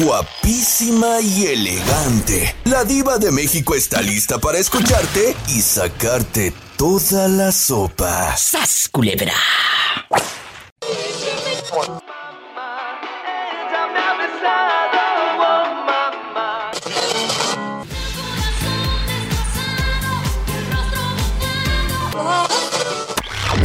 guapísima 0.00 1.20
y 1.20 1.46
elegante. 1.46 2.54
La 2.64 2.84
diva 2.84 3.18
de 3.18 3.30
México 3.30 3.74
está 3.74 4.00
lista 4.00 4.38
para 4.38 4.58
escucharte 4.58 5.36
y 5.48 5.60
sacarte 5.60 6.52
toda 6.76 7.28
la 7.28 7.52
sopa. 7.52 8.36
¡Sas, 8.36 8.88
culebra! 8.90 9.34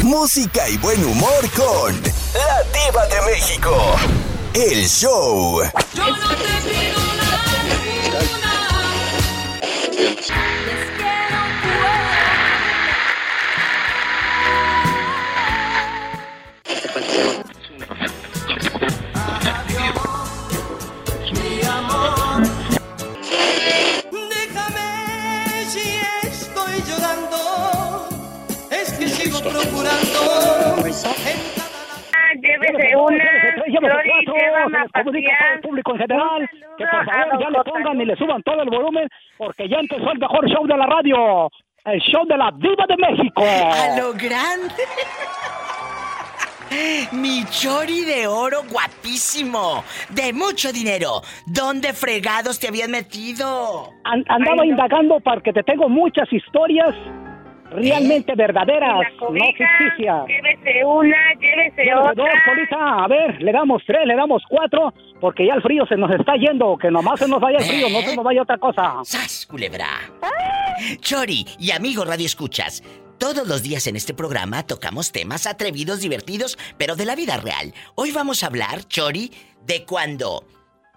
Música 0.04 0.68
y 0.70 0.78
buen 0.78 1.04
humor 1.06 1.50
con 1.56 1.94
La 2.34 2.64
Diva 2.74 3.06
de 3.08 3.22
México. 3.32 3.96
El 4.54 4.88
show. 4.88 5.62
Llévese 32.62 32.96
una, 32.96 33.24
cuatro, 33.44 34.34
llévame 34.36 34.78
se 34.80 35.34
a 35.34 35.54
el 35.54 35.62
público 35.62 35.92
en 35.94 35.98
general 36.00 36.50
que 36.78 36.86
por 36.86 37.06
favor 37.06 37.40
ya 37.42 37.50
le 37.50 37.64
pongan 37.64 38.02
y 38.02 38.06
le 38.06 38.16
suban 38.16 38.42
todo 38.44 38.62
el 38.62 38.70
volumen 38.70 39.08
porque 39.38 39.68
ya 39.70 39.78
empezó 39.80 40.12
el 40.12 40.20
mejor 40.20 40.48
show 40.50 40.66
de 40.68 40.78
la 40.78 40.86
radio, 40.86 41.50
el 41.86 42.00
show 42.02 42.26
de 42.26 42.38
la 42.38 42.52
Diva 42.58 42.86
de 42.88 42.98
México. 42.98 43.44
¡A 43.44 43.98
lo 44.00 44.14
grande! 44.14 44.74
Mi 47.12 47.44
chori 47.46 48.06
de 48.06 48.28
oro 48.28 48.60
guapísimo, 48.70 49.84
de 50.10 50.32
mucho 50.34 50.72
dinero. 50.72 51.22
¿Dónde 51.48 51.94
fregados 51.94 52.60
te 52.60 52.68
habías 52.68 52.88
metido? 52.90 53.90
An- 54.04 54.24
andaba 54.28 54.64
indagando 54.66 55.20
porque 55.20 55.52
te 55.52 55.64
tengo 55.64 55.90
muchas 55.90 56.32
historias 56.32 56.94
realmente 57.72 58.34
verdaderas, 58.36 59.00
la 59.00 59.28
no 59.30 59.30
ficticias. 59.30 60.26
llévese 60.28 60.86
una, 60.86 61.18
llévese 61.40 61.84
Llévese 61.84 61.94
otra. 61.94 62.14
dos, 62.16 62.30
Polita. 62.46 63.04
A 63.04 63.08
ver, 63.08 63.42
le 63.42 63.52
damos 63.52 63.82
tres, 63.86 64.06
le 64.06 64.16
damos 64.16 64.44
cuatro, 64.48 64.94
porque 65.20 65.46
ya 65.48 65.54
el 65.56 65.62
frío 65.62 65.86
se 65.88 65.96
nos 65.98 66.12
está 66.12 66.36
yendo. 66.36 66.78
Que 66.78 66.90
nomás 66.92 67.20
se 67.20 67.28
nos 67.28 67.40
vaya 67.40 67.58
el 67.60 67.64
frío, 67.66 67.90
no 67.90 68.02
se 68.02 68.16
nos 68.16 68.24
vaya 68.26 68.42
otra 68.42 68.58
cosa. 68.58 68.96
¡Sas, 69.04 69.46
culebra! 69.50 69.88
Chori 71.02 71.46
y 71.60 71.72
amigos 71.72 72.08
Radio 72.08 72.26
Escuchas, 72.26 72.84
todos 73.18 73.48
los 73.48 73.64
días 73.64 73.86
en 73.88 73.96
este 73.98 74.14
programa 74.14 74.64
tocamos 74.66 75.12
temas 75.12 75.46
atrevidos, 75.46 76.00
divertidos, 76.02 76.58
pero 76.78 76.96
de 76.96 77.06
la 77.06 77.16
vida 77.16 77.38
real. 77.38 77.74
Hoy 77.96 78.12
vamos 78.12 78.44
a 78.44 78.48
hablar, 78.48 78.86
Chori, 78.88 79.32
de 79.66 79.84
cuando 79.86 80.44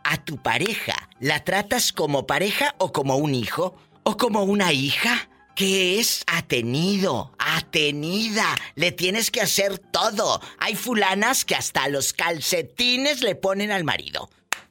a 0.04 0.16
tu 0.24 0.36
pareja 0.36 0.94
la 1.20 1.40
tratas 1.44 1.92
como 1.92 2.26
pareja 2.26 2.74
o 2.78 2.92
como 2.92 3.16
un 3.16 3.34
hijo 3.34 3.74
o 4.04 4.16
como 4.16 4.44
una 4.44 4.72
hija. 4.72 5.28
Que 5.54 5.98
es 6.00 6.24
atenido, 6.26 7.32
atenida. 7.38 8.46
Le 8.74 8.92
tienes 8.92 9.30
que 9.30 9.40
hacer 9.40 9.78
todo. 9.78 10.40
Hay 10.58 10.74
fulanas 10.74 11.44
que 11.44 11.54
hasta 11.54 11.88
los 11.88 12.12
calcetines 12.12 13.22
le 13.22 13.34
ponen 13.34 13.70
al 13.70 13.84
marido. 13.84 14.28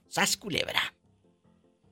¡Sas 0.08 0.38
culebra! 0.38 0.82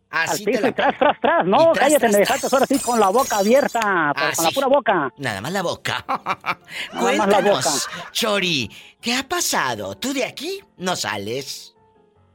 Al 0.09 0.29
Así 0.29 0.43
te 0.43 0.59
la 0.59 0.69
y 0.69 0.73
tras, 0.73 0.97
tras, 0.97 1.19
tras. 1.21 1.45
No, 1.45 1.71
tras, 1.71 1.79
cállate, 1.79 1.99
tras, 1.99 2.11
me 2.13 2.19
dejaste 2.19 2.47
ahora 2.51 2.65
sí 2.65 2.79
con 2.79 2.99
la 2.99 3.09
boca 3.09 3.37
abierta, 3.37 3.79
pero 4.15 4.27
Ah, 4.27 4.31
con 4.35 4.45
la 4.45 4.51
pura 4.51 4.67
boca. 4.67 5.13
Nada 5.17 5.41
más 5.41 5.53
la 5.53 5.61
boca. 5.61 6.03
Nada 6.07 6.23
más 6.33 6.57
la 6.93 6.99
Cuéntanos, 6.99 7.87
Chori, 8.11 8.69
¿qué 8.99 9.13
ha 9.13 9.23
pasado? 9.27 9.95
¿Tú 9.95 10.11
de 10.13 10.25
aquí 10.25 10.61
no 10.77 10.95
sales? 10.95 11.75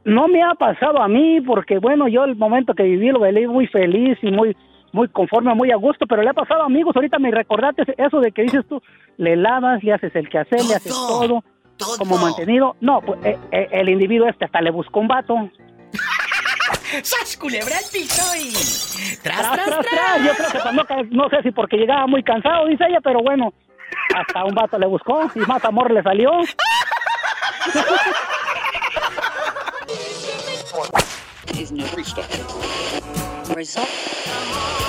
No 0.04 0.28
me 0.28 0.42
ha 0.42 0.54
pasado 0.54 1.02
a 1.02 1.08
mí 1.08 1.40
porque, 1.40 1.78
bueno, 1.78 2.08
yo 2.08 2.24
el 2.24 2.36
momento 2.36 2.74
que 2.74 2.84
viví 2.84 3.10
lo 3.10 3.20
viví 3.20 3.46
muy 3.46 3.66
feliz 3.66 4.18
y 4.22 4.30
muy 4.30 4.56
muy 4.94 5.08
conforme, 5.08 5.52
muy 5.54 5.72
a 5.72 5.76
gusto, 5.76 6.06
pero 6.06 6.22
le 6.22 6.30
ha 6.30 6.34
pasado 6.34 6.62
a 6.62 6.66
amigos. 6.66 6.94
Ahorita 6.94 7.18
me 7.18 7.30
recordaste 7.30 7.82
eso 7.98 8.20
de 8.20 8.30
que 8.30 8.42
dices 8.42 8.64
tú, 8.68 8.80
le 9.16 9.36
lavas, 9.36 9.82
le 9.82 9.92
haces 9.92 10.14
el 10.14 10.28
quehacer, 10.28 10.64
le 10.64 10.76
haces 10.76 10.92
todo, 10.92 11.42
todo. 11.76 11.98
como 11.98 12.16
mantenido. 12.16 12.76
No, 12.80 13.00
pues 13.00 13.18
eh, 13.24 13.36
eh, 13.50 13.68
el 13.72 13.88
individuo 13.88 14.28
este 14.28 14.44
hasta 14.44 14.60
le 14.60 14.70
buscó 14.70 15.00
un 15.00 15.08
vato. 15.08 15.34
¡Sas, 17.02 17.36
culebra 17.36 17.76
al 17.76 17.84
piso 17.92 18.22
y... 18.36 18.52
¡Tras, 19.20 19.36
Tras, 19.36 19.52
tras, 19.52 19.66
tras, 19.66 19.86
tras! 19.86 19.90
tras. 19.90 20.24
Yo 20.24 20.32
creo 20.36 20.52
que 20.52 20.94
pues, 20.94 21.10
no, 21.10 21.28
sé 21.28 21.42
si 21.42 21.50
porque 21.50 21.76
llegaba 21.76 22.06
muy 22.06 22.22
cansado, 22.22 22.66
dice 22.66 22.84
ella, 22.88 23.00
pero 23.02 23.18
bueno, 23.20 23.52
hasta 24.14 24.44
un 24.44 24.54
vato 24.54 24.78
le 24.78 24.86
buscó 24.86 25.28
y 25.34 25.40
más 25.40 25.64
amor 25.64 25.90
le 25.90 26.04
salió. 26.04 26.30
is 31.58 31.72
no 31.72 31.84
restart. 31.96 32.30
Result. 33.56 34.83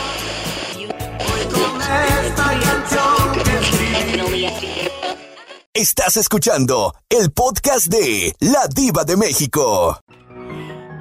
Estás 5.73 6.17
escuchando 6.17 6.93
el 7.09 7.31
podcast 7.31 7.87
de 7.87 8.33
La 8.39 8.67
Diva 8.73 9.03
de 9.03 9.17
México. 9.17 9.99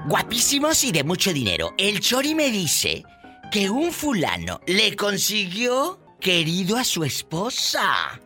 Guapísimos 0.07 0.83
y 0.85 0.93
de 0.93 1.05
mucho 1.05 1.33
dinero. 1.33 1.71
El 1.79 2.01
Chori 2.01 2.35
me 2.35 2.51
dice 2.51 3.05
que 3.51 3.71
un 3.71 3.93
fulano 3.93 4.61
le 4.67 4.97
consiguió 4.97 6.01
querido 6.21 6.77
a 6.77 6.85
su 6.85 7.05
esposa. 7.05 8.21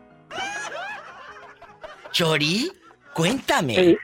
Chori, 2.13 2.73
cuéntame. 3.15 3.75
Sí. 3.75 3.97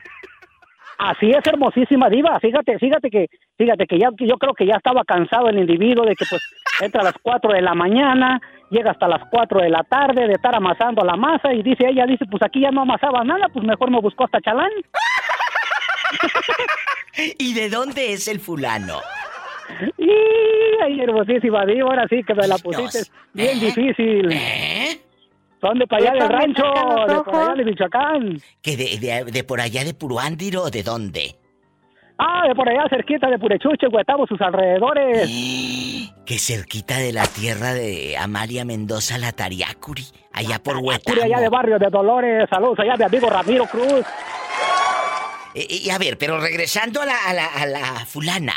Así 0.97 1.31
es, 1.31 1.45
hermosísima 1.45 2.09
diva. 2.09 2.39
Fíjate, 2.39 2.79
fíjate 2.79 3.09
que, 3.09 3.27
fíjate 3.57 3.85
que 3.87 3.97
ya, 3.99 4.09
que 4.17 4.27
yo 4.27 4.37
creo 4.37 4.53
que 4.53 4.65
ya 4.65 4.75
estaba 4.75 5.03
cansado 5.03 5.49
el 5.49 5.59
individuo 5.59 6.05
de 6.05 6.15
que 6.15 6.25
pues 6.29 6.41
entra 6.81 7.01
a 7.01 7.05
las 7.05 7.15
4 7.21 7.51
de 7.53 7.61
la 7.61 7.73
mañana, 7.73 8.41
llega 8.69 8.91
hasta 8.91 9.07
las 9.07 9.21
4 9.29 9.61
de 9.61 9.69
la 9.69 9.83
tarde 9.83 10.27
de 10.27 10.33
estar 10.33 10.55
amasando 10.55 11.03
la 11.05 11.15
masa 11.15 11.53
y 11.53 11.61
dice 11.63 11.87
ella, 11.89 12.05
dice, 12.05 12.25
pues 12.29 12.41
aquí 12.43 12.61
ya 12.61 12.71
no 12.71 12.81
amasaba 12.81 13.23
nada, 13.23 13.47
pues 13.53 13.65
mejor 13.65 13.91
me 13.91 14.01
buscó 14.01 14.25
hasta 14.25 14.41
chalán. 14.41 14.71
¿Y 17.39 17.53
de 17.53 17.69
dónde 17.69 18.13
es 18.13 18.27
el 18.27 18.39
fulano? 18.39 18.99
Y 19.97 20.09
ay, 20.83 20.99
hermosísima 21.01 21.65
diva, 21.65 21.89
ahora 21.89 22.05
sí 22.09 22.21
que 22.23 22.33
me 22.35 22.47
la 22.47 22.57
pusiste 22.57 22.99
bien 23.33 23.59
difícil. 23.59 24.29
¿Eh? 24.31 25.01
Son 25.61 25.79
de 25.79 25.87
para 25.87 26.11
allá 26.11 26.19
del 26.19 26.29
rancho, 26.29 26.63
de 27.07 27.15
por 27.23 27.35
allá 27.35 27.53
de 27.55 27.65
Michoacán. 27.65 28.37
¿Que 28.61 28.77
de, 28.77 28.97
de- 28.99 29.31
de 29.31 29.43
por 29.43 29.59
allá 29.61 29.83
de 29.83 29.93
Puruándiro 29.93 30.63
o 30.63 30.69
de 30.69 30.83
dónde? 30.83 31.35
Ah, 32.17 32.47
de 32.47 32.55
por 32.55 32.67
allá 32.69 32.83
cerquita 32.89 33.29
de 33.29 33.37
Purechuche, 33.37 33.87
Huetabo, 33.87 34.25
sus 34.25 34.39
alrededores. 34.39 35.29
Que 36.25 36.39
cerquita 36.39 36.97
de 36.97 37.11
la 37.11 37.27
tierra 37.27 37.73
de 37.73 38.17
Amalia 38.17 38.63
Mendoza, 38.63 39.17
la 39.17 39.33
Tariacuri, 39.33 40.05
allá 40.31 40.59
por 40.63 40.77
Huetamo. 40.77 41.21
allá 41.21 41.39
de 41.39 41.49
barrio 41.49 41.77
de 41.77 41.89
Dolores, 41.89 42.47
saludos 42.49 42.79
allá 42.79 42.95
de 42.97 43.03
amigo 43.05 43.29
Ramiro 43.29 43.65
Cruz. 43.65 44.05
Eh, 45.55 45.67
Y 45.85 45.89
a 45.89 45.97
ver, 45.97 46.17
pero 46.17 46.39
regresando 46.39 47.01
a 47.01 47.05
la, 47.05 47.17
a, 47.25 47.33
la, 47.33 47.45
a 47.47 47.65
la 47.65 48.05
fulana, 48.05 48.53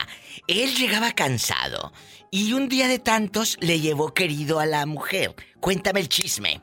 él 0.46 0.74
llegaba 0.76 1.10
cansado 1.12 1.92
y 2.30 2.52
un 2.52 2.68
día 2.68 2.86
de 2.86 2.98
tantos 3.00 3.56
le 3.60 3.80
llevó 3.80 4.14
querido 4.14 4.60
a 4.60 4.66
la 4.66 4.86
mujer. 4.86 5.34
Cuéntame 5.60 5.98
el 6.00 6.08
chisme. 6.08 6.60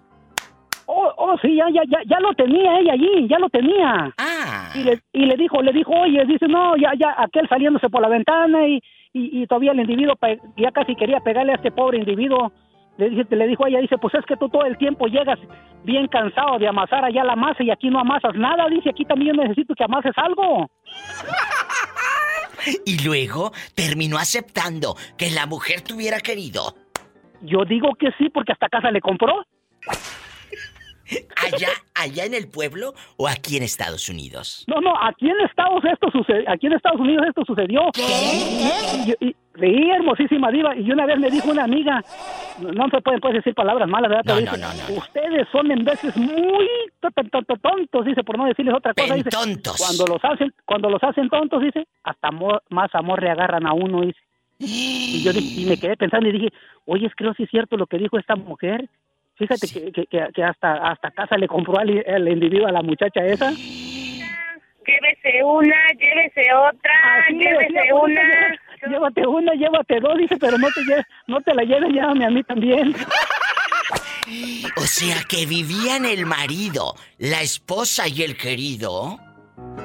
Oh, 1.27 1.35
sí, 1.41 1.55
ya, 1.55 1.65
ya, 1.73 1.81
ya, 1.87 1.99
ya 2.05 2.19
lo 2.19 2.35
tenía 2.35 2.77
ella 2.77 2.93
allí, 2.93 3.27
ya 3.27 3.39
lo 3.39 3.49
tenía. 3.49 4.13
Ah. 4.19 4.69
Y 4.75 4.83
le, 4.83 4.99
y 5.11 5.25
le 5.25 5.35
dijo, 5.35 5.59
le 5.63 5.73
dijo, 5.73 5.91
oye, 5.91 6.23
dice, 6.25 6.47
no, 6.47 6.77
ya, 6.77 6.91
ya, 6.99 7.15
aquel 7.17 7.49
saliéndose 7.49 7.89
por 7.89 8.03
la 8.03 8.09
ventana 8.09 8.67
y, 8.67 8.75
y, 9.11 9.41
y 9.41 9.47
todavía 9.47 9.71
el 9.71 9.79
individuo 9.79 10.13
ya 10.55 10.71
casi 10.71 10.95
quería 10.95 11.19
pegarle 11.21 11.53
a 11.53 11.55
este 11.55 11.71
pobre 11.71 11.97
individuo. 11.97 12.51
Le, 12.99 13.09
dice, 13.09 13.35
le 13.35 13.47
dijo 13.47 13.65
a 13.65 13.69
ella, 13.69 13.79
dice, 13.79 13.97
pues 13.97 14.13
es 14.13 14.25
que 14.27 14.37
tú 14.37 14.49
todo 14.49 14.65
el 14.65 14.77
tiempo 14.77 15.07
llegas 15.07 15.39
bien 15.83 16.07
cansado 16.09 16.59
de 16.59 16.67
amasar 16.67 17.03
allá 17.03 17.23
la 17.23 17.35
masa 17.35 17.63
y 17.63 17.71
aquí 17.71 17.89
no 17.89 17.99
amasas 17.99 18.35
nada. 18.35 18.67
Dice, 18.69 18.91
aquí 18.91 19.03
también 19.03 19.35
yo 19.35 19.41
necesito 19.41 19.73
que 19.73 19.83
amases 19.83 20.13
algo. 20.17 20.69
Y 22.83 23.05
luego 23.05 23.51
terminó 23.75 24.17
aceptando 24.17 24.95
que 25.17 25.29
la 25.29 25.45
mujer 25.45 25.81
tuviera 25.81 26.19
querido. 26.19 26.73
Yo 27.41 27.63
digo 27.63 27.93
que 27.93 28.09
sí, 28.17 28.29
porque 28.29 28.53
hasta 28.53 28.69
casa 28.69 28.89
le 28.89 29.01
compró. 29.01 29.45
¿Allá, 31.45 31.69
allá 31.93 32.25
en 32.25 32.33
el 32.33 32.47
pueblo 32.49 32.93
o 33.17 33.27
aquí 33.27 33.57
en 33.57 33.63
Estados 33.63 34.09
Unidos? 34.09 34.63
No, 34.67 34.81
no, 34.81 34.93
aquí 35.01 35.29
en 35.29 35.39
Estados 35.41 35.83
esto 35.85 36.09
sucedió, 36.11 36.49
aquí 36.49 36.67
en 36.67 36.73
Estados 36.73 36.99
Unidos 36.99 37.25
esto 37.27 37.43
sucedió. 37.45 37.81
Y, 37.95 39.11
y- 39.27 39.35
sí, 39.59 39.89
hermosísima 39.91 40.49
diva. 40.51 40.75
Y 40.75 40.91
una 40.91 41.05
vez 41.05 41.19
me 41.19 41.29
dijo 41.29 41.49
una 41.51 41.63
amiga, 41.65 42.03
no, 42.59 42.89
se 42.89 43.01
pueden 43.01 43.19
pues, 43.21 43.35
decir 43.35 43.53
palabras 43.53 43.87
malas, 43.87 44.09
¿verdad? 44.09 44.23
Pero 44.25 44.35
No, 44.41 44.41
dice, 44.51 44.57
no, 44.57 44.67
no, 44.73 44.89
no. 44.89 44.97
Ustedes 44.97 45.47
son 45.51 45.71
en 45.71 45.85
veces 45.85 46.15
muy 46.17 46.67
to- 46.99 47.11
to- 47.11 47.23
to- 47.29 47.41
to- 47.43 47.57
tontos, 47.57 48.05
dice, 48.05 48.23
por 48.23 48.37
no 48.37 48.45
decirles 48.45 48.73
otra 48.75 48.93
cosa. 48.93 49.13
Dice, 49.13 49.29
Pentontos. 49.29 49.77
cuando 49.77 50.07
los 50.07 50.23
hacen, 50.25 50.53
cuando 50.65 50.89
los 50.89 51.03
hacen 51.03 51.29
tontos, 51.29 51.61
dice, 51.61 51.87
hasta 52.03 52.29
amor- 52.29 52.63
más 52.69 52.93
amor 52.95 53.21
le 53.23 53.29
agarran 53.29 53.65
a 53.67 53.73
uno, 53.73 54.01
dice. 54.01 54.19
Y 54.57 55.21
yo 55.23 55.33
di- 55.33 55.61
y 55.63 55.65
me 55.65 55.77
quedé 55.77 55.97
pensando 55.97 56.27
y 56.29 56.31
dije, 56.31 56.49
oye, 56.85 57.09
creo 57.15 57.33
si 57.33 57.43
es 57.43 57.49
cierto 57.49 57.77
lo 57.77 57.87
que 57.87 57.97
dijo 57.97 58.17
esta 58.17 58.35
mujer. 58.35 58.89
Fíjate 59.37 59.67
Sí. 59.67 59.91
que, 59.91 60.05
que, 60.07 60.43
hasta 60.43 60.73
hasta 60.89 61.11
casa 61.11 61.37
le 61.37 61.47
compró 61.47 61.77
al 61.79 61.89
el 61.89 62.27
individuo 62.29 62.67
a 62.67 62.71
la 62.71 62.81
muchacha 62.81 63.25
esa. 63.25 63.51
Llévese 63.51 65.43
una, 65.43 65.75
llévese 65.99 66.53
otra, 66.53 66.91
Así 67.25 67.33
llévese 67.39 67.73
decía, 67.73 67.95
una. 67.95 68.21
"Llévate- 68.87 69.25
una, 69.27 69.53
llévate 69.55 69.99
dos, 69.99 70.17
dice, 70.17 70.37
pero 70.37 70.57
no 70.59 70.67
te, 70.67 70.81
no 71.27 71.41
te 71.41 71.53
la 71.55 71.63
lleves, 71.63 71.91
llévame 71.91 72.25
a 72.25 72.29
mí 72.29 72.43
también. 72.43 72.95
O 74.77 74.81
sea 74.81 75.17
que 75.27 75.45
vivían 75.45 76.05
el 76.05 76.25
marido, 76.25 76.93
la 77.17 77.41
esposa 77.41 78.07
y 78.07 78.21
el 78.23 78.37
querido. 78.37 79.17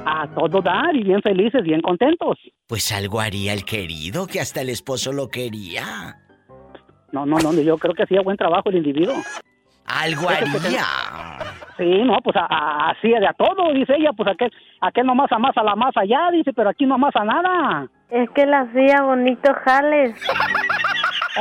A 0.06 0.28
todo 0.34 0.60
dar 0.62 0.94
y 0.94 1.02
bien 1.02 1.22
felices, 1.22 1.62
bien 1.62 1.80
contentos. 1.80 2.38
Pues 2.66 2.90
algo 2.92 3.20
haría 3.20 3.52
el 3.52 3.64
querido, 3.64 4.26
que 4.26 4.40
hasta 4.40 4.60
el 4.62 4.68
esposo 4.70 5.12
lo 5.12 5.28
quería. 5.28 6.16
No, 7.12 7.26
no, 7.26 7.36
no, 7.38 7.52
yo 7.52 7.76
creo 7.78 7.94
que 7.94 8.04
hacía 8.04 8.20
buen 8.22 8.36
trabajo 8.36 8.68
el 8.70 8.76
individuo. 8.76 9.14
Algo 9.86 10.28
haría. 10.28 10.84
Sí, 11.76 12.02
no, 12.04 12.18
pues 12.22 12.36
a- 12.36 12.46
a- 12.48 12.90
hacía 12.90 13.18
de 13.18 13.26
a 13.26 13.32
todo, 13.32 13.72
dice 13.72 13.94
ella, 13.96 14.10
pues 14.16 14.28
aquel, 14.30 14.52
aquel 14.80 15.06
nomás 15.06 15.32
amasa 15.32 15.62
la 15.64 15.74
masa 15.74 16.00
allá, 16.02 16.30
dice, 16.32 16.52
pero 16.52 16.70
aquí 16.70 16.86
no 16.86 16.94
amasa 16.94 17.24
nada. 17.24 17.88
Es 18.10 18.28
que 18.30 18.46
la 18.46 18.60
hacía 18.60 19.02
bonito 19.02 19.52
jales. 19.64 20.14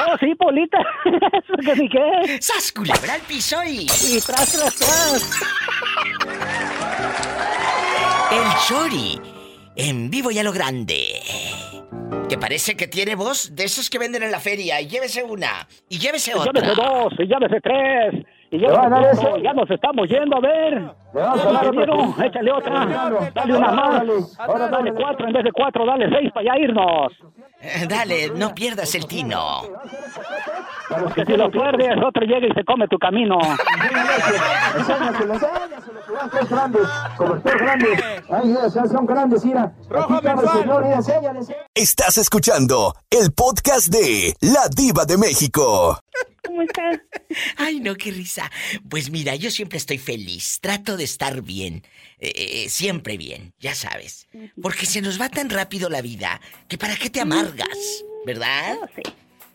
Oh, 0.08 0.18
sí, 0.20 0.34
Polita, 0.36 0.78
eso 1.06 1.54
que 1.64 1.76
sí 1.76 1.90
que. 1.90 2.42
¡Sas 2.42 2.72
culebra 2.72 3.14
al 3.16 3.22
piso 3.22 3.58
y... 3.64 3.82
Y 3.82 4.20
tras, 4.26 4.52
tras, 4.54 4.76
tras. 4.76 5.42
El 8.32 8.54
Chori, 8.68 9.20
en 9.76 10.10
vivo 10.10 10.32
y 10.32 10.40
a 10.40 10.44
lo 10.44 10.52
grande. 10.54 11.20
Que 12.30 12.38
parece 12.38 12.78
que 12.78 12.88
tiene 12.88 13.16
voz 13.16 13.56
de 13.56 13.64
esos 13.64 13.90
que 13.90 13.98
venden 13.98 14.22
en 14.22 14.32
la 14.32 14.40
feria. 14.40 14.80
Y 14.80 14.88
llévese 14.88 15.24
una. 15.24 15.68
Y 15.90 15.98
llévese 15.98 16.32
Y 16.32 16.34
llévese 16.36 16.72
otra. 16.72 16.74
dos, 16.76 17.14
y 17.18 17.26
llévese 17.26 17.60
tres, 17.62 18.26
y 18.52 18.58
llévese 18.58 19.42
ya 19.44 19.54
nos 19.54 19.70
estamos 19.70 20.08
yendo, 20.08 20.38
a 20.38 20.40
ver. 20.40 20.92
Ingeniero, 21.14 22.16
échale 22.24 22.52
otra, 22.52 22.86
dale 23.34 23.58
una 23.58 23.72
más, 23.72 24.04
dale 24.72 24.94
cuatro, 24.94 25.28
en 25.28 25.34
vez 25.34 25.44
de 25.44 25.52
cuatro, 25.52 25.86
dale 25.86 26.08
seis 26.10 26.32
para 26.32 26.46
ya 26.46 26.58
irnos. 26.60 27.12
Eh, 27.62 27.86
Dale, 27.90 28.30
no 28.30 28.56
pierdas 28.56 28.96
el 28.96 29.06
tino. 29.06 29.64
Porque 30.88 31.26
si 31.26 31.34
lo 31.36 31.52
pierdes, 31.52 31.98
otro 32.02 32.26
llega 32.26 32.48
y 32.48 32.54
se 32.54 32.64
come 32.64 32.88
tu 32.88 32.98
camino. 32.98 33.38
Estás 41.76 42.18
escuchando 42.18 42.96
el 43.10 43.34
podcast 43.34 43.88
de 43.88 44.34
La 44.42 44.70
Diva 44.70 45.04
de 45.06 45.18
México. 45.18 46.00
¿Cómo 46.46 46.62
estás? 46.62 47.00
Ay, 47.58 47.80
no, 47.80 47.94
qué 47.96 48.12
risa. 48.12 48.50
Pues 48.90 49.12
mira, 49.12 49.36
yo 49.36 49.52
siempre 49.52 49.78
estoy 49.78 49.98
feliz. 49.98 50.60
Trato 50.62 50.98
de 51.00 51.06
estar 51.06 51.42
bien. 51.42 51.84
Eh, 52.20 52.34
eh, 52.36 52.70
siempre 52.70 53.18
bien, 53.18 53.54
ya 53.60 53.74
sabes. 53.74 54.28
Porque 54.62 54.86
se 54.86 55.02
nos 55.02 55.20
va 55.20 55.30
tan 55.30 55.50
rápido 55.50 55.90
la 55.90 56.02
vida 56.02 56.40
que 56.68 56.78
para 56.78 56.96
qué 56.96 57.10
te 57.10 57.22
amargas, 57.22 58.04
¿verdad? 58.26 58.78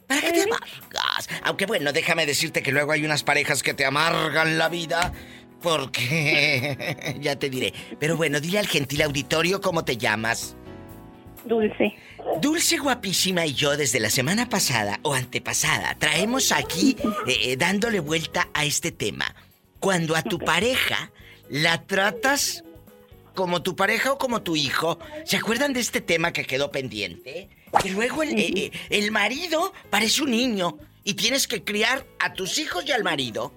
¿Para 0.09 0.21
qué 0.21 0.33
te 0.33 0.43
amargas? 0.43 1.29
Aunque 1.45 1.67
bueno, 1.67 1.93
déjame 1.93 2.27
decirte 2.27 2.63
que 2.63 2.73
luego 2.73 2.91
hay 2.91 3.05
unas 3.05 3.23
parejas 3.23 3.63
que 3.63 3.75
te 3.75 3.85
amargan 3.85 4.59
la 4.59 4.69
vida. 4.69 5.13
Porque... 5.63 7.17
ya 7.21 7.37
te 7.37 7.49
diré. 7.49 7.73
Pero 7.99 8.17
bueno, 8.17 8.41
dile 8.41 8.59
al 8.59 8.67
gentil 8.67 9.03
auditorio 9.03 9.61
cómo 9.61 9.85
te 9.85 9.97
llamas. 9.97 10.57
Dulce. 11.45 11.95
Dulce 12.41 12.79
guapísima 12.79 13.47
y 13.47 13.55
yo 13.55 13.77
desde 13.77 14.01
la 14.01 14.11
semana 14.11 14.49
pasada 14.49 14.99
o 15.03 15.15
antepasada 15.15 15.95
traemos 15.99 16.53
aquí 16.53 16.97
eh, 17.27 17.53
eh, 17.53 17.57
dándole 17.57 18.01
vuelta 18.01 18.49
a 18.55 18.65
este 18.65 18.93
tema. 18.93 19.35
Cuando 19.79 20.17
a 20.17 20.23
tu 20.23 20.39
pareja 20.39 21.13
la 21.49 21.83
tratas 21.87 22.65
como 23.35 23.63
tu 23.63 23.75
pareja 23.75 24.13
o 24.13 24.19
como 24.19 24.43
tu 24.43 24.55
hijo, 24.57 24.99
¿se 25.25 25.37
acuerdan 25.37 25.73
de 25.73 25.81
este 25.81 26.01
tema 26.01 26.33
que 26.33 26.45
quedó 26.45 26.71
pendiente? 26.71 27.49
Que 27.83 27.91
luego 27.91 28.23
el, 28.23 28.39
eh, 28.39 28.53
eh, 28.55 28.71
el 28.91 29.11
marido 29.11 29.73
parece 29.91 30.23
un 30.23 30.31
niño 30.31 30.79
y 31.03 31.15
tienes 31.15 31.49
que 31.49 31.65
criar 31.65 32.05
a 32.21 32.33
tus 32.33 32.59
hijos 32.59 32.85
y 32.87 32.93
al 32.93 33.03
marido. 33.03 33.53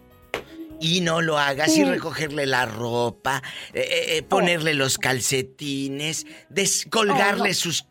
Y 0.80 1.02
no 1.02 1.22
lo 1.22 1.40
hagas 1.40 1.76
y 1.76 1.84
recogerle 1.84 2.46
la 2.46 2.66
ropa, 2.66 3.42
eh, 3.74 3.80
eh, 3.82 4.18
eh, 4.18 4.24
ponerle 4.24 4.76
los 4.76 4.98
calcetines, 5.00 6.28
descolgarle 6.50 7.54
sus 7.56 7.88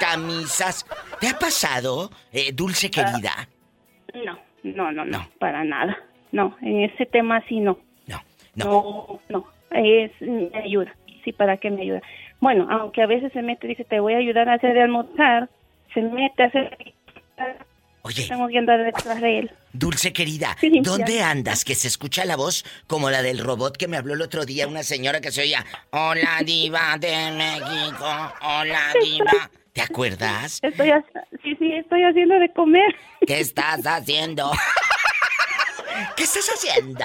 camisas. 0.00 0.86
¿Te 1.20 1.28
ha 1.28 1.38
pasado, 1.38 2.10
eh, 2.32 2.50
dulce 2.52 2.90
querida? 2.90 3.48
No, 4.14 4.38
no, 4.64 4.90
no, 4.92 5.04
no, 5.04 5.18
No. 5.18 5.30
para 5.38 5.62
nada. 5.64 5.96
No, 6.32 6.56
en 6.62 6.82
ese 6.84 7.06
tema 7.06 7.44
sí 7.48 7.60
no. 7.60 7.78
No, 8.64 9.20
no. 9.28 9.46
Es, 9.70 10.10
me 10.20 10.50
ayuda. 10.58 10.94
Sí, 11.24 11.32
¿para 11.32 11.56
qué 11.58 11.70
me 11.70 11.82
ayuda? 11.82 12.02
Bueno, 12.40 12.66
aunque 12.70 13.02
a 13.02 13.06
veces 13.06 13.32
se 13.32 13.42
mete, 13.42 13.66
dice, 13.66 13.84
te 13.84 14.00
voy 14.00 14.14
a 14.14 14.18
ayudar 14.18 14.48
a 14.48 14.54
hacer 14.54 14.72
de 14.74 14.82
almorzar, 14.82 15.48
se 15.94 16.00
mete 16.02 16.42
a 16.42 16.46
hacer... 16.46 16.94
Oye, 18.02 18.26
Tengo 18.26 18.48
que 18.48 18.56
andar 18.56 18.82
detrás 18.82 19.20
de 19.20 19.40
él. 19.40 19.50
dulce 19.74 20.14
querida, 20.14 20.56
Sí, 20.58 20.80
¿dónde 20.82 21.16
ya. 21.16 21.30
andas? 21.30 21.66
Que 21.66 21.74
se 21.74 21.86
escucha 21.86 22.24
la 22.24 22.34
voz 22.36 22.64
como 22.86 23.10
la 23.10 23.20
del 23.20 23.38
robot 23.38 23.76
que 23.76 23.88
me 23.88 23.98
habló 23.98 24.14
el 24.14 24.22
otro 24.22 24.46
día, 24.46 24.66
una 24.66 24.82
señora 24.82 25.20
que 25.20 25.30
se 25.30 25.42
oía, 25.42 25.66
Hola 25.90 26.38
diva 26.44 26.96
de 26.98 27.14
México, 27.36 28.06
hola 28.42 28.80
diva. 29.02 29.50
¿Te 29.74 29.82
acuerdas? 29.82 30.60
Estoy, 30.62 30.90
sí, 31.44 31.54
sí, 31.56 31.72
estoy 31.74 32.02
haciendo 32.02 32.38
de 32.38 32.48
comer. 32.54 32.94
¿Qué 33.26 33.38
estás 33.40 33.86
haciendo? 33.86 34.50
¿Qué 36.16 36.24
estás 36.24 36.48
haciendo? 36.54 37.04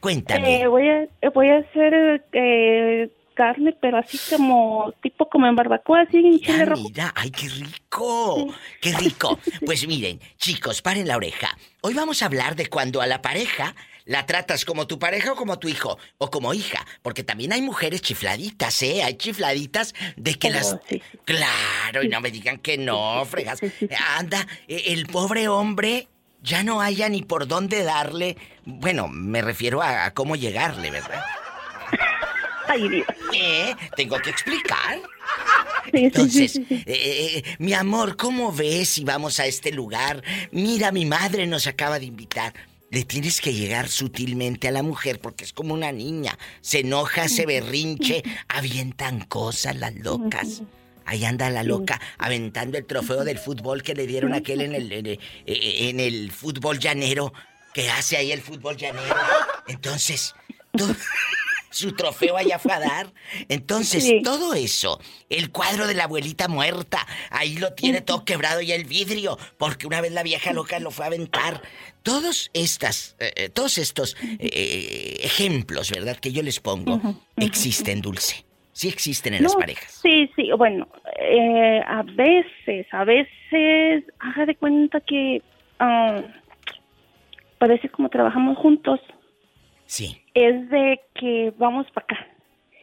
Cuéntame. 0.00 0.62
Eh, 0.62 0.66
voy 0.66 0.88
a 0.88 1.30
voy 1.30 1.48
a 1.48 1.58
hacer 1.58 2.24
eh, 2.32 3.10
carne, 3.34 3.76
pero 3.80 3.98
así 3.98 4.18
como 4.34 4.92
tipo 5.02 5.28
como 5.28 5.46
en 5.46 5.56
barbacoa, 5.56 6.02
así 6.02 6.18
en 6.18 6.38
chile 6.40 6.52
Mira, 6.54 6.64
rojo. 6.66 6.82
mira, 6.88 7.12
ay, 7.16 7.30
qué 7.30 7.48
rico, 7.48 8.54
qué 8.80 8.92
rico. 8.92 9.38
Pues 9.66 9.86
miren, 9.86 10.20
chicos, 10.38 10.82
paren 10.82 11.06
la 11.08 11.16
oreja. 11.16 11.56
Hoy 11.82 11.94
vamos 11.94 12.22
a 12.22 12.26
hablar 12.26 12.56
de 12.56 12.66
cuando 12.68 13.00
a 13.02 13.06
la 13.06 13.20
pareja 13.22 13.74
la 14.04 14.24
tratas 14.24 14.64
como 14.64 14.86
tu 14.86 15.00
pareja 15.00 15.32
o 15.32 15.36
como 15.36 15.58
tu 15.58 15.66
hijo 15.68 15.98
o 16.18 16.30
como 16.30 16.54
hija, 16.54 16.86
porque 17.02 17.24
también 17.24 17.52
hay 17.52 17.60
mujeres 17.60 18.02
chifladitas, 18.02 18.80
¿eh? 18.84 19.02
Hay 19.02 19.14
chifladitas 19.16 19.94
de 20.16 20.34
que 20.36 20.48
Oh, 20.48 20.52
las... 20.52 20.78
sí. 20.88 21.02
Claro, 21.24 22.04
y 22.04 22.08
no 22.08 22.20
me 22.20 22.30
digan 22.30 22.58
que 22.58 22.78
no, 22.78 23.24
fregas. 23.24 23.60
Anda, 24.16 24.46
eh, 24.68 24.84
el 24.86 25.06
pobre 25.06 25.48
hombre 25.48 26.06
ya 26.46 26.62
no 26.62 26.80
haya 26.80 27.08
ni 27.08 27.22
por 27.22 27.46
dónde 27.48 27.82
darle. 27.82 28.36
Bueno, 28.64 29.08
me 29.08 29.42
refiero 29.42 29.82
a, 29.82 30.06
a 30.06 30.14
cómo 30.14 30.36
llegarle, 30.36 30.90
¿verdad? 30.90 31.20
Ay, 32.68 32.88
Dios. 32.88 33.06
¿Eh? 33.34 33.74
Tengo 33.96 34.16
que 34.18 34.30
explicar. 34.30 35.00
Sí, 35.84 35.90
Entonces, 36.04 36.52
sí, 36.52 36.66
sí. 36.68 36.82
eh, 36.86 37.42
eh, 37.46 37.56
mi 37.58 37.74
amor, 37.74 38.16
¿cómo 38.16 38.52
ves 38.52 38.88
si 38.88 39.04
vamos 39.04 39.38
a 39.40 39.46
este 39.46 39.72
lugar? 39.72 40.22
Mira, 40.52 40.90
mi 40.92 41.04
madre 41.04 41.46
nos 41.46 41.66
acaba 41.66 41.98
de 41.98 42.06
invitar. 42.06 42.54
Le 42.90 43.04
tienes 43.04 43.40
que 43.40 43.52
llegar 43.52 43.88
sutilmente 43.88 44.68
a 44.68 44.72
la 44.72 44.82
mujer 44.82 45.20
porque 45.20 45.44
es 45.44 45.52
como 45.52 45.74
una 45.74 45.90
niña. 45.92 46.38
Se 46.60 46.80
enoja, 46.80 47.28
se 47.28 47.44
berrinche, 47.46 48.22
avientan 48.48 49.20
cosas 49.24 49.76
las 49.76 49.94
locas. 49.96 50.62
Ahí 51.06 51.24
anda 51.24 51.48
la 51.50 51.62
loca 51.62 52.00
aventando 52.18 52.76
el 52.76 52.84
trofeo 52.84 53.24
del 53.24 53.38
fútbol 53.38 53.82
que 53.82 53.94
le 53.94 54.06
dieron 54.06 54.34
a 54.34 54.38
aquel 54.38 54.60
en 54.60 54.74
el, 54.74 54.92
en 54.92 55.06
el, 55.06 55.20
eh, 55.46 55.88
en 55.88 56.00
el 56.00 56.30
fútbol 56.32 56.78
llanero. 56.78 57.32
Que 57.72 57.90
hace 57.90 58.16
ahí 58.16 58.32
el 58.32 58.40
fútbol 58.40 58.76
llanero. 58.76 59.14
Entonces, 59.68 60.34
su 61.70 61.92
trofeo 61.92 62.36
allá 62.38 62.58
fue 62.58 62.72
a 62.72 62.80
dar. 62.80 63.12
Entonces, 63.50 64.02
Sí. 64.02 64.22
todo 64.24 64.54
eso, 64.54 64.98
el 65.28 65.50
cuadro 65.50 65.86
de 65.86 65.92
la 65.94 66.04
abuelita 66.04 66.48
muerta, 66.48 67.06
ahí 67.30 67.56
lo 67.58 67.74
tiene 67.74 68.00
todo 68.00 68.24
quebrado 68.24 68.62
y 68.62 68.72
el 68.72 68.84
vidrio, 68.84 69.38
porque 69.58 69.86
una 69.86 70.00
vez 70.00 70.12
la 70.12 70.22
vieja 70.22 70.52
loca 70.54 70.78
lo 70.80 70.90
fue 70.90 71.04
a 71.04 71.08
aventar. 71.08 71.62
Todos 72.02 72.50
estas, 72.54 73.14
eh, 73.18 73.32
eh, 73.36 73.48
todos 73.50 73.76
estos 73.76 74.16
eh, 74.38 75.18
ejemplos, 75.22 75.90
¿verdad? 75.90 76.16
Que 76.16 76.32
yo 76.32 76.42
les 76.42 76.60
pongo, 76.60 77.00
existen, 77.36 78.00
Dulce. 78.00 78.45
Sí 78.76 78.88
existen 78.88 79.32
en 79.32 79.42
las 79.42 79.56
parejas. 79.56 79.90
Sí, 80.02 80.30
sí, 80.36 80.50
bueno, 80.52 80.86
eh, 81.18 81.80
a 81.86 82.02
veces, 82.02 82.86
a 82.92 83.04
veces, 83.04 84.04
haga 84.18 84.44
de 84.44 84.54
cuenta 84.54 85.00
que 85.00 85.40
ah, 85.78 86.20
parece 87.56 87.88
como 87.88 88.10
trabajamos 88.10 88.58
juntos. 88.58 89.00
Sí. 89.86 90.20
es 90.34 90.68
de 90.68 91.00
que 91.14 91.54
vamos 91.56 91.86
para 91.92 92.04
acá 92.04 92.26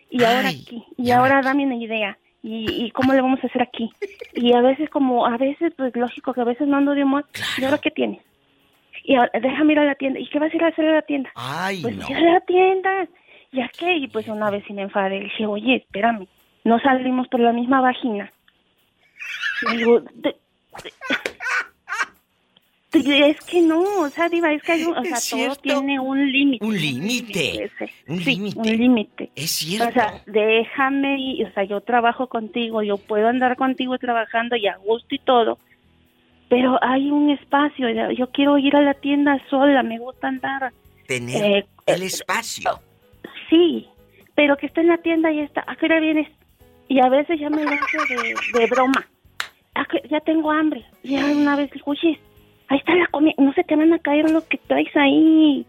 y 0.09 0.23
ahora 0.23 0.47
aquí 0.47 0.85
y 0.97 1.11
ahora 1.11 1.41
dame 1.41 1.65
una 1.65 1.75
idea 1.75 2.17
y, 2.41 2.85
y 2.85 2.91
cómo 2.91 3.11
le 3.13 3.21
vamos 3.21 3.43
a 3.43 3.47
hacer 3.47 3.61
aquí 3.61 3.91
y 4.33 4.53
a 4.53 4.61
veces 4.61 4.89
como 4.89 5.25
a 5.25 5.35
veces 5.37 5.73
pues 5.75 5.93
lógico 5.97 6.33
que 6.33 6.39
a 6.39 6.45
veces 6.45 6.65
no 6.65 6.77
ando 6.77 6.95
de 6.95 7.03
humor 7.03 7.25
y 7.57 7.65
ahora 7.65 7.77
qué 7.79 7.91
tienes 7.91 8.21
y 9.03 9.15
ahora, 9.15 9.31
déjame 9.33 9.73
ir 9.73 9.79
a 9.79 9.85
la 9.85 9.95
tienda 9.95 10.17
y 10.17 10.27
qué 10.29 10.39
vas 10.39 10.53
a 10.53 10.55
ir 10.55 10.63
a 10.63 10.67
hacer 10.67 10.85
a 10.85 10.93
la 10.93 11.01
tienda 11.01 11.29
Ay, 11.35 11.81
pues 11.81 11.97
no. 11.97 12.09
ir 12.09 12.15
a 12.15 12.21
la 12.21 12.39
tienda 12.39 13.07
ya 13.53 13.69
que 13.69 13.95
y 13.97 14.07
pues 14.07 14.27
una 14.27 14.49
vez 14.49 14.63
sí 14.67 14.73
me 14.73 14.81
enfadé 14.83 15.17
le 15.19 15.23
dije 15.25 15.45
oye 15.45 15.75
espérame 15.77 16.27
no 16.63 16.79
salimos 16.79 17.27
por 17.29 17.39
la 17.39 17.53
misma 17.53 17.81
vagina 17.81 18.31
y 19.71 19.77
digo 19.77 20.01
"De- 20.15 20.35
de- 22.91 23.29
es 23.29 23.39
que 23.41 23.59
no, 23.61 23.81
o 24.01 24.09
sea, 24.09 24.29
Diva, 24.29 24.53
es 24.53 24.61
que 24.61 24.73
hay 24.73 24.83
un, 24.83 24.95
o 24.95 25.03
sea, 25.03 25.17
todo 25.31 25.55
tiene 25.55 25.99
un 25.99 26.31
límite. 26.31 26.63
Un 26.63 26.75
límite. 26.79 27.71
Un 28.07 28.19
Sí, 28.19 28.35
límite. 28.35 28.59
Un 28.59 28.65
límite. 28.77 29.31
Es 29.35 29.49
cierto. 29.51 29.89
O 29.89 29.91
sea, 29.93 30.21
déjame 30.27 31.17
ir, 31.19 31.47
o 31.47 31.51
sea, 31.53 31.63
yo 31.63 31.81
trabajo 31.81 32.27
contigo, 32.27 32.83
yo 32.83 32.97
puedo 32.97 33.27
andar 33.27 33.55
contigo 33.55 33.97
trabajando 33.97 34.55
y 34.57 34.67
a 34.67 34.77
gusto 34.77 35.15
y 35.15 35.19
todo, 35.19 35.57
pero 36.49 36.77
hay 36.83 37.09
un 37.09 37.31
espacio, 37.31 37.89
yo- 37.89 38.11
yo 38.11 38.29
quiero 38.29 38.59
ir 38.59 38.75
a 38.75 38.81
la 38.81 38.93
tienda 38.93 39.41
sola, 39.49 39.81
me 39.81 39.97
gusta 39.97 40.27
andar. 40.27 40.71
Tener 41.07 41.43
eh, 41.43 41.65
el 41.87 42.03
espacio. 42.03 42.79
Sí, 43.53 43.87
pero 44.33 44.57
que 44.57 44.65
esté 44.65 44.81
en 44.81 44.87
la 44.87 44.97
tienda 44.97 45.31
y 45.31 45.39
está, 45.41 45.63
¿a 45.67 45.75
qué 45.75 45.85
hora 45.85 45.99
vienes? 45.99 46.27
Y 46.87 46.99
a 46.99 47.07
veces 47.09 47.39
ya 47.39 47.51
me 47.51 47.61
hace 47.61 48.15
de, 48.15 48.59
de 48.59 48.65
broma. 48.65 49.07
"¿A 49.75 49.85
qué- 49.85 50.01
ya 50.09 50.19
tengo 50.21 50.49
hambre. 50.49 50.83
Y 51.03 51.11
ya 51.11 51.25
una 51.25 51.55
vez 51.55 51.69
oye, 51.85 52.19
ahí 52.69 52.79
está 52.79 52.95
la 52.95 53.05
comida, 53.11 53.35
no 53.37 53.53
se 53.53 53.63
te 53.63 53.75
van 53.75 53.93
a 53.93 53.99
caer 53.99 54.31
lo 54.31 54.43
que 54.47 54.57
traes 54.57 54.95
ahí. 54.95 55.67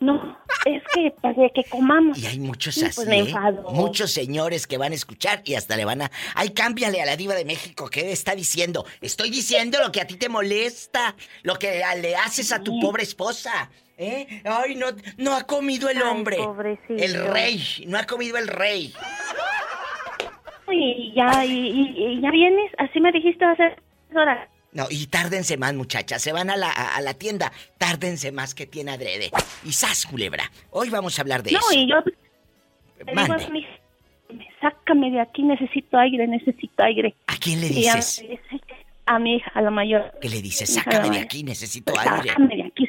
No, 0.00 0.36
es 0.66 0.82
que 0.94 1.10
para 1.22 1.34
que 1.54 1.62
comamos. 1.70 2.18
Y 2.18 2.26
hay 2.26 2.38
muchos 2.40 2.74
Sí, 2.74 2.84
así, 2.84 2.96
pues 2.96 3.08
me 3.08 3.20
¿eh? 3.20 3.34
Muchos 3.72 4.10
señores 4.10 4.66
que 4.66 4.76
van 4.76 4.92
a 4.92 4.94
escuchar 4.96 5.40
y 5.44 5.54
hasta 5.54 5.74
le 5.76 5.84
van 5.86 6.02
a... 6.02 6.10
Ay, 6.34 6.50
cámbiale 6.50 7.00
a 7.00 7.06
la 7.06 7.16
diva 7.16 7.34
de 7.34 7.46
México. 7.46 7.88
¿Qué 7.88 8.12
está 8.12 8.34
diciendo? 8.34 8.84
Estoy 9.00 9.30
diciendo 9.30 9.78
lo 9.82 9.90
que 9.92 10.02
a 10.02 10.06
ti 10.06 10.16
te 10.16 10.28
molesta. 10.28 11.14
Lo 11.44 11.54
que 11.54 11.80
le 12.02 12.14
haces 12.16 12.52
a 12.52 12.62
tu 12.62 12.78
pobre 12.78 13.04
esposa. 13.04 13.70
¿Eh? 13.98 14.42
Ay, 14.44 14.74
no, 14.74 14.86
no 15.16 15.34
ha 15.34 15.44
comido 15.44 15.88
el 15.88 15.96
Ay, 15.98 16.02
hombre. 16.02 16.36
pobrecito. 16.36 16.94
El 17.02 17.26
rey. 17.32 17.84
No 17.86 17.98
ha 17.98 18.04
comido 18.04 18.36
el 18.36 18.46
rey. 18.48 18.92
Y 20.70 21.12
ya, 21.14 21.44
y, 21.44 21.52
y- 21.52 22.04
y 22.18 22.20
ya 22.20 22.30
vienes, 22.30 22.72
así 22.78 23.00
me 23.00 23.12
dijiste 23.12 23.44
hace 23.44 23.76
horas. 24.14 24.48
No, 24.72 24.86
y 24.90 25.06
tárdense 25.06 25.56
más, 25.56 25.72
muchachas. 25.74 26.20
Se 26.20 26.32
van 26.32 26.50
a 26.50 26.56
la, 26.56 26.68
a, 26.70 26.96
a 26.96 27.00
la 27.00 27.14
tienda. 27.14 27.50
Tárdense 27.78 28.32
más 28.32 28.54
que 28.54 28.66
tiene 28.66 28.90
adrede. 28.92 29.30
Y 29.64 29.72
sas, 29.72 30.04
culebra. 30.04 30.50
Hoy 30.70 30.90
vamos 30.90 31.18
a 31.18 31.22
hablar 31.22 31.42
de 31.42 31.52
No, 31.52 31.58
eso. 31.60 31.72
y 31.72 31.88
yo 31.88 31.96
digo 32.02 33.36
sácame 34.60 35.10
de 35.10 35.20
aquí, 35.20 35.42
necesito 35.42 35.96
aire, 35.98 36.26
necesito 36.26 36.82
aire. 36.82 37.14
¿A 37.28 37.36
quién 37.36 37.60
le 37.60 37.68
dices? 37.68 38.24
A 39.06 39.18
mi 39.20 39.36
hija, 39.36 39.50
a 39.54 39.62
la 39.62 39.70
mayor. 39.70 40.12
¿Qué 40.20 40.28
le 40.28 40.42
dices? 40.42 40.74
Sácame 40.74 41.10
de 41.10 41.20
aquí, 41.20 41.44
necesito 41.44 41.92
aire. 41.98 42.28
Sácame 42.30 42.56
de 42.56 42.64
aquí. 42.64 42.88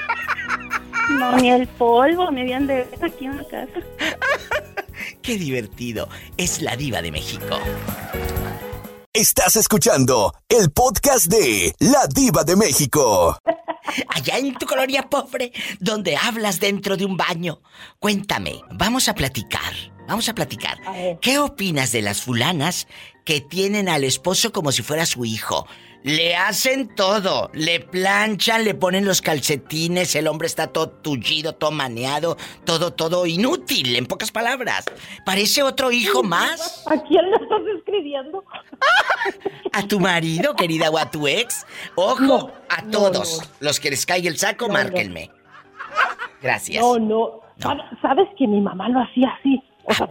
No, 1.09 1.37
ni 1.37 1.51
el 1.51 1.67
polvo 1.67 2.31
me 2.31 2.41
habían 2.41 2.65
de 2.65 2.75
ver 2.75 3.05
aquí 3.05 3.25
en 3.25 3.35
la 3.35 3.43
casa. 3.43 3.81
Qué 5.21 5.37
divertido. 5.37 6.07
Es 6.37 6.61
la 6.61 6.77
diva 6.77 7.01
de 7.01 7.11
México. 7.11 7.59
Estás 9.11 9.57
escuchando 9.57 10.33
el 10.47 10.71
podcast 10.71 11.25
de 11.25 11.75
La 11.79 12.07
Diva 12.07 12.45
de 12.45 12.55
México. 12.55 13.37
allá 14.07 14.37
en 14.37 14.53
tu 14.55 14.65
colonia 14.65 15.09
pobre, 15.09 15.51
donde 15.79 16.15
hablas 16.15 16.59
dentro 16.59 16.97
de 16.97 17.05
un 17.05 17.17
baño. 17.17 17.61
Cuéntame, 17.99 18.61
vamos 18.71 19.09
a 19.09 19.15
platicar, 19.15 19.73
vamos 20.07 20.29
a 20.29 20.33
platicar. 20.33 20.77
¿Qué 21.21 21.39
opinas 21.39 21.91
de 21.91 22.01
las 22.01 22.21
fulanas 22.21 22.87
que 23.31 23.39
tienen 23.39 23.87
al 23.87 24.03
esposo 24.03 24.51
como 24.51 24.73
si 24.73 24.81
fuera 24.81 25.05
su 25.05 25.23
hijo? 25.23 25.65
Le 26.03 26.35
hacen 26.35 26.93
todo, 26.93 27.49
le 27.53 27.79
planchan, 27.79 28.65
le 28.65 28.73
ponen 28.73 29.05
los 29.05 29.21
calcetines, 29.21 30.15
el 30.15 30.27
hombre 30.27 30.47
está 30.47 30.67
todo 30.67 30.89
tullido, 30.89 31.53
todo 31.55 31.71
maneado, 31.71 32.35
todo, 32.65 32.91
todo 32.91 33.25
inútil, 33.25 33.95
en 33.95 34.05
pocas 34.05 34.33
palabras. 34.33 34.83
Parece 35.25 35.63
otro 35.63 35.93
hijo 35.93 36.23
más. 36.23 36.85
¿A 36.87 37.01
quién 37.03 37.23
le 37.29 37.37
estás 37.37 37.61
escribiendo? 37.77 38.43
¿A 39.71 39.87
tu 39.87 40.01
marido, 40.01 40.53
querida, 40.53 40.89
o 40.89 40.97
a 40.97 41.09
tu 41.09 41.25
ex? 41.25 41.65
Ojo, 41.95 42.51
a 42.67 42.81
todos. 42.91 43.49
Los 43.61 43.79
que 43.79 43.91
les 43.91 44.05
caiga 44.05 44.27
el 44.27 44.37
saco, 44.37 44.67
márquenme. 44.67 45.31
Gracias. 46.41 46.83
No, 46.83 46.99
no. 46.99 47.39
¿Sabes, 47.59 47.85
sabes 48.01 48.27
que 48.37 48.45
mi 48.45 48.59
mamá 48.59 48.89
lo 48.89 48.99
hacía 48.99 49.29
así? 49.39 49.63
O 49.83 49.93
sea, 49.93 50.07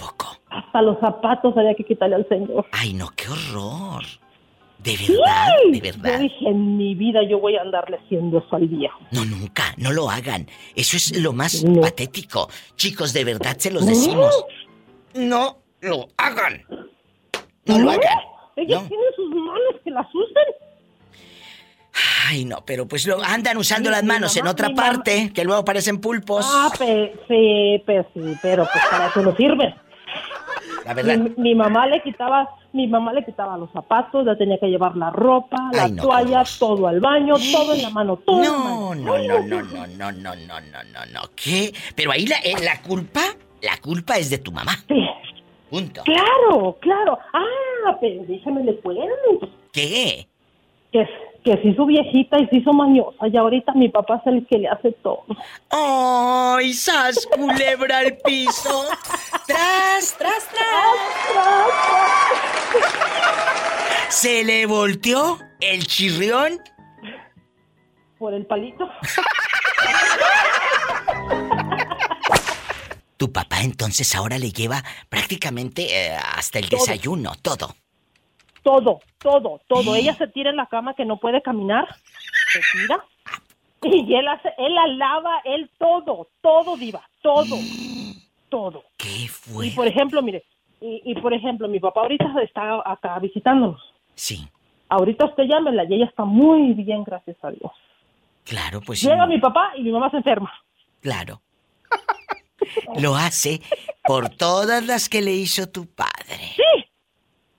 hasta 0.50 0.82
los 0.82 0.98
zapatos 1.00 1.56
había 1.56 1.74
que 1.74 1.84
quitarle 1.84 2.16
al 2.16 2.28
señor. 2.28 2.66
Ay, 2.72 2.92
no, 2.92 3.08
qué 3.16 3.28
horror. 3.28 4.04
De 4.78 4.96
verdad, 4.96 5.46
Sí. 5.64 5.70
de 5.72 5.92
verdad. 5.92 6.12
Yo 6.14 6.18
dije, 6.20 6.48
en 6.48 6.76
mi 6.78 6.94
vida 6.94 7.20
yo 7.28 7.38
voy 7.38 7.54
a 7.56 7.60
andarle 7.62 7.98
haciendo 7.98 8.38
eso 8.38 8.56
al 8.56 8.66
viejo. 8.66 8.98
No, 9.12 9.24
nunca, 9.26 9.74
no 9.76 9.92
lo 9.92 10.08
hagan. 10.10 10.46
Eso 10.74 10.96
es 10.96 11.20
lo 11.20 11.32
más 11.34 11.64
patético. 11.82 12.48
Chicos, 12.76 13.12
de 13.12 13.24
verdad 13.24 13.56
se 13.58 13.70
los 13.70 13.86
decimos. 13.86 14.34
No 15.14 15.58
lo 15.82 16.08
hagan. 16.16 16.62
No 17.66 17.78
lo 17.78 17.90
hagan. 17.90 18.18
Ella 18.56 18.80
No. 18.80 18.88
tiene 18.88 19.04
sus 19.16 19.28
manos 19.34 19.74
que 19.84 19.90
las 19.90 20.06
usen. 20.14 20.69
Ay, 22.28 22.44
no, 22.44 22.64
pero 22.64 22.86
pues 22.86 23.06
lo 23.06 23.20
andan 23.22 23.56
usando 23.56 23.90
las 23.90 24.04
manos 24.04 24.36
en 24.36 24.46
otra 24.46 24.68
mamá- 24.68 24.82
parte, 24.82 25.32
que 25.34 25.44
luego 25.44 25.64
parecen 25.64 26.00
pulpos. 26.00 26.46
Ah, 26.48 26.70
pe- 26.78 27.14
sí, 27.26 27.82
sí, 28.14 28.36
pero 28.40 28.66
pues 28.72 28.84
para 28.90 29.08
eso 29.08 29.22
no 29.22 29.34
sirve. 29.36 29.74
La 30.84 30.94
verdad. 30.94 31.16
Mi, 31.18 31.30
mi 31.36 31.54
mamá 31.54 31.86
le 31.86 32.00
quitaba, 32.02 32.48
mi 32.72 32.86
mamá 32.86 33.12
le 33.12 33.24
quitaba 33.24 33.56
los 33.58 33.70
zapatos, 33.72 34.24
le 34.24 34.34
tenía 34.36 34.58
que 34.58 34.66
llevar 34.68 34.96
la 34.96 35.10
ropa, 35.10 35.56
la 35.72 35.84
Ay, 35.84 35.92
no, 35.92 36.02
toalla, 36.02 36.44
todo 36.58 36.86
al 36.88 37.00
baño, 37.00 37.34
todo 37.52 37.74
en 37.74 37.82
la 37.82 37.90
mano, 37.90 38.16
todo. 38.18 38.42
No, 38.42 38.94
no, 38.94 39.18
no, 39.18 39.40
no, 39.40 39.62
no, 39.62 39.86
no, 39.86 40.12
no, 40.12 40.12
no, 40.12 40.34
no, 40.36 40.84
no, 40.84 41.06
no. 41.12 41.20
¿Qué? 41.36 41.72
Pero 41.94 42.12
ahí 42.12 42.26
la, 42.26 42.36
eh, 42.38 42.54
la 42.62 42.80
culpa, 42.82 43.20
la 43.62 43.76
culpa 43.78 44.16
es 44.16 44.30
de 44.30 44.38
tu 44.38 44.52
mamá. 44.52 44.72
Sí. 44.88 45.06
Punto. 45.68 46.02
Claro, 46.04 46.76
claro. 46.80 47.18
Ah, 47.32 47.96
pero 48.00 48.24
déjame 48.26 48.64
le 48.64 48.76
cuento. 48.80 49.48
¿Qué? 49.72 50.26
Que, 50.90 51.06
que 51.44 51.56
se 51.56 51.68
hizo 51.68 51.86
viejita 51.86 52.38
y 52.38 52.46
se 52.48 52.56
hizo 52.56 52.72
mañosa 52.72 53.28
y 53.28 53.36
ahorita 53.36 53.72
mi 53.74 53.88
papá 53.88 54.16
es 54.24 54.32
el 54.32 54.46
que 54.46 54.58
le 54.58 54.68
hace 54.68 54.92
todo. 55.02 55.24
¡Ay, 55.70 56.72
sas, 56.74 57.26
culebra 57.26 57.98
al 57.98 58.16
piso! 58.18 58.84
¡Tras, 59.46 60.16
tras, 60.18 60.48
tras! 60.48 60.70
¿Se 64.08 64.44
le 64.44 64.66
volteó 64.66 65.38
el 65.60 65.86
chirrión? 65.86 66.58
Por 68.18 68.34
el 68.34 68.44
palito. 68.46 68.88
Tu 73.16 73.30
papá 73.32 73.60
entonces 73.62 74.14
ahora 74.14 74.38
le 74.38 74.50
lleva 74.50 74.82
prácticamente 75.08 76.06
eh, 76.06 76.16
hasta 76.16 76.58
el 76.58 76.68
Todo. 76.70 76.80
desayuno, 76.80 77.32
todo. 77.42 77.74
Todo, 78.62 79.00
todo, 79.18 79.60
todo. 79.66 79.94
Ella 79.94 80.14
se 80.14 80.28
tira 80.28 80.50
en 80.50 80.56
la 80.56 80.66
cama 80.66 80.94
que 80.94 81.04
no 81.04 81.18
puede 81.18 81.40
caminar. 81.42 81.88
Se 82.52 82.60
tira. 82.72 83.04
Y 83.82 84.14
él 84.14 84.28
hace, 84.28 84.52
él 84.58 84.74
la 84.74 84.86
lava, 84.88 85.40
él 85.44 85.70
todo, 85.78 86.28
todo, 86.42 86.76
diva, 86.76 87.02
todo, 87.22 87.56
todo. 88.50 88.84
¿Qué 88.98 89.26
fue? 89.28 89.68
Y 89.68 89.70
por 89.70 89.86
ejemplo, 89.86 90.20
mire, 90.20 90.44
y, 90.82 91.00
y 91.04 91.14
por 91.14 91.32
ejemplo, 91.32 91.66
mi 91.66 91.80
papá 91.80 92.02
ahorita 92.02 92.26
está 92.42 92.82
acá 92.84 93.18
visitándonos. 93.18 93.80
Sí. 94.14 94.46
Ahorita 94.90 95.24
usted 95.26 95.44
llámela 95.44 95.84
y 95.84 95.94
ella 95.94 96.04
está 96.06 96.24
muy 96.24 96.74
bien, 96.74 97.04
gracias 97.04 97.36
a 97.42 97.50
Dios. 97.50 97.72
Claro, 98.44 98.80
pues 98.84 99.00
Llega 99.02 99.24
sí, 99.24 99.30
mi 99.30 99.38
papá 99.38 99.72
y 99.76 99.82
mi 99.82 99.92
mamá 99.92 100.10
se 100.10 100.18
enferma. 100.18 100.52
claro. 101.00 101.40
Lo 103.00 103.16
hace 103.16 103.60
por 104.04 104.28
todas 104.28 104.84
las 104.86 105.08
que 105.08 105.22
le 105.22 105.32
hizo 105.32 105.68
tu 105.68 105.86
padre. 105.86 106.36
Sí, 106.56 106.62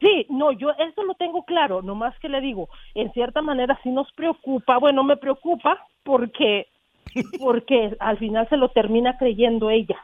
Sí, 0.02 0.26
no, 0.30 0.52
yo 0.52 0.72
eso 0.72 1.04
lo 1.04 1.14
tengo 1.14 1.44
claro, 1.46 1.82
nomás 1.82 2.18
que 2.20 2.28
le 2.28 2.42
digo, 2.42 2.68
en 2.96 3.12
cierta 3.14 3.42
manera 3.42 3.80
sí 3.84 3.90
nos 3.90 4.12
preocupa, 4.14 4.78
bueno, 4.80 5.04
me 5.04 5.16
preocupa 5.16 5.78
porque 6.04 6.68
porque 7.40 7.96
al 8.00 8.18
final 8.18 8.50
se 8.50 8.58
lo 8.58 8.70
termina 8.70 9.18
creyendo 9.18 9.70
ella. 9.70 9.98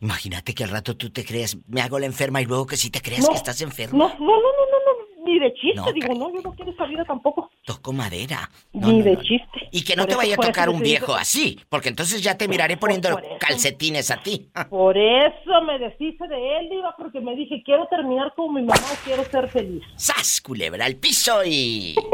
Imagínate 0.00 0.54
que 0.54 0.62
al 0.62 0.70
rato 0.70 0.96
tú 0.96 1.10
te 1.10 1.24
creas, 1.24 1.56
me 1.66 1.80
hago 1.80 1.98
la 1.98 2.06
enferma 2.06 2.40
y 2.40 2.44
luego 2.44 2.66
que 2.66 2.76
sí 2.76 2.90
te 2.90 3.00
creas 3.00 3.22
No, 3.22 3.30
que 3.30 3.36
estás 3.36 3.60
enferma. 3.62 3.98
No, 3.98 4.08
no, 4.08 4.14
no, 4.18 4.26
no, 4.26 4.40
no, 4.42 4.64
no, 4.70 4.71
ni 5.24 5.38
de 5.38 5.52
chiste, 5.54 5.76
No, 5.76 5.92
digo, 5.92 6.14
no, 6.14 6.32
yo 6.34 6.40
no 6.42 6.52
quiero 6.52 6.70
esa 6.72 6.84
vida 6.86 7.04
tampoco, 7.04 7.50
Toco 7.64 7.92
madera. 7.92 8.50
No, 8.72 8.88
ni 8.88 8.98
no, 8.98 9.04
de 9.04 9.12
no. 9.14 9.22
chiste. 9.22 9.68
Y 9.70 9.84
que 9.84 9.94
no 9.96 10.02
Por 10.02 10.06
te 10.08 10.12
eso- 10.12 10.18
vaya 10.18 10.34
a 10.34 10.46
tocar 10.46 10.68
un 10.68 10.80
viejo 10.80 11.14
así, 11.14 11.60
porque 11.68 11.88
entonces 11.88 12.22
ya 12.22 12.36
te 12.36 12.48
miraré 12.48 12.76
poniendo 12.76 13.10
por 13.10 13.24
eso. 13.24 13.34
calcetines 13.38 14.10
a 14.10 14.22
ti. 14.22 14.50
Por 14.70 14.96
eso 14.98 15.62
me 15.66 15.78
deshice 15.78 16.26
de 16.28 16.58
él, 16.58 16.68
Diva, 16.70 16.94
porque 16.98 17.20
me 17.20 17.34
dije, 17.36 17.62
quiero 17.64 17.86
terminar 17.88 18.32
como 18.34 18.54
mi 18.54 18.62
mamá, 18.62 18.80
quiero 19.04 19.24
ser 19.24 19.48
feliz. 19.48 19.82
¡Sas, 19.96 20.40
culebra 20.40 20.84
al 20.86 20.96
piso 20.96 21.44
y... 21.44 21.94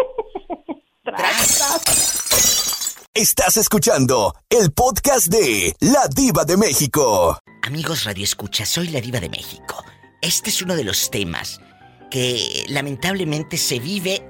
Estás 3.15 3.57
escuchando 3.57 4.35
el 4.49 4.73
podcast 4.73 5.27
de 5.29 5.75
La 5.81 6.07
Diva 6.15 6.45
de 6.45 6.57
México. 6.57 7.39
Amigos 7.63 8.05
Radio 8.05 8.25
Escucha, 8.25 8.65
soy 8.65 8.89
la 8.89 9.01
diva 9.01 9.19
de 9.21 9.29
México. 9.29 9.83
Este 10.23 10.51
es 10.51 10.63
uno 10.63 10.77
de 10.77 10.85
los 10.85 11.11
temas 11.11 11.61
que 12.11 12.65
lamentablemente 12.69 13.57
se 13.57 13.79
vive 13.79 14.23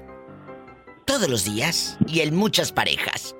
todos 1.05 1.27
los 1.29 1.45
días 1.45 1.97
y 2.07 2.21
en 2.21 2.35
muchas 2.35 2.71
parejas. 2.71 3.35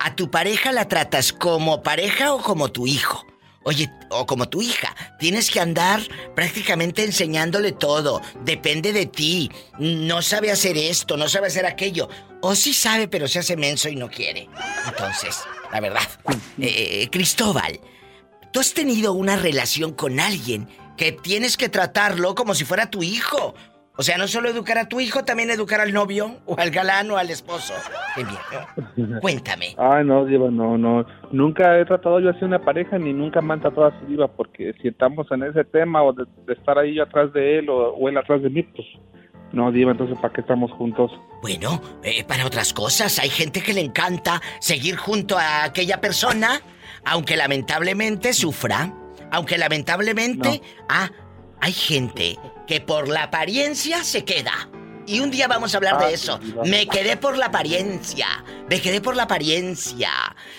¿A 0.00 0.16
tu 0.16 0.30
pareja 0.30 0.72
la 0.72 0.88
tratas 0.88 1.32
como 1.32 1.82
pareja 1.82 2.34
o 2.34 2.42
como 2.42 2.72
tu 2.72 2.86
hijo? 2.86 3.24
Oye, 3.64 3.90
o 4.10 4.26
como 4.26 4.48
tu 4.48 4.60
hija. 4.60 4.94
Tienes 5.20 5.50
que 5.50 5.60
andar 5.60 6.00
prácticamente 6.34 7.04
enseñándole 7.04 7.72
todo. 7.72 8.20
Depende 8.44 8.92
de 8.92 9.06
ti. 9.06 9.50
No 9.78 10.20
sabe 10.22 10.50
hacer 10.50 10.76
esto, 10.76 11.16
no 11.16 11.28
sabe 11.28 11.46
hacer 11.46 11.66
aquello. 11.66 12.08
O 12.40 12.56
sí 12.56 12.74
sabe, 12.74 13.06
pero 13.06 13.28
se 13.28 13.38
hace 13.38 13.56
menso 13.56 13.88
y 13.88 13.94
no 13.94 14.10
quiere. 14.10 14.48
Entonces, 14.86 15.38
la 15.72 15.80
verdad. 15.80 16.08
Eh, 16.58 17.08
Cristóbal, 17.12 17.78
tú 18.52 18.58
has 18.58 18.74
tenido 18.74 19.12
una 19.12 19.36
relación 19.36 19.92
con 19.92 20.18
alguien 20.18 20.68
que 20.96 21.12
tienes 21.12 21.56
que 21.56 21.68
tratarlo 21.68 22.34
como 22.34 22.54
si 22.54 22.64
fuera 22.64 22.90
tu 22.90 23.02
hijo. 23.02 23.54
O 23.96 24.02
sea, 24.02 24.16
no 24.16 24.26
solo 24.26 24.48
educar 24.48 24.78
a 24.78 24.88
tu 24.88 25.00
hijo, 25.00 25.24
también 25.24 25.50
educar 25.50 25.80
al 25.80 25.92
novio, 25.92 26.40
o 26.46 26.58
al 26.58 26.70
galán, 26.70 27.10
o 27.10 27.18
al 27.18 27.28
esposo. 27.28 27.74
Cuéntame. 29.20 29.74
Ay, 29.76 30.04
no, 30.04 30.24
Diva, 30.24 30.50
no, 30.50 30.78
no. 30.78 31.04
Nunca 31.30 31.78
he 31.78 31.84
tratado 31.84 32.18
yo 32.18 32.30
así 32.30 32.44
una 32.44 32.58
pareja, 32.58 32.98
ni 32.98 33.12
nunca 33.12 33.42
me 33.42 33.52
han 33.52 33.60
tratado 33.60 33.86
así, 33.86 34.06
Diva, 34.08 34.28
porque 34.28 34.72
si 34.80 34.88
estamos 34.88 35.26
en 35.30 35.42
ese 35.42 35.64
tema, 35.64 36.02
o 36.02 36.14
de, 36.14 36.24
de 36.46 36.54
estar 36.54 36.78
ahí 36.78 36.94
yo 36.94 37.02
atrás 37.02 37.32
de 37.34 37.58
él, 37.58 37.68
o, 37.68 37.90
o 37.90 38.08
él 38.08 38.16
atrás 38.16 38.42
de 38.42 38.48
mí, 38.48 38.62
pues, 38.62 38.86
no, 39.52 39.70
Diva, 39.70 39.90
entonces, 39.92 40.16
¿para 40.18 40.32
qué 40.32 40.40
estamos 40.40 40.70
juntos? 40.72 41.10
Bueno, 41.42 41.82
eh, 42.02 42.24
para 42.24 42.46
otras 42.46 42.72
cosas, 42.72 43.18
hay 43.18 43.28
gente 43.28 43.62
que 43.62 43.74
le 43.74 43.82
encanta 43.82 44.40
seguir 44.58 44.96
junto 44.96 45.36
a 45.36 45.64
aquella 45.64 46.00
persona, 46.00 46.62
aunque 47.04 47.36
lamentablemente 47.36 48.32
sufra, 48.32 48.94
aunque 49.30 49.58
lamentablemente, 49.58 50.62
ah, 50.88 51.10
hay 51.62 51.72
gente 51.72 52.36
que 52.66 52.80
por 52.80 53.08
la 53.08 53.22
apariencia 53.24 54.02
se 54.04 54.24
queda. 54.24 54.68
Y 55.06 55.20
un 55.20 55.30
día 55.30 55.46
vamos 55.48 55.74
a 55.74 55.76
hablar 55.78 55.96
Ah, 56.00 56.06
de 56.06 56.14
eso. 56.14 56.38
sí, 56.42 56.52
va. 56.52 56.64
Me 56.64 56.86
quedé 56.86 57.16
por 57.16 57.36
la 57.38 57.46
apariencia. 57.46 58.26
Me 58.68 58.80
quedé 58.80 59.00
por 59.00 59.14
la 59.16 59.24
apariencia. 59.24 60.10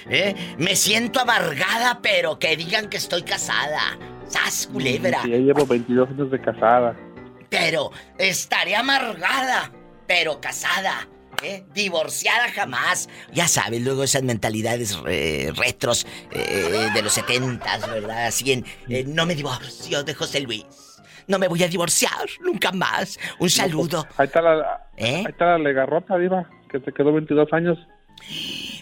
¿eh? 0.10 0.34
Me 0.58 0.76
siento 0.76 1.20
amargada, 1.20 2.00
pero 2.02 2.40
que 2.40 2.56
digan 2.56 2.90
que 2.90 2.98
estoy 2.98 3.24
casada. 3.24 3.98
¡Sas, 4.28 4.68
culebra! 4.72 5.22
Y 5.26 5.32
ya 5.32 5.38
llevo 5.38 5.66
22 5.66 6.10
años 6.10 6.32
de 6.32 6.42
casada. 6.42 6.96
Pero 7.50 7.92
estaré 8.18 8.76
amargada, 8.76 9.72
pero 10.08 10.40
casada. 10.42 11.08
¿eh? 11.42 11.66
Divorciada 11.74 12.50
jamás. 12.52 13.10
Ya 13.34 13.48
sabes, 13.50 13.82
luego 13.82 14.04
esas 14.04 14.24
mentalidades 14.24 14.98
eh, 15.08 15.52
retros 15.56 16.06
eh, 16.32 16.90
de 16.94 17.02
los 17.02 17.14
setentas, 17.14 17.90
¿verdad? 17.90 18.28
Así 18.28 18.52
en, 18.54 18.66
no 19.16 19.26
me 19.26 19.36
divorcio 19.36 20.04
de 20.04 20.14
José 20.14 20.40
Luis. 20.42 20.66
No 21.28 21.40
me 21.40 21.48
voy 21.48 21.64
a 21.64 21.68
divorciar 21.68 22.28
nunca 22.42 22.72
más. 22.72 23.20
Un 23.40 23.50
saludo. 23.50 24.06
Ahí 24.18 24.28
está 24.28 24.42
la, 24.42 24.88
¿Eh? 24.98 25.18
ahí 25.18 25.26
está 25.30 25.46
la 25.46 25.58
legarrota, 25.58 26.18
Diva, 26.18 26.50
que 26.70 26.80
se 26.80 26.92
quedó 26.92 27.14
22 27.14 27.52
años. 27.54 27.78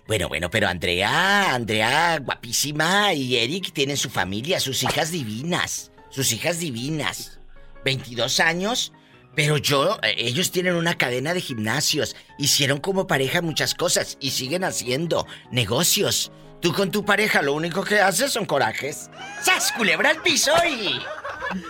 Bueno, 0.08 0.28
bueno, 0.28 0.50
pero 0.50 0.68
Andrea, 0.68 1.54
Andrea, 1.54 2.20
guapísima, 2.20 3.14
y 3.14 3.38
Eric 3.38 3.72
tienen 3.72 3.98
su 3.98 4.10
familia, 4.10 4.60
sus 4.60 4.84
hijas 4.84 5.12
divinas. 5.12 5.92
Sus 6.10 6.34
hijas 6.34 6.60
divinas. 6.60 7.40
22 7.86 8.40
años, 8.42 8.94
pero 9.36 9.58
yo, 9.58 9.98
eh, 10.04 10.16
ellos 10.18 10.52
tienen 10.52 10.76
una 10.76 10.98
cadena 10.98 11.34
de 11.34 11.42
gimnasios. 11.42 12.16
Hicieron 12.38 12.80
como 12.80 13.08
pareja 13.08 13.42
muchas 13.42 13.74
cosas 13.74 14.18
y 14.20 14.32
siguen 14.32 14.64
haciendo 14.64 15.26
negocios. 15.52 16.32
Tú 16.60 16.74
con 16.74 16.92
tu 16.92 17.04
pareja 17.06 17.42
lo 17.42 17.54
único 17.54 17.84
que 17.84 18.02
haces 18.02 18.34
son 18.34 18.46
corajes. 18.46 19.10
¡Sas, 19.42 19.72
culebra 19.72 20.10
al 20.10 20.22
piso 20.22 20.52
y... 20.68 21.00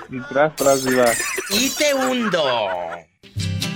Y 0.10 0.20
tras, 0.22 0.56
tras, 0.56 0.84
Diva. 0.84 1.06
y 1.50 1.70
te 1.72 1.94
hundo! 1.94 2.44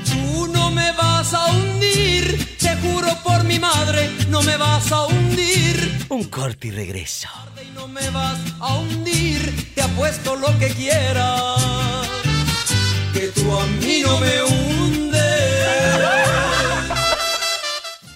Tú 0.06 0.48
no 0.48 0.72
me 0.72 0.92
vas 0.94 1.34
a 1.34 1.46
hundir, 1.52 2.58
te 2.58 2.76
juro 2.78 3.08
por 3.24 3.44
mi 3.44 3.60
madre, 3.60 4.10
no 4.30 4.42
me 4.42 4.58
vas 4.58 4.92
a 4.92 5.06
hundir. 5.06 6.06
Un 6.10 6.26
corte 6.26 6.68
y 6.68 6.72
regreso. 6.72 7.28
Y 7.62 7.72
no 7.74 7.88
me 7.88 8.10
vas 8.12 8.38
a 8.60 8.76
hundir, 8.78 9.74
te 9.74 9.82
apuesto 9.82 10.36
lo 10.36 10.48
que 10.60 10.68
quieras. 10.70 12.08
Que 13.14 13.28
tú 13.30 13.58
a 13.58 13.66
mí 13.66 14.02
no 14.06 14.20
me 14.20 14.44
hundes. 14.44 15.16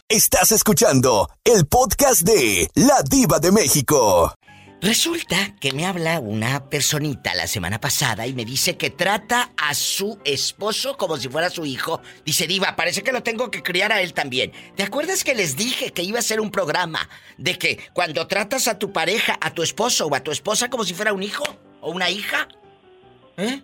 Estás 0.08 0.52
escuchando 0.52 1.30
el 1.44 1.68
podcast 1.68 2.22
de 2.22 2.68
La 2.74 3.02
Diva 3.08 3.40
de 3.40 3.52
México. 3.52 4.34
Resulta 4.82 5.56
que 5.60 5.74
me 5.74 5.86
habla 5.86 6.22
una 6.22 6.70
personita 6.70 7.36
la 7.36 7.48
semana 7.48 7.82
pasada 7.82 8.28
y 8.28 8.34
me 8.34 8.46
dice 8.46 8.78
que 8.78 8.90
trata 8.90 9.52
a 9.58 9.74
su 9.74 10.20
esposo 10.24 10.96
como 10.96 11.18
si 11.18 11.28
fuera 11.28 11.50
su 11.50 11.66
hijo. 11.66 12.02
Dice, 12.24 12.48
Diva, 12.48 12.78
parece 12.78 13.04
que 13.04 13.12
lo 13.12 13.22
tengo 13.22 13.52
que 13.52 13.62
criar 13.62 13.92
a 13.92 14.02
él 14.02 14.14
también. 14.14 14.54
¿Te 14.78 14.84
acuerdas 14.84 15.26
que 15.26 15.36
les 15.36 15.58
dije 15.58 15.92
que 15.92 16.04
iba 16.04 16.20
a 16.20 16.22
ser 16.22 16.40
un 16.40 16.50
programa 16.50 17.10
de 17.38 17.58
que 17.58 17.78
cuando 17.92 18.26
tratas 18.28 18.70
a 18.70 18.80
tu 18.80 18.94
pareja, 18.94 19.38
a 19.42 19.54
tu 19.54 19.64
esposo 19.64 20.08
o 20.08 20.16
a 20.16 20.22
tu 20.22 20.32
esposa 20.32 20.70
como 20.70 20.86
si 20.86 20.94
fuera 20.94 21.12
un 21.12 21.24
hijo 21.24 21.44
o 21.82 21.92
una 21.92 22.10
hija? 22.10 22.48
¿Eh? 23.36 23.62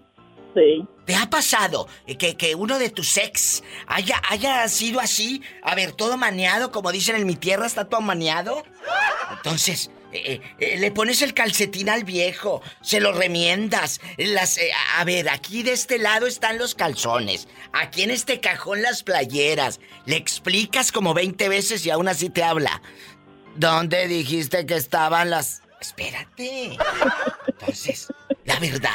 Sí. 0.54 0.86
¿Te 1.06 1.16
ha 1.16 1.30
pasado 1.30 1.88
que, 2.20 2.36
que 2.36 2.56
uno 2.56 2.78
de 2.78 2.90
tus 2.90 3.16
ex 3.16 3.64
haya, 3.88 4.22
haya 4.30 4.68
sido 4.68 5.00
así? 5.00 5.42
A 5.64 5.76
ver, 5.76 5.94
todo 5.94 6.18
maneado, 6.18 6.74
como 6.74 6.92
dicen 6.92 7.16
en 7.16 7.26
mi 7.26 7.36
tierra, 7.36 7.68
está 7.68 7.86
todo 7.86 8.02
maneado. 8.02 8.64
Entonces, 9.32 9.92
eh, 10.16 10.42
eh, 10.60 10.78
le 10.78 10.92
pones 10.92 11.22
el 11.22 11.34
calcetín 11.34 11.90
al 11.90 12.04
viejo, 12.04 12.62
se 12.82 13.00
lo 13.00 13.12
remiendas. 13.14 14.00
Las, 14.18 14.58
eh, 14.58 14.72
a 14.98 15.04
ver, 15.04 15.30
aquí 15.30 15.64
de 15.64 15.74
este 15.74 15.98
lado 15.98 16.28
están 16.28 16.58
los 16.58 16.76
calzones, 16.76 17.48
aquí 17.74 18.04
en 18.04 18.12
este 18.12 18.40
cajón 18.40 18.82
las 18.82 19.04
playeras. 19.04 19.80
Le 20.06 20.16
explicas 20.16 20.92
como 20.92 21.14
20 21.14 21.50
veces 21.50 21.86
y 21.86 21.90
aún 21.92 22.08
así 22.08 22.30
te 22.30 22.44
habla. 22.44 22.82
¿Dónde 23.56 24.08
dijiste 24.08 24.66
que 24.66 24.76
estaban 24.76 25.30
las... 25.30 25.62
Espérate. 25.80 26.78
Entonces, 27.48 28.08
la 28.44 28.60
verdad, 28.60 28.90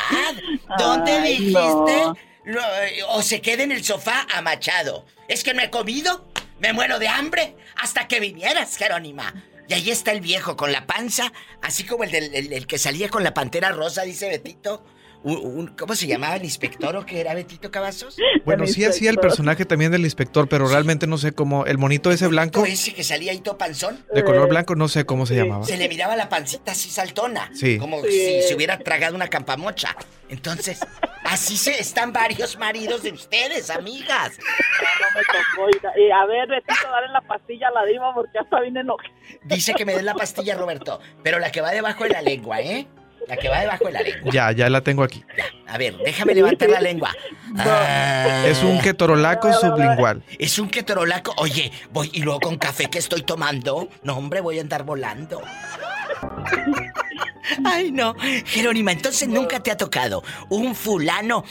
¿dónde 0.79 1.13
Ay, 1.13 1.39
dijiste? 1.39 1.57
no. 1.57 2.17
Lo- 2.45 2.63
o 3.11 3.23
se 3.23 3.41
queda 3.43 3.63
en 3.63 3.73
el 3.73 3.85
sofá 3.85 4.27
amachado. 4.35 5.07
Es 5.29 5.45
que 5.45 5.55
no 5.55 5.63
he 5.63 5.71
comido, 5.71 6.27
me 6.59 6.73
muero 6.73 6.99
de 6.99 7.07
hambre 7.07 7.55
hasta 7.77 8.09
que 8.09 8.19
vinieras, 8.19 8.77
Jerónima. 8.77 9.33
Y 9.71 9.75
ahí 9.75 9.89
está 9.91 10.11
el 10.11 10.21
viejo 10.21 10.57
con 10.57 10.73
la 10.73 10.85
panza, 10.85 11.33
así 11.63 11.85
como 11.85 12.03
el, 12.03 12.11
del, 12.11 12.53
el- 12.53 12.67
que 12.67 12.77
salía 12.77 13.09
con 13.09 13.23
la 13.23 13.33
pantera 13.35 13.71
rosa, 13.71 14.03
dice 14.03 14.29
Betito. 14.29 14.85
Un- 15.23 15.37
un- 15.37 15.67
¿Cómo 15.77 15.95
se 15.95 16.07
llamaba 16.07 16.37
el 16.37 16.45
inspector 16.45 16.97
o 16.97 17.05
qué 17.05 17.21
era 17.21 17.35
Betito 17.35 17.71
Cavazos? 17.71 18.17
Bueno, 18.47 18.67
sí 18.67 18.85
hacía 18.85 19.11
el 19.11 19.19
personaje 19.19 19.65
también 19.67 19.93
del 19.93 20.01
inspector, 20.05 20.49
pero 20.49 20.67
realmente 20.67 21.07
no 21.07 21.19
sé 21.19 21.33
cómo. 21.33 21.67
El 21.67 21.77
monito 21.79 22.11
ese 22.11 22.27
blanco, 22.27 22.63
¿O 22.63 22.67
ese 22.67 22.95
que 22.95 23.05
salía 23.05 23.33
ahí 23.33 23.41
todo 23.41 23.59
panzón? 23.59 24.05
de 24.13 24.25
color 24.25 24.49
blanco, 24.49 24.75
no 24.75 24.89
sé 24.89 25.05
cómo 25.05 25.27
se 25.27 25.35
llamaba. 25.37 25.65
Se 25.67 25.77
le 25.77 25.89
miraba 25.89 26.17
la 26.17 26.29
pancita 26.31 26.73
así 26.73 26.89
saltona. 26.91 27.51
Sí. 27.55 27.77
Como 27.79 28.03
Sí. 28.03 28.11
si 28.11 28.43
se 28.49 28.55
hubiera 28.55 28.79
tragado 28.79 29.15
una 29.15 29.29
campamocha. 29.29 29.95
Entonces, 30.31 30.81
así 31.25 31.57
se 31.59 31.79
están 31.81 32.13
varios 32.13 32.57
maridos 32.59 33.03
de 33.03 33.13
ustedes, 33.13 33.69
amigas. 33.71 34.33
No 34.39 35.07
me 35.15 35.23
tocó. 35.27 35.91
Y 35.99 36.11
a 36.11 36.25
ver, 36.27 36.49
Betito, 36.49 36.89
dale 36.91 37.09
la 37.13 37.21
pastilla 37.21 37.69
a 37.69 37.73
la 37.73 37.85
diva 37.85 38.15
porque 38.15 38.39
hasta 38.39 38.61
viene 38.61 38.81
enojada. 38.81 39.11
Dice 39.45 39.75
que 39.75 39.85
me 39.85 39.95
den 39.95 40.07
la 40.07 40.15
pastilla, 40.15 40.57
Roberto. 40.57 41.01
Pero 41.23 41.39
la 41.39 41.53
que 41.53 41.61
va 41.61 41.71
debajo 41.73 42.05
de 42.05 42.11
la 42.11 42.23
lengua, 42.23 42.61
¿eh? 42.61 42.87
La 43.29 43.37
que 43.37 43.49
va 43.49 43.61
debajo 43.61 43.85
de 43.87 43.93
la 43.93 44.03
lengua. 44.03 44.33
Ya, 44.33 44.53
ya 44.53 44.71
la 44.71 44.81
tengo 44.81 45.03
aquí. 45.03 45.25
A 45.67 45.79
ver, 45.79 45.97
déjame 45.99 46.35
levantar 46.35 46.69
la 46.71 46.81
lengua. 46.81 47.13
Ah. 47.59 48.45
Es 48.47 48.63
un 48.63 48.81
ketorolaco 48.81 49.53
sublingual. 49.53 50.23
Es 50.39 50.59
un 50.59 50.69
ketorolaco. 50.69 51.35
Oye, 51.37 51.71
voy 51.91 52.11
y 52.13 52.23
luego 52.23 52.41
con 52.41 52.57
café 52.59 52.89
que 52.91 52.99
estoy 52.99 53.23
tomando. 53.23 53.89
No, 54.03 54.17
hombre, 54.17 54.41
voy 54.41 54.59
a 54.59 54.63
andar 54.63 54.85
volando. 54.85 55.41
Ay, 57.65 57.91
no. 57.93 58.15
Jerónima, 58.47 58.93
entonces 58.93 59.29
nunca 59.29 59.61
te 59.61 59.71
ha 59.71 59.77
tocado 59.77 60.23
un 60.51 60.75
fulano 60.75 61.45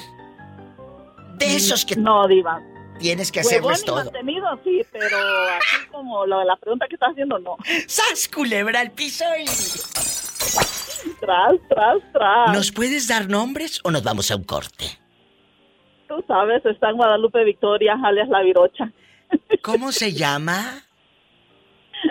De 1.38 1.56
esos 1.56 1.86
que 1.86 1.96
No, 1.96 2.28
diva. 2.28 2.62
tienes 3.00 3.32
que 3.32 3.40
hacerles 3.42 3.84
todo. 3.86 4.04
mantenido, 4.04 4.46
sí, 4.64 4.82
pero 4.92 5.18
así 5.58 5.88
como 5.92 6.26
lo 6.26 6.40
de 6.40 6.46
la 6.46 6.56
pregunta 6.58 6.86
que 6.88 6.96
estás 6.96 7.12
haciendo, 7.12 7.40
no. 7.40 7.56
¡Sas, 7.88 8.28
culebra 8.28 8.80
al 8.82 8.92
piso 8.92 9.24
y... 9.38 9.46
Tras, 11.20 11.54
tras, 11.70 11.98
tras. 12.14 12.54
¿Nos 12.56 12.72
puedes 12.72 13.08
dar 13.08 13.30
nombres 13.30 13.80
o 13.84 13.92
nos 13.92 14.04
vamos 14.04 14.32
a 14.32 14.36
un 14.36 14.44
corte? 14.44 14.86
Tú 16.08 16.24
sabes, 16.28 16.66
está 16.66 16.90
en 16.90 16.98
Guadalupe 16.98 17.44
Victoria, 17.44 17.96
alias 18.04 18.30
La 18.30 18.42
Virocha. 18.42 18.92
¿Cómo 19.62 19.92
se 19.92 20.12
llama? 20.14 20.84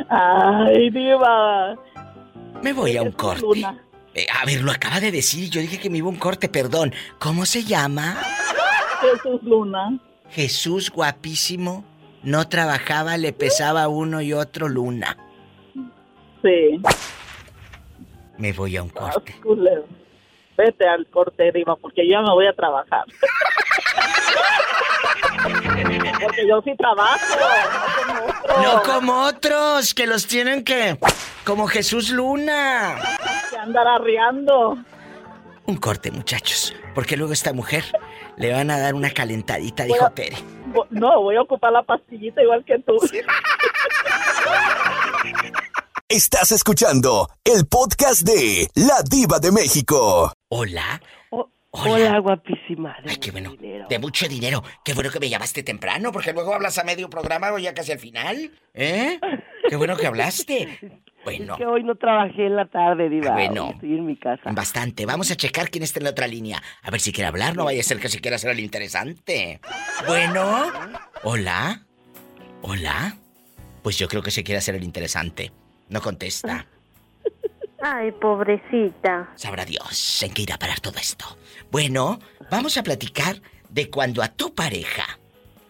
Ay, 0.09 0.91
diva. 0.91 1.75
Me 2.63 2.73
voy 2.73 2.97
a 2.97 3.03
un 3.03 3.13
corte. 3.13 3.43
Luna. 3.43 3.83
Eh, 4.15 4.27
a 4.41 4.45
ver, 4.47 4.63
lo 4.63 4.73
acaba 4.73 5.01
de 5.01 5.11
decir. 5.11 5.51
Yo 5.51 5.61
dije 5.61 5.79
que 5.79 5.91
me 5.91 5.99
iba 5.99 6.07
a 6.07 6.11
un 6.11 6.17
corte, 6.19 6.49
perdón. 6.49 6.93
¿Cómo 7.19 7.47
se 7.47 7.65
llama? 7.65 8.17
Jesús 9.01 9.43
Luna. 9.43 9.99
Jesús 10.31 10.91
guapísimo. 10.91 11.85
No 12.23 12.49
trabajaba, 12.49 13.17
le 13.17 13.33
pesaba 13.33 13.89
uno 13.89 14.21
y 14.21 14.33
otro 14.33 14.69
luna. 14.69 15.17
Sí. 16.43 16.81
Me 18.39 18.53
voy 18.53 18.77
a 18.77 18.83
un 18.83 18.89
corte. 18.89 19.35
Culero. 19.43 19.85
Vete 20.57 20.89
al 20.89 21.07
corte, 21.09 21.53
diva, 21.53 21.77
porque 21.77 22.09
yo 22.11 22.21
me 22.23 22.31
voy 22.33 22.47
a 22.47 22.53
trabajar. 22.53 23.05
porque 26.23 26.47
yo 26.49 26.61
sí 26.63 26.75
trabajo, 26.77 27.19
no 28.09 28.27
como. 28.47 28.63
No 28.63 28.83
como 28.83 29.23
otros 29.25 29.95
que 29.95 30.07
los 30.07 30.27
tienen 30.27 30.65
que. 30.65 30.99
Como 31.45 31.67
Jesús 31.69 32.11
Luna. 32.11 32.97
Que 33.51 33.57
andar 33.57 33.87
arriando. 33.87 34.77
Un 35.67 35.77
corte, 35.77 36.11
muchachos. 36.11 36.75
Porque 36.95 37.17
luego 37.17 37.33
esta 37.33 37.53
mujer 37.53 37.85
le 38.37 38.53
van 38.53 38.71
a 38.71 38.79
dar 38.79 38.95
una 38.95 39.11
calentadita, 39.11 39.85
dijo 39.85 40.05
a- 40.07 40.11
Tere. 40.11 40.37
No, 40.91 41.23
voy 41.23 41.37
a 41.37 41.43
ocupar 41.43 41.73
la 41.73 41.83
pastillita 41.83 42.43
igual 42.43 42.65
que 42.65 42.79
tú. 42.81 42.97
Estás 46.11 46.53
escuchando 46.53 47.29
el 47.45 47.67
podcast 47.67 48.23
de 48.23 48.67
La 48.77 49.03
Diva 49.11 49.39
de 49.41 49.53
México. 49.53 50.33
Hola. 50.49 51.03
Hola, 51.69 52.19
guapísima. 52.21 52.97
Ay, 53.07 53.17
qué 53.17 53.31
bueno. 53.31 53.55
De 53.91 53.99
mucho 53.99 54.27
dinero. 54.27 54.65
Qué 54.83 54.95
bueno 54.95 55.11
que 55.11 55.21
me 55.21 55.29
llamaste 55.29 55.63
temprano, 55.63 56.11
porque 56.11 56.33
luego 56.33 56.55
hablas 56.55 56.79
a 56.79 56.85
medio 56.85 57.11
programa 57.11 57.53
o 57.53 57.59
ya 57.59 57.75
casi 57.75 57.93
al 57.93 57.99
final. 57.99 58.51
¿Eh? 58.73 59.21
Qué 59.69 59.77
bueno 59.77 59.99
que 59.99 60.07
hablaste. 60.07 60.79
Bueno. 61.25 61.55
Es 61.55 61.59
que 61.59 61.67
hoy 61.67 61.83
no 61.83 61.97
trabajé 61.97 62.47
en 62.47 62.57
la 62.57 62.65
tarde, 62.65 63.11
Diva. 63.11 63.33
Bueno. 63.33 63.67
Hoy 63.67 63.73
Estoy 63.73 63.95
en 63.97 64.07
mi 64.07 64.17
casa. 64.17 64.51
Bastante. 64.53 65.05
Vamos 65.05 65.31
a 65.31 65.37
checar 65.37 65.69
quién 65.69 65.83
está 65.83 65.99
en 65.99 66.05
la 66.05 66.11
otra 66.11 66.27
línea. 66.27 66.63
A 66.81 66.91
ver 66.91 67.01
si 67.01 67.13
quiere 67.13 67.29
hablar. 67.29 67.55
No 67.55 67.65
vaya 67.67 67.81
a 67.81 67.83
ser 67.83 67.99
que 67.99 68.09
se 68.09 68.21
quiera 68.21 68.37
hacer 68.37 68.53
el 68.53 68.61
interesante. 68.61 69.61
Bueno. 70.07 70.73
Hola. 71.25 71.83
Hola. 72.63 73.19
Pues 73.83 73.99
yo 73.99 74.09
creo 74.09 74.23
que 74.23 74.31
se 74.31 74.43
quiere 74.43 74.59
hacer 74.59 74.77
el 74.77 74.85
interesante. 74.85 75.53
No 75.89 76.01
contesta. 76.01 76.67
Ay, 77.81 78.11
pobrecita. 78.13 79.31
Sabrá 79.37 79.65
Dios 79.65 80.23
en 80.23 80.35
qué 80.35 80.43
irá 80.43 80.57
a 80.57 80.59
parar 80.59 80.81
todo 80.81 80.99
esto. 80.99 81.39
Bueno, 81.71 82.19
vamos 82.51 82.77
a 82.77 82.83
platicar 82.83 83.41
de 83.69 83.89
cuando 83.89 84.23
a 84.23 84.29
tu 84.29 84.55
pareja, 84.55 85.19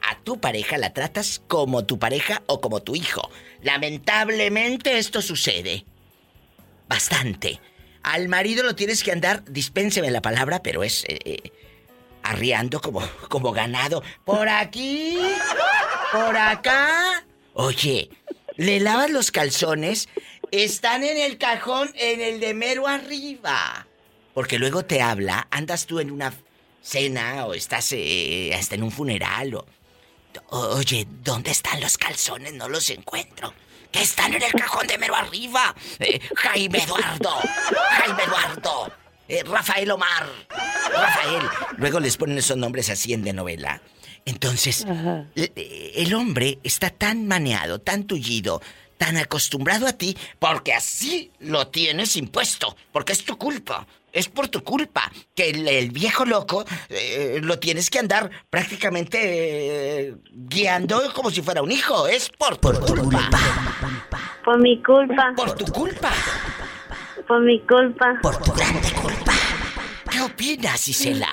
a 0.01 0.19
tu 0.21 0.41
pareja 0.41 0.79
la 0.79 0.93
tratas 0.93 1.43
como 1.49 1.85
tu 1.85 1.99
pareja 1.99 2.43
o 2.47 2.61
como 2.61 2.81
tu 2.81 2.97
hijo. 2.97 3.29
Lamentablemente 3.63 4.99
esto 4.99 5.21
sucede. 5.21 5.85
Bastante. 6.89 7.61
Al 8.03 8.29
marido 8.29 8.65
lo 8.65 8.75
tienes 8.75 9.03
que 9.03 9.13
andar, 9.13 9.45
dispénseme 9.45 10.11
la 10.11 10.23
palabra, 10.23 10.63
pero 10.63 10.83
es 10.83 11.05
eh, 11.05 11.19
eh, 11.25 11.53
arriando 12.23 12.81
como, 12.81 13.03
como 13.29 13.53
ganado. 13.53 14.03
Por 14.25 14.49
aquí, 14.49 15.19
por 16.11 16.37
acá. 16.37 17.23
Oye, 17.53 18.09
le 18.59 18.81
lavas 18.81 19.11
los 19.11 19.31
calzones, 19.31 20.09
están 20.51 21.05
en 21.05 21.16
el 21.16 21.38
cajón, 21.38 21.90
en 21.94 22.21
el 22.21 22.40
de 22.40 22.53
mero 22.53 22.87
arriba. 22.87 23.87
Porque 24.35 24.59
luego 24.59 24.85
te 24.85 25.01
habla, 25.01 25.49
andas 25.51 25.87
tú 25.87 26.01
en 26.01 26.11
una 26.11 26.35
cena 26.83 27.47
o 27.47 27.55
estás 27.55 27.92
eh, 27.92 28.53
hasta 28.55 28.75
en 28.75 28.83
un 28.83 28.90
funeral 28.92 29.55
o... 29.55 29.66
Oye, 30.51 31.07
¿dónde 31.25 31.51
están 31.51 31.81
los 31.81 31.97
calzones? 31.99 32.53
No 32.53 32.68
los 32.68 32.90
encuentro. 32.90 33.55
Que 33.90 34.03
están 34.03 34.35
en 34.35 34.42
el 34.42 34.53
cajón 34.53 34.87
de 34.87 34.99
mero 34.99 35.16
arriba. 35.16 35.75
Eh, 35.99 36.21
Jaime 36.37 36.83
Eduardo. 36.83 37.40
Jaime 37.90 38.23
Eduardo. 38.23 38.92
eh, 39.27 39.42
Rafael 39.44 39.90
Omar. 39.90 40.29
Rafael. 40.92 41.42
Luego 41.79 41.99
les 41.99 42.16
ponen 42.16 42.38
esos 42.38 42.57
nombres 42.57 42.90
así 42.90 43.14
en 43.14 43.25
de 43.25 43.33
novela. 43.33 43.81
Entonces, 44.29 44.85
el, 45.35 45.53
el 45.57 46.14
hombre 46.14 46.59
está 46.62 46.91
tan 46.91 47.27
maneado, 47.27 47.81
tan 47.81 48.05
tullido, 48.05 48.61
tan 48.99 49.17
acostumbrado 49.17 49.87
a 49.87 49.95
ti, 49.95 50.14
porque 50.38 50.75
así 50.75 51.31
lo 51.41 51.69
tienes 51.69 52.14
impuesto, 52.14 52.77
porque 52.93 53.12
es 53.14 53.25
tu 53.25 53.38
culpa. 53.38 53.87
Es 54.12 54.29
por 54.29 54.49
tu 54.49 54.62
culpa 54.62 55.11
que 55.35 55.49
el, 55.49 55.67
el 55.67 55.91
viejo 55.91 56.27
loco 56.27 56.64
eh, 56.91 57.41
lo 57.43 57.59
tienes 57.59 57.88
que 57.88 58.01
andar 58.01 58.31
prácticamente 58.51 59.19
eh, 59.23 60.14
guiando 60.31 61.01
como 61.14 61.31
si 61.31 61.41
fuera 61.41 61.62
un 61.62 61.73
hijo. 61.73 62.07
Es 62.07 62.29
por 62.29 62.59
tu 62.59 62.71
culpa. 62.71 63.31
Por 64.45 64.61
mi 64.61 64.83
culpa. 64.83 65.33
Por 65.37 65.55
tu 65.55 65.64
culpa. 65.73 66.11
Por 67.27 67.41
mi 67.41 67.61
culpa. 67.61 68.19
Por 68.23 68.37
tu 68.43 68.53
grande 68.53 68.81
culpa. 68.81 68.98
¿Qué 70.19 70.25
opinas, 70.25 70.89
Isela? 70.89 71.29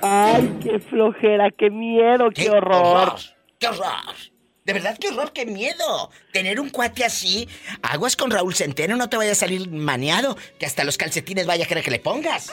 Ay, 0.00 0.58
qué 0.62 0.78
flojera, 0.78 1.50
qué 1.50 1.68
miedo, 1.68 2.30
qué, 2.34 2.48
horror. 2.48 3.16
¡Qué 3.58 3.66
horror! 3.66 4.14
De 4.64 4.72
verdad, 4.72 4.96
qué 4.98 5.08
horror, 5.08 5.34
qué 5.34 5.44
miedo. 5.44 6.10
Tener 6.32 6.60
un 6.60 6.70
cuate 6.70 7.04
así. 7.04 7.46
Aguas 7.82 8.16
con 8.16 8.30
Raúl 8.30 8.54
Centeno, 8.54 8.96
no 8.96 9.10
te 9.10 9.18
vaya 9.18 9.32
a 9.32 9.34
salir 9.34 9.68
maneado. 9.68 10.34
Que 10.58 10.64
hasta 10.64 10.82
los 10.84 10.96
calcetines 10.96 11.44
vaya 11.44 11.66
a 11.66 11.68
querer 11.68 11.84
que 11.84 11.90
le 11.90 11.98
pongas. 11.98 12.50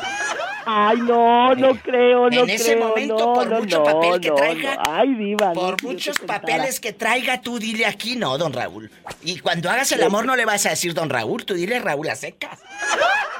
Ay, 0.65 0.97
no, 0.97 1.55
no 1.55 1.75
creo, 1.81 2.29
no 2.29 2.43
en 2.43 2.49
ese 2.49 2.73
creo, 2.73 2.89
momento, 2.89 3.17
no, 3.17 3.33
por 3.33 3.49
no, 3.49 3.59
mucho 3.61 3.83
papel 3.85 4.19
que 4.19 4.31
traiga. 4.31 4.83
Ay, 4.85 5.15
diva. 5.15 5.53
Por 5.53 5.81
muchos 5.81 6.19
papeles 6.19 6.81
que 6.81 6.91
traiga, 6.91 7.39
tú 7.39 7.57
dile 7.57 7.85
aquí 7.85 8.17
no, 8.17 8.37
don 8.37 8.51
Raúl. 8.51 8.91
Y 9.23 9.39
cuando 9.39 9.69
hagas 9.69 9.93
el 9.93 10.03
amor 10.03 10.25
no 10.25 10.35
le 10.35 10.43
vas 10.43 10.65
a 10.65 10.71
decir 10.71 10.93
don 10.93 11.09
Raúl, 11.09 11.45
tú 11.45 11.53
dile 11.53 11.79
Raúl 11.79 12.09
a 12.09 12.15
secas. 12.15 12.59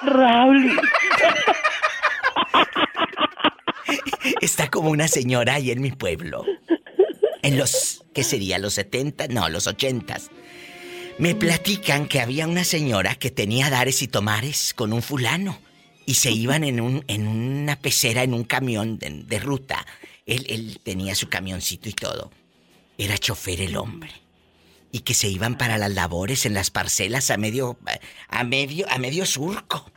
Raúl. 0.03 0.79
Está 4.41 4.69
como 4.69 4.89
una 4.89 5.07
señora 5.07 5.55
ahí 5.55 5.71
en 5.71 5.81
mi 5.81 5.91
pueblo. 5.91 6.45
En 7.43 7.57
los, 7.57 8.03
¿qué 8.13 8.23
sería? 8.23 8.59
¿Los 8.59 8.73
70? 8.75 9.27
No, 9.27 9.49
los 9.49 9.67
80. 9.67 10.17
Me 11.17 11.35
platican 11.35 12.07
que 12.07 12.19
había 12.19 12.47
una 12.47 12.63
señora 12.63 13.15
que 13.15 13.31
tenía 13.31 13.69
dares 13.69 14.01
y 14.01 14.07
tomares 14.07 14.73
con 14.73 14.93
un 14.93 15.01
fulano. 15.01 15.59
Y 16.05 16.15
se 16.15 16.31
iban 16.31 16.63
en, 16.63 16.81
un, 16.81 17.03
en 17.07 17.27
una 17.27 17.75
pecera, 17.77 18.23
en 18.23 18.33
un 18.33 18.43
camión 18.43 18.97
de, 18.97 19.23
de 19.25 19.39
ruta. 19.39 19.85
Él, 20.25 20.45
él 20.49 20.79
tenía 20.83 21.15
su 21.15 21.29
camioncito 21.29 21.89
y 21.89 21.93
todo. 21.93 22.31
Era 22.97 23.17
chofer 23.17 23.61
el 23.61 23.77
hombre. 23.77 24.11
Y 24.91 24.99
que 24.99 25.13
se 25.13 25.27
iban 25.29 25.57
para 25.57 25.77
las 25.77 25.91
labores 25.91 26.45
en 26.45 26.53
las 26.53 26.69
parcelas 26.69 27.31
a 27.31 27.37
medio, 27.37 27.77
a 28.27 28.43
medio, 28.43 28.85
a 28.89 28.97
medio 28.97 29.25
surco. 29.25 29.89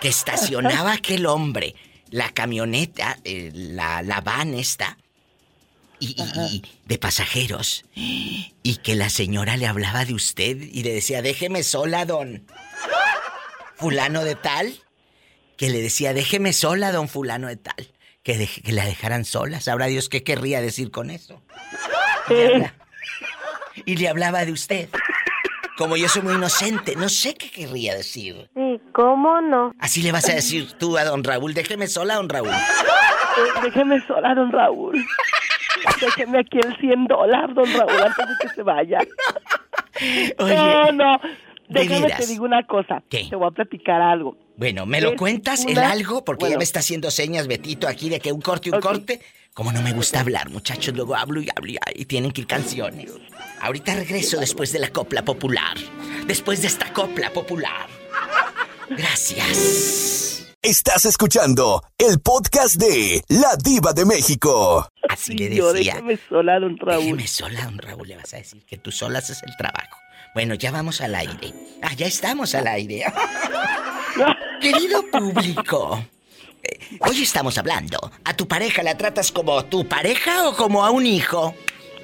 Que 0.00 0.08
estacionaba 0.08 0.92
aquel 0.92 1.26
hombre 1.26 1.74
la 2.10 2.30
camioneta, 2.30 3.18
eh, 3.24 3.50
la, 3.54 4.02
la 4.02 4.20
van 4.20 4.54
esta, 4.54 4.96
y, 6.00 6.16
y- 6.20 6.40
y 6.56 6.62
de 6.86 6.98
pasajeros, 6.98 7.84
y 7.94 8.76
que 8.82 8.94
la 8.96 9.10
señora 9.10 9.56
le 9.58 9.66
hablaba 9.66 10.04
de 10.06 10.14
usted 10.14 10.56
y 10.56 10.82
le 10.82 10.92
decía, 10.94 11.20
déjeme 11.22 11.62
sola, 11.62 12.06
don 12.06 12.46
fulano 13.76 14.24
de 14.24 14.34
tal, 14.34 14.74
que 15.56 15.68
le 15.70 15.80
decía, 15.82 16.14
déjeme 16.14 16.52
sola, 16.52 16.90
don 16.92 17.08
fulano 17.08 17.48
de 17.48 17.56
tal, 17.56 17.92
que, 18.22 18.38
deje- 18.38 18.62
que 18.62 18.72
la 18.72 18.84
dejaran 18.86 19.24
sola, 19.24 19.60
sabrá 19.60 19.86
Dios 19.86 20.08
qué 20.08 20.22
querría 20.22 20.60
decir 20.62 20.90
con 20.90 21.10
eso. 21.10 21.42
Habla- 22.26 22.74
y 23.84 23.96
le 23.96 24.08
hablaba 24.08 24.44
de 24.44 24.52
usted. 24.52 24.88
Como 25.76 25.96
yo 25.96 26.08
soy 26.08 26.22
muy 26.22 26.34
inocente, 26.34 26.94
no 26.96 27.08
sé 27.08 27.34
qué 27.34 27.50
querría 27.50 27.94
decir. 27.94 28.48
Sí, 28.54 28.80
¿cómo 28.92 29.40
no? 29.40 29.72
Así 29.78 30.02
le 30.02 30.12
vas 30.12 30.28
a 30.28 30.34
decir 30.34 30.72
tú 30.78 30.98
a 30.98 31.04
don 31.04 31.24
Raúl, 31.24 31.54
déjeme 31.54 31.86
sola, 31.86 32.16
don 32.16 32.28
Raúl. 32.28 32.50
Eh, 32.50 33.60
déjeme 33.62 34.04
sola, 34.06 34.34
don 34.34 34.52
Raúl. 34.52 35.02
Déjeme 36.00 36.40
aquí 36.40 36.58
el 36.58 36.76
100 36.76 37.06
dólares, 37.06 37.54
don 37.54 37.64
Raúl, 37.72 38.02
antes 38.02 38.26
de 38.28 38.34
que 38.42 38.48
se 38.54 38.62
vaya. 38.62 38.98
Oye, 40.38 40.54
no, 40.56 40.92
no. 40.92 41.20
¿de 41.68 41.80
Déjame 41.80 42.08
te 42.12 42.26
digo 42.26 42.44
una 42.44 42.66
cosa. 42.66 43.02
¿Qué? 43.08 43.26
Te 43.30 43.36
voy 43.36 43.48
a 43.48 43.50
platicar 43.52 44.00
algo. 44.02 44.36
Bueno, 44.56 44.84
¿me 44.86 45.00
lo 45.00 45.12
Es 45.12 45.16
cuentas 45.18 45.64
el 45.64 45.72
una- 45.78 45.90
algo? 45.90 46.24
Porque 46.24 46.42
ya 46.42 46.48
bueno. 46.48 46.58
me 46.58 46.64
está 46.64 46.80
haciendo 46.80 47.10
señas 47.10 47.46
Betito 47.46 47.86
aquí 47.88 48.10
de 48.10 48.18
que 48.20 48.32
un 48.32 48.40
corte 48.42 48.70
un 48.70 48.80
corte. 48.80 49.20
Como 49.54 49.72
no 49.72 49.82
me 49.82 49.92
gusta 49.92 50.20
hablar, 50.20 50.48
muchachos, 50.50 50.94
luego 50.94 51.16
hablo 51.16 51.40
y 51.40 51.48
hablo 51.54 51.70
y, 51.72 51.78
y 51.94 52.04
tienen 52.06 52.30
que 52.30 52.42
ir 52.42 52.46
canciones. 52.46 53.10
Ahorita 53.60 53.94
regreso 53.94 54.38
después 54.38 54.72
de 54.72 54.78
la 54.78 54.88
copla 54.90 55.22
popular. 55.24 55.76
Después 56.26 56.62
de 56.62 56.68
esta 56.68 56.92
copla 56.92 57.30
popular. 57.32 57.88
Gracias. 58.88 60.46
Estás 60.62 61.04
escuchando 61.06 61.82
el 61.98 62.20
podcast 62.20 62.76
de 62.76 63.22
La 63.28 63.56
Diva 63.56 63.92
de 63.92 64.04
México. 64.04 64.86
Así 65.08 65.34
le 65.34 65.54
Yo, 65.56 65.72
decía. 65.72 65.94
déjame 65.94 66.18
sola, 66.28 66.60
don 66.60 66.76
Raúl. 66.78 67.02
Déjeme 67.04 67.26
sola, 67.26 67.64
don 67.64 67.78
Raúl, 67.78 68.08
le 68.08 68.16
vas 68.16 68.32
a 68.34 68.36
decir 68.36 68.64
que 68.66 68.78
tú 68.78 68.92
sola 68.92 69.18
haces 69.18 69.42
el 69.42 69.56
trabajo. 69.56 69.96
Bueno, 70.34 70.54
ya 70.54 70.70
vamos 70.70 71.00
al 71.00 71.14
aire. 71.16 71.52
Ah, 71.82 71.92
ya 71.94 72.06
estamos 72.06 72.54
al 72.54 72.66
aire. 72.68 73.04
Querido 74.60 75.02
público, 75.10 76.04
hoy 77.00 77.22
estamos 77.22 77.58
hablando. 77.58 78.12
¿A 78.24 78.36
tu 78.36 78.46
pareja 78.48 78.82
la 78.82 78.96
tratas 78.96 79.32
como 79.32 79.64
tu 79.64 79.88
pareja 79.88 80.48
o 80.48 80.56
como 80.56 80.84
a 80.84 80.90
un 80.90 81.06
hijo? 81.06 81.54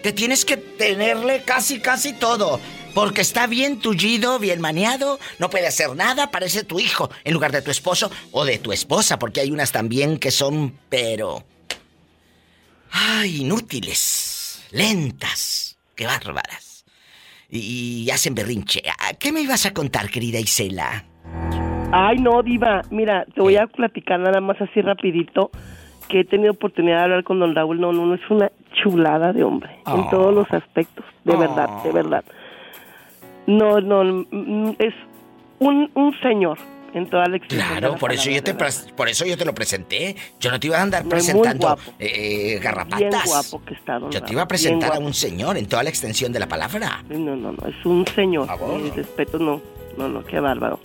Que 0.03 0.12
tienes 0.12 0.45
que 0.45 0.57
tenerle 0.57 1.42
casi, 1.42 1.81
casi 1.81 2.12
todo. 2.12 2.61
Porque 2.95 3.21
está 3.21 3.47
bien 3.47 3.79
tullido, 3.81 4.38
bien 4.38 4.61
maneado, 4.61 5.21
no 5.38 5.51
puede 5.51 5.66
hacer 5.66 5.95
nada, 5.95 6.31
parece 6.31 6.64
tu 6.64 6.81
hijo 6.81 7.11
en 7.25 7.35
lugar 7.35 7.53
de 7.53 7.61
tu 7.61 7.71
esposo 7.71 8.11
o 8.33 8.47
de 8.47 8.59
tu 8.59 8.73
esposa, 8.73 9.19
porque 9.19 9.40
hay 9.40 9.51
unas 9.51 9.71
también 9.71 10.19
que 10.19 10.31
son, 10.31 10.79
pero. 10.88 11.45
Ay, 12.90 13.42
inútiles, 13.42 14.61
lentas, 14.71 15.77
qué 15.95 16.07
bárbaras. 16.07 16.87
Y, 17.51 18.09
hacen 18.11 18.35
berrinche. 18.35 18.83
Ah, 18.99 19.12
¿Qué 19.12 19.31
me 19.31 19.42
ibas 19.42 19.66
a 19.66 19.75
contar, 19.75 20.11
querida 20.11 20.40
Isela? 20.40 21.05
Ay, 21.92 22.18
no, 22.18 22.42
diva. 22.42 22.83
Mira, 22.90 23.25
te 23.35 23.40
voy 23.40 23.57
a 23.57 23.66
platicar 23.66 24.20
nada 24.20 24.40
más 24.40 24.61
así 24.61 24.81
rapidito 24.81 25.51
que 26.09 26.20
he 26.20 26.25
tenido 26.25 26.53
oportunidad 26.53 26.99
de 26.99 27.03
hablar 27.05 27.25
con 27.25 27.38
don 27.40 27.55
Raúl. 27.55 27.81
No, 27.81 27.92
no, 27.92 28.07
no, 28.07 28.14
es 28.14 28.20
una 28.31 28.51
chulada 28.83 29.33
de 29.33 29.44
hombre. 29.44 29.70
En 29.87 30.01
Oh. 30.01 30.09
todos 30.11 30.35
los 30.35 30.51
aspectos. 30.53 31.05
De 31.25 31.33
Oh. 31.35 31.38
verdad, 31.38 31.68
de 31.83 31.92
verdad. 31.92 32.25
No, 33.46 33.81
no, 33.81 34.05
mm, 34.31 34.75
es 34.79 34.94
un, 35.61 35.90
un 35.94 36.14
señor 36.20 36.59
en 36.92 37.07
toda 37.09 37.27
la 37.29 37.37
extensión 37.37 37.68
de 37.75 37.79
Claro, 37.81 37.92
la 37.94 37.99
por 37.99 38.12
eso, 38.12 38.31
yo 38.31 38.42
te, 38.42 38.55
por 38.55 39.09
eso 39.09 39.25
yo 39.25 39.37
te 39.37 39.44
lo 39.44 39.55
presenté. 39.55 40.16
Yo 40.40 40.51
no 40.51 40.59
te 40.59 40.66
iba 40.66 40.79
a 40.79 40.83
andar 40.83 41.05
No, 41.05 41.11
presentando 41.11 41.77
eh, 41.99 42.59
garrapatas. 42.62 42.99
Bien 42.99 43.11
guapo 43.27 43.64
que 43.64 43.75
está, 43.75 43.99
don 43.99 44.11
Yo 44.11 44.22
te 44.22 44.33
iba 44.33 44.42
a 44.42 44.49
presentar 44.49 44.94
a 44.94 44.99
un 44.99 45.14
señor 45.14 45.57
en 45.57 45.66
toda 45.66 45.83
la 45.83 45.90
extensión 45.90 46.33
de 46.33 46.40
la 46.40 46.46
palabra. 46.49 47.05
No, 47.09 47.37
no, 47.37 47.53
no, 47.53 47.68
es 47.68 47.85
un 47.87 48.05
señor. 48.09 48.49
Mi 48.83 48.90
respeto, 48.90 49.38
no, 49.38 49.61
no, 49.96 50.09
no, 50.09 50.25
qué 50.25 50.40
bárbaro. 50.40 50.81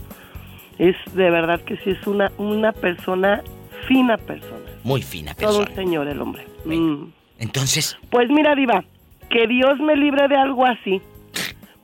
Es 0.77 0.95
de 1.13 1.29
verdad 1.29 1.59
que 1.61 1.77
sí 1.77 1.91
es 1.91 2.07
una, 2.07 2.31
una 2.37 2.71
persona, 2.71 3.41
fina 3.87 4.17
persona. 4.17 4.57
Muy 4.83 5.01
fina 5.01 5.33
Todo 5.35 5.59
persona. 5.59 5.69
un 5.69 5.75
señor 5.75 6.07
el 6.07 6.21
hombre. 6.21 6.45
Mm. 6.65 7.05
Entonces, 7.39 7.97
Pues 8.09 8.29
mira, 8.29 8.55
Diva, 8.55 8.83
que 9.29 9.47
Dios 9.47 9.79
me 9.79 9.95
libre 9.95 10.27
de 10.27 10.35
algo 10.37 10.65
así. 10.65 11.01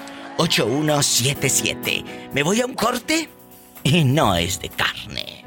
¿Me 2.32 2.42
voy 2.42 2.60
a 2.60 2.66
un 2.66 2.74
corte? 2.74 3.28
Y 3.82 4.04
no 4.04 4.34
es 4.36 4.60
de 4.60 4.68
carne. 4.68 5.44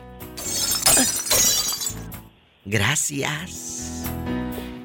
Gracias. 2.66 4.04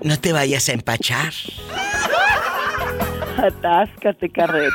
No 0.02 0.18
te 0.18 0.32
vayas 0.32 0.68
a 0.68 0.72
empachar. 0.72 1.32
Atáscate, 3.36 4.30
carreta. 4.30 4.74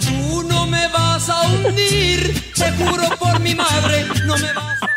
Tú 0.00 0.42
no 0.44 0.66
me 0.66 0.86
vas 0.88 1.28
a 1.28 1.42
hundir, 1.48 2.52
te 2.54 2.70
juro 2.72 3.08
por 3.18 3.40
mi 3.40 3.54
madre, 3.54 4.06
no 4.24 4.36
me 4.36 4.52
vas 4.52 4.82
a... 4.82 4.88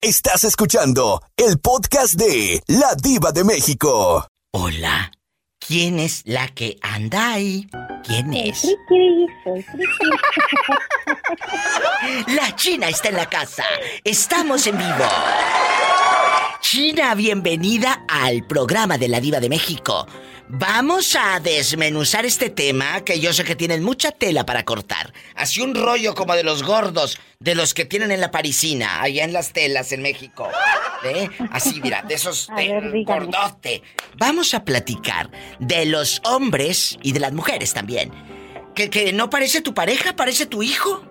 Estás 0.00 0.44
escuchando 0.44 1.22
el 1.36 1.58
podcast 1.58 2.14
de 2.14 2.62
La 2.68 2.94
Diva 2.94 3.32
de 3.32 3.44
México. 3.44 4.26
Hola. 4.58 5.12
¿Quién 5.58 5.98
es 5.98 6.22
la 6.24 6.48
que 6.48 6.78
anda 6.80 7.34
ahí? 7.34 7.68
¿Quién 8.04 8.32
es? 8.32 8.64
La 12.28 12.56
China 12.56 12.88
está 12.88 13.10
en 13.10 13.16
la 13.16 13.28
casa. 13.28 13.64
Estamos 14.02 14.66
en 14.66 14.78
vivo. 14.78 15.04
China, 16.62 17.14
bienvenida 17.14 18.06
al 18.08 18.46
programa 18.46 18.96
de 18.96 19.08
la 19.08 19.20
Diva 19.20 19.40
de 19.40 19.50
México. 19.50 20.06
Vamos 20.48 21.16
a 21.16 21.40
desmenuzar 21.40 22.24
este 22.24 22.50
tema 22.50 23.04
que 23.04 23.18
yo 23.18 23.32
sé 23.32 23.42
que 23.42 23.56
tienen 23.56 23.82
mucha 23.82 24.12
tela 24.12 24.46
para 24.46 24.64
cortar. 24.64 25.12
Así 25.34 25.60
un 25.60 25.74
rollo 25.74 26.14
como 26.14 26.36
de 26.36 26.44
los 26.44 26.62
gordos, 26.62 27.18
de 27.40 27.56
los 27.56 27.74
que 27.74 27.84
tienen 27.84 28.12
en 28.12 28.20
la 28.20 28.30
parisina, 28.30 29.02
allá 29.02 29.24
en 29.24 29.32
las 29.32 29.52
telas 29.52 29.90
en 29.90 30.02
México. 30.02 30.48
¿Eh? 31.04 31.28
Así, 31.50 31.80
mira, 31.80 32.02
de 32.02 32.14
esos 32.14 32.48
de 32.56 33.02
gordote. 33.04 33.82
Vamos 34.18 34.54
a 34.54 34.64
platicar 34.64 35.30
de 35.58 35.84
los 35.84 36.20
hombres 36.24 36.96
y 37.02 37.10
de 37.10 37.20
las 37.20 37.32
mujeres 37.32 37.74
también. 37.74 38.12
Que, 38.76 38.88
que 38.88 39.12
no 39.12 39.28
parece 39.30 39.62
tu 39.62 39.74
pareja, 39.74 40.14
parece 40.14 40.46
tu 40.46 40.62
hijo. 40.62 41.04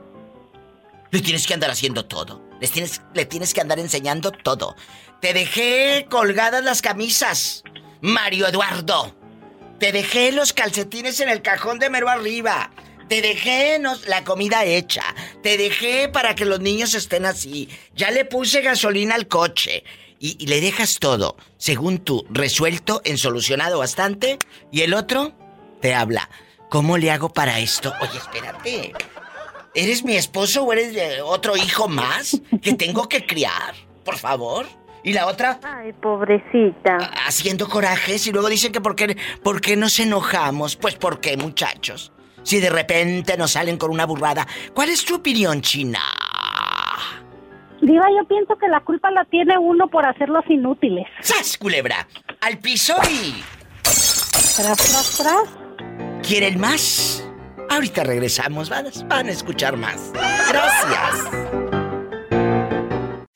Le 1.11 1.19
tienes 1.19 1.45
que 1.45 1.53
andar 1.53 1.71
haciendo 1.71 2.05
todo. 2.05 2.41
Les 2.61 2.71
tienes, 2.71 3.01
le 3.13 3.25
tienes 3.25 3.53
que 3.53 3.59
andar 3.59 3.79
enseñando 3.79 4.31
todo. 4.31 4.77
Te 5.19 5.33
dejé 5.33 6.07
colgadas 6.09 6.63
las 6.63 6.81
camisas, 6.81 7.63
Mario 7.99 8.47
Eduardo. 8.47 9.13
Te 9.79 9.91
dejé 9.91 10.31
los 10.31 10.53
calcetines 10.53 11.19
en 11.19 11.29
el 11.29 11.41
cajón 11.41 11.79
de 11.79 11.89
mero 11.89 12.09
arriba. 12.09 12.71
Te 13.09 13.21
dejé 13.21 13.79
la 14.07 14.23
comida 14.23 14.65
hecha. 14.65 15.03
Te 15.43 15.57
dejé 15.57 16.09
para 16.09 16.33
que 16.33 16.45
los 16.45 16.59
niños 16.59 16.93
estén 16.93 17.25
así. 17.25 17.69
Ya 17.95 18.09
le 18.11 18.25
puse 18.25 18.61
gasolina 18.61 19.15
al 19.15 19.27
coche. 19.27 19.83
Y, 20.17 20.37
y 20.39 20.47
le 20.47 20.61
dejas 20.61 20.99
todo, 20.99 21.35
según 21.57 21.99
tú, 21.99 22.25
resuelto, 22.29 23.01
en 23.03 23.17
solucionado 23.17 23.79
bastante. 23.79 24.39
Y 24.71 24.81
el 24.81 24.93
otro 24.93 25.33
te 25.81 25.93
habla. 25.93 26.29
¿Cómo 26.69 26.97
le 26.97 27.11
hago 27.11 27.29
para 27.29 27.59
esto? 27.59 27.93
Oye, 28.01 28.17
espérate. 28.17 28.93
¿Eres 29.75 30.03
mi 30.03 30.15
esposo 30.15 30.63
o 30.63 30.71
eres 30.71 31.21
otro 31.21 31.57
hijo 31.57 31.89
más 31.89 32.39
que 32.61 32.73
tengo 32.73 33.09
que 33.09 33.25
criar? 33.25 33.75
Por 34.05 34.17
favor. 34.17 34.67
Y 35.05 35.13
la 35.13 35.27
otra 35.27 35.59
Ay, 35.63 35.93
pobrecita. 35.93 36.97
haciendo 37.27 37.69
corajes 37.69 38.25
y 38.27 38.31
luego 38.31 38.49
dicen 38.49 38.71
que 38.71 38.81
por 38.81 38.95
qué, 38.95 39.15
por 39.43 39.61
qué 39.61 39.77
nos 39.77 39.99
enojamos. 39.99 40.75
Pues 40.75 40.95
por 40.95 41.21
qué, 41.21 41.37
muchachos. 41.37 42.11
Si 42.41 42.59
de 42.59 42.69
repente 42.71 43.37
nos 43.37 43.51
salen 43.51 43.77
con 43.77 43.91
una 43.91 44.05
burrada. 44.05 44.45
¿Cuál 44.73 44.89
es 44.89 45.05
tu 45.05 45.15
opinión, 45.15 45.61
China? 45.61 45.99
Diva, 47.81 48.05
yo 48.17 48.27
pienso 48.27 48.55
que 48.57 48.67
la 48.67 48.79
culpa 48.79 49.11
la 49.11 49.25
tiene 49.25 49.57
uno 49.59 49.87
por 49.87 50.05
hacerlos 50.07 50.43
inútiles. 50.49 51.05
¡Sas, 51.21 51.57
culebra! 51.57 52.07
¡Al 52.41 52.57
piso 52.57 52.95
y... 53.09 53.43
Tras, 53.83 54.77
tras, 54.77 55.17
tras. 55.17 56.25
¿Quieren 56.27 56.59
más? 56.59 57.27
Ahorita 57.69 58.03
regresamos. 58.03 58.69
Van, 58.69 58.87
van 59.07 59.27
a 59.27 59.31
escuchar 59.31 59.77
más. 59.77 60.11
Gracias. 60.13 61.64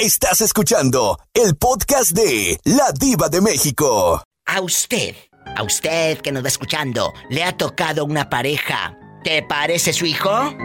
Estás 0.02 0.40
escuchando 0.40 1.20
el 1.34 1.58
podcast 1.58 2.12
de 2.12 2.58
La 2.64 2.94
Diva 2.98 3.28
de 3.28 3.42
México. 3.42 4.24
A 4.46 4.62
usted, 4.62 5.14
a 5.58 5.64
usted 5.64 6.20
que 6.20 6.32
nos 6.32 6.42
va 6.42 6.48
escuchando, 6.48 7.12
¿le 7.30 7.44
ha 7.44 7.58
tocado 7.58 8.06
una 8.06 8.30
pareja? 8.30 8.98
¿Te 9.26 9.44
parece 9.44 9.92
su 9.92 10.06
hijo? 10.06 10.56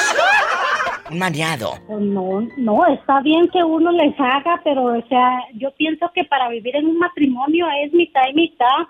Un 1.10 1.18
maniado. 1.18 1.74
Pues 1.86 2.00
no, 2.00 2.48
no, 2.56 2.86
está 2.86 3.20
bien 3.20 3.46
que 3.48 3.62
uno 3.62 3.92
les 3.92 4.18
haga, 4.18 4.60
pero, 4.64 4.84
o 4.84 5.06
sea, 5.08 5.38
yo 5.54 5.70
pienso 5.76 6.10
que 6.14 6.24
para 6.24 6.48
vivir 6.48 6.74
en 6.76 6.86
un 6.86 6.98
matrimonio 6.98 7.66
es 7.84 7.92
mitad 7.92 8.22
y 8.30 8.34
mitad, 8.34 8.86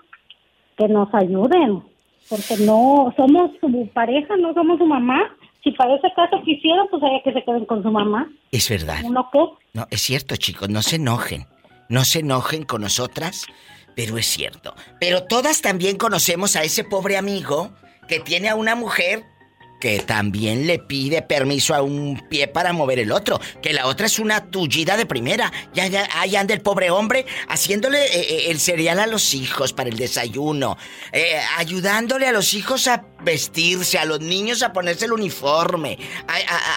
que 0.77 0.87
nos 0.87 1.13
ayuden, 1.13 1.83
porque 2.29 2.55
no 2.65 3.13
somos 3.17 3.51
su 3.59 3.89
pareja, 3.93 4.37
no 4.37 4.53
somos 4.53 4.77
su 4.77 4.85
mamá. 4.85 5.21
Si 5.65 5.71
para 5.71 5.95
ese 5.95 6.13
caso 6.15 6.39
quisieran, 6.43 6.87
pues 6.91 7.01
haya 7.01 7.23
que 7.23 7.33
se 7.33 7.43
queden 7.43 7.65
con 7.65 7.81
su 7.81 7.89
mamá. 7.89 8.29
Es 8.51 8.69
verdad. 8.69 8.99
¿Uno 9.03 9.27
qué? 9.33 9.39
No, 9.73 9.87
es 9.89 10.01
cierto, 10.03 10.35
chicos, 10.35 10.69
no 10.69 10.83
se 10.83 10.97
enojen. 10.97 11.47
No 11.89 12.05
se 12.05 12.19
enojen 12.19 12.65
con 12.65 12.81
nosotras, 12.81 13.47
pero 13.95 14.19
es 14.19 14.27
cierto. 14.27 14.75
Pero 14.99 15.23
todas 15.23 15.63
también 15.63 15.97
conocemos 15.97 16.55
a 16.55 16.63
ese 16.63 16.83
pobre 16.83 17.17
amigo 17.17 17.71
que 18.07 18.19
tiene 18.19 18.49
a 18.49 18.55
una 18.55 18.75
mujer 18.75 19.23
que 19.79 19.99
también 19.99 20.67
le 20.67 20.79
pide 20.79 21.21
permiso 21.21 21.75
a 21.75 21.81
un 21.81 22.23
pie 22.29 22.47
para 22.47 22.73
mover 22.73 22.99
el 22.99 23.11
otro. 23.11 23.39
Que 23.61 23.73
la 23.73 23.87
otra 23.87 24.05
es 24.05 24.19
una 24.19 24.49
tullida 24.49 24.97
de 24.97 25.05
primera. 25.05 25.51
Ya, 25.73 25.87
ya, 25.87 26.07
anda 26.39 26.53
el 26.53 26.61
pobre 26.61 26.89
hombre 26.89 27.25
haciéndole 27.47 28.03
eh, 28.05 28.09
eh, 28.13 28.51
el 28.51 28.59
cereal 28.59 28.99
a 28.99 29.07
los 29.07 29.33
hijos 29.33 29.73
para 29.73 29.89
el 29.89 29.97
desayuno. 29.97 30.77
eh, 31.11 31.39
ayudándole 31.57 32.27
a 32.27 32.31
los 32.31 32.53
hijos 32.53 32.87
a 32.87 33.05
vestirse, 33.23 33.97
a 33.97 34.05
los 34.05 34.19
niños 34.19 34.63
a 34.63 34.73
ponerse 34.73 35.05
el 35.05 35.13
uniforme, 35.13 35.97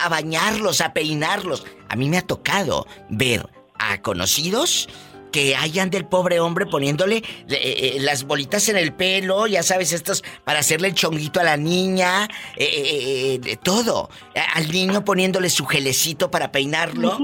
a 0.03 0.09
bañarlos, 0.09 0.81
a 0.81 0.93
peinarlos. 0.93 1.65
A 1.89 1.97
mí 1.97 2.09
me 2.09 2.19
ha 2.19 2.23
tocado 2.23 2.87
ver 3.09 3.49
a 3.79 4.03
conocidos 4.03 4.89
que 5.31 5.55
hayan 5.57 5.91
del 5.91 6.05
pobre 6.07 6.41
hombre 6.41 6.67
poniéndole 6.67 7.17
eh, 7.19 7.23
eh, 7.49 7.97
las 8.01 8.25
bolitas 8.25 8.69
en 8.69 8.77
el 8.77 8.93
pelo, 8.93 9.47
ya 9.47 9.63
sabes, 9.63 9.93
estos 9.93 10.23
para 10.45 10.61
hacerle 10.61 10.89
el 10.89 10.95
chonguito 10.95 11.41
a 11.41 11.45
la 11.45 11.57
niña, 11.57 12.25
eh, 12.57 12.65
eh, 12.65 13.35
eh, 13.35 13.39
de 13.39 13.57
todo. 13.57 14.09
Al 14.55 14.71
niño 14.71 15.05
poniéndole 15.05 15.51
su 15.51 15.65
gelecito 15.67 16.31
para 16.31 16.51
peinarlo. 16.53 17.19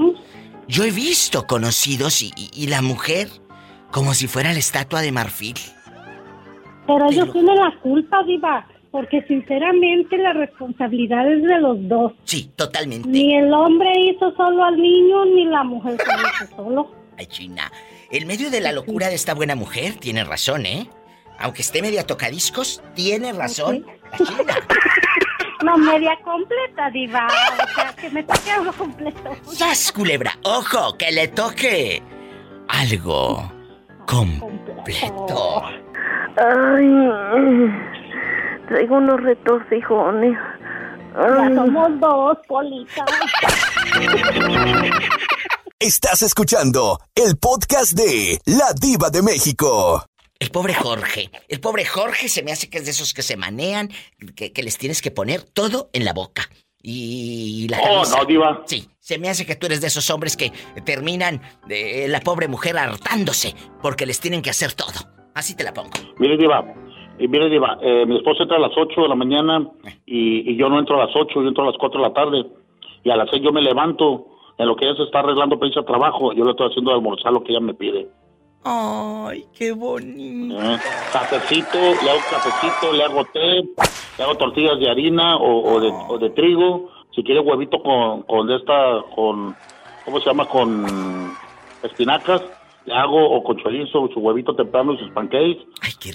Yo 0.67 0.83
he 0.83 0.91
visto 0.91 1.45
conocidos 1.47 2.21
y, 2.21 2.31
y- 2.35 2.49
y 2.53 2.67
la 2.67 2.81
mujer 2.81 3.29
como 3.91 4.13
si 4.13 4.27
fuera 4.27 4.51
la 4.53 4.59
estatua 4.59 5.01
de 5.01 5.11
marfil. 5.11 5.55
Pero 6.87 7.09
ellos 7.09 7.31
tienen 7.31 7.55
la 7.55 7.73
culpa, 7.81 8.23
Diva, 8.23 8.67
porque 8.91 9.23
sinceramente 9.27 10.17
la 10.17 10.33
responsabilidad 10.33 11.31
es 11.31 11.41
de 11.43 11.59
los 11.59 11.77
dos. 11.87 12.13
Sí, 12.25 12.51
totalmente. 12.55 13.07
Ni 13.07 13.35
el 13.35 13.51
hombre 13.53 13.89
hizo 14.01 14.35
solo 14.35 14.63
al 14.63 14.77
niño, 14.77 15.25
ni 15.25 15.45
la 15.45 15.63
mujer 15.63 15.97
se 15.99 16.05
lo 16.21 16.27
hizo 16.27 16.55
solo. 16.55 16.91
Ay, 17.17 17.25
China. 17.27 17.71
En 18.11 18.27
medio 18.27 18.49
de 18.49 18.61
la 18.61 18.71
locura 18.71 19.07
de 19.09 19.15
esta 19.15 19.33
buena 19.33 19.55
mujer, 19.55 19.95
tiene 19.95 20.23
razón, 20.23 20.65
¿eh? 20.65 20.89
Aunque 21.39 21.61
esté 21.61 21.81
media 21.81 22.05
tocadiscos, 22.05 22.81
tiene 22.93 23.33
razón. 23.33 23.85
La 24.11 24.17
China. 24.25 24.55
No, 25.63 25.77
media 25.77 26.17
completa, 26.23 26.89
Diva. 26.91 27.27
O 27.27 27.75
sea, 27.75 27.93
que 27.95 28.09
me 28.11 28.23
toque 28.23 28.51
algo 28.51 28.71
completo. 28.73 29.31
¡Sas, 29.51 29.91
culebra! 29.91 30.31
¡Ojo! 30.43 30.95
¡Que 30.97 31.11
le 31.11 31.27
toque! 31.29 32.03
Algo 32.67 33.51
completo. 34.05 35.63
Ay, 36.37 37.71
traigo 38.67 38.97
unos 38.97 39.21
retorcijones. 39.21 40.37
Ya 41.15 41.55
somos 41.55 41.99
dos, 41.99 42.37
Polita. 42.47 43.05
Estás 45.79 46.21
escuchando 46.21 46.99
el 47.15 47.37
podcast 47.37 47.97
de 47.97 48.39
La 48.45 48.71
Diva 48.79 49.09
de 49.09 49.21
México. 49.21 50.05
El 50.39 50.49
pobre 50.49 50.73
Jorge. 50.73 51.29
El 51.49 51.59
pobre 51.59 51.83
Jorge 51.83 52.29
se 52.29 52.43
me 52.43 52.53
hace 52.53 52.69
que 52.69 52.77
es 52.77 52.85
de 52.85 52.91
esos 52.91 53.13
que 53.13 53.21
se 53.21 53.35
manean, 53.35 53.89
que, 54.37 54.53
que 54.53 54.63
les 54.63 54.77
tienes 54.77 55.01
que 55.01 55.11
poner 55.11 55.43
todo 55.43 55.89
en 55.91 56.05
la 56.05 56.13
boca. 56.13 56.43
Y 56.81 57.67
la 57.69 57.79
Oh, 57.81 58.03
no, 58.05 58.23
diva. 58.23 58.63
Sí, 58.65 58.87
se 59.01 59.17
me 59.17 59.27
hace 59.27 59.45
que 59.45 59.57
tú 59.57 59.65
eres 59.65 59.81
de 59.81 59.87
esos 59.87 60.09
hombres 60.11 60.37
que 60.37 60.53
terminan 60.85 61.41
eh, 61.69 62.07
la 62.07 62.21
pobre 62.21 62.47
mujer 62.47 62.77
hartándose 62.77 63.53
porque 63.81 64.05
les 64.05 64.21
tienen 64.21 64.41
que 64.41 64.51
hacer 64.51 64.71
todo. 64.71 64.93
Así 65.33 65.57
te 65.57 65.65
la 65.65 65.73
pongo. 65.73 65.91
Mire, 66.19 66.37
Diva, 66.37 66.63
y 67.19 67.27
mire, 67.27 67.49
Diva, 67.49 67.77
eh, 67.81 68.05
mi 68.05 68.15
esposa 68.15 68.43
entra 68.43 68.55
a 68.55 68.61
las 68.61 68.71
8 68.77 69.01
de 69.01 69.09
la 69.09 69.15
mañana 69.15 69.69
y, 70.05 70.49
y 70.49 70.57
yo 70.57 70.69
no 70.69 70.79
entro 70.79 70.95
a 71.01 71.05
las 71.07 71.13
8, 71.13 71.33
yo 71.35 71.47
entro 71.49 71.63
a 71.63 71.71
las 71.71 71.77
4 71.77 72.01
de 72.01 72.07
la 72.07 72.13
tarde. 72.13 72.45
Y 73.03 73.09
a 73.11 73.17
las 73.17 73.29
6 73.29 73.43
yo 73.43 73.51
me 73.51 73.61
levanto. 73.61 74.27
En 74.57 74.67
lo 74.67 74.75
que 74.75 74.85
ella 74.85 74.95
se 74.95 75.03
está 75.03 75.19
arreglando 75.19 75.57
para 75.57 75.67
irse 75.67 75.79
a 75.79 75.85
trabajo, 75.85 76.31
yo 76.33 76.45
le 76.45 76.51
estoy 76.51 76.69
haciendo 76.69 76.91
de 76.91 76.97
almorzar 76.97 77.33
lo 77.33 77.43
que 77.43 77.51
ella 77.51 77.59
me 77.59 77.73
pide. 77.73 78.07
Ay, 78.63 79.45
qué 79.53 79.73
bonito. 79.73 80.59
¿eh? 80.59 80.77
Cafecito, 81.11 81.77
le 81.77 82.09
hago 82.09 82.19
cafecito, 82.31 82.93
le 82.93 83.03
hago 83.03 83.25
té, 83.25 83.63
le 84.17 84.23
hago 84.23 84.35
tortillas 84.35 84.79
de 84.79 84.89
harina 84.89 85.35
o, 85.37 85.73
o 85.73 85.79
de, 85.79 85.91
o 86.09 86.17
de 86.17 86.29
trigo. 86.31 86.89
Si 87.13 87.23
quiere 87.23 87.41
huevito 87.41 87.81
con, 87.83 88.23
con 88.23 88.49
esta, 88.49 89.03
con, 89.13 89.55
¿cómo 90.03 90.19
se 90.19 90.25
llama? 90.25 90.45
Con 90.47 91.35
espinacas. 91.83 92.43
Le 92.85 92.93
hago 92.93 93.29
o 93.29 93.43
con 93.43 93.57
chorizo, 93.57 94.07
su 94.13 94.19
huevito 94.19 94.55
temprano 94.55 94.93
y 94.93 94.97
sus 94.99 95.11
pancakes. 95.11 95.65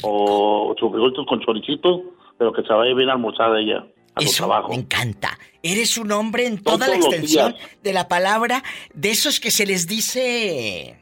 O 0.02 0.74
sus 0.78 0.90
frijolitos 0.90 1.26
con 1.26 1.40
choricito, 1.40 2.02
pero 2.38 2.52
que 2.52 2.62
se 2.62 2.72
vaya 2.72 2.94
bien 2.94 3.10
almorzada 3.10 3.60
ella 3.60 3.84
a 4.14 4.20
Eso 4.22 4.46
trabajo. 4.46 4.68
me 4.70 4.76
encanta. 4.76 5.38
Eres 5.62 5.96
un 5.98 6.10
hombre 6.12 6.46
en 6.46 6.62
toda 6.62 6.88
la 6.88 6.94
Todos 6.94 7.06
extensión 7.06 7.56
de 7.82 7.92
la 7.92 8.08
palabra, 8.08 8.62
de 8.94 9.10
esos 9.10 9.40
que 9.40 9.50
se 9.50 9.66
les 9.66 9.86
dice... 9.86 10.96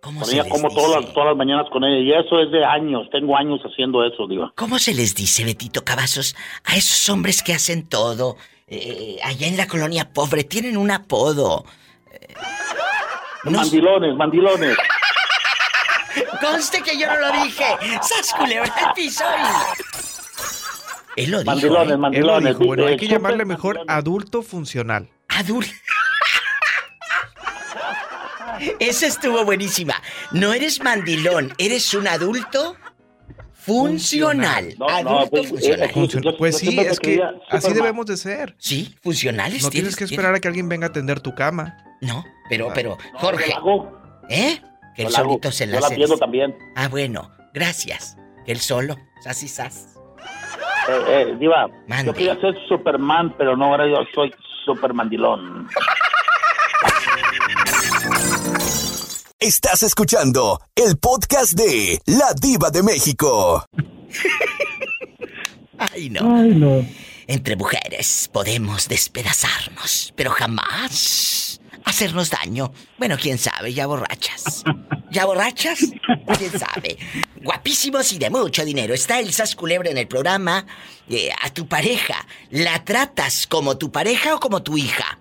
¿Cómo 0.00 0.24
se 0.24 0.34
ella 0.34 0.44
les 0.44 0.52
como 0.52 0.68
dice? 0.68 0.80
todas 0.80 1.02
las, 1.04 1.12
todas 1.12 1.28
las 1.30 1.36
mañanas 1.36 1.66
con 1.72 1.82
ella. 1.84 1.98
Y 2.00 2.12
eso 2.24 2.40
es 2.40 2.50
de 2.52 2.64
años. 2.64 3.08
Tengo 3.10 3.36
años 3.36 3.60
haciendo 3.64 4.04
eso, 4.04 4.26
diva. 4.28 4.52
¿Cómo 4.56 4.78
se 4.78 4.94
les 4.94 5.14
dice, 5.14 5.44
Betito 5.44 5.84
Cavazos, 5.84 6.36
a 6.64 6.76
esos 6.76 7.08
hombres 7.08 7.42
que 7.42 7.52
hacen 7.54 7.86
todo? 7.88 8.36
eh, 8.70 9.16
allá 9.24 9.46
en 9.46 9.56
la 9.56 9.66
colonia 9.66 10.12
pobre 10.12 10.44
tienen 10.44 10.76
un 10.76 10.90
apodo. 10.90 11.64
Eh, 12.12 12.34
Mandilones, 13.44 14.14
mandilones. 14.14 14.76
Conste 16.40 16.82
que 16.82 16.98
yo 16.98 17.06
no 17.06 17.16
lo 17.18 17.44
dije. 17.44 17.64
¡Sas 18.02 18.32
culebra 18.36 18.72
al 18.86 18.92
piso 18.94 19.24
y- 19.24 19.87
Él 21.18 21.30
lo 21.32 21.38
dijo. 21.40 21.50
Mandilones, 21.50 21.88
¿eh? 21.88 21.92
Él 21.92 21.96
lo 21.96 21.98
mandilones. 21.98 22.48
dijo, 22.58 22.64
bueno, 22.66 22.86
hay 22.86 22.94
Eh, 22.94 22.96
que 22.96 23.08
llamarle 23.08 23.44
mejor 23.44 23.80
adulto 23.88 24.42
funcional. 24.42 25.10
Adulto. 25.28 25.70
Esa 28.80 29.06
estuvo 29.06 29.44
buenísima. 29.44 29.94
No 30.32 30.52
eres 30.52 30.82
mandilón, 30.82 31.52
eres 31.58 31.92
un 31.94 32.08
adulto 32.08 32.76
funcional. 33.52 34.74
No, 34.78 34.86
no, 35.02 35.10
adulto 35.18 35.30
pues, 35.30 35.48
funcional. 35.50 35.90
eh, 35.90 35.94
Funcion- 35.94 36.22
yo- 36.22 36.36
Pues 36.36 36.60
yo 36.60 36.70
sí, 36.70 36.78
es 36.80 36.98
que 37.00 37.20
así 37.50 37.72
debemos 37.72 38.06
de 38.06 38.16
ser. 38.16 38.54
Sí, 38.58 38.94
funcionales. 39.02 39.62
No 39.62 39.70
tienes 39.70 39.96
que 39.96 40.04
esperar 40.04 40.34
a 40.34 40.40
que 40.40 40.48
alguien 40.48 40.68
venga 40.68 40.86
a 40.86 40.90
atender 40.90 41.20
tu 41.20 41.34
cama. 41.34 41.76
No, 42.00 42.24
pero, 42.48 42.70
pero, 42.74 42.96
No, 43.12 43.18
Jorge. 43.18 43.52
¿Eh? 44.30 44.60
Que 44.96 45.02
hago. 45.02 45.10
solito 45.12 45.52
se 45.52 45.66
Yo 45.66 45.72
la 45.72 45.78
hace. 45.86 45.94
atiendo 45.94 46.16
también. 46.16 46.56
Ah, 46.76 46.88
bueno, 46.88 47.30
gracias. 47.54 48.16
Que 48.44 48.52
él 48.52 48.60
solo, 48.60 48.96
sas 49.22 49.42
y 49.42 49.48
sas. 49.48 49.94
Eh, 50.88 51.02
eh, 51.06 51.36
Diva, 51.38 51.66
Mande. 51.86 52.06
yo 52.06 52.14
quería 52.14 52.40
ser 52.40 52.54
Superman, 52.66 53.34
pero 53.36 53.56
no, 53.56 53.66
ahora 53.66 53.86
yo 53.86 53.96
soy 54.14 54.34
Supermandilón. 54.64 55.68
Estás 59.38 59.82
escuchando 59.82 60.60
el 60.74 60.96
podcast 60.98 61.52
de 61.52 62.00
La 62.06 62.32
Diva 62.40 62.70
de 62.70 62.82
México. 62.82 63.64
Ay, 65.78 66.10
no. 66.10 66.36
Ay, 66.36 66.48
no. 66.54 66.84
Entre 67.26 67.54
mujeres 67.54 68.30
podemos 68.32 68.88
despedazarnos, 68.88 70.12
pero 70.16 70.30
jamás 70.30 71.47
hacernos 71.88 72.30
daño. 72.30 72.72
Bueno, 72.98 73.16
quién 73.20 73.38
sabe, 73.38 73.72
ya 73.72 73.86
borrachas. 73.86 74.62
¿Ya 75.10 75.24
borrachas? 75.24 75.92
¿Quién 76.38 76.50
sabe? 76.50 76.98
Guapísimos 77.42 78.12
y 78.12 78.18
de 78.18 78.30
mucho 78.30 78.64
dinero. 78.64 78.94
Está 78.94 79.20
el 79.20 79.32
Sas 79.32 79.56
Culebra 79.56 79.90
en 79.90 79.98
el 79.98 80.06
programa. 80.06 80.66
Eh, 81.08 81.30
a 81.42 81.52
tu 81.52 81.66
pareja, 81.66 82.26
¿la 82.50 82.84
tratas 82.84 83.46
como 83.46 83.78
tu 83.78 83.90
pareja 83.90 84.34
o 84.34 84.40
como 84.40 84.62
tu 84.62 84.76
hija? 84.76 85.18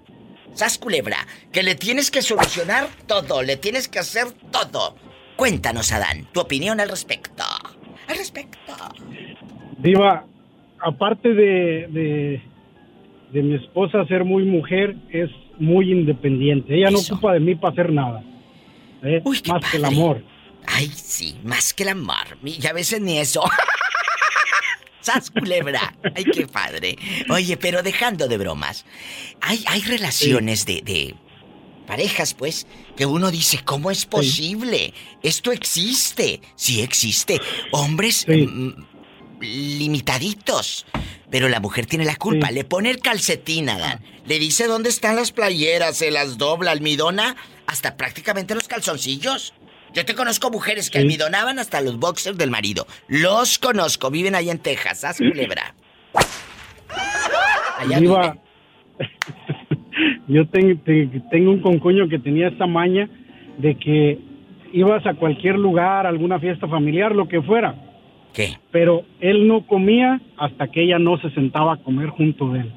Sas 0.54 0.78
Culebra, 0.78 1.26
que 1.52 1.64
le 1.64 1.76
tienes 1.76 2.12
que 2.12 2.22
solucionar 2.22 2.90
todo, 3.06 3.44
le 3.44 3.58
tienes 3.58 3.88
que 3.88 4.00
hacer 4.00 4.26
todo. 4.52 4.96
Cuéntanos, 5.36 5.92
Adán, 5.92 6.28
tu 6.34 6.42
opinión 6.42 6.80
al 6.80 6.90
respecto. 6.90 7.44
Al 8.08 8.18
respecto. 8.18 8.74
Diva, 9.78 10.26
aparte 10.80 11.30
de, 11.30 11.88
de, 11.90 12.42
de 13.32 13.44
mi 13.44 13.56
esposa 13.56 14.04
ser 14.08 14.26
muy 14.26 14.44
mujer, 14.44 14.96
es 15.12 15.30
muy 15.60 15.92
independiente. 15.92 16.76
Ella 16.76 16.92
no 16.92 17.00
ocupa 17.00 17.34
de 17.34 17.40
mí 17.40 17.56
para 17.56 17.74
hacer 17.74 17.92
nada. 17.92 18.24
¿eh? 19.04 19.22
Más 19.24 19.72
que 19.72 19.78
el 19.78 19.86
amor. 19.86 20.24
Ay, 20.66 20.92
sí, 20.94 21.36
más 21.44 21.74
que 21.74 21.84
el 21.84 21.90
amor. 21.90 22.38
Y 22.44 22.66
a 22.68 22.74
veces 22.74 23.02
ni 23.02 23.18
eso. 23.18 23.44
¡Sas, 25.02 25.32
culebra! 25.32 25.96
¡Ay, 26.16 26.26
qué 26.26 26.48
padre! 26.48 26.98
Oye, 27.30 27.56
pero 27.56 27.82
dejando 27.82 28.28
de 28.28 28.38
bromas, 28.38 28.86
hay, 29.40 29.64
hay 29.68 29.82
relaciones 29.82 30.66
de, 30.66 30.82
de 30.82 31.16
parejas, 31.86 32.34
pues, 32.34 32.68
que 32.98 33.06
uno 33.06 33.32
dice, 33.32 33.62
¿cómo 33.64 33.90
es 33.90 34.06
posible? 34.06 34.94
Esto 35.24 35.54
existe. 35.54 36.42
Sí 36.56 36.82
existe. 36.82 37.40
Hombres 37.72 38.26
mm, 38.28 38.70
limitaditos. 39.42 40.86
Pero 41.30 41.50
la 41.50 41.60
mujer 41.60 41.86
tiene 41.86 42.06
la 42.06 42.16
culpa. 42.16 42.52
Le 42.52 42.64
pone 42.64 42.90
el 42.90 43.00
calcetín, 43.00 43.70
Adán. 43.70 44.00
Le 44.26 44.40
dice 44.40 44.68
dónde 44.68 44.90
están 44.90 45.16
las 45.16 45.32
playeras, 45.32 45.98
se 45.98 46.12
las 46.12 46.38
dobla, 46.38 46.72
almidona, 46.72 47.36
hasta 47.66 47.98
prácticamente 47.98 48.56
los 48.56 48.68
calzoncillos. 48.68 49.54
Yo 49.94 50.06
te 50.06 50.16
conozco 50.16 50.52
mujeres 50.52 50.90
que 50.90 51.00
almidonaban 51.00 51.60
hasta 51.60 51.82
los 51.82 51.98
boxers 51.98 52.38
del 52.38 52.52
marido. 52.52 52.88
Los 53.08 53.58
conozco, 53.58 54.12
viven 54.12 54.36
ahí 54.36 54.50
en 54.50 54.60
Texas, 54.60 55.04
haz 55.04 55.18
culebra. 55.18 55.74
Allá 57.80 58.00
yo 60.28 60.48
ten- 60.48 60.80
te- 60.84 61.22
tengo 61.32 61.52
un 61.52 61.62
concuño 61.62 62.08
que 62.10 62.20
tenía 62.20 62.50
esta 62.50 62.68
maña 62.68 63.10
de 63.58 63.78
que 63.78 64.20
ibas 64.74 65.06
a 65.06 65.14
cualquier 65.16 65.56
lugar, 65.56 66.06
alguna 66.06 66.40
fiesta 66.40 66.68
familiar, 66.68 67.16
lo 67.16 67.28
que 67.28 67.42
fuera. 67.42 67.76
¿Qué? 68.34 68.60
Pero 68.72 69.04
él 69.20 69.48
no 69.48 69.66
comía 69.66 70.22
hasta 70.38 70.68
que 70.68 70.84
ella 70.84 71.00
no 71.00 71.18
se 71.20 71.30
sentaba 71.32 71.74
a 71.74 71.78
comer 71.78 72.10
junto 72.10 72.52
de 72.54 72.60
él. 72.62 72.74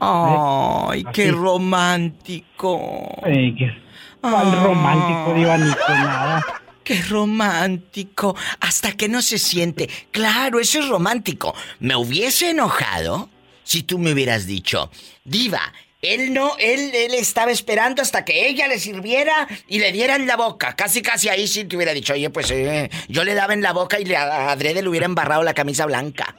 Ay, 0.00 1.04
qué 1.12 1.30
romántico. 1.30 2.80
Ey, 3.24 3.54
qué- 3.54 3.72
¿Cuál 4.20 4.52
romántico, 4.64 5.34
Diva? 5.34 5.58
Ni 5.58 5.64
nada. 5.88 6.44
Qué 6.84 7.00
romántico. 7.02 8.34
Hasta 8.60 8.92
que 8.92 9.08
no 9.08 9.20
se 9.22 9.38
siente. 9.38 9.88
Claro, 10.10 10.58
eso 10.60 10.80
es 10.80 10.88
romántico. 10.88 11.54
Me 11.80 11.94
hubiese 11.96 12.50
enojado 12.50 13.28
si 13.64 13.82
tú 13.82 13.98
me 13.98 14.12
hubieras 14.12 14.46
dicho, 14.46 14.90
Diva, 15.24 15.60
él 16.02 16.34
no, 16.34 16.52
él, 16.58 16.90
él 16.94 17.14
estaba 17.14 17.52
esperando 17.52 18.02
hasta 18.02 18.24
que 18.24 18.48
ella 18.48 18.66
le 18.66 18.78
sirviera 18.80 19.46
y 19.68 19.78
le 19.78 19.92
diera 19.92 20.16
en 20.16 20.26
la 20.26 20.36
boca. 20.36 20.74
Casi, 20.74 21.00
casi 21.00 21.28
ahí 21.28 21.46
sí 21.46 21.64
te 21.64 21.76
hubiera 21.76 21.92
dicho, 21.94 22.12
oye, 22.12 22.28
pues 22.28 22.50
eh, 22.50 22.90
yo 23.08 23.22
le 23.22 23.34
daba 23.34 23.54
en 23.54 23.62
la 23.62 23.72
boca 23.72 24.00
y 24.00 24.04
le 24.04 24.16
a 24.16 24.50
adrede 24.50 24.82
le 24.82 24.88
hubiera 24.88 25.06
embarrado 25.06 25.44
la 25.44 25.54
camisa 25.54 25.86
blanca. 25.86 26.34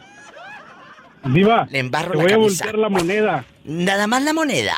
Diva, 1.25 1.65
Le 1.71 1.79
embarro 1.79 2.11
te 2.11 2.17
la 2.17 2.23
voy 2.23 2.31
a 2.31 2.35
camisa. 2.35 2.65
voltear 2.65 2.79
la 2.79 2.89
moneda. 2.89 3.45
Nada 3.63 4.07
más 4.07 4.21
la 4.23 4.33
moneda. 4.33 4.75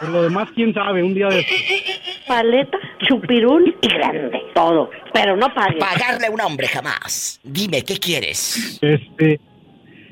Por 0.00 0.08
lo 0.08 0.22
demás, 0.22 0.48
quién 0.54 0.72
sabe, 0.72 1.02
un 1.02 1.12
día 1.14 1.26
de... 1.28 1.46
Paleta, 2.26 2.78
chupirul 3.06 3.76
y 3.82 3.88
grande. 3.88 4.40
Todo. 4.54 4.90
Pero 5.12 5.36
no 5.36 5.52
pague. 5.54 5.78
Pagarle 5.78 6.26
a 6.26 6.30
un 6.30 6.40
hombre 6.40 6.68
jamás. 6.68 7.40
Dime, 7.42 7.82
¿qué 7.84 7.98
quieres? 7.98 8.78
Este, 8.80 9.38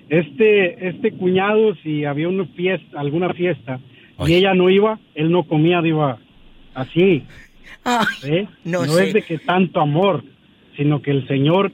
este, 0.09 0.89
este 0.89 1.13
cuñado, 1.13 1.75
si 1.83 2.05
había 2.05 2.29
una 2.29 2.47
fiesta, 2.47 3.01
alguna 3.01 3.33
fiesta, 3.33 3.81
y 4.27 4.35
ella 4.35 4.55
no 4.55 4.71
iba, 4.71 4.99
él 5.15 5.31
no 5.31 5.45
comía, 5.45 5.81
diva, 5.83 6.19
así. 6.75 7.27
¿eh? 8.25 8.47
no 8.65 8.87
no 8.87 8.93
sé. 8.93 9.09
es 9.09 9.15
de 9.15 9.23
que 9.23 9.39
tanto 9.39 9.81
amor, 9.81 10.25
sino 10.77 11.03
que 11.03 11.11
el 11.11 11.27
señor, 11.27 11.73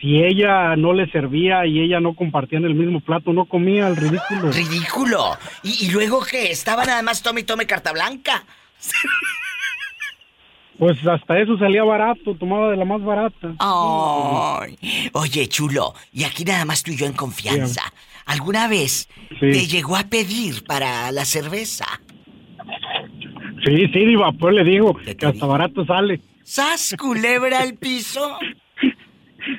si 0.00 0.22
ella 0.22 0.76
no 0.76 0.92
le 0.92 1.10
servía 1.10 1.66
y 1.66 1.80
ella 1.80 2.00
no 2.00 2.14
compartía 2.14 2.58
en 2.58 2.64
el 2.64 2.74
mismo 2.74 3.00
plato, 3.00 3.32
no 3.32 3.44
comía, 3.46 3.88
el 3.88 3.96
ridículo. 3.96 4.50
Ridículo. 4.52 5.36
¿Y, 5.62 5.86
y 5.86 5.90
luego 5.90 6.20
qué? 6.28 6.50
Estaba 6.50 6.84
nada 6.84 7.02
más 7.02 7.22
tome 7.22 7.42
y 7.42 7.44
tome 7.44 7.66
carta 7.66 7.92
blanca. 7.92 8.44
Pues 10.80 10.96
hasta 11.06 11.38
eso 11.38 11.58
salía 11.58 11.84
barato, 11.84 12.34
tomaba 12.36 12.70
de 12.70 12.78
la 12.78 12.86
más 12.86 13.04
barata. 13.04 13.54
Ay. 13.58 14.78
Oye, 15.12 15.46
chulo, 15.46 15.92
y 16.10 16.24
aquí 16.24 16.42
nada 16.42 16.64
más 16.64 16.82
tú 16.82 16.90
y 16.90 16.96
yo 16.96 17.04
en 17.04 17.12
confianza. 17.12 17.82
¿Alguna 18.24 18.66
vez 18.66 19.06
te 19.38 19.66
llegó 19.66 19.94
a 19.96 20.04
pedir 20.04 20.64
para 20.64 21.12
la 21.12 21.26
cerveza? 21.26 21.84
Sí, 23.62 23.88
sí, 23.92 24.06
diva, 24.06 24.32
pues 24.32 24.54
le 24.54 24.64
digo 24.64 24.96
que 24.96 25.26
hasta 25.26 25.44
barato 25.44 25.84
sale. 25.84 26.22
¿Sas 26.44 26.96
culebra 26.98 27.60
al 27.60 27.74
piso? 27.74 28.38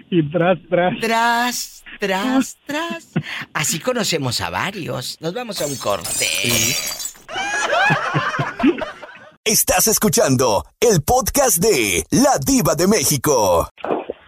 Y 0.09 0.24
tras, 0.24 0.59
tras. 0.69 0.99
Tras, 0.99 1.84
tras, 1.99 2.57
tras. 2.65 3.13
Así 3.53 3.80
conocemos 3.80 4.39
a 4.41 4.49
varios. 4.49 5.17
Nos 5.22 5.34
vamos 5.34 5.61
a 5.61 5.65
un 5.65 5.76
corte. 5.76 6.28
Estás 9.43 9.87
escuchando 9.87 10.63
el 10.79 11.01
podcast 11.01 11.57
de 11.57 12.05
La 12.11 12.37
Diva 12.37 12.75
de 12.75 12.85
México. 12.85 13.67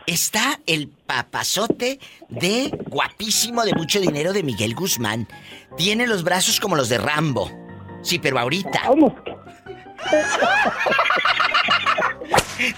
Está 0.07 0.59
el 0.65 0.89
papazote 0.89 1.99
de 2.29 2.75
guapísimo 2.87 3.63
de 3.63 3.75
mucho 3.75 3.99
dinero 3.99 4.33
de 4.33 4.41
Miguel 4.41 4.73
Guzmán. 4.73 5.27
Tiene 5.77 6.07
los 6.07 6.23
brazos 6.23 6.59
como 6.59 6.75
los 6.75 6.89
de 6.89 6.97
Rambo. 6.97 7.51
Sí, 8.01 8.17
pero 8.17 8.39
ahorita. 8.39 8.81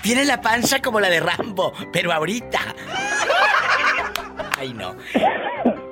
Tiene 0.01 0.25
la 0.25 0.41
panza 0.41 0.81
como 0.81 0.99
la 0.99 1.09
de 1.09 1.21
Rambo, 1.21 1.71
pero 1.93 2.11
ahorita. 2.11 2.59
Ay, 4.57 4.73
no. 4.73 4.97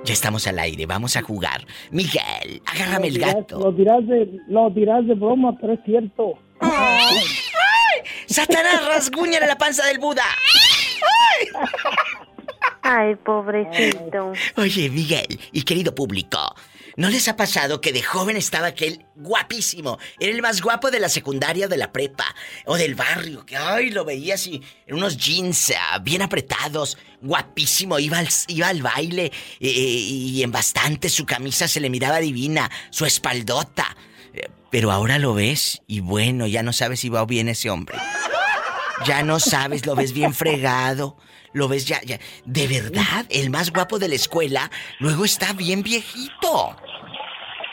Ya 0.04 0.14
estamos 0.14 0.46
al 0.48 0.60
aire, 0.60 0.86
vamos 0.86 1.16
a 1.16 1.22
jugar. 1.22 1.66
Miguel, 1.92 2.62
agárrame 2.66 3.08
el 3.08 3.20
gato. 3.20 3.58
Lo 3.58 3.72
dirás 3.72 4.06
de, 4.06 4.38
lo 4.48 4.70
dirás 4.70 5.08
de 5.08 5.14
broma, 5.14 5.58
pero 5.60 5.74
es 5.74 5.80
cierto. 5.86 6.34
¡Satanás, 8.26 8.86
rasguñale 8.86 9.48
la 9.48 9.58
panza 9.58 9.86
del 9.86 10.00
Buda! 10.00 10.26
Ay, 12.82 13.16
pobrecito. 13.16 14.34
Oye, 14.58 14.90
Miguel 14.90 15.40
y 15.54 15.64
querido 15.64 15.96
público, 15.96 16.54
¿no 16.96 17.10
les 17.10 17.28
ha 17.28 17.36
pasado 17.36 17.82
que 17.82 17.92
de 17.92 18.02
joven 18.02 18.38
estaba 18.38 18.68
aquel 18.68 19.06
guapísimo? 19.16 20.00
Era 20.20 20.32
el 20.32 20.42
más 20.42 20.62
guapo 20.62 20.92
de 20.92 21.00
la 21.00 21.10
secundaria 21.10 21.68
de 21.68 21.78
la 21.78 21.92
prepa 21.92 22.26
o 22.66 22.78
del 22.78 22.96
barrio, 22.96 23.46
que 23.46 23.58
ay, 23.58 23.90
lo 23.90 24.06
veía 24.06 24.36
así 24.36 24.62
en 24.86 24.96
unos 24.96 25.18
jeans 25.18 25.74
ah, 25.78 26.00
bien 26.00 26.22
apretados, 26.22 26.98
guapísimo, 27.22 28.00
iba 28.00 28.20
al, 28.20 28.30
iba 28.48 28.68
al 28.68 28.82
baile 28.82 29.32
eh, 29.60 29.70
y 29.70 30.44
en 30.44 30.52
bastante 30.52 31.10
su 31.10 31.26
camisa 31.26 31.68
se 31.68 31.80
le 31.80 31.90
miraba 31.90 32.20
divina, 32.20 32.70
su 32.90 33.06
espaldota. 33.06 33.96
Eh, 34.34 34.50
Pero 34.72 34.92
ahora 34.92 35.20
lo 35.20 35.34
ves 35.34 35.82
y 35.88 36.00
bueno, 36.00 36.48
ya 36.48 36.64
no 36.64 36.74
sabes 36.74 37.00
si 37.00 37.10
va 37.10 37.26
bien 37.26 37.50
ese 37.50 37.70
hombre. 37.70 37.98
Ya 39.06 39.24
no 39.24 39.40
sabes, 39.40 39.86
lo 39.86 39.96
ves 39.96 40.14
bien 40.14 40.34
fregado. 40.34 41.18
Lo 41.54 41.68
ves 41.68 41.86
ya, 41.86 42.02
ya. 42.04 42.20
De 42.46 42.68
verdad, 42.68 43.26
el 43.30 43.50
más 43.50 43.72
guapo 43.72 44.00
de 44.00 44.08
la 44.10 44.16
escuela, 44.16 44.70
luego 45.00 45.24
está 45.26 45.54
bien 45.54 45.84
viejito. 45.84 46.76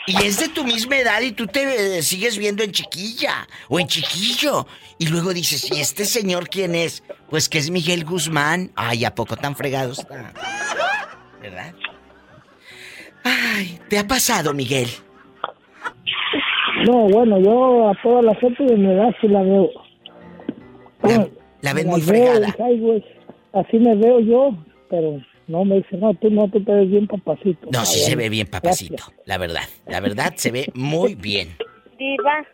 Y 0.07 0.15
es 0.25 0.39
de 0.39 0.49
tu 0.49 0.63
misma 0.63 0.97
edad 0.97 1.21
y 1.21 1.31
tú 1.31 1.45
te 1.47 1.97
eh, 1.97 2.01
sigues 2.03 2.37
viendo 2.37 2.63
en 2.63 2.71
chiquilla 2.71 3.47
o 3.69 3.79
en 3.79 3.87
chiquillo. 3.87 4.65
Y 4.97 5.07
luego 5.07 5.33
dices, 5.33 5.71
¿y 5.71 5.79
este 5.79 6.05
señor 6.05 6.49
quién 6.49 6.75
es? 6.75 7.03
Pues 7.29 7.47
que 7.49 7.57
es 7.59 7.69
Miguel 7.69 8.03
Guzmán. 8.03 8.71
Ay, 8.75 9.05
¿a 9.05 9.13
poco 9.15 9.35
tan 9.37 9.55
fregado 9.55 9.93
está? 9.93 10.33
¿Verdad? 11.41 11.73
Ay, 13.23 13.79
¿te 13.89 13.99
ha 13.99 14.07
pasado, 14.07 14.53
Miguel? 14.53 14.89
No, 16.87 17.07
bueno, 17.09 17.39
yo 17.39 17.89
a 17.89 17.93
toda 18.01 18.21
la 18.23 18.35
gente 18.35 18.63
de 18.63 18.75
mi 18.75 18.91
edad 18.91 19.09
sí 19.21 19.27
la 19.27 19.43
veo. 19.43 19.69
La 21.61 21.73
ves 21.73 21.85
Me 21.85 21.91
muy 21.91 22.01
fregada. 22.01 22.47
dije, 22.47 22.63
"Ay, 22.63 22.79
güey, 22.79 23.05
así 23.53 23.77
me 23.77 23.95
veo 23.95 24.19
yo, 24.19 24.55
pero 24.89 25.21
no 25.47 25.65
me 25.65 25.77
dice, 25.77 25.97
no, 25.97 26.13
tú 26.15 26.29
no, 26.29 26.47
tú 26.49 26.63
te 26.63 26.71
ves 26.71 26.89
bien 26.89 27.07
papacito. 27.07 27.67
No, 27.71 27.85
sí 27.85 27.99
se 27.99 28.15
ve 28.15 28.29
bien, 28.29 28.47
papacito. 28.47 29.03
La 29.25 29.37
verdad, 29.37 29.63
la 29.87 29.99
verdad 29.99 30.33
se 30.35 30.51
ve 30.51 30.71
muy 30.73 31.15
bien. 31.15 31.55
Diva, 31.99 32.45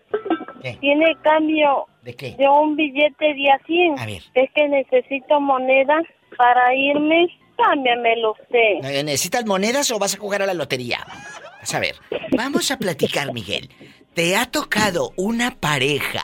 tiene 0.81 1.15
cambio 1.21 1.85
¿De 2.03 2.13
qué? 2.15 2.35
de 2.37 2.49
un 2.49 2.75
billete 2.75 3.33
de 3.33 3.49
a 3.49 3.59
100. 3.65 3.99
A 3.99 4.05
ver. 4.05 4.21
Es 4.33 4.49
que 4.53 4.67
necesito 4.67 5.39
moneda 5.39 6.01
para 6.37 6.75
irme. 6.75 7.27
Cámbiamelo 7.55 8.33
usted. 8.33 9.03
¿Necesitas 9.03 9.45
monedas 9.45 9.89
o 9.89 9.97
vas 9.97 10.13
a 10.13 10.19
jugar 10.19 10.43
a 10.43 10.45
la 10.45 10.53
lotería? 10.53 10.99
Vas 11.59 11.73
a 11.73 11.79
ver. 11.79 11.95
Vamos 12.35 12.69
a 12.69 12.77
platicar, 12.77 13.33
Miguel. 13.33 13.69
¿Te 14.13 14.35
ha 14.35 14.45
tocado 14.45 15.11
una 15.15 15.55
pareja 15.55 16.21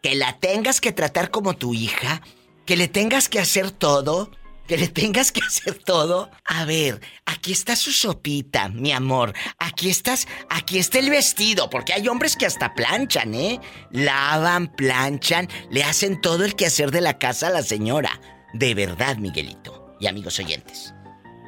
que 0.00 0.14
la 0.14 0.38
tengas 0.38 0.80
que 0.80 0.92
tratar 0.92 1.30
como 1.30 1.54
tu 1.54 1.74
hija? 1.74 2.22
¿Que 2.70 2.76
le 2.76 2.86
tengas 2.86 3.28
que 3.28 3.40
hacer 3.40 3.72
todo? 3.72 4.30
¿Que 4.68 4.76
le 4.76 4.86
tengas 4.86 5.32
que 5.32 5.40
hacer 5.44 5.74
todo? 5.74 6.30
A 6.44 6.64
ver, 6.64 7.00
aquí 7.26 7.50
está 7.50 7.74
su 7.74 7.90
sopita, 7.90 8.68
mi 8.68 8.92
amor. 8.92 9.34
Aquí 9.58 9.90
estás, 9.90 10.28
aquí 10.48 10.78
está 10.78 11.00
el 11.00 11.10
vestido, 11.10 11.68
porque 11.68 11.94
hay 11.94 12.06
hombres 12.06 12.36
que 12.36 12.46
hasta 12.46 12.72
planchan, 12.72 13.34
¿eh? 13.34 13.60
Lavan, 13.90 14.68
planchan, 14.68 15.48
le 15.68 15.82
hacen 15.82 16.20
todo 16.20 16.44
el 16.44 16.54
quehacer 16.54 16.92
de 16.92 17.00
la 17.00 17.18
casa 17.18 17.48
a 17.48 17.50
la 17.50 17.64
señora. 17.64 18.20
De 18.52 18.72
verdad, 18.76 19.16
Miguelito. 19.16 19.96
Y 19.98 20.06
amigos 20.06 20.38
oyentes. 20.38 20.94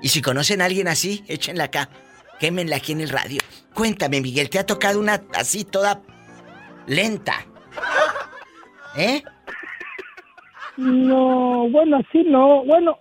Y 0.02 0.08
si 0.08 0.22
conocen 0.22 0.60
a 0.60 0.64
alguien 0.64 0.88
así, 0.88 1.22
échenla 1.28 1.62
acá. 1.66 1.88
Quémenla 2.40 2.78
aquí 2.78 2.90
en 2.90 3.00
el 3.00 3.10
radio. 3.10 3.40
Cuéntame, 3.74 4.20
Miguel, 4.20 4.50
¿te 4.50 4.58
ha 4.58 4.66
tocado 4.66 4.98
una 4.98 5.22
así 5.34 5.62
toda 5.62 6.02
lenta? 6.88 7.46
¿Eh? 8.96 9.22
No, 10.76 11.68
bueno, 11.70 12.00
sí, 12.12 12.24
no. 12.26 12.64
Bueno, 12.64 12.98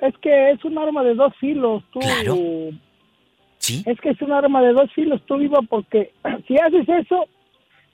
es 0.00 0.14
que 0.20 0.50
es 0.50 0.64
un 0.64 0.78
arma 0.78 1.02
de 1.04 1.14
dos 1.14 1.32
filos, 1.40 1.82
tú. 1.92 2.00
Claro. 2.00 2.36
Sí. 3.58 3.82
Es 3.86 4.00
que 4.00 4.10
es 4.10 4.22
un 4.22 4.32
arma 4.32 4.62
de 4.62 4.72
dos 4.72 4.92
filos, 4.94 5.20
tú 5.26 5.36
viva, 5.36 5.60
porque 5.68 6.12
si 6.48 6.56
haces 6.56 6.88
eso, 6.88 7.26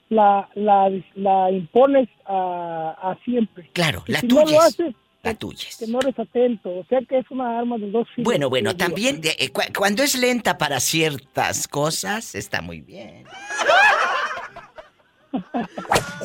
la, 0.09 0.47
la, 0.55 0.91
la 1.15 1.51
impones 1.51 2.07
a, 2.25 2.95
a 3.01 3.17
siempre. 3.25 3.69
Claro, 3.73 4.03
Y 4.07 4.11
la 4.13 4.19
si 4.21 4.27
tuya 4.27 4.43
no 4.45 4.51
lo 4.51 4.57
es- 4.57 4.63
haces, 4.65 4.95
La 5.23 5.33
tuya 5.33 5.67
es. 5.67 5.77
que 5.77 5.87
no 5.87 5.99
eres 5.99 6.17
atento. 6.19 6.69
O 6.69 6.85
sea 6.87 6.99
que 7.09 7.17
es 7.17 7.25
una 7.31 7.57
arma 7.59 7.77
de 7.77 7.89
dos 7.91 8.07
filos. 8.15 8.25
Bueno, 8.25 8.49
bueno, 8.49 8.75
también 8.75 9.21
de- 9.21 9.35
eh, 9.39 9.49
cu- 9.51 9.61
cuando 9.77 10.03
es 10.03 10.15
lenta 10.15 10.57
para 10.57 10.79
ciertas 10.79 11.67
cosas, 11.67 12.35
está 12.35 12.61
muy 12.61 12.81
bien. 12.81 13.25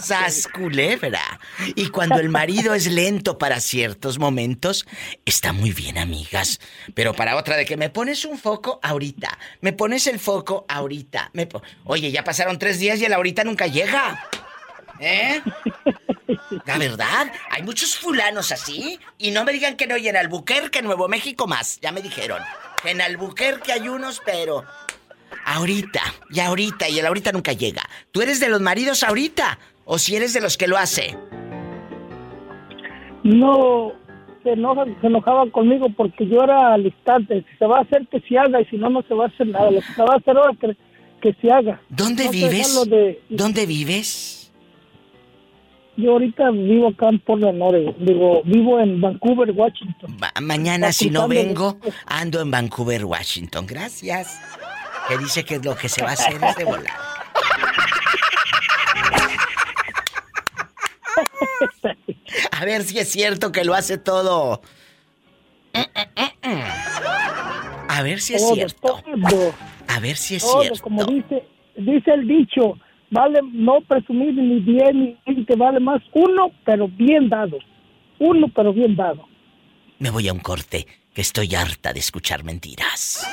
Sas 0.00 0.48
culebra. 0.48 1.40
Y 1.74 1.88
cuando 1.88 2.18
el 2.18 2.28
marido 2.28 2.74
es 2.74 2.86
lento 2.86 3.38
para 3.38 3.60
ciertos 3.60 4.18
momentos, 4.18 4.86
está 5.24 5.52
muy 5.52 5.72
bien, 5.72 5.98
amigas. 5.98 6.60
Pero 6.94 7.14
para 7.14 7.36
otra 7.36 7.56
de 7.56 7.64
que 7.64 7.76
me 7.76 7.90
pones 7.90 8.24
un 8.24 8.38
foco 8.38 8.80
ahorita, 8.82 9.38
me 9.60 9.72
pones 9.72 10.06
el 10.06 10.18
foco 10.18 10.64
ahorita. 10.68 11.30
Me 11.32 11.48
Oye, 11.84 12.10
ya 12.10 12.24
pasaron 12.24 12.58
tres 12.58 12.78
días 12.78 13.00
y 13.00 13.04
el 13.04 13.12
ahorita 13.12 13.44
nunca 13.44 13.66
llega. 13.66 14.28
¿Eh? 15.00 15.40
La 16.66 16.78
verdad, 16.78 17.32
hay 17.50 17.62
muchos 17.62 17.96
fulanos 17.96 18.52
así. 18.52 19.00
Y 19.18 19.30
no 19.30 19.44
me 19.44 19.52
digan 19.52 19.76
que 19.76 19.86
no, 19.86 19.96
y 19.96 20.08
en 20.08 20.16
Albuquerque, 20.16 20.82
Nuevo 20.82 21.08
México 21.08 21.46
más. 21.46 21.80
Ya 21.80 21.92
me 21.92 22.02
dijeron. 22.02 22.42
En 22.84 23.00
Albuquerque 23.00 23.72
hay 23.72 23.88
unos, 23.88 24.20
pero. 24.24 24.64
Ahorita, 25.44 26.00
y 26.30 26.40
ahorita, 26.40 26.88
y 26.88 26.98
el 26.98 27.06
ahorita 27.06 27.32
nunca 27.32 27.52
llega. 27.52 27.82
¿Tú 28.12 28.20
eres 28.22 28.40
de 28.40 28.48
los 28.48 28.60
maridos 28.60 29.02
ahorita? 29.02 29.58
¿O 29.84 29.98
si 29.98 30.14
eres 30.16 30.32
de 30.32 30.40
los 30.40 30.56
que 30.56 30.68
lo 30.68 30.76
hace? 30.76 31.16
No, 33.22 33.92
se, 34.42 34.50
enoja, 34.52 34.84
se 35.00 35.06
enojaba 35.06 35.50
conmigo 35.50 35.88
porque 35.96 36.26
yo 36.26 36.42
era 36.42 36.74
al 36.74 36.86
instante. 36.86 37.44
Si 37.50 37.56
se 37.58 37.66
va 37.66 37.78
a 37.78 37.82
hacer, 37.82 38.06
que 38.08 38.20
se 38.20 38.38
haga, 38.38 38.60
y 38.60 38.64
si 38.66 38.76
no, 38.76 38.88
no 38.90 39.02
se 39.02 39.14
va 39.14 39.24
a 39.24 39.28
hacer 39.28 39.46
nada. 39.48 39.70
Lo 39.70 39.80
que 39.80 39.92
se 39.94 40.02
va 40.02 40.14
a 40.14 40.16
hacer 40.16 40.36
ahora, 40.36 40.54
que, 40.60 40.76
que 41.20 41.34
se 41.40 41.50
haga. 41.52 41.80
¿Dónde 41.88 42.24
No 42.26 42.30
vives? 42.30 42.88
de- 42.88 43.22
¿Dónde 43.28 43.66
vives? 43.66 44.36
yo 45.96 46.12
ahorita 46.12 46.50
vivo 46.52 46.88
acá 46.88 47.10
en 47.10 47.18
Portland, 47.18 47.60
Oregon. 47.60 47.94
Digo, 47.98 48.40
vivo 48.44 48.80
en 48.80 49.02
Vancouver, 49.02 49.50
Washington. 49.50 50.16
Ma- 50.18 50.32
mañana, 50.40 50.92
si 50.92 51.10
no 51.10 51.28
vengo, 51.28 51.76
ando 52.06 52.40
en 52.40 52.50
Vancouver, 52.50 53.04
Washington. 53.04 53.66
Gracias. 53.66 54.40
Que 55.10 55.18
dice 55.18 55.44
que 55.44 55.58
lo 55.58 55.74
que 55.76 55.88
se 55.88 56.04
va 56.04 56.10
a 56.10 56.12
hacer 56.12 56.38
es 56.40 56.54
de 56.54 56.64
volar. 56.64 56.96
A 62.52 62.64
ver 62.64 62.82
si 62.84 62.98
es 63.00 63.08
cierto 63.10 63.50
que 63.50 63.64
lo 63.64 63.74
hace 63.74 63.98
todo. 63.98 64.62
A 67.88 68.02
ver 68.02 68.20
si 68.20 68.34
es 68.34 68.42
Todo, 68.42 68.54
cierto. 68.54 69.02
todo. 69.28 69.54
A 69.88 69.98
ver 69.98 70.16
si 70.16 70.36
es 70.36 70.42
Todo, 70.44 70.62
cierto. 70.62 70.82
como 70.82 71.04
dice, 71.04 71.44
dice 71.76 72.12
el 72.12 72.28
dicho, 72.28 72.78
vale 73.10 73.40
no 73.52 73.80
presumir 73.80 74.34
ni 74.34 74.60
bien 74.60 75.00
ni 75.00 75.18
gente, 75.26 75.56
vale 75.56 75.80
más 75.80 76.00
uno, 76.14 76.52
pero 76.64 76.86
bien 76.86 77.28
dado. 77.28 77.58
Uno, 78.20 78.46
pero 78.54 78.72
bien 78.72 78.94
dado. 78.94 79.26
Me 79.98 80.10
voy 80.10 80.28
a 80.28 80.32
un 80.32 80.38
corte, 80.38 80.86
que 81.12 81.20
estoy 81.20 81.54
harta 81.56 81.92
de 81.92 81.98
escuchar 81.98 82.44
mentiras. 82.44 83.26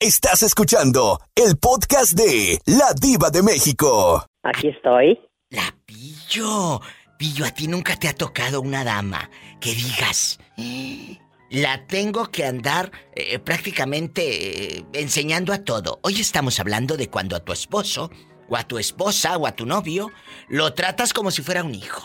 Estás 0.00 0.42
escuchando 0.42 1.20
el 1.34 1.56
podcast 1.58 2.12
de 2.12 2.60
La 2.66 2.92
Diva 2.94 3.30
de 3.30 3.42
México. 3.42 4.24
Aquí 4.42 4.68
estoy. 4.68 5.18
La 5.50 5.74
pillo. 5.84 6.80
Pillo, 7.18 7.44
a 7.44 7.50
ti 7.50 7.66
nunca 7.66 7.96
te 7.96 8.06
ha 8.08 8.14
tocado 8.14 8.60
una 8.60 8.84
dama 8.84 9.28
que 9.60 9.74
digas. 9.74 10.38
"Eh, 10.56 11.18
La 11.50 11.86
tengo 11.86 12.26
que 12.30 12.44
andar 12.44 12.92
eh, 13.16 13.38
prácticamente 13.38 14.76
eh, 14.76 14.84
enseñando 14.92 15.52
a 15.54 15.64
todo. 15.64 15.98
Hoy 16.02 16.20
estamos 16.20 16.60
hablando 16.60 16.96
de 16.98 17.08
cuando 17.08 17.34
a 17.34 17.40
tu 17.40 17.52
esposo, 17.54 18.10
o 18.50 18.56
a 18.56 18.64
tu 18.64 18.78
esposa, 18.78 19.36
o 19.38 19.46
a 19.46 19.52
tu 19.52 19.64
novio, 19.64 20.10
lo 20.48 20.74
tratas 20.74 21.12
como 21.14 21.30
si 21.30 21.40
fuera 21.42 21.64
un 21.64 21.74
hijo. 21.74 22.02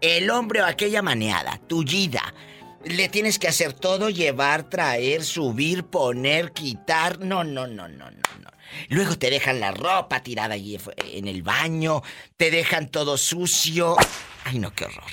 El 0.00 0.30
hombre 0.30 0.62
o 0.62 0.66
aquella 0.66 1.02
maneada, 1.02 1.60
tullida. 1.68 2.32
Le 2.84 3.08
tienes 3.08 3.38
que 3.38 3.48
hacer 3.48 3.72
todo, 3.72 4.08
llevar, 4.08 4.68
traer, 4.68 5.22
subir, 5.22 5.84
poner, 5.84 6.52
quitar. 6.52 7.18
No, 7.18 7.44
no, 7.44 7.66
no, 7.66 7.88
no, 7.88 8.10
no, 8.10 8.10
no. 8.10 8.50
Luego 8.88 9.16
te 9.16 9.30
dejan 9.30 9.60
la 9.60 9.72
ropa 9.72 10.22
tirada 10.22 10.54
ahí 10.54 10.78
en 11.12 11.26
el 11.26 11.42
baño, 11.42 12.02
te 12.36 12.50
dejan 12.50 12.88
todo 12.88 13.16
sucio. 13.16 13.96
Ay, 14.44 14.58
no, 14.58 14.72
qué 14.72 14.84
horror. 14.84 15.10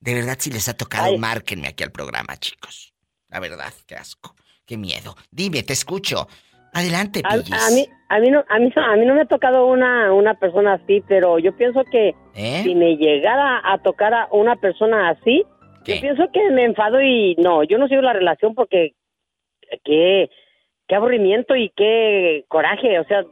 De 0.00 0.14
verdad, 0.14 0.36
si 0.38 0.50
les 0.50 0.68
ha 0.68 0.74
tocado, 0.76 1.06
Ay. 1.06 1.18
márquenme 1.18 1.68
aquí 1.68 1.82
al 1.82 1.90
programa, 1.92 2.36
chicos. 2.36 2.92
La 3.28 3.40
verdad, 3.40 3.72
qué 3.86 3.94
asco, 3.94 4.34
qué 4.66 4.76
miedo. 4.76 5.16
Dime, 5.30 5.62
te 5.62 5.72
escucho. 5.72 6.28
Adelante, 6.74 7.20
A, 7.24 7.34
a 7.34 7.70
mí, 7.70 7.86
a 8.08 8.18
mí 8.18 8.30
no, 8.30 8.44
a 8.48 8.58
mí, 8.58 8.72
a 8.74 8.96
mí 8.96 9.04
no 9.06 9.14
me 9.14 9.22
ha 9.22 9.26
tocado 9.26 9.66
una, 9.66 10.12
una 10.12 10.34
persona 10.34 10.74
así, 10.74 11.02
pero 11.06 11.38
yo 11.38 11.54
pienso 11.56 11.84
que 11.90 12.14
¿Eh? 12.34 12.62
si 12.62 12.74
me 12.74 12.96
llegara 12.96 13.60
a 13.62 13.78
tocar 13.82 14.14
a 14.14 14.28
una 14.32 14.56
persona 14.56 15.10
así, 15.10 15.44
yo 15.84 16.00
pienso 16.00 16.30
que 16.32 16.50
me 16.50 16.64
enfado 16.64 17.00
y 17.00 17.34
no, 17.36 17.62
yo 17.64 17.78
no 17.78 17.88
sigo 17.88 18.02
la 18.02 18.12
relación 18.12 18.54
porque 18.54 18.94
qué, 19.84 20.30
qué 20.86 20.94
aburrimiento 20.94 21.56
y 21.56 21.70
qué 21.76 22.44
coraje, 22.48 22.98
o 22.98 23.04
sea, 23.04 23.24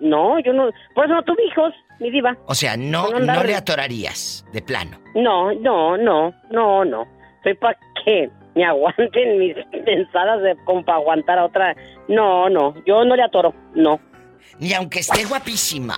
no, 0.00 0.40
yo 0.40 0.52
no, 0.52 0.70
por 0.94 1.04
eso 1.04 1.14
no 1.14 1.22
tuve 1.22 1.44
hijos, 1.46 1.74
mi 1.98 2.10
diva. 2.10 2.36
O 2.46 2.54
sea, 2.54 2.76
no, 2.76 3.10
no 3.10 3.44
le 3.44 3.54
atorarías, 3.54 4.44
de 4.52 4.62
plano. 4.62 4.98
No, 5.14 5.52
no, 5.52 5.96
no, 5.96 6.34
no, 6.50 6.84
no. 6.84 7.06
Soy 7.42 7.54
para 7.54 7.78
que 8.04 8.30
me 8.54 8.64
aguanten 8.64 9.38
mis 9.38 9.54
pensadas 9.84 10.42
de 10.42 10.56
como 10.64 10.84
para 10.84 10.98
aguantar 10.98 11.38
a 11.38 11.44
otra. 11.44 11.76
No, 12.08 12.48
no, 12.48 12.74
yo 12.86 13.04
no 13.04 13.14
le 13.14 13.22
atoro, 13.22 13.54
no. 13.74 14.00
Ni 14.58 14.72
aunque 14.72 15.00
esté 15.00 15.24
guapísima. 15.24 15.96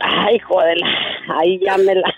Ay, 0.00 0.38
joder, 0.38 0.78
ahí 1.38 1.58
ya 1.64 1.76
me 1.78 1.94
la. 1.94 2.14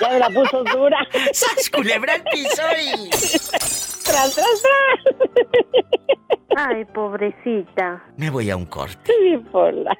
Ya 0.00 0.08
me 0.08 0.18
la 0.18 0.30
puso 0.30 0.64
dura. 0.64 1.06
¡Sas, 1.32 1.70
culebra 1.70 2.14
al 2.14 2.24
piso 2.24 2.62
y... 2.80 3.10
¡Tras, 3.10 4.34
tras, 4.34 4.34
tras! 4.34 5.16
Ay, 6.56 6.84
pobrecita. 6.84 8.04
Me 8.16 8.30
voy 8.30 8.50
a 8.50 8.56
un 8.56 8.66
corte. 8.66 8.98
Sí, 9.06 9.36
por 9.50 9.74
la... 9.74 9.96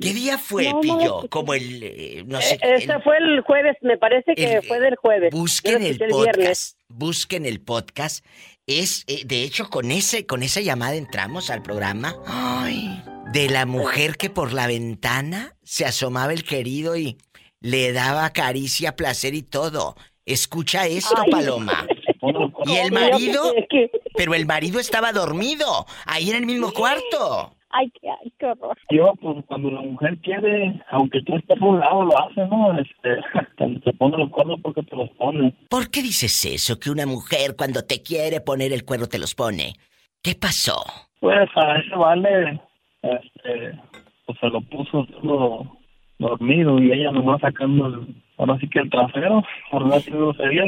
¿Qué 0.00 0.12
día 0.12 0.38
fue, 0.38 0.64
No, 0.64 0.80
no 0.82 0.94
lo 0.94 0.98
Pillo? 0.98 1.28
Como 1.30 1.54
el, 1.54 1.82
eh, 1.82 2.24
no 2.26 2.40
sé, 2.40 2.54
Eh, 2.56 2.74
Este 2.78 3.00
fue 3.00 3.16
el 3.18 3.40
jueves, 3.42 3.76
me 3.82 3.96
parece 3.96 4.34
que 4.34 4.54
el- 4.54 4.62
fue 4.64 4.80
del 4.80 4.96
jueves. 4.96 5.32
Busquen 5.32 5.82
el 5.82 5.92
escuché 5.92 6.10
podcast. 6.10 6.36
viernes. 6.36 6.76
Busquen 6.88 7.46
el 7.46 7.60
podcast. 7.60 8.24
Es, 8.66 9.04
eh, 9.08 9.22
de 9.26 9.42
hecho, 9.42 9.68
con 9.68 9.90
ese, 9.90 10.24
con 10.26 10.42
esa 10.42 10.60
llamada 10.60 10.94
entramos 10.94 11.50
al 11.50 11.62
programa. 11.62 12.16
Ay. 12.26 13.02
De 13.32 13.48
la 13.50 13.66
mujer 13.66 14.16
que 14.16 14.30
por 14.30 14.52
la 14.52 14.66
ventana 14.66 15.56
se 15.62 15.84
asomaba 15.84 16.32
el 16.32 16.44
querido 16.44 16.96
y 16.96 17.18
le 17.60 17.92
daba 17.92 18.30
caricia, 18.30 18.96
placer 18.96 19.34
y 19.34 19.42
todo. 19.42 19.96
Escucha 20.24 20.86
esto, 20.86 21.14
Ay. 21.24 21.30
Paloma. 21.30 21.86
Y 22.66 22.76
el 22.76 22.90
marido, 22.90 23.52
pero 24.16 24.32
el 24.32 24.46
marido 24.46 24.80
estaba 24.80 25.12
dormido, 25.12 25.84
ahí 26.06 26.30
en 26.30 26.36
el 26.36 26.46
mismo 26.46 26.72
cuarto. 26.72 27.54
Ay, 27.76 27.90
qué, 28.00 28.08
ay, 28.08 28.32
qué 28.38 28.46
horror. 28.46 28.78
Yo, 28.90 29.14
pues, 29.20 29.44
cuando 29.46 29.68
la 29.68 29.80
mujer 29.80 30.16
quiere, 30.18 30.80
aunque 30.90 31.20
tú 31.22 31.34
estés 31.34 31.60
a 31.60 31.64
un 31.64 31.80
lado, 31.80 32.04
lo 32.04 32.18
hace, 32.18 32.46
¿no? 32.46 32.78
Este, 32.78 33.20
cuando 33.58 33.80
te 33.80 33.92
pone 33.94 34.16
los 34.16 34.30
cuernos 34.30 34.60
porque 34.62 34.84
te 34.84 34.94
los 34.94 35.10
pone. 35.10 35.52
¿Por 35.68 35.90
qué 35.90 36.00
dices 36.00 36.44
eso? 36.44 36.78
Que 36.78 36.90
una 36.90 37.04
mujer 37.04 37.56
cuando 37.56 37.82
te 37.82 38.00
quiere 38.00 38.40
poner 38.40 38.72
el 38.72 38.84
cuerno 38.84 39.08
te 39.08 39.18
los 39.18 39.34
pone. 39.34 39.74
¿Qué 40.22 40.36
pasó? 40.36 40.84
Pues 41.18 41.48
a 41.56 41.78
ese 41.78 41.96
vale, 41.96 42.60
este, 43.02 43.80
pues 44.24 44.38
se 44.38 44.46
lo 44.50 44.60
puso 44.60 45.04
todo 45.20 45.76
dormido 46.18 46.78
y 46.78 46.92
ella 46.92 47.10
nomás 47.10 47.40
sacando 47.40 47.88
el, 47.88 48.22
ahora 48.38 48.56
sí 48.60 48.68
que 48.68 48.78
el 48.78 48.90
trasero, 48.90 49.42
por 49.72 49.84
no 49.84 49.94
decirlo 49.94 50.32
sería, 50.34 50.62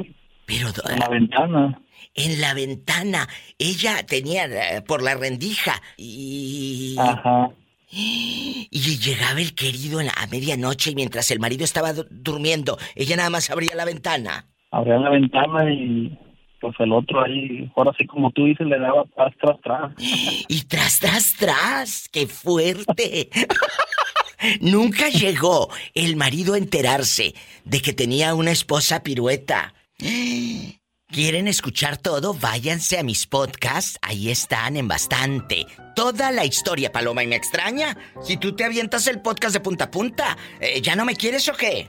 Pero 0.45 0.69
en 0.91 0.99
la 0.99 1.09
ventana. 1.09 1.81
En 2.15 2.41
la 2.41 2.55
ventana, 2.55 3.29
ella 3.59 4.05
tenía 4.07 4.45
eh, 4.47 4.83
por 4.83 5.03
la 5.03 5.15
rendija 5.15 5.81
y... 5.97 6.97
Ajá. 6.99 7.51
Y 7.89 8.99
llegaba 8.99 9.41
el 9.41 9.55
querido 9.55 10.01
en 10.01 10.07
la- 10.07 10.13
a 10.17 10.27
medianoche 10.27 10.91
y 10.91 10.95
mientras 10.95 11.31
el 11.31 11.39
marido 11.41 11.65
estaba 11.65 11.93
du- 11.93 12.07
durmiendo, 12.11 12.77
ella 12.95 13.17
nada 13.17 13.31
más 13.31 13.49
abría 13.51 13.75
la 13.75 13.85
ventana. 13.85 14.47
Abría 14.73 14.99
la 14.99 15.09
ventana 15.11 15.71
y 15.73 16.19
pues 16.61 16.75
el 16.81 16.93
otro 16.93 17.23
ahí, 17.25 17.71
ahora 17.77 17.93
sí 17.97 18.05
como 18.07 18.31
tú 18.33 18.45
dices, 18.47 18.67
le 18.67 18.79
daba 18.79 19.05
tras, 19.15 19.33
tras, 19.41 19.61
tras. 19.63 19.93
Y 20.49 20.63
tras, 20.65 20.99
tras, 20.99 21.37
tras, 21.39 22.09
qué 22.11 22.27
fuerte. 22.27 23.31
Nunca 24.61 25.09
llegó 25.09 25.71
el 25.95 26.17
marido 26.17 26.55
a 26.55 26.59
enterarse 26.59 27.35
de 27.65 27.81
que 27.81 27.93
tenía 27.93 28.35
una 28.35 28.51
esposa 28.51 29.03
pirueta. 29.03 29.73
¿Quieren 31.11 31.47
escuchar 31.47 31.97
todo? 31.97 32.35
Váyanse 32.35 32.99
a 32.99 33.05
mis 33.05 33.29
podcasts, 33.29 33.97
ahí 34.03 34.29
están 34.29 34.77
en 34.77 34.89
bastante. 34.89 35.65
Toda 35.95 36.33
la 36.33 36.45
historia, 36.45 36.91
Paloma, 36.91 37.23
y 37.23 37.29
me 37.29 37.37
extraña. 37.37 37.97
Si 38.23 38.37
tú 38.37 38.57
te 38.57 38.65
avientas 38.65 39.07
el 39.07 39.23
podcast 39.23 39.55
de 39.55 39.61
punta 39.61 39.85
a 39.85 39.91
punta, 39.91 40.37
eh, 40.61 40.81
¿ya 40.83 40.97
no 40.97 41.05
me 41.05 41.15
quieres 41.15 41.49
o 41.49 41.53
qué? 41.55 41.89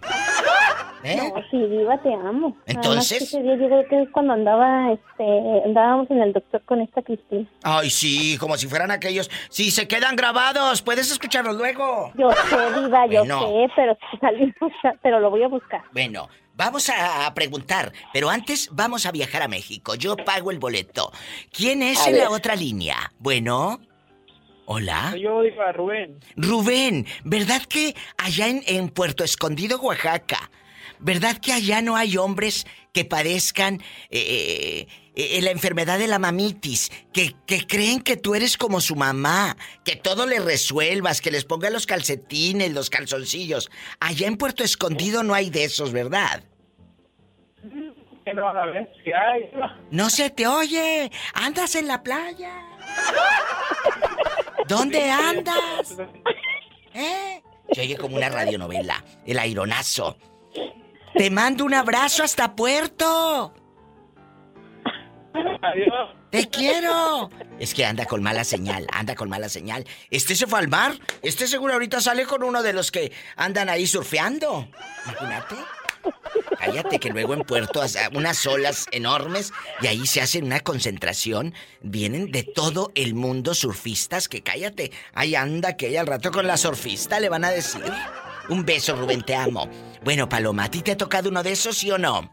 ¿Eh? 1.04 1.16
No, 1.18 1.34
sí, 1.50 1.58
Diva, 1.58 1.98
te 2.04 2.14
amo. 2.14 2.56
Entonces- 2.68 3.24
ese 3.24 3.42
día 3.42 3.56
yo 3.58 3.66
creo 3.66 3.88
que 3.90 4.04
es 4.04 4.10
cuando 4.12 4.34
andaba, 4.34 4.92
este, 4.94 5.64
andábamos 5.66 6.10
en 6.12 6.22
el 6.22 6.32
doctor 6.34 6.62
con 6.66 6.82
esta 6.82 7.02
Cristina. 7.02 7.48
Ay, 7.64 7.90
sí, 7.90 8.38
como 8.40 8.56
si 8.56 8.68
fueran 8.68 8.92
aquellos. 8.92 9.32
Sí, 9.50 9.72
se 9.72 9.88
quedan 9.88 10.16
grabados, 10.16 10.84
puedes 10.84 11.12
escucharlos 11.12 11.56
luego. 11.58 12.12
Yo 12.16 12.30
sé, 12.50 12.82
Diva, 12.82 13.08
yo 13.08 13.20
Bueno. 13.26 13.40
sé, 13.48 13.68
pero 13.76 13.98
salimos, 14.22 14.72
pero 15.02 15.20
lo 15.20 15.32
voy 15.32 15.42
a 15.44 15.48
buscar. 15.48 15.82
Bueno, 15.92 16.30
vamos 16.58 16.90
a, 16.90 17.34
preguntar, 17.34 17.94
pero 18.12 18.30
antes 18.30 18.70
vamos 18.72 19.06
a 19.06 19.12
viajar 19.12 19.44
a 19.44 19.48
México. 19.48 19.96
Yo 19.96 20.18
pago 20.18 20.52
el 20.52 20.60
boleto. 20.60 21.12
¿Quién 21.52 21.84
es 21.84 22.00
A 22.00 22.08
en 22.08 22.14
ver. 22.14 22.24
la 22.24 22.32
otra 22.32 22.56
línea? 22.56 23.14
Bueno. 23.20 23.80
Hola. 24.66 25.16
Yo 25.18 25.44
digo 25.44 25.62
a 25.62 25.72
Rubén. 25.72 26.20
Rubén, 26.36 27.06
¿verdad 27.24 27.62
que 27.64 27.96
allá 28.18 28.50
en, 28.50 28.64
en 28.66 28.90
Puerto 28.90 29.24
Escondido, 29.24 29.80
Oaxaca, 29.80 30.52
¿verdad 31.00 31.38
que 31.38 31.54
allá 31.54 31.82
no 31.82 31.96
hay 31.96 32.18
hombres 32.18 32.66
que 32.94 33.06
padezcan 33.06 33.82
eh, 34.10 34.88
eh, 35.16 35.42
la 35.42 35.52
enfermedad 35.52 36.00
de 36.00 36.08
la 36.08 36.20
mamitis? 36.20 36.92
Que, 37.14 37.36
que 37.46 37.66
creen 37.68 38.02
que 38.02 38.18
tú 38.18 38.36
eres 38.36 38.58
como 38.58 38.82
su 38.82 38.96
mamá, 38.96 39.58
que 39.84 39.96
todo 39.96 40.26
le 40.26 40.40
resuelvas, 40.40 41.22
que 41.22 41.32
les 41.32 41.46
ponga 41.46 41.70
los 41.70 41.86
calcetines, 41.86 42.74
los 42.74 42.90
calzoncillos. 42.90 43.70
Allá 44.00 44.28
en 44.28 44.38
Puerto 44.38 44.64
Escondido 44.64 45.24
no 45.24 45.34
hay 45.34 45.50
de 45.50 45.64
esos, 45.64 45.92
¿verdad? 45.92 46.44
No 48.34 48.44
van 48.44 48.58
a 48.58 48.66
ver 48.66 48.90
si 49.04 49.12
hay. 49.14 49.50
No 49.92 50.10
se 50.10 50.30
te 50.30 50.48
oye. 50.48 51.10
Andas 51.34 51.76
en 51.76 51.88
la 51.88 52.04
playa. 52.04 52.52
¿Dónde 54.68 55.10
andas? 55.10 55.96
¿Eh? 56.94 57.42
Se 57.72 57.82
oye 57.82 57.98
como 57.98 58.18
una 58.18 58.30
radionovela. 58.30 59.04
El 59.26 59.40
aironazo. 59.40 60.18
Te 61.18 61.32
mando 61.32 61.66
un 61.66 61.74
abrazo 61.74 62.24
hasta 62.24 62.56
Puerto. 62.56 63.54
Adiós. 65.34 66.16
Te 66.30 66.48
quiero. 66.50 67.30
Es 67.60 67.74
que 67.74 67.86
anda 67.86 68.06
con 68.06 68.22
mala 68.22 68.44
señal, 68.44 68.86
anda 68.92 69.16
con 69.16 69.30
mala 69.30 69.50
señal. 69.50 69.86
Este 70.12 70.36
se 70.36 70.46
fue 70.46 70.60
al 70.60 70.68
mar. 70.68 70.94
Este 71.24 71.48
seguro 71.48 71.74
ahorita 71.74 72.02
sale 72.02 72.26
con 72.26 72.44
uno 72.44 72.62
de 72.62 72.74
los 72.74 72.92
que 72.92 73.12
andan 73.36 73.70
ahí 73.70 73.88
surfeando. 73.88 74.68
Imagínate. 75.06 75.56
Cállate 76.60 77.00
que 77.00 77.10
luego 77.10 77.34
en 77.34 77.42
Puerto 77.42 77.82
unas 78.14 78.46
olas 78.46 78.86
enormes 78.92 79.54
y 79.82 79.88
ahí 79.88 80.06
se 80.06 80.22
hacen 80.22 80.46
una 80.46 80.60
concentración. 80.60 81.54
Vienen 81.82 82.32
de 82.32 82.44
todo 82.44 82.92
el 82.96 83.16
mundo 83.16 83.54
surfistas 83.54 84.28
que 84.28 84.44
cállate. 84.44 84.92
Ahí 85.14 85.36
anda 85.36 85.78
que 85.78 85.88
ella 85.88 86.02
al 86.02 86.08
rato 86.08 86.32
con 86.32 86.46
la 86.46 86.58
surfista 86.58 87.20
le 87.20 87.30
van 87.30 87.46
a 87.46 87.50
decir. 87.50 87.84
Un 88.50 88.66
beso, 88.66 88.96
Rubén, 88.96 89.22
te 89.24 89.36
amo. 89.36 89.68
Bueno, 90.04 90.30
Paloma, 90.30 90.66
¿a 90.66 90.72
ti 90.72 90.82
te 90.82 90.92
ha 90.94 90.98
tocado 90.98 91.30
uno 91.30 91.44
de 91.44 91.52
esos, 91.52 91.78
sí 91.78 91.92
o 91.92 91.98
no? 91.98 92.32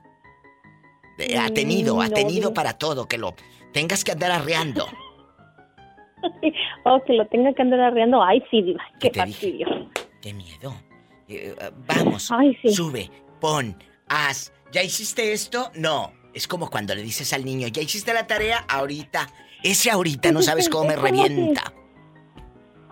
Eh, 1.18 1.36
Ha 1.38 1.50
tenido, 1.50 2.00
ha 2.00 2.06
Mm, 2.06 2.10
no, 2.10 2.14
tenido 2.14 2.54
para 2.54 2.74
todo, 2.74 3.06
que 3.06 3.18
lo 3.18 3.34
tengas 3.72 4.04
que 4.04 4.12
andar 4.12 4.30
arreando. 4.30 4.86
Oh, 6.86 7.02
que 7.06 7.12
lo 7.12 7.26
tenga 7.26 7.52
que 7.52 7.60
andar 7.60 7.80
arreando. 7.80 8.22
Ay, 8.22 8.42
sí, 8.50 8.62
Diva, 8.62 8.82
qué 8.98 9.10
dije? 9.10 9.20
fastidio. 9.26 9.66
Qué 10.22 10.32
miedo. 10.32 10.74
Eh, 11.28 11.54
eh, 11.58 11.70
vamos, 11.86 12.30
Ay, 12.30 12.56
sí. 12.62 12.72
sube, 12.74 13.10
pon, 13.40 13.76
haz. 14.08 14.50
¿Ya 14.72 14.82
hiciste 14.82 15.32
esto? 15.34 15.70
No. 15.74 16.12
Es 16.32 16.48
como 16.48 16.70
cuando 16.70 16.94
le 16.94 17.02
dices 17.02 17.30
al 17.34 17.44
niño, 17.44 17.68
¿ya 17.68 17.82
hiciste 17.82 18.12
la 18.14 18.26
tarea? 18.26 18.64
Ahorita. 18.68 19.28
Ese 19.62 19.90
ahorita 19.90 20.32
no 20.32 20.40
sabes 20.42 20.68
cómo 20.70 20.88
me 20.88 20.96
revienta. 20.96 21.72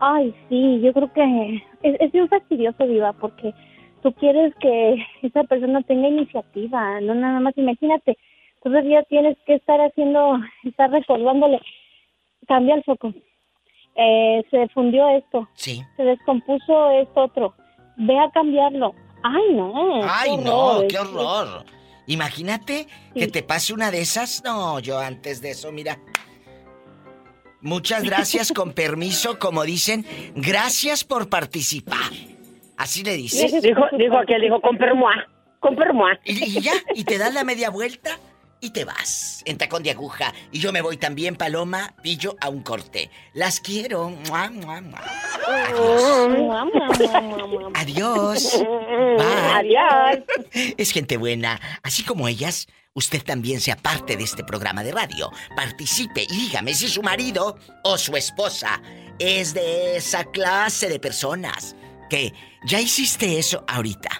Ay, 0.05 0.34
sí, 0.48 0.80
yo 0.80 0.92
creo 0.92 1.12
que 1.12 1.62
es, 1.82 1.96
es 2.00 2.11
bien 2.11 2.28
fastidioso, 2.28 2.84
Diva, 2.86 3.12
porque 3.12 3.55
tú 4.03 4.12
quieres 4.14 4.53
que 4.61 4.96
esa 5.22 5.44
persona 5.44 5.80
tenga 5.82 6.09
iniciativa, 6.09 7.00
no 7.00 7.14
nada 7.14 7.38
más, 7.38 7.57
imagínate, 7.57 8.18
todavía 8.64 9.05
tienes 9.05 9.36
que 9.46 9.55
estar 9.55 9.80
haciendo, 9.80 10.38
estar 10.64 10.90
recordándole, 10.90 11.61
cambia 12.48 12.74
el 12.74 12.82
foco, 12.82 13.12
eh, 13.94 14.42
se 14.50 14.68
fundió 14.70 15.09
esto, 15.11 15.48
Sí. 15.55 15.80
se 15.96 16.03
descompuso 16.03 16.90
esto 16.90 17.20
otro, 17.22 17.55
ve 17.96 18.18
a 18.18 18.28
cambiarlo. 18.32 18.94
Ay, 19.22 19.55
no. 19.55 20.00
Ay, 20.03 20.30
qué 20.36 20.42
no, 20.44 20.57
horror, 20.66 20.86
qué 20.88 20.96
es- 20.96 21.03
horror. 21.03 21.64
Imagínate 22.09 22.88
que 23.14 23.28
te 23.28 23.44
pase 23.44 23.72
una 23.72 23.92
de 23.92 24.00
esas. 24.00 24.42
No, 24.44 24.80
yo 24.80 24.98
antes 24.98 25.40
de 25.40 25.50
eso, 25.50 25.70
mira. 25.70 25.96
Muchas 27.62 28.02
gracias, 28.02 28.52
con 28.52 28.72
permiso, 28.72 29.38
como 29.38 29.62
dicen, 29.62 30.04
gracias 30.34 31.04
por 31.04 31.28
participar. 31.28 32.10
Así 32.76 33.04
le 33.04 33.16
dices. 33.16 33.62
Dijo, 33.62 33.82
dijo 33.96 34.16
aquel, 34.18 34.42
dijo, 34.42 34.60
con 34.60 34.76
permoa, 34.76 35.14
con 35.60 35.76
permoa. 35.76 36.18
Y, 36.24 36.58
y 36.58 36.60
ya, 36.60 36.72
y 36.94 37.04
te 37.04 37.18
das 37.18 37.32
la 37.32 37.44
media 37.44 37.70
vuelta 37.70 38.18
y 38.62 38.70
te 38.70 38.84
vas 38.84 39.42
en 39.44 39.58
tacón 39.58 39.82
de 39.82 39.90
aguja. 39.90 40.32
Y 40.52 40.60
yo 40.60 40.72
me 40.72 40.80
voy 40.80 40.96
también, 40.96 41.36
Paloma, 41.36 41.94
pillo 42.02 42.36
a 42.40 42.48
un 42.48 42.62
corte. 42.62 43.10
Las 43.34 43.60
quiero. 43.60 44.08
Mua, 44.08 44.50
mua, 44.50 44.80
mua. 44.80 45.00
Adiós. 47.74 48.54
Adiós. 48.54 48.58
Bye. 49.18 49.76
Adiós. 49.76 50.24
Es 50.76 50.92
gente 50.92 51.16
buena. 51.16 51.60
Así 51.82 52.04
como 52.04 52.28
ellas, 52.28 52.68
usted 52.95 53.22
también 53.22 53.61
sea 53.61 53.76
parte 53.76 54.16
de 54.16 54.24
este 54.24 54.45
programa 54.45 54.82
de 54.82 54.93
radio. 54.93 55.30
Participe 55.57 56.22
y 56.22 56.47
dígame 56.47 56.74
si 56.74 56.88
su 56.88 57.03
marido 57.03 57.59
o 57.84 57.99
su 57.99 58.16
esposa 58.16 58.82
es 59.18 59.55
de 59.55 59.97
esa 59.97 60.24
clase 60.24 60.88
de 60.88 61.01
personas 61.01 61.76
que 62.11 62.32
ya 62.64 62.80
hiciste 62.80 63.38
eso 63.38 63.64
ahorita. 63.68 64.11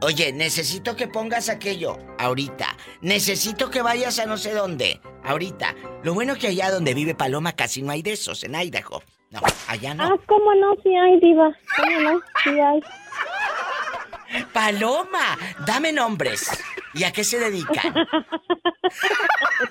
Oye, 0.00 0.32
necesito 0.32 0.96
que 0.96 1.08
pongas 1.08 1.48
aquello 1.48 1.98
ahorita. 2.18 2.76
Necesito 3.00 3.70
que 3.70 3.80
vayas 3.80 4.18
a 4.18 4.26
no 4.26 4.36
sé 4.36 4.52
dónde 4.52 5.00
ahorita. 5.22 5.74
Lo 6.02 6.12
bueno 6.14 6.36
que 6.36 6.48
allá 6.48 6.70
donde 6.70 6.94
vive 6.94 7.14
Paloma 7.14 7.52
casi 7.52 7.80
no 7.80 7.92
hay 7.92 8.02
de 8.02 8.12
esos, 8.12 8.44
en 8.44 8.54
Idaho. 8.54 9.02
No, 9.30 9.40
allá 9.66 9.94
no. 9.94 10.04
Ah, 10.04 10.16
¿cómo 10.26 10.54
no? 10.54 10.74
Sí 10.82 10.94
hay, 10.94 11.18
Diva, 11.20 11.56
¿cómo 11.76 12.00
no? 12.00 12.20
Sí 12.42 12.50
hay. 12.60 14.44
Paloma, 14.52 15.38
dame 15.66 15.92
nombres. 15.92 16.50
¿Y 16.94 17.04
a 17.04 17.12
qué 17.12 17.24
se 17.24 17.38
dedican? 17.38 17.94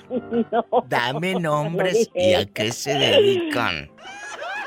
Dame 0.88 1.36
nombres 1.36 2.10
y 2.14 2.34
a 2.34 2.46
qué 2.46 2.72
se 2.72 2.94
dedican. 2.94 3.90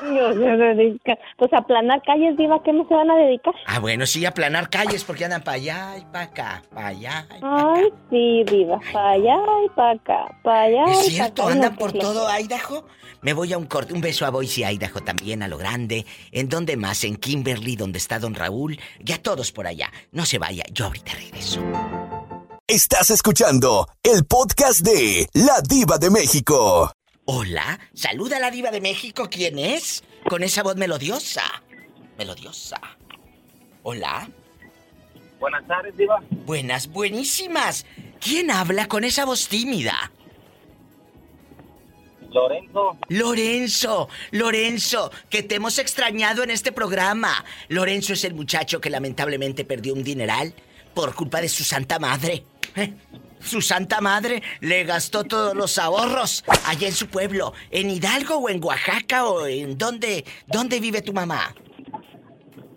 No 0.02 0.32
se 0.34 0.40
dedica. 0.40 1.18
Pues 1.38 1.52
a 1.54 1.62
planar 1.62 2.00
calles, 2.02 2.36
Diva, 2.36 2.62
¿qué 2.62 2.72
no 2.72 2.86
se 2.86 2.94
van 2.94 3.10
a 3.10 3.16
dedicar? 3.16 3.54
Ah, 3.66 3.80
bueno, 3.80 4.06
sí, 4.06 4.24
aplanar 4.24 4.68
calles 4.70 5.02
porque 5.04 5.24
andan 5.24 5.42
para 5.42 5.56
allá 5.56 5.96
y 5.98 6.04
para 6.04 6.20
acá, 6.24 6.62
para 6.72 6.88
allá. 6.88 7.26
y 7.36 7.40
pa' 7.40 7.72
Ay, 7.74 7.84
sí, 8.10 8.44
Diva, 8.44 8.78
para 8.92 9.10
allá 9.12 9.36
y 9.64 9.68
para 9.74 9.90
acá, 9.92 10.38
para 10.44 10.62
allá 10.62 10.84
¿Es 10.92 11.08
y 11.08 11.10
cierto? 11.12 11.42
acá. 11.42 11.52
¿Andan 11.52 11.72
No, 11.72 11.78
por 11.78 11.92
todo 11.92 12.28
Idaho? 12.38 12.86
Me 13.22 13.32
voy 13.32 13.52
a 13.52 13.58
un 13.58 13.66
corte. 13.66 13.94
Un 13.94 14.00
beso 14.02 14.26
a 14.26 14.30
Boise, 14.30 14.70
Idaho 14.70 15.00
también, 15.00 15.42
a 15.42 15.48
lo 15.48 15.56
grande. 15.58 16.04
¿En 16.30 16.48
dónde 16.48 16.76
más? 16.76 17.02
En 17.02 17.16
Kimberly, 17.16 17.74
donde 17.74 17.98
está 17.98 18.18
don 18.18 18.34
Raúl. 18.34 18.78
Ya 19.00 19.18
todos 19.18 19.50
por 19.50 19.66
allá. 19.66 19.90
No 20.12 20.24
se 20.26 20.38
vaya, 20.38 20.62
yo 20.70 20.84
ahorita 20.84 21.12
regreso. 21.14 21.60
Estás 22.68 23.10
escuchando 23.10 23.88
el 24.02 24.24
podcast 24.24 24.80
de 24.80 25.28
La 25.34 25.60
Diva 25.60 25.98
de 25.98 26.10
México. 26.10 26.90
Hola, 27.24 27.78
saluda 27.94 28.38
a 28.38 28.40
la 28.40 28.50
diva 28.50 28.72
de 28.72 28.80
México. 28.80 29.28
¿Quién 29.30 29.60
es? 29.60 30.02
Con 30.28 30.42
esa 30.42 30.64
voz 30.64 30.74
melodiosa. 30.74 31.44
Melodiosa. 32.18 32.80
Hola. 33.84 34.28
Buenas 35.38 35.64
tardes, 35.68 35.96
Diva. 35.96 36.20
Buenas, 36.44 36.88
buenísimas. 36.88 37.86
¿Quién 38.18 38.50
habla 38.50 38.88
con 38.88 39.04
esa 39.04 39.24
voz 39.24 39.46
tímida? 39.46 40.10
Lorenzo. 42.32 42.98
Lorenzo, 43.08 44.08
Lorenzo, 44.32 45.12
que 45.30 45.44
te 45.44 45.54
hemos 45.54 45.78
extrañado 45.78 46.42
en 46.42 46.50
este 46.50 46.72
programa. 46.72 47.44
Lorenzo 47.68 48.14
es 48.14 48.24
el 48.24 48.34
muchacho 48.34 48.80
que 48.80 48.90
lamentablemente 48.90 49.64
perdió 49.64 49.94
un 49.94 50.02
dineral 50.02 50.52
por 50.94 51.14
culpa 51.14 51.40
de 51.40 51.48
su 51.48 51.62
santa 51.62 52.00
madre. 52.00 52.44
¿Eh? 52.74 52.92
Su 53.40 53.60
santa 53.60 54.00
madre 54.00 54.42
le 54.60 54.84
gastó 54.84 55.24
todos 55.24 55.54
los 55.54 55.78
ahorros 55.78 56.44
allá 56.66 56.88
en 56.88 56.94
su 56.94 57.06
pueblo, 57.08 57.52
en 57.70 57.90
Hidalgo 57.90 58.36
o 58.38 58.48
en 58.48 58.62
Oaxaca 58.62 59.26
o 59.26 59.46
en 59.46 59.78
dónde, 59.78 60.24
dónde 60.46 60.80
vive 60.80 61.02
tu 61.02 61.12
mamá. 61.12 61.54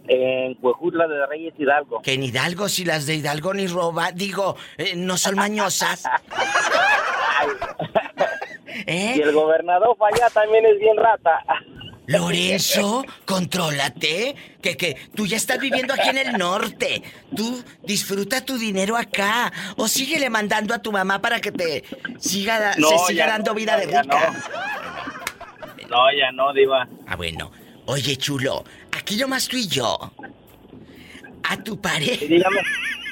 En 0.07 0.57
Huejutla 0.61 1.07
de 1.07 1.25
Reyes 1.27 1.53
Hidalgo. 1.57 2.01
Que 2.01 2.13
en 2.13 2.23
Hidalgo 2.23 2.67
si 2.69 2.85
las 2.85 3.05
de 3.05 3.15
Hidalgo 3.15 3.53
ni 3.53 3.67
roba, 3.67 4.11
digo, 4.11 4.55
eh, 4.77 4.95
no 4.95 5.17
son 5.17 5.35
mañosas. 5.35 6.03
¿Eh? 8.85 9.13
Y 9.17 9.21
el 9.21 9.31
gobernador 9.33 9.95
allá 10.01 10.29
también 10.29 10.65
es 10.65 10.79
bien 10.79 10.97
rata. 10.97 11.43
Lorenzo, 12.09 13.05
contrólate. 13.25 14.35
Que, 14.61 14.75
que 14.75 14.97
tú 15.15 15.27
ya 15.27 15.37
estás 15.37 15.59
viviendo 15.59 15.93
aquí 15.93 16.09
en 16.09 16.17
el 16.17 16.37
norte. 16.37 17.03
Tú 17.35 17.63
disfruta 17.83 18.43
tu 18.43 18.57
dinero 18.57 18.97
acá. 18.97 19.53
O 19.77 19.87
síguele 19.87 20.27
mandando 20.29 20.73
a 20.73 20.79
tu 20.79 20.91
mamá 20.91 21.21
para 21.21 21.39
que 21.39 21.51
te 21.51 21.83
siga, 22.19 22.73
No, 22.77 22.89
se 22.89 22.97
siga 23.09 23.25
ya 23.25 23.31
dando 23.31 23.53
vida 23.53 23.77
de 23.77 23.85
rica. 23.85 24.33
No, 25.87 26.11
ya 26.11 26.31
no, 26.31 26.51
Diva. 26.51 26.87
Ah, 27.07 27.15
bueno. 27.15 27.51
Oye, 27.85 28.17
chulo, 28.17 28.63
aquí 28.91 29.15
nomás 29.15 29.47
tú 29.47 29.57
y 29.57 29.67
yo. 29.67 30.11
A 31.43 31.57
tu 31.63 31.79
pareja. 31.79 32.25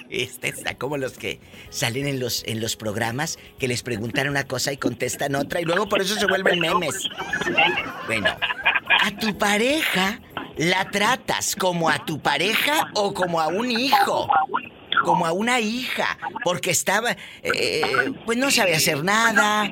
Este 0.10 0.48
está 0.48 0.78
como 0.78 0.98
los 0.98 1.18
que 1.18 1.40
salen 1.70 2.08
en 2.08 2.20
los, 2.20 2.44
en 2.46 2.62
los 2.62 2.76
programas 2.76 3.38
que 3.60 3.68
les 3.68 3.84
preguntan 3.84 4.30
una 4.30 4.46
cosa 4.46 4.72
y 4.72 4.78
contestan 4.78 5.36
otra 5.36 5.62
y 5.62 5.66
luego 5.66 5.90
por 5.90 6.02
eso 6.02 6.16
se 6.16 6.26
vuelven 6.26 6.60
memes. 6.60 7.10
Bueno, 8.06 8.30
a 9.02 9.12
tu 9.12 9.38
pareja 9.38 10.20
la 10.58 10.90
tratas 10.90 11.56
como 11.56 11.90
a 11.90 12.06
tu 12.06 12.20
pareja 12.20 12.90
o 12.96 13.14
como 13.14 13.42
a 13.42 13.48
un 13.48 13.70
hijo. 13.72 14.28
Como 15.04 15.28
a 15.28 15.32
una 15.32 15.60
hija, 15.60 16.18
porque 16.44 16.72
estaba, 16.72 17.16
eh, 17.44 17.82
pues 18.26 18.36
no 18.38 18.50
sabe 18.50 18.76
hacer 18.76 19.04
nada, 19.04 19.72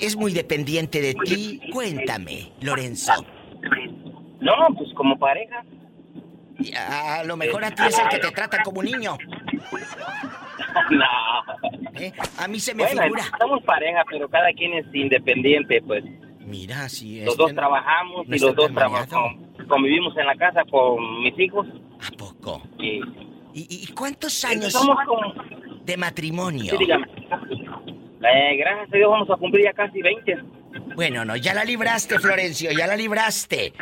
es 0.00 0.16
muy 0.16 0.32
dependiente 0.32 1.00
de 1.00 1.14
ti. 1.14 1.60
Cuéntame, 1.72 2.52
Lorenzo. 2.60 3.12
No, 4.40 4.52
pues 4.78 4.88
como 4.94 5.18
pareja. 5.18 5.64
A 6.76 7.24
lo 7.24 7.36
mejor 7.36 7.64
a 7.64 7.72
ti 7.72 7.82
es 7.88 7.98
el 7.98 8.08
que 8.08 8.18
te 8.18 8.30
trata 8.30 8.62
como 8.62 8.80
un 8.80 8.86
niño. 8.86 9.18
no. 10.90 12.00
¿eh? 12.00 12.12
A 12.38 12.48
mí 12.48 12.60
se 12.60 12.74
me 12.74 12.84
bueno, 12.84 13.02
figura. 13.02 13.22
somos 13.38 13.62
pareja, 13.64 14.04
pero 14.10 14.28
cada 14.28 14.52
quien 14.52 14.74
es 14.74 14.86
independiente, 14.94 15.82
pues. 15.82 16.04
Mira, 16.40 16.86
es. 16.86 17.02
Los 17.24 17.36
dos 17.36 17.48
que 17.48 17.52
no- 17.54 17.60
trabajamos 17.60 18.28
no 18.28 18.36
y 18.36 18.38
los 18.38 18.54
dos 18.54 18.72
trabajamos. 18.72 19.34
Convivimos 19.68 20.16
en 20.16 20.26
la 20.26 20.36
casa 20.36 20.62
con 20.70 21.22
mis 21.22 21.36
hijos. 21.38 21.66
¿A 22.00 22.10
poco? 22.16 22.62
Y, 22.78 23.00
¿Y, 23.54 23.66
y 23.84 23.86
cuántos 23.94 24.44
años 24.44 24.72
somos 24.72 24.96
como... 25.06 25.32
de 25.84 25.96
matrimonio? 25.96 26.70
Sí, 26.72 26.76
dígame. 26.78 27.06
Eh, 27.08 28.56
gracias 28.56 28.92
a 28.92 28.96
Dios 28.96 29.10
vamos 29.10 29.30
a 29.30 29.36
cumplir 29.36 29.64
ya 29.64 29.72
casi 29.72 30.00
20. 30.02 30.38
Bueno, 30.94 31.24
no, 31.24 31.36
ya 31.36 31.54
la 31.54 31.64
libraste, 31.64 32.18
Florencio, 32.18 32.70
ya 32.72 32.86
la 32.86 32.96
libraste. 32.96 33.72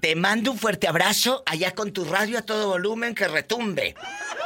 Te 0.00 0.14
mando 0.14 0.52
un 0.52 0.58
fuerte 0.58 0.86
abrazo 0.86 1.42
allá 1.44 1.74
con 1.74 1.92
tu 1.92 2.04
radio 2.04 2.38
a 2.38 2.42
todo 2.42 2.68
volumen 2.68 3.14
que 3.16 3.26
retumbe. 3.26 3.96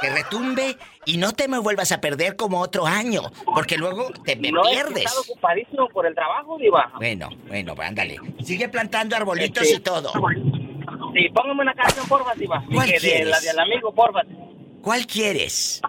Que 0.01 0.09
retumbe 0.11 0.79
y 1.05 1.19
no 1.19 1.33
te 1.33 1.47
me 1.47 1.59
vuelvas 1.59 1.93
a 1.93 2.01
perder 2.01 2.37
como 2.37 2.61
otro 2.61 2.87
año, 2.87 3.23
porque 3.55 3.77
luego 3.77 4.11
te 4.25 4.35
me 4.37 4.51
no, 4.51 4.63
pierdes. 4.63 5.05
estado 5.05 5.21
ocupadísimo 5.21 5.89
por 5.91 6.07
el 6.07 6.15
trabajo, 6.15 6.57
Diva. 6.59 6.91
Bueno, 6.97 7.29
bueno, 7.49 7.75
ándale. 7.79 8.17
Sigue 8.43 8.69
plantando 8.69 9.15
arbolitos 9.15 9.63
Este- 9.65 9.77
y 9.77 9.81
todo. 9.81 10.11
Sí, 11.15 11.29
póngame 11.35 11.63
una 11.63 11.75
canción, 11.75 12.09
porfa, 12.09 12.35
Diva. 12.35 12.65
¿Cuál 12.73 12.87
Que 12.87 12.95
de- 12.95 12.99
quieres? 13.01 13.29
la 13.29 13.41
del 13.41 13.59
amigo, 13.59 13.93
porfa. 13.95 14.21
¿Cuál 14.81 15.07
quieres? 15.07 15.81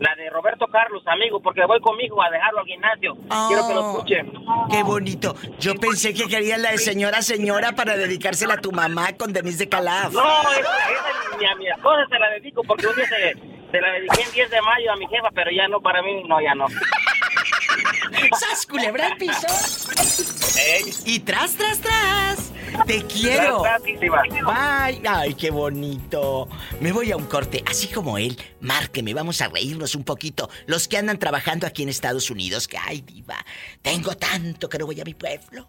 La 0.00 0.14
de 0.14 0.30
Roberto 0.30 0.66
Carlos, 0.68 1.02
amigo, 1.06 1.40
porque 1.40 1.64
voy 1.66 1.80
conmigo 1.80 2.22
a 2.22 2.30
dejarlo 2.30 2.60
al 2.60 2.66
gimnasio. 2.66 3.16
Quiero 3.48 3.66
que 3.66 3.74
lo 3.74 3.90
escuchen. 3.92 4.32
Qué 4.70 4.82
bonito. 4.84 5.34
Yo 5.58 5.74
pensé 5.74 6.14
que 6.14 6.28
querías 6.28 6.60
la 6.60 6.70
de 6.70 6.78
señora 6.78 7.20
señora 7.20 7.72
para 7.72 7.96
dedicársela 7.96 8.54
a 8.54 8.60
tu 8.60 8.70
mamá 8.70 9.12
con 9.16 9.32
Denise 9.32 9.58
de 9.58 9.68
Calaf. 9.68 10.12
No, 10.12 10.40
esa, 10.52 10.70
ni 11.38 11.46
a 11.46 11.54
mi 11.56 11.68
esposa 11.68 12.06
se 12.08 12.18
la 12.18 12.30
dedico 12.30 12.62
porque 12.62 12.86
un 12.86 12.94
día 12.94 13.06
se, 13.08 13.32
se 13.72 13.80
la 13.80 13.90
dediqué 13.92 14.22
el 14.22 14.32
10 14.32 14.50
de 14.50 14.62
mayo 14.62 14.92
a 14.92 14.96
mi 14.96 15.06
jefa, 15.08 15.30
pero 15.34 15.50
ya 15.50 15.66
no, 15.66 15.80
para 15.80 16.00
mí, 16.02 16.22
no, 16.28 16.40
ya 16.40 16.54
no. 16.54 16.66
¡Sas, 18.38 18.66
culebra 18.66 19.06
al 19.08 19.16
piso! 19.16 19.46
Y 21.04 21.20
tras, 21.20 21.54
tras, 21.54 21.78
tras. 21.78 22.52
Te 22.86 23.04
quiero. 23.04 23.62
Tras, 23.62 23.82
tras. 23.82 24.28
Bye. 24.30 25.08
Ay, 25.08 25.34
qué 25.34 25.50
bonito. 25.50 26.48
Me 26.80 26.92
voy 26.92 27.10
a 27.10 27.16
un 27.16 27.26
corte, 27.26 27.62
así 27.66 27.88
como 27.88 28.18
él. 28.18 28.38
Márqueme, 28.60 29.14
vamos 29.14 29.40
a 29.40 29.48
reírnos 29.48 29.94
un 29.94 30.04
poquito. 30.04 30.50
Los 30.66 30.88
que 30.88 30.98
andan 30.98 31.18
trabajando 31.18 31.66
aquí 31.66 31.82
en 31.82 31.88
Estados 31.88 32.30
Unidos, 32.30 32.68
que 32.68 32.78
ay, 32.78 33.02
diva, 33.02 33.44
tengo 33.82 34.16
tanto 34.16 34.68
que 34.68 34.78
no 34.78 34.86
voy 34.86 35.00
a 35.00 35.04
mi 35.04 35.14
pueblo. 35.14 35.68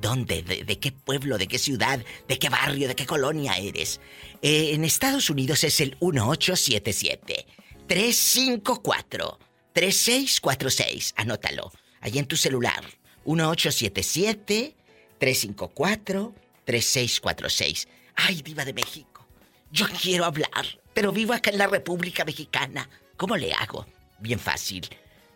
¿Dónde? 0.00 0.42
¿De, 0.42 0.64
de 0.64 0.78
qué 0.78 0.92
pueblo? 0.92 1.36
¿De 1.36 1.46
qué 1.46 1.58
ciudad? 1.58 2.00
¿De 2.26 2.38
qué 2.38 2.48
barrio? 2.48 2.88
¿De 2.88 2.94
qué 2.94 3.04
colonia 3.04 3.58
eres? 3.58 4.00
Eh, 4.40 4.70
en 4.72 4.84
Estados 4.84 5.28
Unidos 5.28 5.62
es 5.64 5.80
el 5.80 5.96
1877 6.00 7.46
354 7.86 9.49
3646. 9.72 11.14
Anótalo. 11.16 11.72
Ahí 12.00 12.18
en 12.18 12.26
tu 12.26 12.36
celular. 12.36 12.84
1877 13.24 14.74
354 15.18 16.34
3646. 16.64 17.88
Ay, 18.16 18.42
diva 18.42 18.64
de 18.64 18.72
México. 18.72 19.26
Yo 19.70 19.86
quiero 20.00 20.24
hablar, 20.24 20.66
pero 20.94 21.12
vivo 21.12 21.32
acá 21.32 21.50
en 21.50 21.58
la 21.58 21.66
República 21.66 22.24
Mexicana. 22.24 22.88
¿Cómo 23.16 23.36
le 23.36 23.52
hago? 23.52 23.86
Bien 24.18 24.38
fácil. 24.38 24.88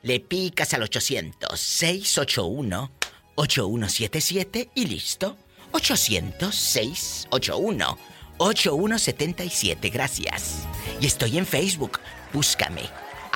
Le 0.03 0.21
picas 0.21 0.75
al 0.75 0.83
800 0.83 1.59
681 1.59 2.91
8177 3.37 4.71
y 4.75 4.87
listo. 4.87 5.37
800 5.73 6.55
681 6.55 7.99
8177. 8.39 9.89
Gracias. 9.91 10.67
Y 11.01 11.07
estoy 11.07 11.39
en 11.39 11.47
Facebook. 11.47 12.01
Búscame. 12.33 12.83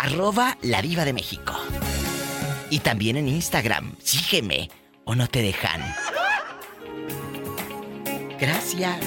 Arroba 0.00 0.56
la 0.62 0.80
diva 0.80 1.04
de 1.04 1.12
México. 1.12 1.54
Y 2.70 2.78
también 2.78 3.16
en 3.16 3.26
Instagram. 3.26 3.96
Sígueme 3.98 4.70
o 5.04 5.16
no 5.16 5.26
te 5.26 5.42
dejan. 5.42 5.82
Gracias. 8.38 9.00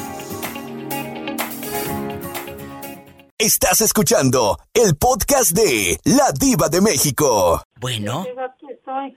Estás 3.38 3.80
escuchando 3.80 4.60
el 4.74 4.98
podcast 4.98 5.52
de 5.52 5.98
La 6.04 6.34
Diva 6.38 6.68
de 6.68 6.82
México. 6.82 7.64
Bueno. 7.80 8.26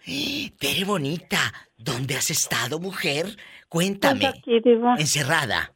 Tere 0.60 0.84
bonita, 0.84 1.52
¿dónde 1.76 2.14
has 2.14 2.30
estado, 2.30 2.78
mujer? 2.78 3.36
Cuéntame. 3.68 4.20
Pues 4.20 4.38
aquí, 4.38 4.60
Diva. 4.64 4.94
Encerrada. 4.96 5.73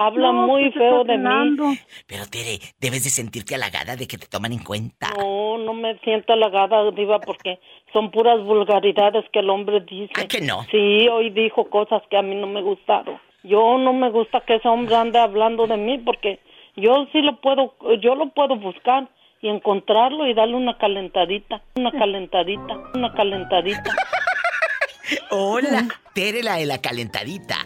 Habla 0.00 0.32
No, 0.32 0.46
muy 0.46 0.62
pues, 0.70 0.76
feo 0.76 1.04
de 1.04 1.18
mí. 1.18 1.78
Pero 2.06 2.24
Tere, 2.24 2.58
debes 2.80 3.04
de 3.04 3.10
sentirte 3.10 3.54
halagada 3.54 3.96
de 3.96 4.08
que 4.08 4.16
te 4.16 4.26
toman 4.26 4.50
en 4.52 4.64
cuenta. 4.64 5.10
No, 5.18 5.58
no 5.58 5.74
me 5.74 5.98
siento 5.98 6.32
halagada, 6.32 6.90
Diva, 6.92 7.20
porque 7.20 7.60
son 7.92 8.10
puras 8.10 8.42
vulgaridades 8.42 9.26
que 9.30 9.40
el 9.40 9.50
hombre 9.50 9.80
dice. 9.80 10.14
¿A 10.16 10.26
que 10.26 10.40
no? 10.40 10.64
Sí, 10.70 11.06
hoy 11.06 11.28
dijo 11.28 11.68
cosas 11.68 12.02
que 12.08 12.16
a 12.16 12.22
mí 12.22 12.34
no 12.34 12.46
me 12.46 12.62
gustaron. 12.62 13.20
Yo 13.42 13.76
no 13.76 13.92
me 13.92 14.08
gusta 14.08 14.40
que 14.40 14.54
ese 14.54 14.68
hombre 14.68 14.96
ande 14.96 15.18
hablando 15.18 15.66
de 15.66 15.76
mí 15.76 15.98
porque 15.98 16.40
yo 16.76 17.06
sí 17.12 17.20
lo 17.20 17.38
puedo, 17.42 17.74
yo 18.00 18.14
lo 18.14 18.30
puedo 18.30 18.56
buscar 18.56 19.06
y 19.42 19.48
encontrarlo 19.48 20.26
y 20.26 20.32
darle 20.32 20.54
una 20.54 20.78
calentadita, 20.78 21.60
una 21.76 21.92
calentadita, 21.92 22.78
una 22.94 23.12
calentadita. 23.12 23.84
Hola, 25.30 25.88
Tere 26.14 26.42
la 26.42 26.56
de 26.56 26.66
la 26.66 26.78
calentadita. 26.78 27.56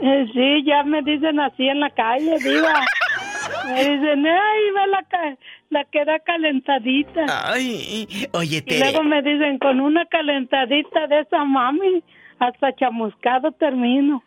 Eh, 0.00 0.26
sí, 0.32 0.64
ya 0.64 0.82
me 0.84 1.02
dicen 1.02 1.40
así 1.40 1.66
en 1.68 1.80
la 1.80 1.90
calle, 1.90 2.36
diva. 2.38 2.74
Me 3.66 3.80
dicen, 3.80 4.26
ay, 4.26 4.70
va 4.76 4.86
la, 4.86 5.02
ca- 5.10 5.36
la 5.70 5.84
queda 5.84 6.18
calentadita. 6.20 7.26
Ay, 7.52 8.06
oye, 8.32 8.58
Y 8.58 8.62
Tere. 8.62 8.78
luego 8.80 9.02
me 9.02 9.20
dicen, 9.22 9.58
con 9.58 9.80
una 9.80 10.06
calentadita 10.06 11.06
de 11.06 11.20
esa 11.20 11.44
mami, 11.44 12.02
hasta 12.38 12.74
chamuscado 12.76 13.52
termino. 13.52 14.22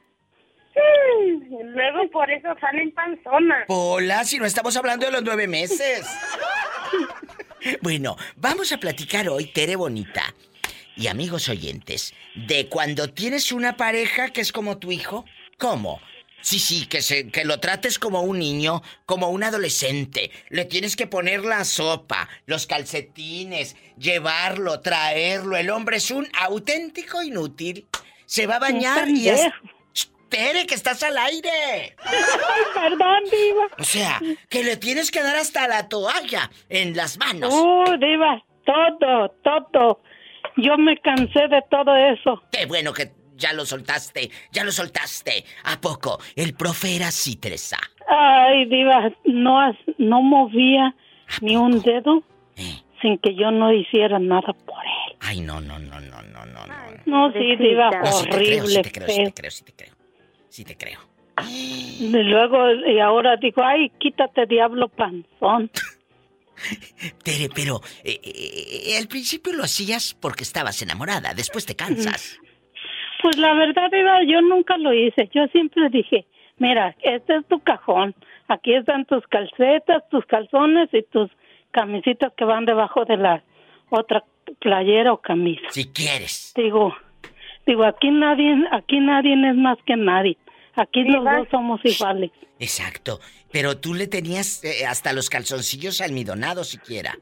luego 1.73 2.09
por 2.11 2.29
eso 2.29 2.49
salen 2.59 2.91
panzonas. 2.93 3.65
Hola, 3.67 4.23
si 4.25 4.37
no 4.37 4.45
estamos 4.45 4.75
hablando 4.77 5.05
de 5.07 5.11
los 5.11 5.23
nueve 5.23 5.47
meses. 5.47 6.05
Bueno, 7.83 8.15
vamos 8.37 8.71
a 8.71 8.77
platicar 8.77 9.29
hoy, 9.29 9.45
Tere 9.45 9.75
Bonita 9.75 10.23
y 10.97 11.07
amigos 11.07 11.47
oyentes, 11.47 12.13
de 12.35 12.67
cuando 12.69 13.07
tienes 13.09 13.51
una 13.51 13.77
pareja 13.77 14.29
que 14.29 14.41
es 14.41 14.51
como 14.51 14.79
tu 14.79 14.91
hijo. 14.91 15.25
¿Cómo? 15.61 16.01
Sí, 16.41 16.57
sí, 16.57 16.87
que, 16.87 17.03
se, 17.03 17.29
que 17.29 17.45
lo 17.45 17.59
trates 17.59 17.99
como 17.99 18.21
un 18.21 18.39
niño, 18.39 18.81
como 19.05 19.29
un 19.29 19.43
adolescente. 19.43 20.31
Le 20.49 20.65
tienes 20.65 20.95
que 20.95 21.05
poner 21.05 21.45
la 21.45 21.63
sopa, 21.65 22.27
los 22.47 22.65
calcetines, 22.65 23.75
llevarlo, 23.95 24.79
traerlo. 24.79 25.55
El 25.55 25.69
hombre 25.69 25.97
es 25.97 26.09
un 26.09 26.27
auténtico 26.39 27.21
inútil. 27.21 27.85
Se 28.25 28.47
va 28.47 28.55
a 28.55 28.59
bañar 28.59 29.07
y 29.07 29.29
es... 29.29 29.51
Tere, 30.29 30.65
que 30.65 30.75
estás 30.75 31.03
al 31.03 31.17
aire. 31.17 31.95
Perdón, 32.73 33.23
Diva. 33.25 33.67
O 33.77 33.83
sea, 33.83 34.19
que 34.49 34.63
le 34.63 34.77
tienes 34.77 35.11
que 35.11 35.21
dar 35.21 35.35
hasta 35.35 35.67
la 35.67 35.89
toalla 35.89 36.49
en 36.69 36.95
las 36.95 37.17
manos. 37.17 37.53
Uh, 37.53 37.97
Diva, 37.99 38.43
todo, 38.65 39.29
todo. 39.43 40.01
Yo 40.57 40.77
me 40.77 40.97
cansé 41.01 41.47
de 41.49 41.61
todo 41.69 41.95
eso. 41.95 42.41
Qué 42.51 42.65
bueno 42.65 42.93
que 42.93 43.11
ya 43.41 43.53
lo 43.53 43.65
soltaste, 43.65 44.29
ya 44.51 44.63
lo 44.63 44.71
soltaste. 44.71 45.43
¿A 45.65 45.81
poco? 45.81 46.19
El 46.35 46.53
profe 46.53 46.95
era 46.95 47.07
así, 47.07 47.35
Teresa. 47.35 47.77
Ay, 48.07 48.65
Diva, 48.65 49.11
no, 49.25 49.59
has- 49.59 49.75
no 49.97 50.21
movía 50.21 50.95
ni 51.41 51.55
un 51.57 51.81
dedo 51.81 52.23
sin 53.01 53.17
que 53.17 53.33
yo 53.35 53.49
no 53.51 53.73
hiciera 53.73 54.19
nada 54.19 54.53
por 54.53 54.83
él. 54.85 55.15
Ay, 55.21 55.41
no, 55.41 55.59
no, 55.59 55.79
no, 55.79 55.99
no, 55.99 56.21
no, 56.21 56.45
no, 56.45 56.67
no. 56.67 56.73
No, 57.05 57.31
sí, 57.33 57.55
Diva, 57.57 57.89
No, 57.89 58.11
sí 58.11 58.25
te 58.25 58.29
creo, 58.29 58.67
sí 58.67 58.77
horrible, 58.77 58.83
te 58.83 58.91
creo, 58.91 59.07
sí 59.09 59.23
te 59.25 59.33
creo, 59.33 59.51
sí 59.51 59.63
te 59.63 59.73
creo. 59.73 59.95
Sí 60.49 60.63
te 60.65 60.77
creo. 60.77 60.99
Y 61.99 62.09
luego, 62.11 62.57
y 62.85 62.99
ahora 62.99 63.35
digo, 63.37 63.63
ay, 63.63 63.89
quítate, 63.99 64.45
diablo 64.45 64.87
panzón. 64.89 65.71
Tere, 67.23 67.49
pero 67.55 67.81
eh, 68.03 68.19
eh, 68.23 68.97
al 68.97 69.07
principio 69.07 69.51
lo 69.53 69.63
hacías 69.63 70.13
porque 70.19 70.43
estabas 70.43 70.79
enamorada, 70.83 71.33
después 71.33 71.65
te 71.65 71.75
cansas. 71.75 72.37
Pues 73.21 73.37
la 73.37 73.53
verdad, 73.53 73.89
Diva, 73.91 74.23
yo 74.23 74.41
nunca 74.41 74.77
lo 74.77 74.93
hice. 74.93 75.29
Yo 75.33 75.45
siempre 75.47 75.89
dije, 75.89 76.25
mira, 76.57 76.95
este 77.01 77.37
es 77.37 77.45
tu 77.47 77.59
cajón. 77.59 78.15
Aquí 78.47 78.73
están 78.73 79.05
tus 79.05 79.25
calcetas, 79.27 80.07
tus 80.09 80.25
calzones 80.25 80.89
y 80.93 81.03
tus 81.03 81.29
camisitas 81.71 82.33
que 82.35 82.45
van 82.45 82.65
debajo 82.65 83.05
de 83.05 83.17
la 83.17 83.43
otra 83.89 84.23
playera 84.59 85.13
o 85.13 85.17
camisa. 85.17 85.67
Si 85.69 85.85
quieres. 85.91 86.53
Digo, 86.55 86.95
digo, 87.65 87.83
aquí 87.83 88.09
nadie, 88.09 88.55
aquí 88.71 88.99
nadie 88.99 89.33
es 89.33 89.55
más 89.55 89.77
que 89.85 89.95
nadie. 89.95 90.37
Aquí 90.75 91.03
los 91.03 91.23
dos 91.23 91.47
somos 91.51 91.81
iguales. 91.83 92.31
Exacto. 92.59 93.19
Pero 93.51 93.77
tú 93.77 93.93
le 93.93 94.07
tenías 94.07 94.63
eh, 94.63 94.85
hasta 94.85 95.13
los 95.13 95.29
calzoncillos 95.29 96.01
almidonados 96.01 96.69
siquiera. 96.69 97.17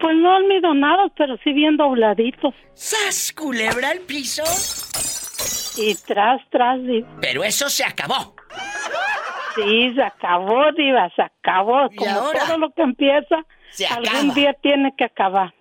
Pues 0.00 0.16
no 0.16 0.34
almidonados, 0.34 1.12
pero 1.16 1.36
sí 1.44 1.52
bien 1.52 1.76
dobladitos. 1.76 2.54
¡Sas, 2.74 3.32
culebra 3.32 3.90
al 3.90 4.00
piso! 4.00 4.42
Y 5.76 5.94
tras, 6.06 6.40
tras, 6.50 6.82
Diva. 6.82 7.08
Pero 7.20 7.44
eso 7.44 7.68
se 7.68 7.84
acabó. 7.84 8.34
Sí, 9.54 9.92
se 9.94 10.02
acabó, 10.02 10.72
Diva, 10.72 11.10
se 11.14 11.22
acabó. 11.22 11.88
Como 11.96 12.10
ahora? 12.10 12.40
todo 12.46 12.58
lo 12.58 12.70
que 12.72 12.82
empieza, 12.82 13.44
Se 13.70 13.86
algún 13.86 14.08
acaba. 14.08 14.34
día 14.34 14.54
tiene 14.62 14.94
que 14.96 15.04
acabar. 15.04 15.54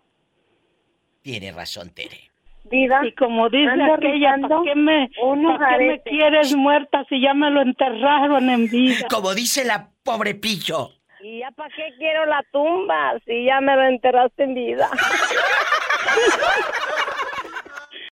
Tiene 1.22 1.52
razón, 1.52 1.90
Tere. 1.94 2.30
Diva, 2.66 3.06
y 3.06 3.14
como 3.14 3.50
dice 3.50 3.72
aquella, 3.72 4.38
¿para 4.42 4.62
qué, 4.64 4.76
me, 4.76 5.10
unos 5.24 5.58
pa' 5.58 5.70
qué 5.70 5.78
me 5.78 5.90
aretes. 5.90 6.04
quieres 6.14 6.56
muerta 6.56 7.04
si 7.10 7.20
ya 7.22 7.34
me 7.34 7.50
lo 7.50 7.62
enterraron 7.62 8.50
en 8.50 8.70
vida? 8.70 9.08
Como 9.10 9.34
dice 9.34 9.66
la 9.66 9.90
pobre 10.04 10.36
pillo. 10.36 10.92
¿Y 11.22 11.40
ya 11.40 11.52
para 11.52 11.70
qué 11.76 11.94
quiero 11.98 12.26
la 12.26 12.42
tumba 12.52 13.20
si 13.26 13.46
ya 13.46 13.60
me 13.60 13.76
lo 13.76 13.84
enterraste 13.84 14.44
en 14.44 14.54
vida? 14.54 14.90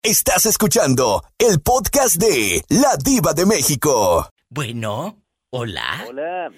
Estás 0.03 0.47
escuchando 0.47 1.23
el 1.39 1.61
podcast 1.61 2.17
de 2.17 2.63
La 2.71 2.97
Diva 2.97 3.35
de 3.35 3.45
México. 3.45 4.31
Bueno, 4.49 5.19
hola. 5.51 6.05
Hola. 6.09 6.51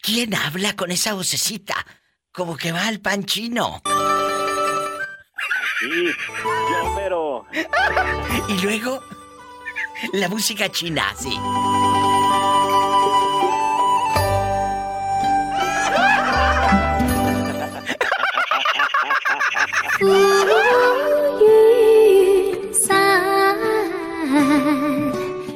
¿Quién 0.00 0.34
habla 0.34 0.76
con 0.76 0.92
esa 0.92 1.14
vocecita? 1.14 1.74
Como 2.32 2.56
que 2.56 2.70
va 2.70 2.86
al 2.86 3.00
pan 3.00 3.24
chino. 3.24 3.82
Sí, 5.80 6.06
yo 6.44 6.94
pero 6.94 7.46
Y 8.48 8.60
luego, 8.62 9.00
la 10.12 10.28
música 10.28 10.68
china, 10.68 11.12
sí. 11.16 11.36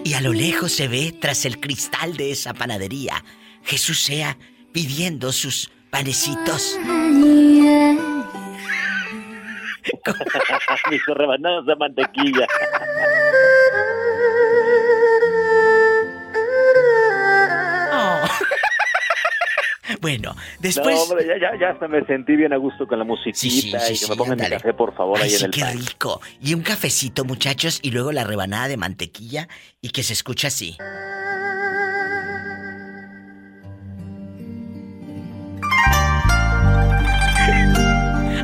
Y 0.04 0.12
a 0.12 0.20
lo 0.20 0.32
lejos 0.32 0.72
se 0.72 0.88
ve, 0.88 1.14
tras 1.18 1.46
el 1.46 1.60
cristal 1.60 2.16
de 2.16 2.32
esa 2.32 2.52
panadería, 2.52 3.24
Jesús 3.62 4.02
sea 4.02 4.36
pidiendo 4.72 5.32
sus 5.32 5.70
panecitos. 5.90 6.78
mis 10.90 11.06
rebanadas 11.06 11.66
de 11.66 11.76
mantequilla. 11.76 12.46
Bueno, 20.04 20.36
después... 20.58 20.94
No, 20.96 21.02
hombre, 21.04 21.26
ya, 21.26 21.38
ya, 21.40 21.58
ya 21.58 21.70
hasta 21.70 21.88
me 21.88 22.04
sentí 22.04 22.36
bien 22.36 22.52
a 22.52 22.58
gusto 22.58 22.86
con 22.86 22.98
la 22.98 23.06
musiquita 23.06 23.38
Sí, 23.38 23.50
sí, 23.50 23.72
sí, 23.72 23.94
y 23.94 23.98
que 24.00 24.06
me 24.10 24.16
pongan 24.16 24.36
mi 24.36 24.42
ándale. 24.44 24.56
café, 24.60 24.74
por 24.74 24.94
favor, 24.94 25.18
Ay, 25.18 25.30
ahí 25.30 25.36
en 25.36 25.44
el 25.46 25.50
qué 25.50 25.60
pan. 25.62 25.78
rico. 25.78 26.20
Y 26.42 26.52
un 26.52 26.60
cafecito, 26.60 27.24
muchachos, 27.24 27.78
y 27.80 27.90
luego 27.90 28.12
la 28.12 28.22
rebanada 28.22 28.68
de 28.68 28.76
mantequilla 28.76 29.48
y 29.80 29.88
que 29.90 30.02
se 30.02 30.12
escucha 30.12 30.48
así. 30.48 30.76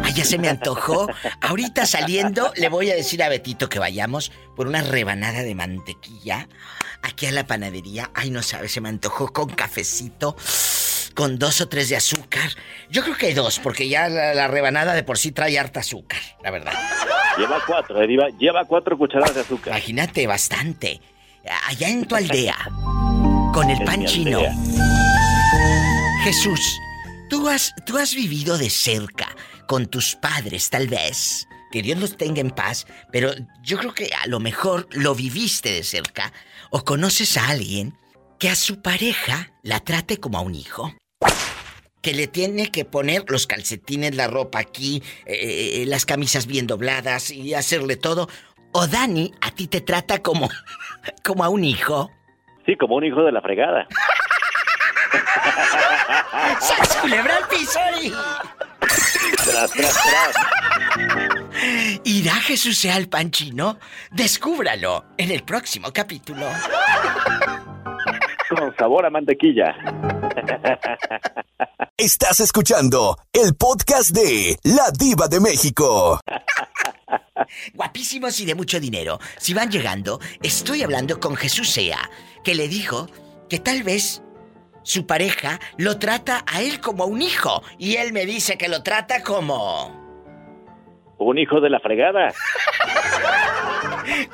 Ay, 0.03 0.13
ya 0.15 0.25
se 0.25 0.39
me 0.39 0.49
antojó. 0.49 1.09
Ahorita 1.41 1.87
saliendo 1.87 2.53
le 2.57 2.69
voy 2.69 2.91
a 2.91 2.95
decir 2.95 3.23
a 3.23 3.29
Betito 3.29 3.69
que 3.69 3.79
vayamos 3.79 4.33
por 4.57 4.67
una 4.67 4.83
rebanada 4.83 5.43
de 5.43 5.55
mantequilla 5.55 6.49
aquí 7.03 7.27
a 7.27 7.33
la 7.33 7.47
panadería. 7.47 8.11
Ay, 8.15 8.31
no 8.31 8.43
sabe, 8.43 8.69
se 8.69 8.81
me 8.81 8.89
antojó 8.89 9.33
con 9.33 9.49
cafecito, 9.51 10.37
con 11.15 11.39
dos 11.39 11.61
o 11.61 11.69
tres 11.69 11.89
de 11.89 11.97
azúcar. 11.97 12.51
Yo 12.91 13.03
creo 13.03 13.17
que 13.17 13.35
dos, 13.35 13.59
porque 13.59 13.89
ya 13.89 14.09
la, 14.09 14.35
la 14.35 14.49
rebanada 14.49 14.95
de 14.95 15.03
por 15.03 15.19
sí 15.19 15.33
trae 15.33 15.59
harta 15.59 15.81
azúcar, 15.81 16.21
la 16.43 16.51
verdad. 16.51 16.73
Lleva 17.39 17.63
cuatro, 17.67 18.03
eh, 18.03 18.35
lleva 18.39 18.65
cuatro 18.65 18.99
cucharadas 18.99 19.35
de 19.35 19.41
azúcar. 19.43 19.75
Imagínate, 19.75 20.27
bastante. 20.27 21.01
Allá 21.69 21.89
en 21.89 22.05
tu 22.05 22.15
aldea, 22.15 22.57
con 23.53 23.71
el 23.71 23.83
pan 23.85 24.05
chino. 24.05 24.41
Jesús, 26.23 26.61
tú 27.31 27.49
has, 27.49 27.75
tú 27.87 27.97
has 27.97 28.15
vivido 28.15 28.59
de 28.59 28.69
cerca 28.69 29.35
con 29.67 29.87
tus 29.87 30.17
padres, 30.17 30.69
tal 30.69 30.89
vez. 30.89 31.47
Que 31.73 31.83
Dios 31.83 31.99
los 31.99 32.17
tenga 32.17 32.41
en 32.41 32.51
paz, 32.51 32.87
pero 33.13 33.31
yo 33.63 33.79
creo 33.79 33.95
que 33.95 34.11
a 34.21 34.27
lo 34.27 34.41
mejor 34.41 34.89
lo 34.91 35.15
viviste 35.15 35.71
de 35.71 35.85
cerca 35.85 36.33
o 36.71 36.85
conoces 36.85 37.37
a 37.37 37.49
alguien 37.49 37.97
que 38.41 38.49
a 38.49 38.55
su 38.57 38.81
pareja 38.83 39.53
la 39.63 39.79
trate 39.81 40.19
como 40.19 40.39
a 40.39 40.41
un 40.41 40.55
hijo. 40.55 40.93
Que 42.03 42.15
le 42.15 42.27
tiene 42.27 42.71
que 42.73 42.87
poner 42.87 43.25
los 43.29 43.47
calcetines, 43.47 44.15
la 44.17 44.27
ropa 44.27 44.59
aquí, 44.59 45.03
eh, 45.27 45.85
las 45.87 46.07
camisas 46.07 46.47
bien 46.47 46.67
dobladas 46.67 47.31
y 47.31 47.53
hacerle 47.55 47.97
todo. 47.97 48.29
O 48.73 48.87
Dani 48.87 49.33
a 49.43 49.51
ti 49.51 49.67
te 49.67 49.83
trata 49.83 50.21
como, 50.23 50.49
como 51.25 51.45
a 51.45 51.51
un 51.51 51.63
hijo. 51.65 52.11
Sí, 52.65 52.77
como 52.77 52.97
un 52.97 53.05
hijo 53.05 53.23
de 53.23 53.33
la 53.33 53.43
fregada. 53.43 53.87
¡Sas, 56.61 56.97
culebra 56.97 57.37
al 57.37 57.47
piso 57.49 57.79
y- 58.03 58.11
Tras, 59.45 59.71
tras, 59.73 59.99
tras. 60.03 60.37
¿Irá 62.05 62.35
Jesús 62.37 62.79
sea 62.79 62.97
el 62.97 63.09
pan 63.09 63.31
chino? 63.31 63.79
Descúbralo 64.11 65.05
en 65.19 65.31
el 65.31 65.43
próximo 65.43 65.93
capítulo. 65.93 66.47
Con 68.51 68.77
sabor 68.77 69.07
a 69.07 69.11
mantequilla. 69.11 69.77
Estás 71.97 72.41
escuchando 72.41 73.17
el 73.33 73.55
podcast 73.55 74.11
de 74.11 74.59
La 74.65 74.91
Diva 74.91 75.29
de 75.29 75.39
México. 75.39 76.19
Guapísimos 77.75 78.41
y 78.41 78.47
de 78.47 78.57
mucho 78.57 78.81
dinero. 78.81 79.21
Si 79.39 79.55
van 79.55 79.71
llegando, 79.71 80.19
estoy 80.43 80.83
hablando 80.83 81.21
con 81.21 81.37
Jesús 81.37 81.71
Sea, 81.71 82.11
que 82.43 82.57
le 82.57 82.67
dijo 82.67 83.07
que 83.49 83.61
tal 83.61 83.85
vez 83.85 84.25
su 84.83 85.07
pareja 85.07 85.61
lo 85.77 86.01
trata 86.01 86.45
a 86.49 86.61
él 86.61 86.81
como 86.81 87.05
a 87.05 87.07
un 87.07 87.23
hijo. 87.23 87.63
Y 87.79 87.97
él 87.97 88.13
me 88.13 88.27
dice 88.27 88.59
que 88.59 88.69
lo 88.69 88.83
trata 88.83 89.23
como... 89.23 90.00
Un 91.21 91.39
hijo 91.39 91.61
de 91.61 91.71
la 91.71 91.79
fregada. 91.81 92.29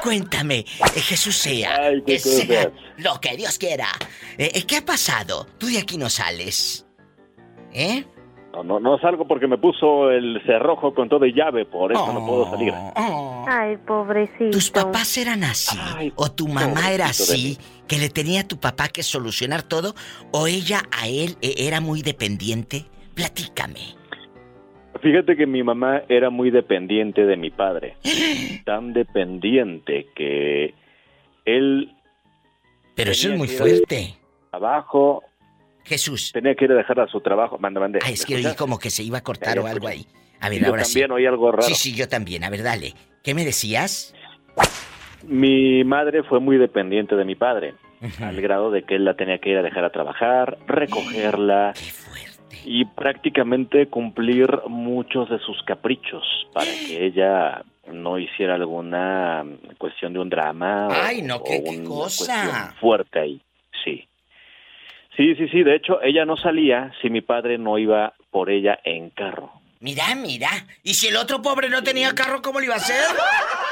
Cuéntame, 0.03 0.59
eh, 0.61 0.65
Jesús 1.01 1.37
Sea, 1.37 1.77
Ay, 1.83 2.03
qué 2.07 2.15
que 2.15 2.19
sea 2.21 2.65
cosas. 2.67 2.73
lo 2.99 3.21
que 3.21 3.37
Dios 3.37 3.59
quiera. 3.59 3.89
Eh, 4.39 4.51
eh, 4.55 4.63
¿Qué 4.67 4.77
ha 4.77 4.85
pasado? 4.85 5.47
Tú 5.59 5.67
de 5.67 5.79
aquí 5.79 5.99
no 5.99 6.09
sales. 6.09 6.87
¿Eh? 7.73 8.05
No, 8.53 8.63
no, 8.63 8.79
no 8.81 8.99
salgo 8.99 9.27
porque 9.27 9.47
me 9.49 9.59
puso 9.59 10.11
el 10.11 10.41
cerrojo 10.47 10.95
con 10.95 11.09
todo 11.11 11.27
y 11.27 11.35
llave, 11.35 11.67
por 11.67 11.93
eso 11.93 12.11
no 12.13 12.25
puedo 12.25 12.49
salir. 12.51 12.73
Ay, 13.47 13.77
pobrecito. 13.79 14.51
¿Tus 14.51 14.71
papás 14.71 15.19
eran 15.19 15.45
así? 15.45 15.77
¿O 16.15 16.31
tu 16.31 16.49
mamá 16.49 16.91
era 16.93 17.07
así? 17.07 17.59
¿Que 17.87 17.99
le 17.99 18.09
tenía 18.09 18.43
a 18.43 18.49
tu 18.49 18.59
papá 18.59 18.89
que 18.89 19.03
solucionar 19.03 19.63
todo? 19.63 19.95
¿O 20.31 20.47
ella 20.47 20.83
a 20.91 21.07
él 21.09 21.37
eh, 21.43 21.55
era 21.59 21.81
muy 21.83 22.01
dependiente? 22.01 22.87
Platícame. 23.15 23.96
Fíjate 24.99 25.37
que 25.37 25.47
mi 25.47 25.63
mamá 25.63 26.03
era 26.09 26.31
muy 26.31 26.51
dependiente 26.51 27.27
de 27.27 27.37
mi 27.37 27.51
padre. 27.51 27.97
Tan 28.65 28.93
dependiente 28.93 30.07
que 30.15 30.75
él... 31.45 31.93
Pero 32.95 33.11
eso 33.11 33.33
es 33.33 33.39
muy 33.39 33.49
fuerte. 33.49 34.15
Abajo. 34.53 35.23
Jesús. 35.85 36.33
Tenía 36.33 36.55
que 36.55 36.65
ir 36.65 36.73
a 36.73 36.77
dejar 36.77 37.01
a 37.01 37.07
su 37.07 37.21
trabajo. 37.21 37.59
Manda, 37.59 37.81
mande. 37.81 37.99
Ah, 38.03 38.11
es 38.11 38.25
que 38.25 38.37
¿Me 38.37 38.47
oí 38.47 38.55
como 38.57 38.79
que 38.79 38.91
se 38.91 39.03
iba 39.03 39.19
a 39.19 39.23
cortar 39.23 39.59
o 39.59 39.67
algo 39.67 39.87
ahí. 39.87 40.07
A 40.41 40.49
ver, 40.49 40.61
Yo 40.61 40.69
ahora 40.69 40.85
sí. 40.85 40.95
también 40.95 41.13
oí 41.13 41.27
algo 41.27 41.53
raro. 41.53 41.63
Sí, 41.63 41.75
sí, 41.75 41.95
yo 41.95 42.09
también. 42.09 42.45
A 42.45 42.51
ver, 42.51 42.63
dale. 42.63 42.95
¿Qué 43.23 43.35
me 43.35 43.45
decías? 43.45 44.15
Mi 45.25 45.83
madre 45.85 46.23
fue 46.23 46.41
muy 46.41 46.57
dependiente 46.57 47.17
de 47.17 47.25
mi 47.25 47.35
padre, 47.35 47.75
al 48.21 48.41
grado 48.41 48.71
de 48.71 48.85
que 48.85 48.95
él 48.95 49.05
la 49.05 49.15
tenía 49.15 49.39
que 49.39 49.51
ir 49.51 49.57
a 49.59 49.63
dejar 49.63 49.85
a 49.85 49.91
trabajar, 49.91 50.59
recogerla 50.67 51.73
y 52.65 52.85
prácticamente 52.85 53.87
cumplir 53.89 54.49
muchos 54.69 55.29
de 55.31 55.39
sus 55.41 55.63
caprichos 55.65 56.25
para 56.53 56.67
que 56.71 57.05
ella 57.07 57.63
no 57.93 58.19
hiciera 58.19 58.55
alguna 58.55 59.45
cuestión 59.79 60.13
de 60.13 60.19
un 60.19 60.29
drama 60.29 60.89
o- 60.89 60.93
Ay, 60.93 61.23
no, 61.23 61.37
o 61.37 61.45
qué- 61.45 61.63
qué 61.63 61.79
una 61.79 61.89
cosa. 61.89 62.75
fuerte 62.81 63.19
ahí. 63.21 63.41
Sí. 63.85 64.09
Sí, 65.17 65.35
sí, 65.37 65.49
sí, 65.49 65.63
de 65.63 65.77
hecho 65.77 66.03
ella 66.03 66.25
no 66.25 66.37
salía 66.37 66.93
si 67.01 67.09
mi 67.11 67.21
padre 67.21 67.57
no 67.59 67.79
iba 67.79 68.13
por 68.31 68.51
ella 68.51 68.79
en 68.85 69.11
carro. 69.11 69.53
Mira, 69.81 70.15
mira. 70.15 70.49
¿Y 70.83 70.95
si 70.95 71.09
el 71.09 71.17
otro 71.17 71.41
pobre 71.43 71.69
no 71.69 71.83
tenía 71.83 72.15
carro, 72.15 72.43
cómo 72.43 72.59
le 72.61 72.67
iba 72.67 72.75
a 72.75 72.79
hacer? 72.79 72.97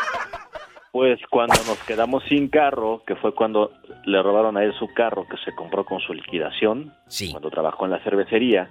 Pues 0.94 1.18
cuando 1.28 1.56
nos 1.66 1.82
quedamos 1.88 2.22
sin 2.28 2.46
carro, 2.46 3.02
que 3.04 3.16
fue 3.16 3.34
cuando 3.34 3.72
le 4.04 4.22
robaron 4.22 4.56
a 4.56 4.62
él 4.62 4.72
su 4.78 4.86
carro 4.94 5.26
que 5.28 5.36
se 5.38 5.52
compró 5.52 5.84
con 5.84 5.98
su 5.98 6.14
liquidación, 6.14 6.94
cuando 7.32 7.50
trabajó 7.50 7.84
en 7.84 7.90
la 7.90 7.98
cervecería, 8.04 8.70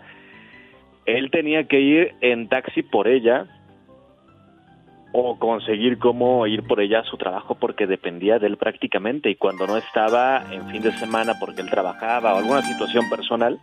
él 1.05 1.29
tenía 1.31 1.67
que 1.67 1.81
ir 1.81 2.15
en 2.21 2.47
taxi 2.47 2.81
por 2.81 3.09
ella 3.09 3.47
o 5.11 5.37
conseguir 5.37 5.99
cómo 5.99 6.47
ir 6.47 6.65
por 6.65 6.79
ella 6.79 6.99
a 6.99 7.03
su 7.03 7.17
trabajo 7.17 7.55
porque 7.55 7.87
dependía 7.87 8.39
de 8.39 8.47
él 8.47 8.55
prácticamente. 8.55 9.29
Y 9.29 9.35
cuando 9.35 9.67
no 9.67 9.75
estaba 9.75 10.45
en 10.49 10.69
fin 10.69 10.81
de 10.81 10.93
semana 10.93 11.33
porque 11.41 11.59
él 11.59 11.69
trabajaba 11.69 12.35
o 12.35 12.37
alguna 12.37 12.61
situación 12.61 13.09
personal, 13.09 13.59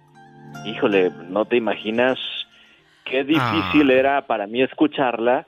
híjole, 0.67 1.11
no 1.31 1.47
te 1.47 1.57
imaginas 1.57 2.19
qué 3.07 3.25
difícil 3.25 3.91
era 3.91 4.27
para 4.27 4.47
mí 4.47 4.61
escucharla 4.61 5.47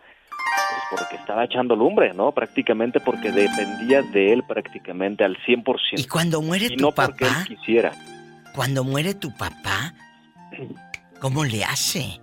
porque 0.94 1.16
estaba 1.16 1.44
echando 1.44 1.74
lumbre, 1.74 2.12
¿no? 2.12 2.32
Prácticamente 2.32 3.00
porque 3.00 3.32
dependía 3.32 4.02
de 4.02 4.32
él 4.32 4.42
prácticamente 4.46 5.24
al 5.24 5.36
100%. 5.38 5.98
Y 5.98 6.04
cuando 6.06 6.42
muere 6.42 6.66
Y 6.66 6.76
tu 6.76 6.82
no 6.82 6.92
porque 6.92 7.24
papá, 7.24 7.44
él 7.48 7.56
quisiera. 7.56 7.92
cuando 8.54 8.84
muere 8.84 9.14
tu 9.14 9.32
papá, 9.36 9.94
¿cómo 11.20 11.44
le 11.44 11.64
hace? 11.64 12.20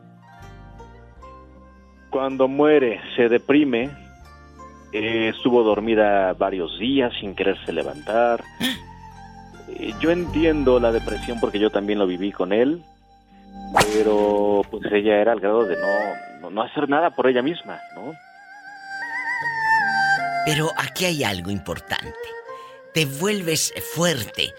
Cuando 2.09 2.47
muere, 2.47 2.99
se 3.15 3.29
deprime, 3.29 3.89
eh, 4.93 5.31
estuvo 5.35 5.63
dormida 5.63 6.33
varios 6.33 6.77
días 6.79 7.11
sin 7.19 7.35
quererse 7.35 7.71
levantar. 7.71 8.43
Eh, 9.69 9.93
yo 9.99 10.09
entiendo 10.11 10.79
la 10.79 10.91
depresión 10.91 11.39
porque 11.39 11.59
yo 11.59 11.69
también 11.69 11.99
lo 11.99 12.07
viví 12.07 12.31
con 12.31 12.51
él, 12.53 12.83
pero 13.93 14.61
pues 14.71 14.83
ella 14.91 15.17
era 15.21 15.31
al 15.33 15.39
grado 15.39 15.65
de 15.65 15.75
no, 16.41 16.49
no 16.49 16.61
hacer 16.63 16.89
nada 16.89 17.11
por 17.11 17.27
ella 17.27 17.43
misma, 17.43 17.79
¿no? 17.95 18.13
Pero 20.49 20.71
aquí 20.77 21.05
hay 21.05 21.23
algo 21.23 21.51
importante. 21.51 22.13
Te 22.93 23.05
vuelves 23.05 23.71
fuerte. 23.93 24.51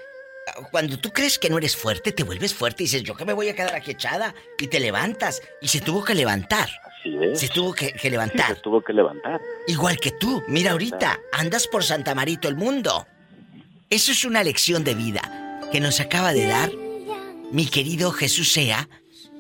Cuando 0.71 0.99
tú 0.99 1.11
crees 1.11 1.39
que 1.39 1.51
no 1.51 1.59
eres 1.59 1.77
fuerte, 1.77 2.13
te 2.13 2.23
vuelves 2.23 2.55
fuerte 2.55 2.83
y 2.83 2.87
dices, 2.87 3.03
yo 3.03 3.17
que 3.17 3.25
me 3.25 3.33
voy 3.33 3.49
a 3.49 3.55
quedar 3.57 3.75
aquí 3.75 3.91
echada. 3.91 4.33
Y 4.59 4.69
te 4.69 4.79
levantas. 4.79 5.43
Y 5.61 5.69
se 5.69 5.81
tuvo 5.81 6.05
que 6.05 6.15
levantar. 6.15 6.69
Así 6.85 7.17
es. 7.21 7.41
Se 7.41 7.49
tuvo 7.49 7.73
que, 7.73 7.93
que 7.93 7.99
Sí, 7.99 8.11
levantar. 8.11 8.55
se 8.55 8.61
tuvo 8.61 8.83
que 8.83 8.93
levantar. 8.93 9.41
Igual 9.67 9.99
que 9.99 10.13
tú. 10.13 10.43
Mira 10.47 10.73
ahorita, 10.73 11.19
andas 11.33 11.67
por 11.67 11.83
Santa 11.83 12.15
Marito 12.15 12.49
el 12.49 12.55
mundo. 12.57 13.07
Eso 13.89 14.13
es 14.13 14.25
una 14.25 14.45
lección 14.45 14.85
de 14.85 14.95
vida 14.95 15.61
que 15.73 15.81
nos 15.81 15.99
acaba 15.99 16.33
de 16.33 16.47
dar 16.47 16.71
mi 17.51 17.67
querido 17.67 18.13
Jesús 18.13 18.53
Sea, 18.53 18.89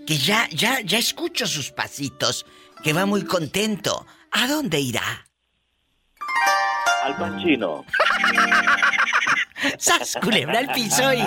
que 0.04 0.18
ya, 0.18 0.48
ya, 0.50 0.80
ya 0.80 0.98
escucho 0.98 1.46
sus 1.46 1.70
pasitos, 1.70 2.44
que 2.82 2.92
va 2.92 3.06
muy 3.06 3.24
contento. 3.24 4.04
¿A 4.32 4.48
dónde 4.48 4.80
irá? 4.80 5.26
Al 7.04 7.16
panchino. 7.16 7.84
¡Sas, 9.78 10.18
culebra 10.22 10.58
al 10.58 10.68
piso 10.72 11.12
y... 11.12 11.22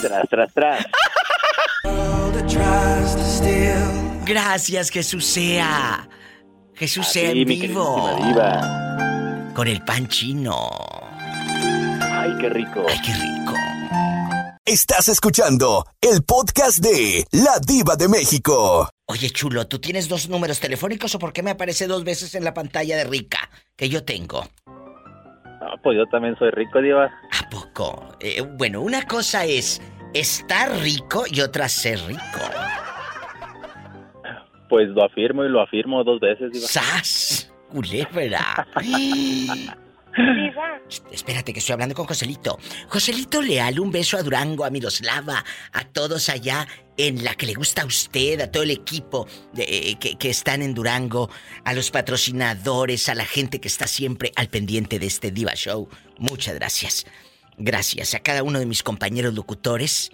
Tras, 0.00 0.28
tras, 0.28 0.52
tras. 0.54 0.86
Gracias, 4.24 4.90
Jesús 4.90 5.24
sea. 5.24 6.08
Jesús 6.74 7.06
A 7.06 7.10
sea 7.10 7.32
ti, 7.32 7.42
en 7.42 7.48
vivo. 7.48 8.18
diva. 8.24 9.50
Con 9.54 9.66
el 9.66 9.82
pan 9.84 10.06
chino. 10.08 10.68
Ay, 12.00 12.30
qué 12.40 12.48
rico. 12.50 12.84
Ay, 12.88 13.00
qué 13.04 13.12
rico. 13.14 13.54
Estás 14.64 15.08
escuchando 15.08 15.86
el 16.00 16.22
podcast 16.22 16.78
de 16.78 17.24
La 17.32 17.58
Diva 17.58 17.96
de 17.96 18.08
México. 18.08 18.88
Oye, 19.10 19.30
chulo, 19.30 19.66
¿tú 19.66 19.78
tienes 19.78 20.06
dos 20.06 20.28
números 20.28 20.60
telefónicos 20.60 21.14
o 21.14 21.18
por 21.18 21.32
qué 21.32 21.42
me 21.42 21.50
aparece 21.50 21.86
dos 21.86 22.04
veces 22.04 22.34
en 22.34 22.44
la 22.44 22.52
pantalla 22.52 22.94
de 22.94 23.04
Rica 23.04 23.48
que 23.74 23.88
yo 23.88 24.04
tengo? 24.04 24.44
No, 24.66 25.82
pues 25.82 25.96
yo 25.96 26.04
también 26.06 26.36
soy 26.38 26.50
rico, 26.50 26.82
Diva. 26.82 27.06
¿A 27.06 27.48
poco? 27.48 28.14
Eh, 28.20 28.42
bueno, 28.42 28.82
una 28.82 29.06
cosa 29.06 29.46
es 29.46 29.80
estar 30.12 30.70
rico 30.82 31.24
y 31.26 31.40
otra 31.40 31.70
ser 31.70 31.98
rico. 32.00 32.20
Pues 34.68 34.88
lo 34.90 35.02
afirmo 35.02 35.42
y 35.42 35.48
lo 35.48 35.62
afirmo 35.62 36.04
dos 36.04 36.20
veces, 36.20 36.52
Diva. 36.52 36.66
¡Sas! 36.66 37.50
Culebra. 37.70 38.66
Espérate 41.12 41.52
que 41.52 41.60
estoy 41.60 41.74
hablando 41.74 41.94
con 41.94 42.06
Joselito. 42.06 42.58
Joselito 42.88 43.42
Leal, 43.42 43.78
un 43.78 43.90
beso 43.90 44.16
a 44.16 44.22
Durango, 44.22 44.64
a 44.64 44.70
Miroslava, 44.70 45.44
a 45.72 45.84
todos 45.84 46.28
allá 46.28 46.66
en 46.96 47.24
la 47.24 47.34
que 47.34 47.46
le 47.46 47.54
gusta 47.54 47.82
a 47.82 47.86
usted, 47.86 48.40
a 48.40 48.50
todo 48.50 48.62
el 48.62 48.70
equipo 48.70 49.26
eh, 49.56 49.96
que, 50.00 50.16
que 50.16 50.30
están 50.30 50.62
en 50.62 50.74
Durango, 50.74 51.30
a 51.64 51.72
los 51.74 51.90
patrocinadores, 51.90 53.08
a 53.08 53.14
la 53.14 53.24
gente 53.24 53.60
que 53.60 53.68
está 53.68 53.86
siempre 53.86 54.32
al 54.36 54.48
pendiente 54.48 54.98
de 54.98 55.06
este 55.06 55.30
Diva 55.30 55.54
Show. 55.54 55.88
Muchas 56.18 56.54
gracias. 56.54 57.06
Gracias 57.56 58.14
a 58.14 58.20
cada 58.20 58.42
uno 58.42 58.58
de 58.58 58.66
mis 58.66 58.82
compañeros 58.82 59.34
locutores 59.34 60.10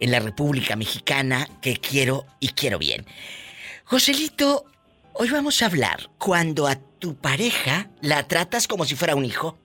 en 0.00 0.10
la 0.10 0.18
República 0.18 0.76
Mexicana 0.76 1.48
que 1.60 1.76
quiero 1.76 2.26
y 2.40 2.48
quiero 2.48 2.78
bien. 2.78 3.06
Joselito, 3.84 4.64
hoy 5.14 5.30
vamos 5.30 5.62
a 5.62 5.66
hablar 5.66 5.98
cuando 6.18 6.66
a 6.66 6.76
tu 6.98 7.16
pareja 7.16 7.88
la 8.00 8.26
tratas 8.26 8.66
como 8.66 8.84
si 8.84 8.94
fuera 8.94 9.14
un 9.14 9.24
hijo. 9.24 9.58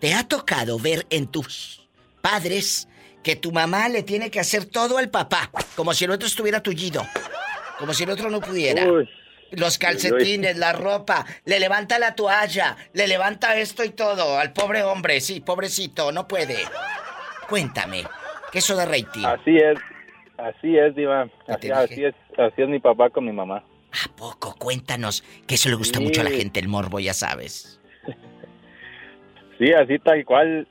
¿Te 0.00 0.14
ha 0.14 0.26
tocado 0.26 0.78
ver 0.78 1.06
en 1.10 1.26
tus 1.26 1.88
padres 2.20 2.88
que 3.22 3.36
tu 3.36 3.52
mamá 3.52 3.88
le 3.88 4.02
tiene 4.02 4.30
que 4.30 4.40
hacer 4.40 4.66
todo 4.66 4.98
al 4.98 5.10
papá, 5.10 5.50
como 5.76 5.94
si 5.94 6.04
el 6.04 6.10
otro 6.10 6.26
estuviera 6.26 6.62
tullido, 6.62 7.06
como 7.78 7.94
si 7.94 8.04
el 8.04 8.10
otro 8.10 8.30
no 8.30 8.40
pudiera? 8.40 8.86
Uy. 8.86 9.08
Los 9.52 9.78
calcetines, 9.78 10.56
la 10.56 10.72
ropa, 10.72 11.24
le 11.44 11.60
levanta 11.60 11.98
la 11.98 12.14
toalla, 12.14 12.76
le 12.92 13.06
levanta 13.06 13.56
esto 13.56 13.84
y 13.84 13.90
todo 13.90 14.38
al 14.38 14.52
pobre 14.52 14.82
hombre, 14.82 15.20
sí, 15.20 15.40
pobrecito, 15.40 16.10
no 16.10 16.26
puede. 16.26 16.58
Cuéntame, 17.48 18.04
¿qué 18.50 18.58
eso 18.58 18.74
de 18.76 18.84
rating? 18.84 19.24
Así 19.24 19.56
es, 19.56 19.78
así 20.38 20.76
es, 20.76 20.94
Diva. 20.96 21.28
Así, 21.46 21.70
así 21.70 22.04
es, 22.04 22.14
así 22.36 22.62
es 22.62 22.68
mi 22.68 22.80
papá 22.80 23.10
con 23.10 23.24
mi 23.26 23.32
mamá. 23.32 23.62
Poco, 24.16 24.54
cuéntanos, 24.56 25.22
que 25.46 25.54
eso 25.56 25.68
le 25.68 25.74
gusta 25.76 25.98
Sí. 25.98 26.04
mucho 26.04 26.20
a 26.20 26.24
la 26.24 26.30
gente, 26.30 26.60
el 26.60 26.68
morbo, 26.68 27.00
ya 27.00 27.14
sabes. 27.14 27.80
Sí, 29.58 29.72
así 29.72 29.98
tal 30.00 30.24
cual. 30.24 30.66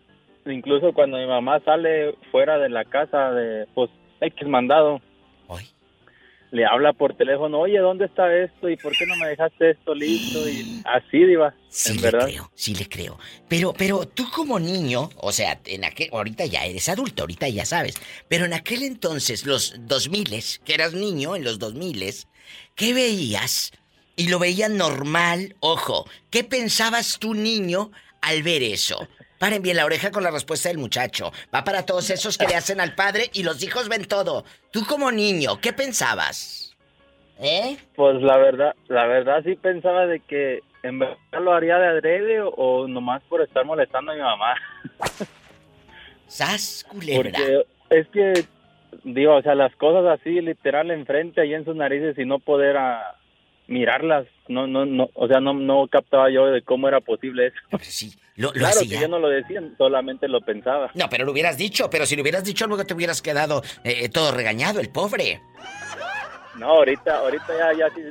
Incluso 0.46 0.92
cuando 0.92 1.18
mi 1.18 1.26
mamá 1.26 1.62
sale 1.64 2.18
fuera 2.32 2.58
de 2.58 2.68
la 2.68 2.84
casa 2.84 3.32
de, 3.32 3.66
pues, 3.74 3.90
X 4.20 4.46
mandado. 4.48 5.02
Le 6.52 6.66
habla 6.68 6.94
por 6.94 7.16
teléfono, 7.18 7.62
oye, 7.62 7.80
¿dónde 7.80 8.06
está 8.06 8.32
esto? 8.38 8.70
¿Y 8.70 8.78
por 8.78 8.92
qué 8.96 9.08
no 9.08 9.16
me 9.16 9.28
dejaste 9.30 9.72
esto 9.72 9.96
listo? 9.96 10.48
Y 10.48 10.84
así, 10.86 11.26
Diva, 11.26 11.56
Sí 11.68 11.90
en 11.94 11.96
le 11.96 12.02
verdad. 12.04 12.28
creo, 12.28 12.52
sí 12.54 12.76
le 12.76 12.88
creo. 12.88 13.18
Pero, 13.50 13.74
pero 13.76 14.06
tú 14.08 14.26
como 14.30 14.60
niño, 14.60 15.10
o 15.18 15.32
sea, 15.32 15.60
en 15.66 15.84
aquel, 15.84 16.10
ahorita 16.12 16.46
ya 16.46 16.64
eres 16.64 16.88
adulto, 16.90 17.24
ahorita 17.24 17.48
ya 17.50 17.66
sabes, 17.66 17.96
pero 18.28 18.46
en 18.46 18.54
aquel 18.54 18.84
entonces, 18.84 19.48
los 19.48 19.74
2000 19.88 20.60
que 20.64 20.76
eras 20.76 20.94
niño 20.94 21.36
en 21.36 21.44
los 21.44 21.58
2000 21.58 22.04
¿qué 22.76 22.94
veías? 22.94 23.72
Y 24.16 24.30
lo 24.30 24.40
veías 24.40 24.70
normal, 24.70 25.56
ojo, 25.60 26.06
¿qué 26.30 26.44
pensabas 26.44 27.18
tú 27.20 27.34
niño 27.34 27.92
al 28.22 28.44
ver 28.44 28.62
eso? 28.62 29.08
Paren 29.40 29.62
bien 29.62 29.78
la 29.78 29.86
oreja 29.86 30.12
con 30.12 30.24
la 30.24 30.32
respuesta 30.32 30.70
del 30.70 30.78
muchacho. 30.78 31.32
Va 31.54 31.64
para 31.64 31.86
todos 31.86 32.10
esos 32.10 32.38
que 32.38 32.48
le 32.48 32.56
hacen 32.56 32.80
al 32.80 32.96
padre 32.96 33.30
y 33.34 33.44
los 33.44 33.62
hijos 33.64 33.90
ven 33.90 34.06
todo. 34.06 34.46
Tú 34.72 34.86
como 34.86 35.12
niño, 35.12 35.60
¿qué 35.60 35.74
pensabas? 35.74 36.78
¿Eh? 37.40 37.78
Pues 37.96 38.22
la 38.22 38.38
verdad, 38.38 38.76
la 38.88 39.06
verdad 39.06 39.42
sí 39.44 39.56
pensaba 39.56 40.06
de 40.06 40.20
que 40.22 40.62
en 40.84 41.00
verdad 41.00 41.18
lo 41.42 41.54
haría 41.54 41.78
de 41.78 41.88
adrede 41.88 42.42
o, 42.42 42.88
nomás 42.88 43.24
por 43.24 43.42
estar 43.42 43.66
molestando 43.66 44.12
a 44.12 44.16
mi 44.16 44.22
mamá. 44.22 44.56
¡Sas, 46.28 46.86
culebra! 46.90 47.32
Porque 47.32 47.66
es 47.90 48.08
que, 48.10 48.46
digo, 49.04 49.36
o 49.36 49.42
sea, 49.42 49.56
las 49.56 49.76
cosas 49.76 50.20
así, 50.20 50.42
literal, 50.42 50.92
enfrente, 50.92 51.42
ahí 51.42 51.54
en 51.54 51.66
sus 51.66 51.76
narices 51.76 52.18
y 52.18 52.26
no 52.26 52.40
poder 52.40 52.78
a, 52.78 53.18
mirarlas, 53.68 54.26
no, 54.48 54.68
no, 54.68 54.86
no, 54.86 55.10
o 55.14 55.28
sea, 55.28 55.40
no, 55.40 55.54
no 55.54 55.88
captaba 55.88 56.30
yo 56.30 56.48
de 56.48 56.62
cómo 56.62 56.88
era 56.88 57.00
posible 57.00 57.48
eso. 57.48 57.78
sí, 57.82 58.14
lo, 58.36 58.52
claro 58.52 58.82
que 58.82 59.00
yo 59.00 59.08
no 59.08 59.20
lo 59.20 59.30
decía, 59.30 59.62
solamente 59.78 60.28
lo 60.28 60.42
pensaba. 60.42 60.92
No, 60.96 61.10
pero 61.10 61.26
lo 61.26 61.32
hubieras 61.32 61.58
dicho, 61.58 61.90
pero 61.90 62.06
si 62.06 62.16
lo 62.16 62.22
hubieras 62.22 62.44
dicho 62.44 62.68
luego 62.68 62.86
te 62.86 62.94
hubieras 62.94 63.22
quedado 63.22 63.62
eh, 63.84 64.10
todo 64.10 64.32
regañado, 64.32 64.80
el 64.80 64.90
pobre. 64.90 65.42
No, 66.58 66.68
ahorita, 66.68 67.20
ahorita 67.20 67.48
ya, 67.58 67.78
ya 67.78 67.96
sí, 67.96 68.02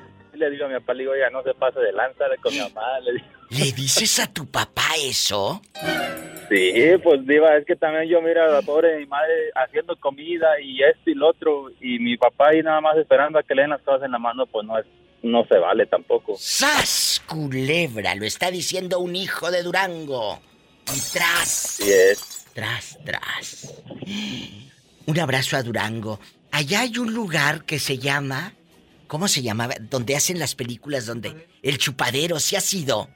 le 0.44 0.50
digo 0.50 0.64
a 0.66 0.68
mi 0.68 0.74
papá, 0.74 0.94
le 0.94 1.00
digo, 1.00 1.16
ya 1.16 1.30
no 1.30 1.42
se 1.42 1.54
pase 1.54 1.80
de 1.80 1.92
lanza 1.92 2.24
con 2.42 2.52
mi 2.52 2.60
mamá, 2.60 3.00
le 3.00 3.12
digo. 3.12 3.26
¿Le 3.50 3.72
dices 3.72 4.18
a 4.18 4.32
tu 4.32 4.50
papá 4.50 4.88
eso? 4.98 5.60
Sí, 6.48 6.72
pues 7.02 7.26
diva, 7.26 7.56
es 7.56 7.64
que 7.64 7.76
también 7.76 8.08
yo 8.08 8.20
mira 8.20 8.44
a 8.44 8.48
la 8.48 8.62
pobre 8.62 8.98
mi 8.98 9.06
madre 9.06 9.50
haciendo 9.54 9.96
comida 9.96 10.60
y 10.60 10.82
esto 10.82 11.10
y 11.10 11.14
lo 11.14 11.28
otro, 11.28 11.70
y 11.80 11.98
mi 11.98 12.16
papá 12.16 12.48
ahí 12.48 12.62
nada 12.62 12.80
más 12.80 12.96
esperando 12.96 13.38
a 13.38 13.42
que 13.42 13.54
le 13.54 13.62
den 13.62 13.70
las 13.70 13.82
cosas 13.82 14.04
en 14.04 14.12
la 14.12 14.18
mano, 14.18 14.46
pues 14.46 14.66
no 14.66 14.78
es 14.78 14.86
no 15.22 15.44
se 15.46 15.56
vale 15.56 15.86
tampoco. 15.86 16.34
¡Sas, 16.38 17.22
culebra! 17.28 18.14
Lo 18.14 18.24
está 18.24 18.50
diciendo 18.50 18.98
un 18.98 19.14
hijo 19.16 19.50
de 19.50 19.62
Durango. 19.62 20.40
Y 20.88 21.00
tras. 21.12 21.48
Sí 21.48 21.90
es. 21.90 22.44
Tras, 22.52 22.98
tras. 23.04 23.82
Un 25.06 25.18
abrazo 25.18 25.56
a 25.56 25.62
Durango. 25.62 26.18
Allá 26.50 26.80
hay 26.80 26.98
un 26.98 27.14
lugar 27.14 27.64
que 27.64 27.78
se 27.78 27.98
llama. 27.98 28.52
¿Cómo 29.12 29.28
se 29.28 29.42
llamaba? 29.42 29.74
Donde 29.78 30.16
hacen 30.16 30.38
las 30.38 30.54
películas, 30.54 31.04
donde. 31.04 31.46
El 31.62 31.76
chupadero, 31.76 32.40
¿sí 32.40 32.56
ha 32.56 32.62
sido? 32.62 33.10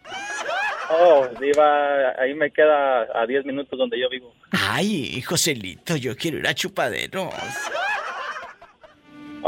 Oh, 0.91 1.27
Diva, 1.41 2.11
ahí 2.21 2.35
me 2.35 2.51
queda 2.51 3.07
a 3.15 3.27
10 3.27 3.47
minutos 3.47 3.79
donde 3.79 3.99
yo 3.99 4.11
vivo. 4.11 4.35
Ay, 4.51 5.23
Joselito, 5.23 5.97
yo 5.97 6.15
quiero 6.15 6.37
ir 6.37 6.47
a 6.47 6.55
chupaderos. 6.55 7.33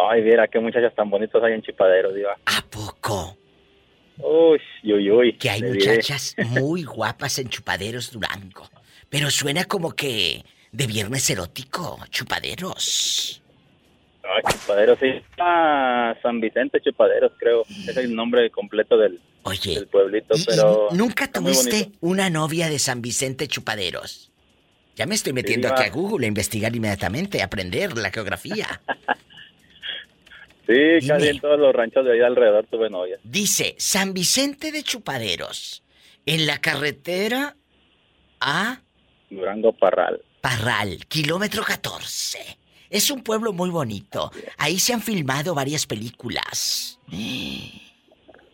Ay, 0.09 0.23
viera 0.23 0.49
qué 0.49 0.59
muchachas 0.59 0.95
tan 0.95 1.11
bonitos 1.11 1.45
hay 1.45 1.53
en 1.53 1.61
Chipadero, 1.61 2.15
Diva. 2.15 2.39
¿A 2.47 2.63
poco? 2.71 3.37
Uy, 4.17 4.59
uy, 4.85 5.11
uy. 5.11 5.37
Que 5.37 5.51
hay 5.51 5.63
muchachas 5.63 6.35
muy 6.39 6.83
guapas 6.83 7.39
en 7.41 7.51
Chupaderos 7.51 8.11
Durango. 8.11 8.71
Pero 9.11 9.31
suena 9.31 9.67
como 9.67 9.93
que 9.93 10.47
de 10.73 10.87
viernes 10.87 11.29
erótico, 11.29 11.99
Chupaderos. 12.09 13.43
Ay, 14.23 14.43
Chupaderos, 14.53 14.99
sí. 14.99 15.09
Ah, 15.39 16.15
San 16.23 16.41
Vicente 16.41 16.81
Chupaderos, 16.81 17.33
creo. 17.39 17.65
Es 17.87 17.97
el 17.97 18.15
nombre 18.15 18.51
completo 18.51 18.97
del, 18.97 19.21
Oye, 19.43 19.87
pueblito, 19.87 20.35
pero... 20.47 20.89
¿Nunca 20.93 21.31
tuviste 21.31 21.93
una 22.01 22.29
novia 22.29 22.69
de 22.69 22.79
San 22.79 23.01
Vicente 23.01 23.49
Chupaderos? 23.49 24.31
Ya 24.97 25.07
me 25.07 25.15
estoy 25.15 25.33
metiendo 25.33 25.69
aquí 25.69 25.85
a 25.85 25.91
Google 25.91 26.27
a 26.27 26.29
investigar 26.29 26.75
inmediatamente, 26.75 27.41
a 27.41 27.47
aprender 27.47 27.97
la 27.97 28.11
geografía. 28.11 28.81
Sí, 30.69 31.07
casi 31.09 31.29
en 31.29 31.41
todos 31.41 31.59
los 31.59 31.75
ranchos 31.75 32.05
de 32.05 32.13
ahí 32.13 32.21
alrededor 32.21 32.67
tuve 32.67 32.91
novia. 32.91 33.19
Dice 33.25 33.75
San 33.79 34.13
Vicente 34.13 34.71
de 34.71 34.83
Chupaderos, 34.83 35.83
en 36.27 36.47
la 36.47 36.59
carretera 36.59 37.57
a... 38.39 38.83
Durango 39.31 39.73
Parral. 39.73 40.21
Parral, 40.43 41.07
kilómetro 41.07 41.63
14. 41.63 42.59
Es 42.91 43.11
un 43.11 43.23
pueblo 43.23 43.53
muy 43.53 43.71
bonito. 43.71 44.31
Ahí 44.57 44.79
se 44.79 44.95
han 44.95 45.03
filmado 45.03 45.55
varias 45.55 45.87
películas. 45.87 46.99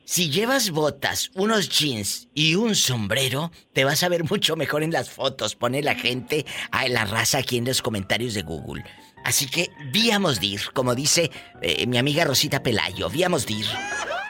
Si 0.06 0.30
llevas 0.30 0.70
botas, 0.70 1.30
unos 1.34 1.68
jeans 1.68 2.28
y 2.34 2.56
un 2.56 2.74
sombrero, 2.74 3.50
te 3.72 3.84
vas 3.84 4.02
a 4.02 4.08
ver 4.08 4.24
mucho 4.24 4.54
mejor 4.54 4.82
en 4.82 4.92
las 4.92 5.10
fotos. 5.10 5.56
Pone 5.56 5.82
la 5.82 5.94
gente 5.94 6.44
a 6.70 6.86
la 6.88 7.04
raza 7.04 7.38
aquí 7.38 7.56
en 7.56 7.64
los 7.64 7.80
comentarios 7.80 8.34
de 8.34 8.42
Google. 8.42 8.84
Así 9.24 9.48
que 9.48 9.70
víamos 9.90 10.40
dir, 10.40 10.60
como 10.74 10.94
dice 10.94 11.30
eh, 11.62 11.86
mi 11.86 11.96
amiga 11.96 12.24
Rosita 12.24 12.62
Pelayo, 12.62 13.08
víamos 13.08 13.46
dir. 13.46 13.64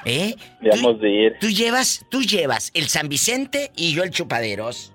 ¿Eh? 0.04 0.36
Víamos 0.60 1.00
dir. 1.00 1.36
Tú 1.40 1.48
llevas, 1.48 2.06
tú 2.10 2.22
llevas 2.22 2.70
el 2.74 2.88
San 2.88 3.08
Vicente 3.08 3.72
y 3.74 3.92
yo 3.92 4.04
el 4.04 4.10
Chupaderos. 4.10 4.92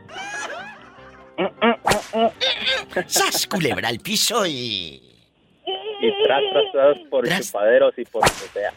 ¡Sas, 3.08 3.48
culebra 3.48 3.90
al 3.90 4.00
piso 4.00 4.46
y... 4.46 5.02
Y 6.02 6.24
tras, 6.24 6.42
tras, 6.52 6.72
tras 6.72 6.98
por 7.10 7.28
Chupaderos 7.28 7.94
y 7.98 8.06
por 8.06 8.24
donde 8.24 8.48
sea. 8.54 8.74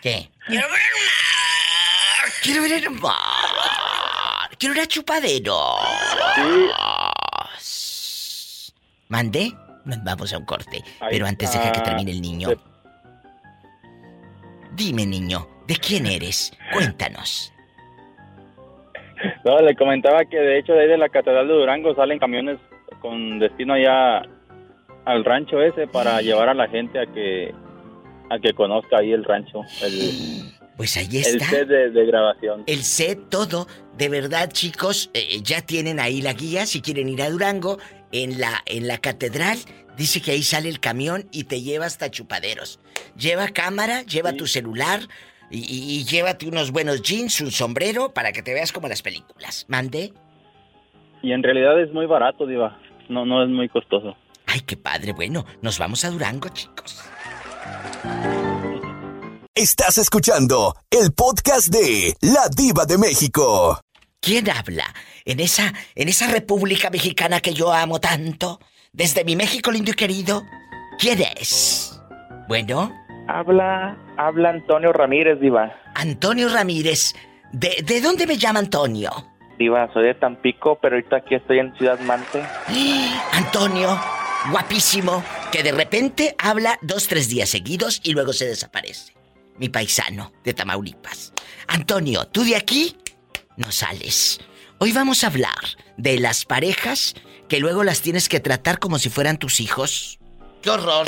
¿Qué? 0.00 0.30
Quiero 0.46 0.68
ver 0.68 0.80
el 0.80 0.92
mar. 0.94 2.32
Quiero 2.42 2.62
ver 2.62 2.72
el 2.72 2.90
mar. 2.90 4.50
Quiero 4.58 4.74
ir 4.74 4.80
a 4.80 4.86
chupadero. 4.86 5.76
Sí. 7.58 8.72
¿Mande? 9.08 9.52
Vamos 9.84 10.32
a 10.32 10.38
un 10.38 10.44
corte. 10.44 10.82
Pero 11.10 11.26
antes 11.26 11.52
deja 11.52 11.72
que 11.72 11.80
termine 11.80 12.12
el 12.12 12.22
niño. 12.22 12.48
Dime, 14.72 15.04
niño, 15.04 15.48
¿de 15.66 15.76
quién 15.76 16.06
eres? 16.06 16.52
Cuéntanos. 16.72 17.51
No, 19.44 19.60
le 19.60 19.74
comentaba 19.76 20.24
que 20.24 20.38
de 20.38 20.58
hecho 20.58 20.72
de 20.72 20.82
ahí 20.82 20.88
de 20.88 20.98
la 20.98 21.08
Catedral 21.08 21.48
de 21.48 21.54
Durango 21.54 21.94
salen 21.94 22.18
camiones 22.18 22.58
con 23.00 23.38
destino 23.38 23.74
allá 23.74 24.22
al 25.04 25.24
rancho 25.24 25.60
ese 25.60 25.86
para 25.86 26.20
llevar 26.22 26.48
a 26.48 26.54
la 26.54 26.68
gente 26.68 27.00
a 27.00 27.06
que 27.06 27.52
a 28.30 28.38
que 28.38 28.54
conozca 28.54 28.98
ahí 28.98 29.12
el 29.12 29.24
rancho. 29.24 29.60
El, 29.82 30.52
pues 30.76 30.96
ahí 30.96 31.18
está. 31.18 31.44
El 31.44 31.50
set 31.50 31.68
de, 31.68 32.06
grabación. 32.06 32.64
El 32.66 32.82
set, 32.82 33.28
todo. 33.28 33.66
De 33.96 34.08
verdad, 34.08 34.50
chicos, 34.50 35.10
eh, 35.12 35.40
ya 35.42 35.60
tienen 35.60 36.00
ahí 36.00 36.22
la 36.22 36.32
guía 36.32 36.64
si 36.64 36.80
quieren 36.80 37.08
ir 37.08 37.22
a 37.22 37.30
Durango. 37.30 37.78
En 38.10 38.40
la, 38.40 38.62
en 38.66 38.88
la 38.88 38.98
catedral 38.98 39.58
dice 39.96 40.20
que 40.20 40.32
ahí 40.32 40.42
sale 40.42 40.68
el 40.68 40.80
camión 40.80 41.26
y 41.30 41.44
te 41.44 41.60
lleva 41.60 41.86
hasta 41.86 42.10
chupaderos. 42.10 42.80
Lleva 43.16 43.48
cámara, 43.48 44.02
lleva 44.02 44.32
tu 44.32 44.46
celular 44.46 45.00
y, 45.52 45.98
y, 45.98 46.04
llévate 46.04 46.48
unos 46.48 46.70
buenos 46.72 47.02
jeans, 47.02 47.40
un 47.42 47.50
sombrero 47.50 48.14
para 48.14 48.32
que 48.32 48.42
te 48.42 48.54
veas 48.54 48.72
como 48.72 48.88
las 48.88 49.02
películas. 49.02 49.66
¿Mande? 49.68 50.12
Y 51.22 51.32
en 51.32 51.42
realidad 51.42 51.80
es 51.80 51.92
muy 51.92 52.06
barato, 52.06 52.46
Diva. 52.46 52.80
No, 53.08 53.26
no 53.26 53.42
es 53.42 53.50
muy 53.50 53.68
costoso. 53.68 54.16
Ay, 54.46 54.60
qué 54.60 54.76
padre. 54.76 55.12
Bueno, 55.12 55.44
nos 55.60 55.78
vamos 55.78 56.04
a 56.04 56.10
Durango, 56.10 56.48
chicos. 56.48 57.02
Estás 59.54 59.98
escuchando 59.98 60.74
el 60.90 61.12
podcast 61.12 61.68
de 61.68 62.14
La 62.22 62.48
Diva 62.54 62.86
de 62.86 62.98
México. 62.98 63.78
¿Quién 64.20 64.48
habla 64.50 64.86
en 65.24 65.40
esa 65.40 65.72
en 65.94 66.08
esa 66.08 66.30
República 66.30 66.90
Mexicana 66.90 67.40
que 67.40 67.52
yo 67.52 67.72
amo 67.72 68.00
tanto? 68.00 68.58
Desde 68.92 69.24
mi 69.24 69.36
México 69.36 69.70
lindo 69.70 69.90
y 69.90 69.94
querido. 69.94 70.42
¿Quién 70.98 71.20
es? 71.38 72.00
Bueno. 72.48 73.01
Habla, 73.28 73.96
habla 74.16 74.50
Antonio 74.50 74.92
Ramírez, 74.92 75.40
Diva. 75.40 75.72
Antonio 75.94 76.48
Ramírez. 76.48 77.14
¿De, 77.52 77.82
de 77.84 78.00
dónde 78.00 78.26
me 78.26 78.36
llama 78.36 78.58
Antonio? 78.58 79.10
Diva, 79.58 79.90
soy 79.92 80.04
de 80.06 80.14
Tampico, 80.14 80.78
pero 80.80 80.96
ahorita 80.96 81.16
aquí 81.16 81.34
estoy 81.34 81.58
en 81.58 81.74
Ciudad 81.76 82.00
Mante. 82.00 82.42
Antonio, 83.32 83.98
guapísimo, 84.50 85.22
que 85.50 85.62
de 85.62 85.72
repente 85.72 86.34
habla 86.38 86.78
dos, 86.82 87.06
tres 87.06 87.28
días 87.28 87.48
seguidos 87.50 88.00
y 88.02 88.12
luego 88.12 88.32
se 88.32 88.46
desaparece 88.46 89.12
mi 89.58 89.68
paisano 89.68 90.32
de 90.44 90.54
Tamaulipas. 90.54 91.32
Antonio, 91.68 92.26
tú 92.26 92.42
de 92.42 92.56
aquí 92.56 92.96
no 93.56 93.70
sales. 93.70 94.40
Hoy 94.78 94.92
vamos 94.92 95.22
a 95.22 95.28
hablar 95.28 95.54
de 95.96 96.18
las 96.18 96.44
parejas 96.44 97.14
que 97.48 97.60
luego 97.60 97.84
las 97.84 98.00
tienes 98.00 98.28
que 98.28 98.40
tratar 98.40 98.78
como 98.78 98.98
si 98.98 99.10
fueran 99.10 99.36
tus 99.36 99.60
hijos. 99.60 100.18
¡Qué 100.62 100.70
horror! 100.70 101.06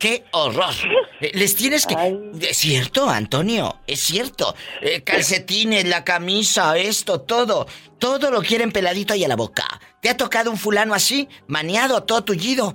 ¡Qué 0.00 0.24
horror! 0.30 0.72
Eh, 1.20 1.30
les 1.34 1.54
tienes 1.54 1.86
que... 1.86 1.94
Es 2.40 2.56
cierto, 2.56 3.10
Antonio, 3.10 3.80
es 3.86 4.00
cierto. 4.00 4.54
Eh, 4.80 5.02
calcetines, 5.02 5.84
la 5.84 6.04
camisa, 6.04 6.78
esto, 6.78 7.20
todo. 7.20 7.66
Todo 7.98 8.30
lo 8.30 8.40
quieren 8.40 8.72
peladito 8.72 9.12
ahí 9.12 9.24
a 9.24 9.28
la 9.28 9.36
boca. 9.36 9.64
¿Te 10.00 10.08
ha 10.08 10.16
tocado 10.16 10.50
un 10.50 10.56
fulano 10.56 10.94
así? 10.94 11.28
Maniado, 11.48 12.02
todo 12.04 12.24
tullido. 12.24 12.72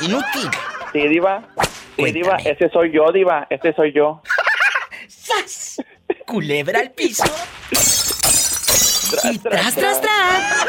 Inútil. 0.00 0.48
Sí, 0.92 1.08
Diva. 1.08 1.48
Sí, 1.96 2.12
Diva, 2.12 2.36
ese 2.36 2.70
soy 2.70 2.92
yo, 2.92 3.10
Diva, 3.10 3.48
ese 3.50 3.74
soy 3.74 3.92
yo. 3.92 4.22
¡Sas! 5.08 5.82
Culebra 6.26 6.78
al 6.78 6.92
piso. 6.92 7.24
y 9.32 9.38
tras, 9.38 9.74
tras, 9.74 10.00
tras. 10.00 10.66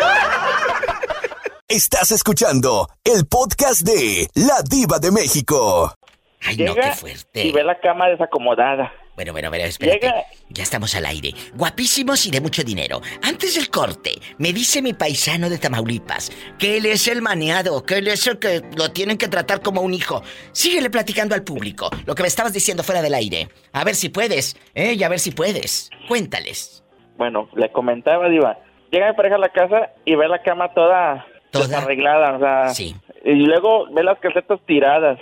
Estás 1.69 2.14
escuchando 2.14 2.88
el 3.03 3.27
podcast 3.27 3.81
de 3.81 4.27
La 4.35 4.61
Diva 4.64 4.99
de 4.99 5.11
México. 5.11 5.94
Ay, 6.41 6.56
no, 6.56 6.73
qué 6.73 6.94
fuerte. 6.94 7.45
Y 7.45 7.52
ve 7.52 7.61
la 7.61 7.77
cama 7.81 8.07
desacomodada. 8.07 8.94
Bueno, 9.15 9.34
bueno, 9.34 9.49
bueno, 9.49 9.65
espérate. 9.65 10.14
Ya 10.48 10.64
estamos 10.64 10.95
al 10.95 11.06
aire. 11.06 11.34
Guapísimos 11.56 12.26
y 12.26 12.31
de 12.31 12.39
mucho 12.39 12.64
dinero. 12.64 13.02
Antes 13.22 13.56
del 13.56 13.69
corte, 13.69 14.11
me 14.38 14.53
dice 14.53 14.81
mi 14.81 14.94
paisano 14.94 15.49
de 15.49 15.57
Tamaulipas 15.57 16.31
que 16.57 16.77
él 16.77 16.85
es 16.85 17.06
el 17.10 17.22
maneado, 17.22 17.84
que 17.84 17.98
él 17.98 18.07
es 18.07 18.26
el 18.27 18.39
que 18.39 18.61
lo 18.77 18.94
tienen 18.94 19.18
que 19.18 19.27
tratar 19.27 19.61
como 19.61 19.81
un 19.81 19.94
hijo. 19.94 20.23
Síguele 20.53 20.89
platicando 20.89 21.35
al 21.35 21.44
público 21.44 21.89
lo 22.06 22.15
que 22.15 22.22
me 22.22 22.30
estabas 22.30 22.53
diciendo 22.53 22.81
fuera 22.81 23.02
del 23.02 23.14
aire. 23.14 23.49
A 23.73 23.84
ver 23.84 23.95
si 23.95 24.07
puedes, 24.07 24.56
¿eh? 24.73 24.94
Y 24.94 25.03
a 25.03 25.10
ver 25.10 25.19
si 25.19 25.31
puedes. 25.31 25.89
Cuéntales. 26.07 26.81
Bueno, 27.18 27.49
le 27.56 27.69
comentaba, 27.73 28.30
Diva. 28.30 28.57
Llega 28.89 29.10
mi 29.10 29.18
pareja 29.18 29.35
a 29.35 29.39
la 29.39 29.49
casa 29.49 29.91
y 30.06 30.15
ve 30.15 30.30
la 30.30 30.41
cama 30.41 30.73
toda, 30.73 31.27
toda 31.52 31.80
arreglada, 31.80 32.36
o 32.36 32.40
sea. 32.40 32.69
Sí. 32.69 32.95
Y 33.24 33.45
luego 33.45 33.88
ve 33.91 34.03
las 34.03 34.19
calcetas 34.19 34.60
tiradas 34.65 35.19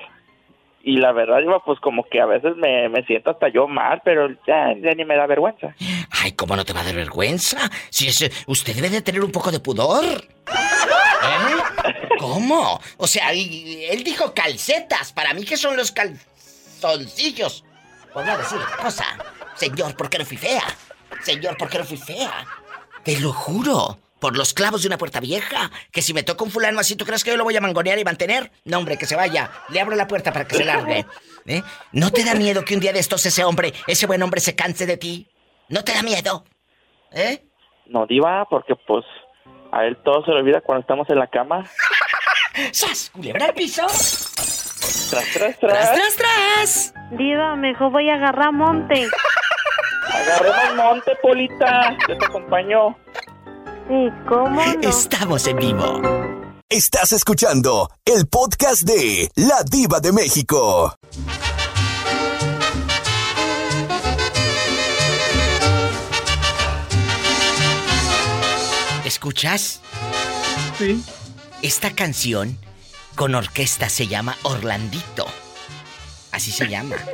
y 0.87 0.97
la 0.97 1.11
verdad, 1.13 1.39
yo 1.43 1.59
pues 1.65 1.79
como 1.79 2.03
que 2.03 2.21
a 2.21 2.27
veces 2.27 2.55
me, 2.57 2.87
siento 3.07 3.31
hasta 3.31 3.49
yo 3.49 3.67
mal, 3.67 4.03
pero 4.05 4.29
ya, 4.45 4.71
ya, 4.79 4.93
ni 4.93 5.03
me 5.03 5.15
da 5.15 5.25
vergüenza. 5.25 5.73
Ay, 6.11 6.33
¿cómo 6.33 6.55
no 6.55 6.63
te 6.63 6.73
va 6.73 6.81
a 6.81 6.83
dar 6.83 6.93
vergüenza? 6.93 7.57
Si 7.89 8.07
es, 8.07 8.45
usted 8.45 8.75
debe 8.75 8.91
de 8.91 9.01
tener 9.01 9.23
un 9.23 9.31
poco 9.31 9.49
de 9.49 9.59
pudor. 9.59 10.05
¿Eh? 10.05 11.97
¿Cómo? 12.19 12.79
O 12.97 13.07
sea, 13.07 13.31
él 13.31 14.03
dijo 14.03 14.31
calcetas. 14.35 15.11
Para 15.11 15.33
mí, 15.33 15.43
¿qué 15.43 15.57
son 15.57 15.75
los 15.75 15.91
calzoncillos? 15.91 17.65
Por 18.13 18.23
no 18.23 18.37
decir 18.37 18.59
cosa. 18.79 19.05
Señor, 19.55 19.97
¿por 19.97 20.07
qué 20.07 20.19
no 20.19 20.25
fui 20.25 20.37
fea? 20.37 20.65
Señor, 21.23 21.57
¿por 21.57 21.67
qué 21.67 21.79
no 21.79 21.83
fui 21.83 21.97
fea? 21.97 22.45
Te 23.03 23.19
lo 23.19 23.33
juro 23.33 23.97
por 24.19 24.37
los 24.37 24.53
clavos 24.53 24.81
de 24.81 24.87
una 24.87 24.97
puerta 24.97 25.19
vieja. 25.19 25.71
Que 25.91 26.01
si 26.01 26.13
me 26.13 26.23
toca 26.23 26.43
un 26.43 26.51
fulano 26.51 26.79
así, 26.79 26.95
¿tú 26.95 27.05
crees 27.05 27.23
que 27.23 27.31
yo 27.31 27.37
lo 27.37 27.43
voy 27.43 27.55
a 27.55 27.61
mangonear 27.61 27.99
y 27.99 28.03
mantener? 28.03 28.51
No, 28.63 28.77
hombre, 28.79 28.97
que 28.97 29.05
se 29.05 29.15
vaya. 29.15 29.51
Le 29.69 29.79
abro 29.79 29.95
la 29.95 30.07
puerta 30.07 30.31
para 30.31 30.47
que 30.47 30.55
se 30.55 30.65
largue. 30.65 31.05
¿Eh? 31.45 31.61
¿No 31.91 32.11
te 32.11 32.23
da 32.23 32.33
miedo 32.33 32.65
que 32.65 32.73
un 32.73 32.79
día 32.79 32.93
de 32.93 32.99
estos 32.99 33.25
ese 33.25 33.43
hombre, 33.43 33.73
ese 33.87 34.07
buen 34.07 34.21
hombre, 34.23 34.41
se 34.41 34.55
canse 34.55 34.85
de 34.85 34.97
ti? 34.97 35.27
¿No 35.69 35.83
te 35.83 35.93
da 35.93 36.01
miedo? 36.01 36.43
¿Eh? 37.11 37.43
No, 37.87 38.05
Diva, 38.07 38.45
porque 38.49 38.75
pues 38.75 39.05
a 39.71 39.85
él 39.85 39.97
todo 40.03 40.23
se 40.25 40.31
le 40.31 40.37
olvida 40.37 40.61
cuando 40.61 40.81
estamos 40.81 41.09
en 41.09 41.19
la 41.19 41.27
cama. 41.27 41.65
¡Sas! 42.71 43.11
¿Culebra 43.13 43.45
al 43.45 43.53
piso? 43.53 43.85
Tras, 43.85 45.33
tras, 45.33 45.33
tras. 45.33 45.59
Tras, 45.59 45.93
tras, 45.93 46.15
tras. 46.15 46.93
Diva, 47.11 47.55
mejor 47.55 47.91
voy 47.91 48.09
a 48.09 48.15
agarrar 48.15 48.51
monte. 48.51 49.07
Agarremos 50.13 50.75
monte, 50.75 51.15
Polita. 51.21 51.95
Yo 52.07 52.17
te 52.17 52.25
acompaño. 52.25 52.97
Sí, 53.87 54.09
¿cómo 54.27 54.59
Estamos 54.81 55.45
en 55.45 55.57
vivo. 55.57 56.01
Estás 56.69 57.11
escuchando 57.11 57.91
el 58.03 58.27
podcast 58.27 58.81
de 58.81 59.29
La 59.35 59.61
Diva 59.63 59.99
de 59.99 60.11
México. 60.11 60.95
¿Escuchas? 69.05 69.81
Sí. 70.79 71.03
Esta 71.61 71.91
canción 71.91 72.57
con 73.15 73.35
orquesta 73.35 73.87
se 73.89 74.07
llama 74.07 74.35
Orlandito. 74.41 75.27
Así 76.31 76.51
se 76.51 76.67
llama. 76.67 76.95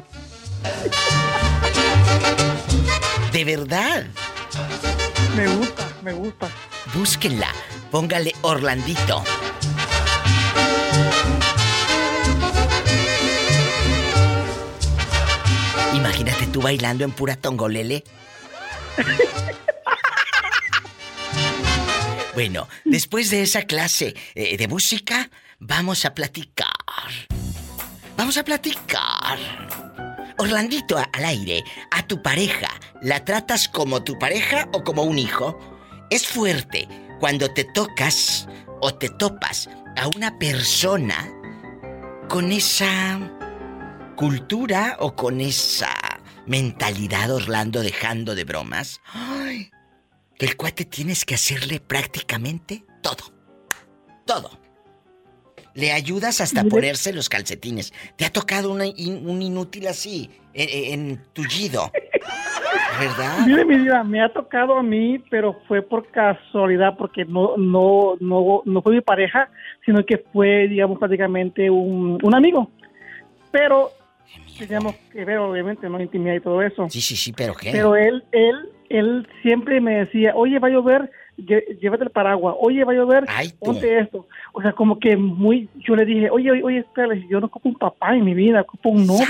De 3.33 3.43
verdad. 3.45 4.05
Me 5.35 5.47
gusta, 5.47 5.87
me 6.01 6.13
gusta. 6.13 6.49
Búsquenla. 6.93 7.47
Póngale 7.89 8.33
Orlandito. 8.41 9.23
Imagínate 15.93 16.47
tú 16.47 16.61
bailando 16.61 17.03
en 17.03 17.11
pura 17.11 17.35
tongolele. 17.35 18.03
bueno, 22.33 22.67
después 22.85 23.29
de 23.29 23.43
esa 23.43 23.63
clase 23.63 24.15
eh, 24.35 24.57
de 24.57 24.67
música, 24.67 25.29
vamos 25.59 26.05
a 26.05 26.13
platicar. 26.13 26.67
Vamos 28.17 28.37
a 28.37 28.43
platicar. 28.43 29.37
Orlandito 30.37 30.97
al 30.97 31.25
aire, 31.25 31.63
a 31.91 32.07
tu 32.07 32.21
pareja, 32.21 32.69
¿la 33.01 33.25
tratas 33.25 33.67
como 33.67 34.03
tu 34.03 34.17
pareja 34.17 34.69
o 34.73 34.83
como 34.83 35.03
un 35.03 35.19
hijo? 35.19 35.70
Es 36.11 36.27
fuerte 36.27 36.89
cuando 37.21 37.53
te 37.53 37.63
tocas 37.63 38.45
o 38.81 38.93
te 38.93 39.07
topas 39.07 39.69
a 39.95 40.09
una 40.09 40.37
persona 40.37 41.31
con 42.27 42.51
esa 42.51 43.17
cultura 44.17 44.97
o 44.99 45.15
con 45.15 45.39
esa 45.39 45.93
mentalidad, 46.45 47.31
Orlando, 47.33 47.81
dejando 47.81 48.35
de 48.35 48.43
bromas. 48.43 48.99
Ay, 49.05 49.71
el 50.37 50.57
cuate 50.57 50.83
tienes 50.83 51.23
que 51.23 51.35
hacerle 51.35 51.79
prácticamente 51.79 52.83
todo. 53.01 53.33
Todo. 54.25 54.60
Le 55.73 55.91
ayudas 55.91 56.41
hasta 56.41 56.63
ponerse 56.65 57.13
los 57.13 57.29
calcetines. 57.29 57.93
¿Te 58.15 58.25
ha 58.25 58.29
tocado 58.29 58.71
un 58.71 59.41
inútil 59.41 59.87
así, 59.87 60.29
en, 60.53 61.19
tullido? 61.33 61.91
¿Verdad? 62.99 63.45
Mire, 63.47 63.65
mi 63.65 63.77
vida, 63.77 64.03
me 64.03 64.21
ha 64.21 64.29
tocado 64.29 64.77
a 64.77 64.83
mí, 64.83 65.19
pero 65.29 65.59
fue 65.67 65.81
por 65.81 66.07
casualidad, 66.11 66.95
porque 66.97 67.25
no, 67.25 67.57
no, 67.57 68.15
no, 68.19 68.61
no 68.65 68.81
fue 68.81 68.95
mi 68.95 69.01
pareja, 69.01 69.49
sino 69.85 70.05
que 70.05 70.23
fue, 70.31 70.67
digamos, 70.67 70.99
prácticamente 70.99 71.69
un, 71.69 72.19
un 72.21 72.35
amigo. 72.35 72.69
Pero 73.51 73.91
teníamos 74.57 74.95
que 75.11 75.25
ver, 75.25 75.37
obviamente, 75.39 75.89
no 75.89 75.99
intimidad 75.99 76.35
y 76.35 76.41
todo 76.41 76.61
eso. 76.61 76.87
Sí, 76.89 77.01
sí, 77.01 77.15
sí, 77.15 77.33
pero 77.33 77.53
¿qué? 77.53 77.71
Pero 77.71 77.95
él, 77.95 78.23
él, 78.31 78.69
él 78.89 79.27
siempre 79.41 79.81
me 79.81 80.05
decía, 80.05 80.33
oye, 80.35 80.59
va 80.59 80.67
a 80.67 80.71
llover, 80.71 81.11
llévate 81.37 82.03
el 82.03 82.09
paraguas, 82.09 82.55
oye, 82.59 82.83
va 82.83 82.93
a 82.93 82.95
llover, 82.95 83.25
ponte 83.59 83.99
esto. 83.99 84.27
O 84.53 84.61
sea, 84.61 84.73
como 84.73 84.99
que 84.99 85.15
muy, 85.15 85.69
yo 85.79 85.95
le 85.95 86.05
dije, 86.05 86.29
oye, 86.29 86.51
oye, 86.51 86.61
oye, 86.63 86.85
yo 87.29 87.39
no 87.39 87.47
ocupo 87.47 87.69
un 87.69 87.75
papá 87.75 88.15
en 88.15 88.25
mi 88.25 88.33
vida, 88.33 88.61
ocupo 88.61 88.89
un 88.89 89.07
novio. 89.07 89.25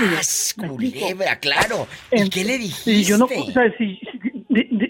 culebra, 0.68 1.36
claro! 1.36 1.86
¿Y 2.10 2.28
qué 2.28 2.44
le 2.44 2.58
dijiste? 2.58 2.90
Y 2.90 3.04
yo 3.04 3.18
no, 3.18 3.26
o 3.26 3.50
sea, 3.52 3.72
si, 3.78 3.98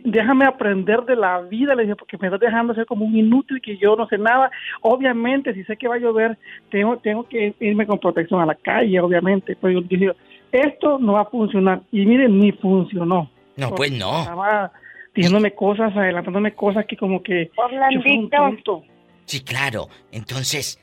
déjame 0.05 0.44
aprender 0.44 1.02
de 1.02 1.16
la 1.16 1.40
vida, 1.40 1.74
le 1.74 1.82
dije, 1.82 1.97
porque 1.97 2.18
me 2.18 2.28
estás 2.28 2.40
dejando 2.40 2.74
ser 2.74 2.86
como 2.86 3.05
un 3.05 3.16
inútil 3.16 3.60
que 3.60 3.76
yo 3.76 3.97
no 3.97 4.06
sé 4.09 4.18
nada. 4.18 4.51
Obviamente, 4.80 5.55
si 5.55 5.64
sé 5.64 5.76
que 5.76 5.89
va 5.89 5.97
a 5.97 5.98
llover, 5.98 6.36
tengo, 6.70 6.98
tengo 6.98 7.28
que 7.28 7.55
irme 7.60 7.86
con 7.86 7.98
protección 7.98 8.40
a 8.40 8.47
la 8.47 8.55
calle, 8.55 9.01
obviamente. 9.01 9.56
Pues 9.56 9.74
yo 9.74 9.80
dije, 9.82 10.12
esto 10.51 10.98
no 10.98 11.14
va 11.14 11.22
a 11.22 11.26
funcionar. 11.26 11.82
Y 11.93 12.05
miren, 12.05 12.39
ni 12.39 12.52
funcionó. 12.52 13.30
No, 13.56 13.74
pues 13.74 13.93
no. 13.93 14.20
Estaba 14.20 14.72
diciéndome 15.14 15.55
cosas, 15.55 15.94
adelantándome 15.97 16.55
cosas 16.55 16.86
que 16.86 16.97
como 16.97 17.22
que... 17.22 17.51
Orlandito. 17.56 18.82
Sí, 19.26 19.43
claro. 19.43 19.89
Entonces... 20.10 20.78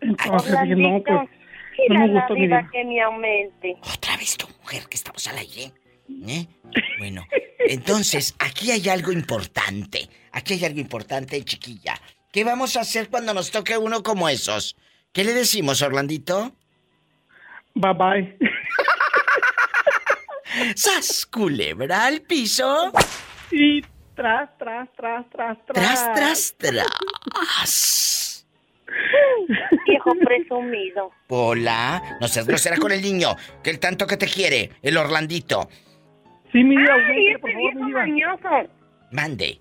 Entonces 0.00 0.58
dije, 0.62 0.76
no, 0.76 1.02
pues... 1.02 1.28
No 1.88 2.06
me 2.06 2.12
gustó, 2.12 2.34
la 2.34 2.68
que 2.70 2.84
me 2.84 3.00
aumente. 3.00 3.76
Otra 3.80 4.16
vez 4.16 4.36
tu 4.36 4.46
mujer, 4.60 4.84
que 4.88 4.96
estamos 4.96 5.26
al 5.28 5.38
aire. 5.38 5.72
¿Eh? 6.26 6.46
Bueno, 6.98 7.24
entonces, 7.58 8.34
aquí 8.38 8.70
hay 8.70 8.88
algo 8.88 9.12
importante. 9.12 10.08
Aquí 10.32 10.54
hay 10.54 10.64
algo 10.64 10.80
importante, 10.80 11.42
chiquilla. 11.44 11.94
¿Qué 12.32 12.44
vamos 12.44 12.76
a 12.76 12.80
hacer 12.80 13.08
cuando 13.08 13.32
nos 13.32 13.50
toque 13.50 13.78
uno 13.78 14.02
como 14.02 14.28
esos? 14.28 14.76
¿Qué 15.12 15.24
le 15.24 15.32
decimos, 15.32 15.82
Orlandito? 15.82 16.52
Bye 17.74 17.94
bye. 17.94 18.38
¡Sas, 20.74 21.26
culebra 21.26 22.06
al 22.06 22.22
piso! 22.22 22.92
Y 23.50 23.82
tras, 24.14 24.56
tras, 24.58 24.88
tras, 24.96 25.28
tras, 25.30 25.58
tras. 25.66 26.12
Tras, 26.14 26.14
tras, 26.14 26.54
tras. 26.58 28.46
Viejo 29.86 30.12
presumido. 30.24 31.10
Hola, 31.28 32.18
no 32.20 32.28
seas 32.28 32.46
grosera 32.46 32.76
con 32.76 32.92
el 32.92 33.02
niño, 33.02 33.36
que 33.62 33.70
el 33.70 33.78
tanto 33.78 34.06
que 34.06 34.16
te 34.16 34.26
quiere, 34.26 34.70
el 34.82 34.96
Orlandito. 34.96 35.68
Sí, 36.52 36.64
mi 36.64 36.76
diva, 36.76 36.94
Ay, 36.94 37.36
por 37.40 37.52
favor, 37.52 37.74
mi 38.06 38.12
diva. 38.14 38.66
Mande. 39.12 39.60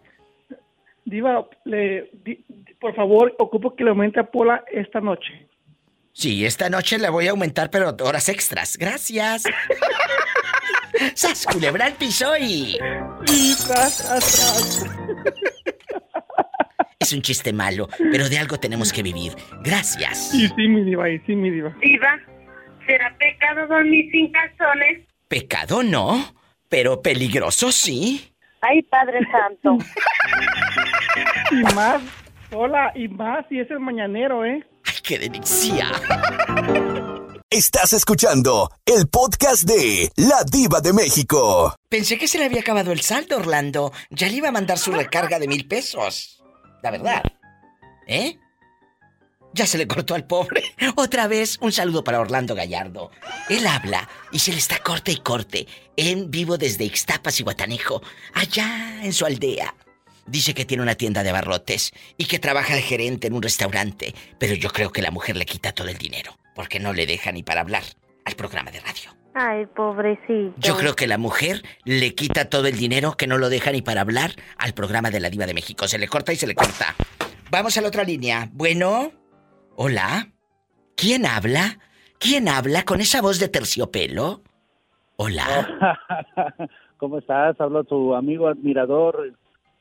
Diva, 1.06 1.48
le, 1.66 2.12
por 2.80 2.96
favor, 2.96 3.36
ocupo 3.40 3.76
que 3.76 3.84
le 3.84 3.92
aumente 3.92 4.20
a 4.20 4.24
Pola 4.24 4.64
esta 4.72 5.00
noche. 5.00 5.48
Sí, 6.14 6.46
esta 6.46 6.70
noche 6.70 6.98
le 7.00 7.10
voy 7.10 7.28
a 7.28 7.32
aumentar, 7.32 7.70
pero 7.70 7.96
horas 8.04 8.30
extras. 8.30 8.78
Gracias. 8.78 9.44
¡Sas, 11.14 11.46
culebra 11.46 11.86
al 11.86 11.94
piso 11.94 12.38
y... 12.38 12.78
Es 17.00 17.14
un 17.14 17.22
chiste 17.22 17.54
malo, 17.54 17.88
pero 18.12 18.28
de 18.28 18.38
algo 18.38 18.60
tenemos 18.60 18.92
que 18.92 19.02
vivir. 19.02 19.34
Gracias. 19.64 20.32
Sí, 20.32 20.48
sí, 20.48 20.68
mi 20.68 20.84
diva, 20.84 21.06
sí, 21.26 21.36
mi 21.36 21.50
diva. 21.50 21.74
Diva, 21.82 22.20
¿será 22.86 23.16
pecado 23.18 23.68
dormir 23.68 24.12
sin 24.12 24.32
calzones? 24.32 25.08
Pecado 25.28 25.84
no, 25.84 26.34
pero 26.68 27.02
peligroso 27.02 27.72
sí. 27.72 28.34
Ay, 28.62 28.82
Padre 28.84 29.20
Santo. 29.32 29.78
y 31.52 31.74
más, 31.74 32.02
hola, 32.52 32.92
y 32.96 33.08
más, 33.08 33.46
y 33.50 33.60
es 33.60 33.72
el 33.72 33.80
mañanero, 33.80 34.44
¿eh? 34.44 34.66
¡Ay, 34.86 34.96
qué 35.02 35.18
delicia! 35.18 35.88
Estás 37.52 37.94
escuchando 37.94 38.72
el 38.86 39.08
podcast 39.08 39.64
de 39.64 40.12
La 40.18 40.44
Diva 40.44 40.82
de 40.82 40.94
México. 40.94 41.74
Pensé 41.90 42.20
que 42.20 42.28
se 42.28 42.38
le 42.38 42.46
había 42.46 42.62
acabado 42.62 42.92
el 42.92 43.02
saldo, 43.02 43.38
Orlando. 43.38 43.92
Ya 44.12 44.28
le 44.28 44.36
iba 44.36 44.50
a 44.50 44.52
mandar 44.52 44.78
su 44.78 44.92
recarga 44.92 45.40
de 45.40 45.48
mil 45.48 45.68
pesos. 45.68 46.44
La 46.84 46.92
verdad. 46.92 47.24
¿Eh? 48.06 48.38
Ya 49.56 49.66
se 49.66 49.80
le 49.80 49.88
cortó 49.88 50.14
al 50.14 50.28
pobre. 50.28 50.62
Otra 50.96 51.26
vez, 51.26 51.58
un 51.60 51.72
saludo 51.72 52.04
para 52.04 52.20
Orlando 52.20 52.54
Gallardo. 52.54 53.10
Él 53.50 53.66
habla 53.66 54.08
y 54.32 54.38
se 54.38 54.52
le 54.52 54.60
está 54.60 54.78
corte 54.84 55.12
y 55.12 55.18
corte. 55.18 55.66
En 55.98 56.30
vivo 56.30 56.60
desde 56.60 56.84
Ixtapas 56.84 57.40
y 57.40 57.44
Guatanejo, 57.44 58.04
allá 58.36 59.04
en 59.04 59.12
su 59.12 59.26
aldea. 59.26 59.74
Dice 60.28 60.54
que 60.54 60.66
tiene 60.66 60.84
una 60.84 60.94
tienda 60.94 61.24
de 61.24 61.32
barrotes 61.32 61.94
y 62.16 62.26
que 62.26 62.38
trabaja 62.38 62.76
de 62.76 62.84
gerente 62.84 63.26
en 63.26 63.34
un 63.34 63.42
restaurante, 63.42 64.14
pero 64.38 64.54
yo 64.54 64.70
creo 64.70 64.92
que 64.92 65.02
la 65.02 65.10
mujer 65.10 65.36
le 65.36 65.48
quita 65.48 65.72
todo 65.72 65.88
el 65.88 65.98
dinero, 65.98 66.38
porque 66.60 66.82
no 66.82 66.92
le 66.92 67.06
deja 67.06 67.32
ni 67.32 67.42
para 67.42 67.62
hablar 67.62 67.84
al 68.26 68.36
programa 68.36 68.70
de 68.70 68.82
radio. 68.82 69.12
Ay, 69.34 69.66
pobrecito. 69.66 70.54
Yo 70.58 70.76
creo 70.76 70.94
que 70.94 71.08
la 71.08 71.18
mujer 71.18 71.64
le 71.86 72.14
quita 72.16 72.50
todo 72.50 72.68
el 72.68 72.76
dinero 72.76 73.16
que 73.16 73.28
no 73.28 73.38
lo 73.38 73.48
deja 73.48 73.72
ni 73.72 73.82
para 73.82 74.02
hablar 74.02 74.32
al 74.58 74.74
programa 74.74 75.10
de 75.10 75.22
la 75.22 75.30
Diva 75.30 75.46
de 75.46 75.54
México. 75.54 75.88
Se 75.88 75.98
le 75.98 76.10
corta 76.10 76.34
y 76.34 76.36
se 76.36 76.48
le 76.48 76.56
corta. 76.56 76.96
Vamos 77.50 77.78
a 77.78 77.82
la 77.82 77.88
otra 77.88 78.04
línea. 78.04 78.50
Bueno. 78.52 79.14
Hola. 79.78 80.28
¿Quién 80.98 81.26
habla? 81.26 81.80
¿Quién 82.18 82.50
habla 82.50 82.84
con 82.84 83.00
esa 83.00 83.22
voz 83.22 83.40
de 83.40 83.48
terciopelo? 83.48 84.42
Hola. 85.16 85.96
¿Cómo 86.98 87.20
estás? 87.20 87.56
Habla 87.62 87.86
tu 87.86 88.14
amigo 88.14 88.50
admirador 88.50 89.34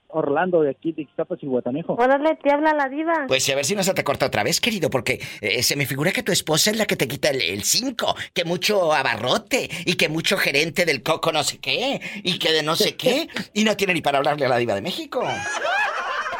Orlando 0.08 0.62
de 0.62 0.70
aquí 0.70 0.92
de 0.92 1.02
Ixtapas 1.02 1.38
y 1.42 1.46
Guatanejo. 1.46 1.94
Órale, 1.94 2.36
te 2.36 2.52
habla 2.52 2.72
la 2.72 2.88
diva. 2.88 3.26
Pues 3.28 3.48
a 3.50 3.54
ver 3.54 3.64
si 3.64 3.74
no 3.74 3.82
se 3.82 3.94
te 3.94 4.04
corta 4.04 4.26
otra 4.26 4.42
vez, 4.42 4.60
querido, 4.60 4.90
porque 4.90 5.20
eh, 5.40 5.62
se 5.62 5.76
me 5.76 5.86
figura 5.86 6.12
que 6.12 6.22
tu 6.22 6.32
esposa 6.32 6.70
es 6.70 6.78
la 6.78 6.86
que 6.86 6.96
te 6.96 7.06
quita 7.06 7.30
el 7.30 7.62
5, 7.62 8.14
que 8.32 8.44
mucho 8.44 8.92
abarrote 8.92 9.68
y 9.84 9.94
que 9.94 10.08
mucho 10.08 10.36
gerente 10.36 10.84
del 10.84 11.02
coco 11.02 11.32
no 11.32 11.42
sé 11.42 11.58
qué 11.58 12.00
y 12.22 12.38
que 12.38 12.52
de 12.52 12.62
no 12.62 12.76
sé 12.76 12.96
qué 12.96 13.28
y 13.54 13.64
no 13.64 13.76
tiene 13.76 13.94
ni 13.94 14.00
para 14.00 14.18
hablarle 14.18 14.46
a 14.46 14.48
la 14.48 14.56
diva 14.56 14.74
de 14.74 14.82
México. 14.82 15.22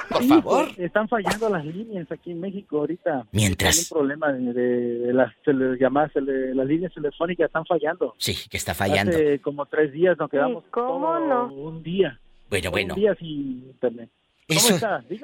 Por 0.08 0.24
favor. 0.24 0.66
Pues, 0.74 0.78
están 0.78 1.08
fallando 1.08 1.48
las 1.50 1.64
líneas 1.64 2.10
aquí 2.10 2.30
en 2.30 2.40
México 2.40 2.78
ahorita. 2.78 3.26
Mientras. 3.32 3.76
Hay 3.76 3.82
un 3.82 3.88
problema 3.98 4.32
de, 4.32 5.12
las 5.12 5.34
llamadas, 5.78 6.12
las 6.14 6.66
líneas 6.66 6.92
telefónicas 6.94 7.46
están 7.46 7.66
fallando. 7.66 8.14
Sí, 8.18 8.34
que 8.48 8.56
está 8.56 8.74
fallando. 8.74 9.12
Hace 9.12 9.40
como 9.40 9.66
tres 9.66 9.92
días 9.92 10.16
nos 10.18 10.30
quedamos 10.30 10.64
¿Cómo 10.70 11.18
no? 11.18 11.52
un 11.52 11.82
día. 11.82 12.18
Bueno, 12.48 12.70
bueno. 12.70 12.94
Un 12.94 13.00
día 13.00 13.14
sin 13.16 13.64
internet. 13.66 14.10
Eso, 14.48 14.80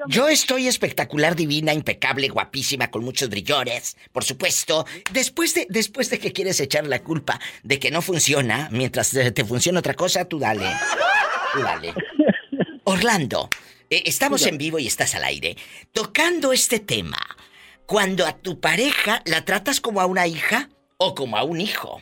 yo 0.07 0.29
estoy 0.29 0.67
espectacular, 0.67 1.35
divina, 1.35 1.73
impecable, 1.73 2.29
guapísima, 2.29 2.91
con 2.91 3.03
muchos 3.03 3.27
brillones, 3.27 3.97
por 4.11 4.23
supuesto. 4.23 4.85
Después 5.11 5.55
de, 5.55 5.65
después 5.67 6.11
de 6.11 6.19
que 6.19 6.31
quieres 6.31 6.59
echar 6.59 6.85
la 6.85 7.01
culpa 7.01 7.39
de 7.63 7.79
que 7.79 7.89
no 7.89 8.03
funciona, 8.03 8.69
mientras 8.71 9.09
te 9.09 9.45
funciona 9.45 9.79
otra 9.79 9.95
cosa, 9.95 10.25
tú 10.25 10.37
dale. 10.37 10.67
Tú 11.53 11.61
dale. 11.63 11.95
Orlando, 12.83 13.49
eh, 13.89 14.03
estamos 14.05 14.45
en 14.45 14.59
vivo 14.59 14.77
y 14.77 14.85
estás 14.85 15.15
al 15.15 15.23
aire. 15.23 15.57
Tocando 15.91 16.53
este 16.53 16.79
tema, 16.79 17.17
cuando 17.87 18.27
a 18.27 18.37
tu 18.37 18.59
pareja 18.59 19.23
la 19.25 19.43
tratas 19.43 19.81
como 19.81 20.01
a 20.01 20.05
una 20.05 20.27
hija 20.27 20.69
o 20.97 21.15
como 21.15 21.37
a 21.37 21.43
un 21.43 21.61
hijo. 21.61 21.99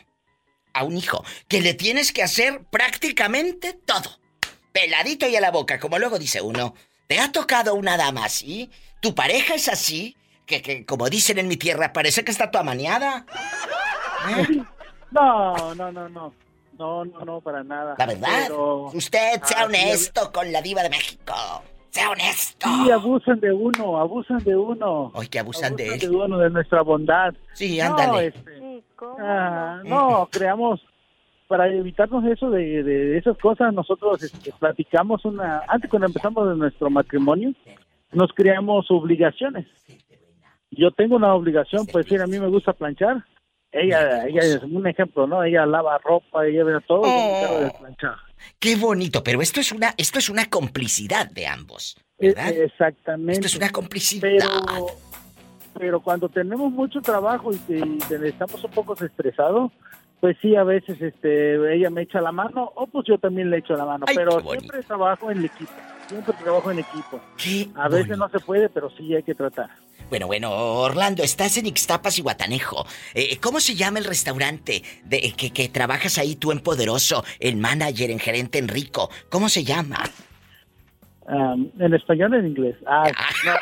A 0.74 0.84
un 0.84 0.96
hijo, 0.98 1.24
que 1.48 1.62
le 1.62 1.72
tienes 1.72 2.12
que 2.12 2.22
hacer 2.22 2.64
prácticamente 2.70 3.72
todo. 3.72 4.18
Peladito 4.74 5.28
y 5.28 5.36
a 5.36 5.40
la 5.40 5.52
boca, 5.52 5.78
como 5.78 6.00
luego 6.00 6.18
dice 6.18 6.40
uno. 6.42 6.74
¿Te 7.06 7.20
ha 7.20 7.30
tocado 7.30 7.76
una 7.76 7.96
dama 7.96 8.24
así? 8.24 8.72
¿Tu 8.98 9.14
pareja 9.14 9.54
es 9.54 9.68
así? 9.68 10.16
Que, 10.46 10.62
que 10.62 10.84
como 10.84 11.08
dicen 11.08 11.38
en 11.38 11.46
mi 11.46 11.56
tierra, 11.56 11.92
parece 11.92 12.24
que 12.24 12.32
está 12.32 12.50
tu 12.50 12.58
amaneada. 12.58 13.24
No, 15.12 15.74
no, 15.76 15.92
no, 15.92 16.08
no. 16.08 16.34
No, 16.76 17.04
no, 17.04 17.20
no, 17.24 17.40
para 17.40 17.62
nada. 17.62 17.94
La 17.96 18.04
verdad. 18.04 18.50
Usted 18.92 19.40
sea 19.44 19.66
honesto 19.66 20.32
con 20.32 20.50
la 20.50 20.60
diva 20.60 20.82
de 20.82 20.90
México. 20.90 21.32
Sea 21.90 22.10
honesto. 22.10 22.66
Sí, 22.66 22.90
abusan 22.90 23.38
de 23.38 23.52
uno, 23.52 24.00
abusan 24.00 24.38
de 24.38 24.56
uno. 24.56 25.12
Ay, 25.14 25.28
que 25.28 25.38
abusan, 25.38 25.76
de 25.76 25.86
él. 25.86 26.00
de 26.00 26.10
uno, 26.10 26.36
de 26.38 26.50
nuestra 26.50 26.82
bondad. 26.82 27.32
Sí, 27.52 27.80
ándale. 27.80 28.10
No, 28.10 28.18
este, 28.18 28.82
ah, 29.20 29.80
no 29.84 30.28
creamos, 30.32 30.80
para 31.46 31.68
evitarnos 31.68 32.24
eso 32.24 32.50
de, 32.50 33.16
esas 33.18 33.36
cosas, 33.38 33.72
nosotros 33.72 34.22
este, 34.22 34.52
platicamos 34.58 35.24
una, 35.24 35.62
antes 35.68 35.90
cuando 35.90 36.06
empezamos 36.06 36.48
de 36.48 36.56
nuestro 36.56 36.90
matrimonio, 36.90 37.52
nos 38.12 38.32
creamos 38.32 38.90
obligaciones. 38.90 39.66
Yo 40.70 40.90
tengo 40.90 41.16
una 41.16 41.34
obligación, 41.34 41.86
pues 41.86 42.06
decir, 42.06 42.20
a 42.20 42.26
mí 42.26 42.38
me 42.38 42.48
gusta 42.48 42.72
planchar, 42.72 43.24
ella, 43.74 44.26
ella 44.26 44.40
es 44.40 44.62
un 44.62 44.86
ejemplo, 44.86 45.26
¿no? 45.26 45.42
Ella 45.42 45.66
lava 45.66 45.98
ropa, 45.98 46.46
ella 46.46 46.62
ve 46.64 46.80
todo, 46.86 47.02
oh. 47.04 47.72
Qué 48.58 48.76
bonito, 48.76 49.24
pero 49.24 49.42
esto 49.42 49.60
es 49.60 49.72
una, 49.72 49.94
esto 49.96 50.18
es 50.18 50.28
una 50.28 50.48
complicidad 50.48 51.28
de 51.30 51.46
ambos, 51.46 51.96
¿verdad? 52.18 52.50
Exactamente. 52.50 53.32
Esto 53.32 53.46
es 53.46 53.56
una 53.56 53.70
complicidad. 53.70 54.22
Pero, 54.22 54.86
pero 55.76 56.00
cuando 56.00 56.28
tenemos 56.28 56.72
mucho 56.72 57.00
trabajo 57.00 57.50
y, 57.52 57.98
estamos 58.24 58.62
un 58.62 58.70
poco 58.70 58.94
estresados, 58.94 59.72
pues 60.24 60.38
sí, 60.40 60.56
a 60.56 60.64
veces 60.64 60.98
este, 61.02 61.76
ella 61.76 61.90
me 61.90 62.00
echa 62.00 62.18
la 62.18 62.32
mano, 62.32 62.72
o 62.76 62.86
pues 62.86 63.06
yo 63.06 63.18
también 63.18 63.50
le 63.50 63.58
echo 63.58 63.76
la 63.76 63.84
mano, 63.84 64.06
pero 64.06 64.40
siempre 64.40 64.82
trabajo 64.82 65.30
en 65.30 65.44
equipo, 65.44 65.72
siempre 66.06 66.34
trabajo 66.42 66.70
en 66.70 66.78
equipo. 66.78 67.20
a 67.74 67.88
veces 67.90 68.16
no 68.16 68.26
se 68.30 68.40
puede, 68.40 68.70
pero 68.70 68.88
sí 68.96 69.14
hay 69.14 69.22
que 69.22 69.34
tratar. 69.34 69.68
Bueno, 70.08 70.26
bueno, 70.26 70.50
Orlando, 70.50 71.22
estás 71.22 71.58
en 71.58 71.66
Ixtapas 71.66 72.18
y 72.18 72.22
Guatanejo. 72.22 72.86
Eh, 73.12 73.36
¿Cómo 73.38 73.60
se 73.60 73.74
llama 73.74 73.98
el 73.98 74.06
restaurante 74.06 74.82
de, 75.04 75.34
que, 75.36 75.50
que, 75.50 75.68
trabajas 75.68 76.16
ahí 76.16 76.36
tú 76.36 76.52
en 76.52 76.60
Poderoso, 76.60 77.22
el 77.38 77.58
manager, 77.58 78.10
en 78.10 78.18
gerente 78.18 78.58
Enrico? 78.58 79.10
¿Cómo 79.28 79.50
se 79.50 79.62
llama? 79.62 79.98
en 81.26 81.92
español 81.92 82.32
o 82.32 82.38
en 82.38 82.46
inglés. 82.46 82.76
Ah, 82.86 83.10
no, 83.44 83.52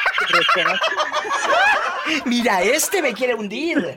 Mira, 2.26 2.62
este 2.62 3.02
me 3.02 3.12
quiere 3.14 3.34
hundir. 3.34 3.96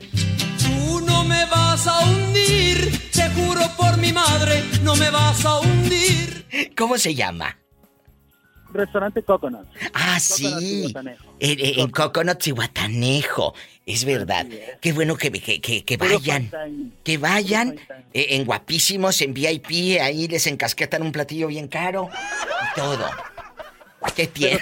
Vas 1.75 1.87
a 1.87 2.05
hundir, 2.05 3.11
te 3.11 3.29
juro 3.31 3.59
por 3.75 3.97
mi 3.97 4.13
madre, 4.13 4.63
no 4.81 4.95
me 4.95 5.09
vas 5.09 5.45
a 5.45 5.59
hundir. 5.59 6.45
¿Cómo 6.77 6.97
se 6.97 7.13
llama? 7.13 7.57
Restaurante 8.71 9.21
Coconut. 9.23 9.67
Ah, 9.93 10.17
sí. 10.17 10.93
En, 11.37 11.89
Coconut 11.89 12.47
y 12.47 12.51
Guatanejo. 12.51 13.55
Es 13.85 14.05
verdad. 14.05 14.47
Qué 14.79 14.93
bueno 14.93 15.17
que, 15.17 15.29
que, 15.29 15.97
vayan. 15.97 16.49
Que 17.03 17.17
vayan 17.17 17.77
eh, 18.13 18.27
en 18.29 18.45
guapísimos, 18.45 19.21
en 19.21 19.33
VIP. 19.33 19.99
Ahí 20.01 20.29
les 20.29 20.47
encasquetan 20.47 21.01
un 21.01 21.11
platillo 21.11 21.47
bien 21.47 21.67
caro. 21.67 22.07
Y 22.71 22.79
todo. 22.79 23.05
¿Qué 24.15 24.27
tiene? 24.27 24.61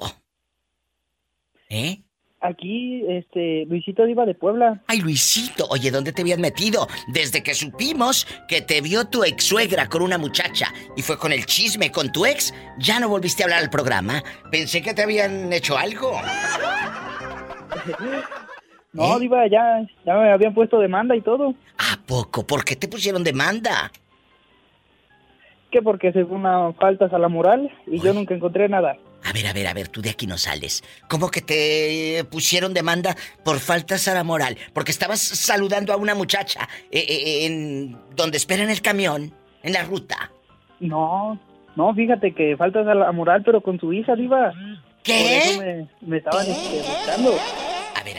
¿Eh? 1.69 1.99
Aquí, 2.39 3.03
este, 3.09 3.65
Luisito 3.65 4.05
Diva 4.05 4.25
de 4.25 4.33
Puebla. 4.33 4.81
Ay, 4.87 5.01
Luisito, 5.01 5.67
oye, 5.69 5.91
¿dónde 5.91 6.13
te 6.13 6.21
habías 6.21 6.39
metido? 6.39 6.87
Desde 7.09 7.43
que 7.43 7.53
supimos 7.53 8.25
que 8.47 8.61
te 8.61 8.79
vio 8.79 9.09
tu 9.09 9.25
ex 9.25 9.43
suegra 9.43 9.89
con 9.89 10.01
una 10.01 10.17
muchacha 10.17 10.73
y 10.95 11.01
fue 11.01 11.17
con 11.17 11.33
el 11.33 11.45
chisme 11.45 11.91
con 11.91 12.09
tu 12.09 12.25
ex, 12.25 12.53
ya 12.79 13.01
no 13.01 13.09
volviste 13.09 13.43
a 13.43 13.47
hablar 13.47 13.63
al 13.63 13.69
programa. 13.69 14.23
Pensé 14.49 14.81
que 14.81 14.93
te 14.93 15.03
habían 15.03 15.51
hecho 15.51 15.77
algo. 15.77 16.13
No, 18.93 19.17
¿Eh? 19.17 19.19
Diva, 19.19 19.47
ya, 19.47 19.85
ya 20.05 20.15
me 20.15 20.31
habían 20.31 20.55
puesto 20.55 20.79
demanda 20.79 21.15
y 21.15 21.21
todo. 21.21 21.53
¿A 21.77 21.99
poco? 22.07 22.47
¿Por 22.47 22.63
qué 22.63 22.75
te 22.75 22.87
pusieron 22.87 23.23
demanda? 23.23 23.91
Que 25.71 25.81
porque 25.81 26.11
según 26.13 26.43
faltas 26.75 27.11
a 27.13 27.19
la 27.19 27.27
moral 27.27 27.71
y 27.85 27.99
yo 27.99 28.13
nunca 28.13 28.33
encontré 28.33 28.69
nada. 28.69 28.95
A 29.23 29.33
ver, 29.33 29.47
a 29.47 29.53
ver, 29.53 29.67
a 29.67 29.73
ver, 29.73 29.89
tú 29.89 30.01
de 30.01 30.11
aquí 30.11 30.27
no 30.27 30.37
sales. 30.37 30.83
¿Cómo 31.09 31.29
que 31.29 31.41
te 31.41 32.23
pusieron 32.31 32.73
demanda 32.73 33.15
por 33.43 33.59
faltas 33.59 34.07
a 34.07 34.13
la 34.13 34.23
moral? 34.23 34.57
Porque 34.73 34.91
estabas 34.91 35.19
saludando 35.19 35.91
a 35.91 35.97
una 35.97 36.15
muchacha 36.15 36.69
eh, 36.91 37.05
eh, 37.09 37.45
en 37.45 37.97
donde 38.15 38.37
esperan 38.37 38.69
el 38.69 38.81
camión, 38.81 39.33
en 39.63 39.73
la 39.73 39.83
ruta. 39.83 40.31
No, 40.79 41.37
no, 41.75 41.93
fíjate 41.93 42.33
que 42.33 42.55
faltas 42.55 42.87
a 42.87 42.93
la 42.93 43.11
moral, 43.11 43.41
pero 43.43 43.61
con 43.61 43.79
su 43.79 43.91
hija, 43.91 44.15
Diva. 44.15 44.53
¿Qué? 45.03 45.87
me, 46.01 46.07
me 46.07 46.17
estaban 46.17 46.45
este, 46.47 46.77
buscando 46.77 47.31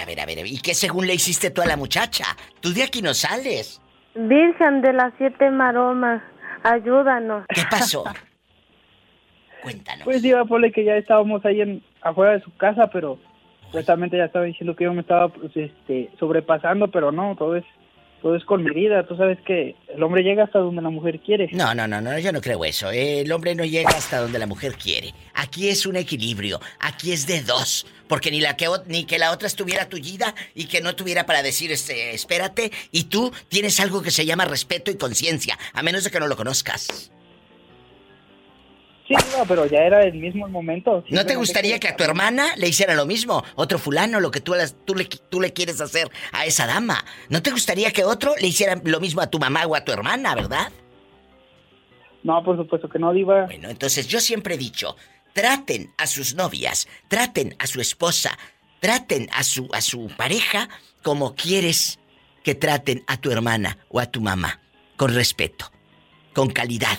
ver, 0.07 0.21
a 0.21 0.27
ver, 0.27 0.39
a 0.39 0.43
ver. 0.43 0.47
¿Y 0.47 0.59
qué 0.59 0.75
según 0.75 1.07
le 1.07 1.15
hiciste 1.15 1.51
tú 1.51 1.63
a 1.63 1.67
la 1.67 1.77
muchacha? 1.77 2.25
Tú 2.61 2.73
de 2.73 2.83
aquí 2.83 3.03
no 3.03 3.15
sales. 3.15 3.81
Virgen 4.15 4.83
de 4.83 4.93
las 4.93 5.13
siete 5.19 5.51
maromas, 5.51 6.23
ayúdanos. 6.63 7.47
¿Qué 7.49 7.63
pasó? 7.71 8.05
Cuéntanos. 9.63 10.05
Pues 10.05 10.25
iba 10.25 10.41
a 10.41 10.71
que 10.73 10.85
ya 10.85 10.97
estábamos 10.97 11.45
ahí 11.45 11.61
en, 11.61 11.83
afuera 12.01 12.33
de 12.33 12.41
su 12.41 12.55
casa, 12.57 12.89
pero 12.91 13.19
supuestamente 13.67 14.17
ya 14.17 14.27
estaba 14.27 14.45
diciendo 14.45 14.77
que 14.77 14.85
yo 14.85 14.93
me 14.93 15.01
estaba 15.01 15.29
pues, 15.29 15.57
este, 15.57 16.11
sobrepasando, 16.19 16.89
pero 16.89 17.13
no, 17.13 17.35
todo 17.37 17.57
es 17.57 17.65
todo 18.23 18.37
es 18.37 18.45
con 18.45 18.63
medida. 18.63 19.07
Tú 19.07 19.17
sabes 19.17 19.39
que 19.47 19.77
el 19.89 20.03
hombre 20.03 20.23
llega 20.23 20.45
hasta 20.45 20.59
donde 20.59 20.83
la 20.83 20.91
mujer 20.91 21.21
quiere. 21.21 21.49
No, 21.53 21.75
no, 21.75 21.87
no, 21.87 22.01
no, 22.01 22.19
yo 22.19 22.33
no 22.33 22.41
creo 22.41 22.65
eso. 22.65 22.91
El 22.91 23.31
hombre 23.33 23.55
no 23.55 23.65
llega 23.65 23.91
hasta 23.91 24.21
donde 24.21 24.39
la 24.39 24.47
mujer 24.47 24.75
quiere. 24.75 25.15
Aquí 25.35 25.69
es 25.69 25.87
un 25.87 25.97
equilibrio. 25.97 26.61
Aquí 26.81 27.13
es 27.13 27.27
de 27.27 27.43
dos. 27.43 27.87
Porque 28.09 28.31
ni 28.31 28.41
la 28.41 28.57
que 28.57 28.69
ni 28.87 29.05
que 29.05 29.19
la 29.19 29.33
otra 29.33 29.47
estuviera 29.47 29.89
tullida 29.89 30.35
y 30.55 30.67
que 30.67 30.81
no 30.81 30.97
tuviera 30.97 31.27
para 31.27 31.43
decir 31.43 31.71
este, 31.71 32.15
espérate. 32.15 32.73
Y 32.91 33.05
tú 33.05 33.33
tienes 33.49 33.81
algo 33.81 34.03
que 34.03 34.11
se 34.11 34.25
llama 34.25 34.45
respeto 34.45 34.91
y 34.91 34.97
conciencia, 34.97 35.59
a 35.75 35.83
menos 35.83 36.05
de 36.05 36.11
que 36.11 36.21
no 36.21 36.27
lo 36.27 36.37
conozcas. 36.37 37.13
Sí, 39.09 39.15
no, 39.37 39.47
pero 39.47 39.65
ya 39.65 39.79
era 39.79 40.03
el 40.03 40.15
mismo 40.15 40.47
momento. 40.49 41.03
¿No 41.09 41.25
te 41.25 41.35
gustaría 41.35 41.81
que 41.81 41.89
a 41.89 41.97
tu 41.97 42.05
hermana 42.05 42.55
le 42.57 42.69
hiciera 42.69 42.95
lo 42.95 43.07
mismo? 43.07 43.43
Otro 43.55 43.79
fulano, 43.79 44.21
lo 44.21 44.31
que 44.31 44.43
tú, 44.43 44.53
tú, 44.85 44.95
le, 44.95 45.07
tú 45.07 45.41
le 45.41 45.55
quieres 45.55 45.81
hacer 45.81 46.11
a 46.31 46.45
esa 46.45 46.67
dama. 46.67 47.03
¿No 47.31 47.43
te 47.43 47.51
gustaría 47.51 47.91
que 47.91 48.05
otro 48.05 48.35
le 48.39 48.49
hiciera 48.49 48.79
lo 48.85 49.01
mismo 49.01 49.23
a 49.23 49.29
tu 49.29 49.39
mamá 49.39 49.65
o 49.67 49.75
a 49.75 49.83
tu 49.83 49.93
hermana, 49.93 50.35
verdad? 50.35 50.71
No, 52.23 52.45
por 52.45 52.59
supuesto 52.59 52.91
que 52.91 52.99
no, 52.99 53.15
Diva. 53.15 53.47
Bueno, 53.47 53.71
entonces 53.71 54.07
yo 54.09 54.21
siempre 54.21 54.57
he 54.57 54.59
dicho, 54.59 54.95
traten 55.33 55.91
a 55.97 56.07
sus 56.07 56.35
novias, 56.35 56.87
traten 57.09 57.57
a 57.59 57.67
su 57.67 57.81
esposa, 57.81 58.39
traten 58.81 59.31
a 59.33 59.43
su, 59.43 59.71
a 59.73 59.81
su 59.81 60.09
pareja 60.19 60.69
como 61.03 61.35
quieres 61.35 61.99
que 62.45 62.55
traten 62.55 63.05
a 63.07 63.17
tu 63.17 63.31
hermana 63.31 63.79
o 63.89 64.01
a 64.01 64.07
tu 64.07 64.21
mamá. 64.21 64.61
Con 64.99 65.15
respeto, 65.15 65.73
con 66.35 66.51
calidad. 66.51 66.99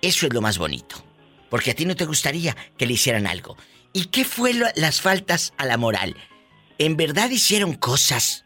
Eso 0.00 0.26
es 0.26 0.32
lo 0.32 0.40
más 0.40 0.58
bonito. 0.58 1.07
Porque 1.48 1.70
a 1.70 1.74
ti 1.74 1.84
no 1.84 1.96
te 1.96 2.04
gustaría 2.04 2.56
que 2.76 2.86
le 2.86 2.94
hicieran 2.94 3.26
algo. 3.26 3.56
¿Y 3.92 4.06
qué 4.06 4.24
fue 4.24 4.52
las 4.76 5.00
faltas 5.00 5.54
a 5.56 5.66
la 5.66 5.76
moral? 5.76 6.14
¿En 6.78 6.96
verdad 6.96 7.30
hicieron 7.30 7.74
cosas 7.74 8.44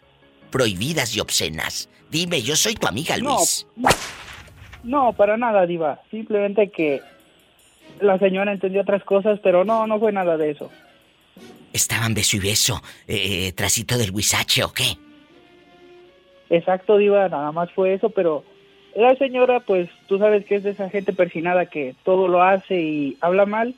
prohibidas 0.50 1.14
y 1.16 1.20
obscenas? 1.20 1.88
Dime, 2.10 2.42
yo 2.42 2.56
soy 2.56 2.74
tu 2.74 2.86
amiga, 2.86 3.16
Luis. 3.16 3.66
No, 3.76 3.88
no, 4.84 5.12
para 5.12 5.36
nada, 5.36 5.66
Diva. 5.66 6.00
Simplemente 6.10 6.70
que 6.70 7.00
la 8.00 8.18
señora 8.18 8.52
entendió 8.52 8.82
otras 8.82 9.02
cosas, 9.04 9.40
pero 9.42 9.64
no, 9.64 9.86
no 9.86 9.98
fue 9.98 10.12
nada 10.12 10.36
de 10.36 10.50
eso. 10.50 10.70
¿Estaban 11.72 12.14
beso 12.14 12.36
y 12.36 12.40
beso, 12.40 12.82
eh, 13.06 13.52
trasito 13.52 13.96
del 13.96 14.10
huizache 14.10 14.62
o 14.62 14.72
qué? 14.72 14.98
Exacto, 16.50 16.98
Diva, 16.98 17.28
nada 17.28 17.50
más 17.50 17.72
fue 17.72 17.94
eso, 17.94 18.10
pero 18.10 18.44
la 18.96 19.14
señora, 19.16 19.60
pues 19.60 19.88
tú 20.06 20.18
sabes 20.18 20.44
que 20.44 20.56
es 20.56 20.62
de 20.62 20.70
esa 20.70 20.90
gente 20.90 21.12
persinada 21.12 21.66
que 21.66 21.94
todo 22.04 22.28
lo 22.28 22.42
hace 22.42 22.80
y 22.80 23.16
habla 23.20 23.46
mal, 23.46 23.74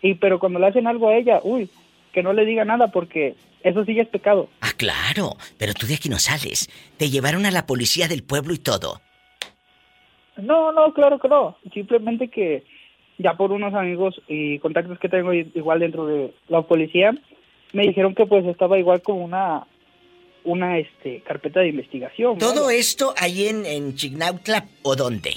y 0.00 0.14
pero 0.14 0.38
cuando 0.38 0.58
le 0.58 0.66
hacen 0.66 0.86
algo 0.86 1.08
a 1.08 1.16
ella, 1.16 1.40
uy, 1.42 1.68
que 2.12 2.22
no 2.22 2.32
le 2.32 2.44
diga 2.44 2.64
nada 2.64 2.88
porque 2.88 3.34
eso 3.62 3.84
sí 3.84 3.94
ya 3.94 4.02
es 4.02 4.08
pecado. 4.08 4.48
Ah, 4.60 4.72
claro, 4.76 5.36
pero 5.58 5.72
tú 5.74 5.86
de 5.86 5.94
aquí 5.94 6.08
no 6.08 6.18
sales. 6.18 6.68
Te 6.96 7.10
llevaron 7.10 7.46
a 7.46 7.50
la 7.50 7.66
policía 7.66 8.08
del 8.08 8.22
pueblo 8.22 8.54
y 8.54 8.58
todo. 8.58 9.00
No, 10.36 10.72
no, 10.72 10.92
claro 10.92 11.18
que 11.18 11.28
no. 11.28 11.56
Simplemente 11.72 12.28
que 12.28 12.64
ya 13.18 13.34
por 13.34 13.52
unos 13.52 13.74
amigos 13.74 14.20
y 14.26 14.58
contactos 14.58 14.98
que 14.98 15.08
tengo 15.08 15.32
igual 15.32 15.80
dentro 15.80 16.06
de 16.06 16.34
la 16.48 16.62
policía, 16.62 17.12
me 17.72 17.82
dijeron 17.82 18.14
que 18.14 18.26
pues 18.26 18.44
estaba 18.46 18.78
igual 18.78 19.02
como 19.02 19.24
una 19.24 19.66
una 20.44 20.78
este, 20.78 21.20
carpeta 21.20 21.60
de 21.60 21.68
investigación. 21.68 22.38
¿Todo 22.38 22.70
esto 22.70 23.14
ahí 23.16 23.48
en, 23.48 23.66
en 23.66 23.94
Chignautla 23.94 24.66
o 24.82 24.96
dónde? 24.96 25.36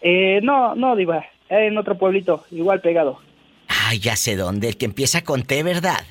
Eh, 0.00 0.40
no, 0.42 0.74
no, 0.74 0.96
Diva, 0.96 1.26
en 1.48 1.76
otro 1.76 1.98
pueblito, 1.98 2.44
igual 2.50 2.80
pegado. 2.80 3.20
Ah, 3.68 3.94
ya 3.94 4.16
sé 4.16 4.36
dónde, 4.36 4.68
el 4.68 4.76
que 4.76 4.86
empieza 4.86 5.22
con 5.22 5.42
T, 5.42 5.62
¿verdad? 5.62 6.04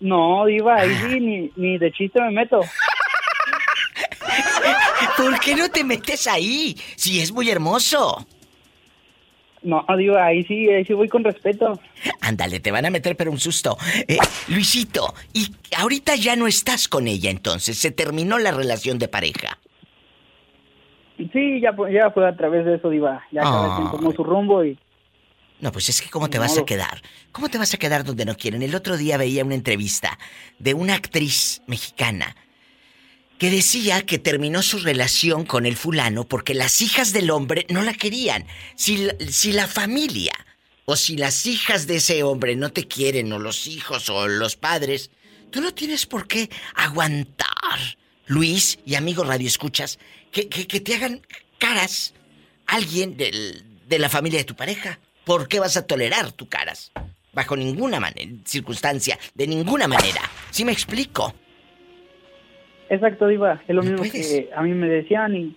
No, 0.00 0.44
Diva, 0.46 0.76
ahí 0.76 0.92
ah. 0.94 1.06
sí, 1.08 1.20
ni, 1.20 1.50
ni 1.56 1.78
de 1.78 1.92
chiste 1.92 2.20
me 2.20 2.30
meto. 2.30 2.60
¿Por 5.16 5.38
qué 5.40 5.54
no 5.54 5.68
te 5.68 5.84
metes 5.84 6.26
ahí? 6.26 6.76
Si 6.96 7.20
es 7.20 7.32
muy 7.32 7.50
hermoso. 7.50 8.26
No, 9.62 9.84
digo, 9.96 10.16
ahí 10.18 10.42
sí, 10.44 10.68
ahí 10.68 10.84
sí 10.84 10.92
voy 10.92 11.08
con 11.08 11.22
respeto. 11.22 11.80
Ándale, 12.20 12.58
te 12.60 12.72
van 12.72 12.84
a 12.84 12.90
meter 12.90 13.16
pero 13.16 13.30
un 13.30 13.38
susto. 13.38 13.76
Eh, 14.08 14.18
Luisito, 14.48 15.14
y 15.32 15.54
ahorita 15.76 16.16
ya 16.16 16.34
no 16.34 16.46
estás 16.46 16.88
con 16.88 17.06
ella 17.06 17.30
entonces, 17.30 17.78
se 17.78 17.90
terminó 17.90 18.38
la 18.38 18.50
relación 18.50 18.98
de 18.98 19.08
pareja. 19.08 19.58
Sí, 21.16 21.60
ya, 21.60 21.74
ya 21.92 22.10
fue 22.10 22.26
a 22.26 22.36
través 22.36 22.64
de 22.64 22.76
eso, 22.76 22.90
Diva. 22.90 23.22
Ya 23.30 23.42
oh. 23.44 23.90
tomó 23.92 24.12
su 24.12 24.24
rumbo 24.24 24.64
y... 24.64 24.78
No, 25.60 25.70
pues 25.70 25.88
es 25.88 26.02
que 26.02 26.10
¿cómo 26.10 26.28
te 26.28 26.40
vas 26.40 26.58
a 26.58 26.64
quedar? 26.64 27.00
¿Cómo 27.30 27.48
te 27.48 27.56
vas 27.56 27.72
a 27.72 27.76
quedar 27.76 28.02
donde 28.02 28.24
no 28.24 28.34
quieren? 28.34 28.62
El 28.62 28.74
otro 28.74 28.96
día 28.96 29.16
veía 29.16 29.44
una 29.44 29.54
entrevista 29.54 30.18
de 30.58 30.74
una 30.74 30.94
actriz 30.94 31.62
mexicana 31.68 32.34
que 33.42 33.50
decía 33.50 34.06
que 34.06 34.20
terminó 34.20 34.62
su 34.62 34.78
relación 34.78 35.44
con 35.44 35.66
el 35.66 35.76
fulano 35.76 36.22
porque 36.22 36.54
las 36.54 36.80
hijas 36.80 37.12
del 37.12 37.32
hombre 37.32 37.66
no 37.70 37.82
la 37.82 37.92
querían. 37.92 38.46
Si, 38.76 39.08
si 39.32 39.50
la 39.50 39.66
familia 39.66 40.32
o 40.84 40.94
si 40.94 41.16
las 41.16 41.44
hijas 41.46 41.88
de 41.88 41.96
ese 41.96 42.22
hombre 42.22 42.54
no 42.54 42.70
te 42.70 42.86
quieren 42.86 43.32
o 43.32 43.40
los 43.40 43.66
hijos 43.66 44.08
o 44.10 44.28
los 44.28 44.54
padres, 44.54 45.10
tú 45.50 45.60
no 45.60 45.74
tienes 45.74 46.06
por 46.06 46.28
qué 46.28 46.50
aguantar, 46.76 47.98
Luis 48.26 48.78
y 48.86 48.94
amigo 48.94 49.24
Radio 49.24 49.48
Escuchas, 49.48 49.98
que, 50.30 50.48
que, 50.48 50.78
te 50.78 50.94
hagan 50.94 51.26
caras 51.58 52.14
alguien 52.66 53.16
de 53.16 53.98
la 53.98 54.08
familia 54.08 54.38
de 54.38 54.44
tu 54.44 54.54
pareja. 54.54 55.00
¿Por 55.24 55.48
qué 55.48 55.58
vas 55.58 55.76
a 55.76 55.84
tolerar 55.84 56.30
tu 56.30 56.48
caras? 56.48 56.92
Bajo 57.32 57.56
ninguna 57.56 57.98
circunstancia, 58.44 59.18
de 59.34 59.48
ninguna 59.48 59.88
manera. 59.88 60.30
¿Sí 60.52 60.64
me 60.64 60.70
explico? 60.70 61.34
Exacto, 62.92 63.26
Diva. 63.26 63.62
Es 63.66 63.74
lo 63.74 63.82
mismo 63.82 64.02
que 64.02 64.50
a 64.54 64.60
mí 64.60 64.74
me 64.74 64.86
decían 64.86 65.34
y 65.34 65.56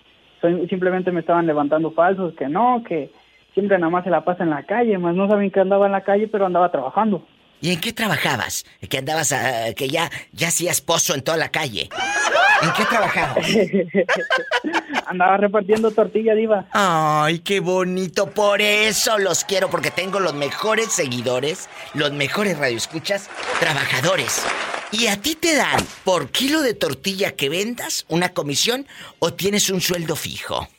simplemente 0.69 1.11
me 1.11 1.19
estaban 1.19 1.45
levantando 1.45 1.91
falsos, 1.91 2.33
que 2.33 2.47
no, 2.47 2.81
que 2.87 3.11
siempre 3.53 3.77
nada 3.77 3.89
más 3.89 4.05
se 4.05 4.09
la 4.09 4.23
pasa 4.23 4.43
en 4.43 4.51
la 4.51 4.63
calle, 4.63 4.97
más 4.97 5.13
no 5.15 5.27
saben 5.27 5.51
que 5.51 5.59
andaba 5.59 5.85
en 5.85 5.91
la 5.91 6.05
calle, 6.05 6.29
pero 6.29 6.45
andaba 6.45 6.71
trabajando. 6.71 7.27
¿Y 7.59 7.73
en 7.73 7.81
qué 7.81 7.91
trabajabas? 7.91 8.65
Que 8.89 8.99
andabas, 8.99 9.33
a, 9.33 9.73
que 9.73 9.89
ya, 9.89 10.09
ya 10.31 10.47
hacías 10.47 10.79
pozo 10.79 11.13
en 11.13 11.23
toda 11.23 11.35
la 11.35 11.49
calle. 11.49 11.89
¿En 12.61 12.71
qué 12.71 12.85
trabajabas? 12.85 13.45
Andaba 15.07 15.37
repartiendo 15.37 15.91
tortilla, 15.91 16.35
diva. 16.35 16.67
Ay, 16.71 17.39
qué 17.39 17.59
bonito. 17.59 18.27
Por 18.27 18.61
eso 18.61 19.17
los 19.17 19.43
quiero, 19.43 19.69
porque 19.69 19.91
tengo 19.91 20.21
los 20.21 20.33
mejores 20.33 20.93
seguidores, 20.93 21.69
los 21.93 22.13
mejores 22.13 22.57
radioescuchas, 22.57 23.29
trabajadores. 23.59 24.45
¿Y 24.97 25.07
a 25.07 25.21
ti 25.21 25.35
te 25.35 25.55
dan 25.55 25.81
por 26.05 26.29
kilo 26.29 26.61
de 26.61 26.73
tortilla 26.73 27.35
que 27.35 27.49
vendas 27.49 28.05
una 28.07 28.29
comisión 28.29 28.87
o 29.19 29.33
tienes 29.33 29.69
un 29.69 29.81
sueldo 29.81 30.15
fijo? 30.15 30.69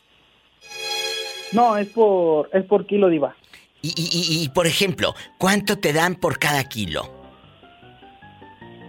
No, 1.53 1.77
es 1.77 1.89
por, 1.89 2.49
es 2.55 2.65
por 2.65 2.87
kilo, 2.87 3.09
diva. 3.09 3.37
Y, 3.83 3.89
y, 3.89 4.43
y, 4.43 4.49
por 4.49 4.67
ejemplo, 4.67 5.15
¿cuánto 5.37 5.79
te 5.79 5.93
dan 5.93 6.15
por 6.15 6.39
cada 6.39 6.65
kilo? 6.65 7.13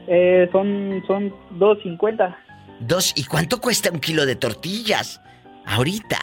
Eh, 0.07 0.47
son, 0.53 1.03
son 1.05 1.31
2.50. 1.59 2.35
Dos, 2.79 3.11
¿y 3.15 3.25
cuánto 3.25 3.59
cuesta 3.59 3.91
un 3.91 3.99
kilo 3.99 4.25
de 4.25 4.37
tortillas? 4.37 5.21
Ahorita. 5.65 6.19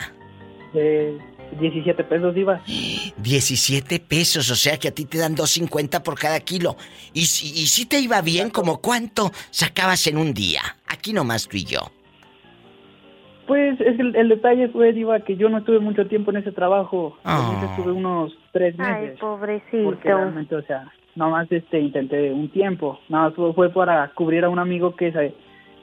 Eh, 0.73 1.19
17 1.59 2.05
pesos, 2.05 2.35
Diva. 2.35 2.61
17 3.17 4.01
pesos, 4.01 4.51
o 4.51 4.55
sea 4.55 4.79
que 4.79 4.89
a 4.89 4.95
ti 4.95 5.05
te 5.05 5.19
dan 5.19 5.35
2.50 5.35 6.03
por 6.03 6.19
cada 6.19 6.41
kilo. 6.41 6.77
¿Y 7.13 7.23
si, 7.23 7.49
y 7.49 7.67
si 7.67 7.87
te 7.87 8.01
iba 8.01 8.21
bien, 8.23 8.51
como 8.51 8.81
cuánto 8.81 9.31
sacabas 9.51 10.07
en 10.07 10.19
un 10.19 10.35
día? 10.35 10.61
Aquí 10.89 11.13
nomás 11.13 11.49
tú 11.49 11.57
y 11.57 11.65
yo. 11.65 11.81
Pues 13.47 13.79
es 13.81 13.99
el, 14.01 14.17
el, 14.17 14.29
detalle 14.31 14.69
fue, 14.69 14.93
Diva, 14.93 15.21
que 15.21 15.37
yo 15.37 15.49
no 15.49 15.59
estuve 15.59 15.79
mucho 15.79 16.07
tiempo 16.07 16.31
en 16.31 16.39
ese 16.39 16.53
trabajo. 16.53 17.19
Oh. 17.25 17.65
Estuve 17.71 17.93
unos 17.93 18.33
tres 18.53 18.77
meses. 18.79 19.11
Ay, 19.11 19.17
pobrecito. 19.21 19.85
Porque 19.85 20.09
realmente, 20.09 20.57
o 20.57 20.63
sea, 20.63 20.91
más 21.15 21.51
este, 21.53 21.79
intenté 21.81 22.33
un 22.33 22.49
tiempo. 22.51 22.99
Nada 23.09 23.31
más 23.37 23.55
fue 23.55 23.71
para 23.71 24.09
cubrir 24.15 24.45
a 24.45 24.49
un 24.49 24.59
amigo 24.59 24.97
que 24.97 25.13
se, 25.13 25.35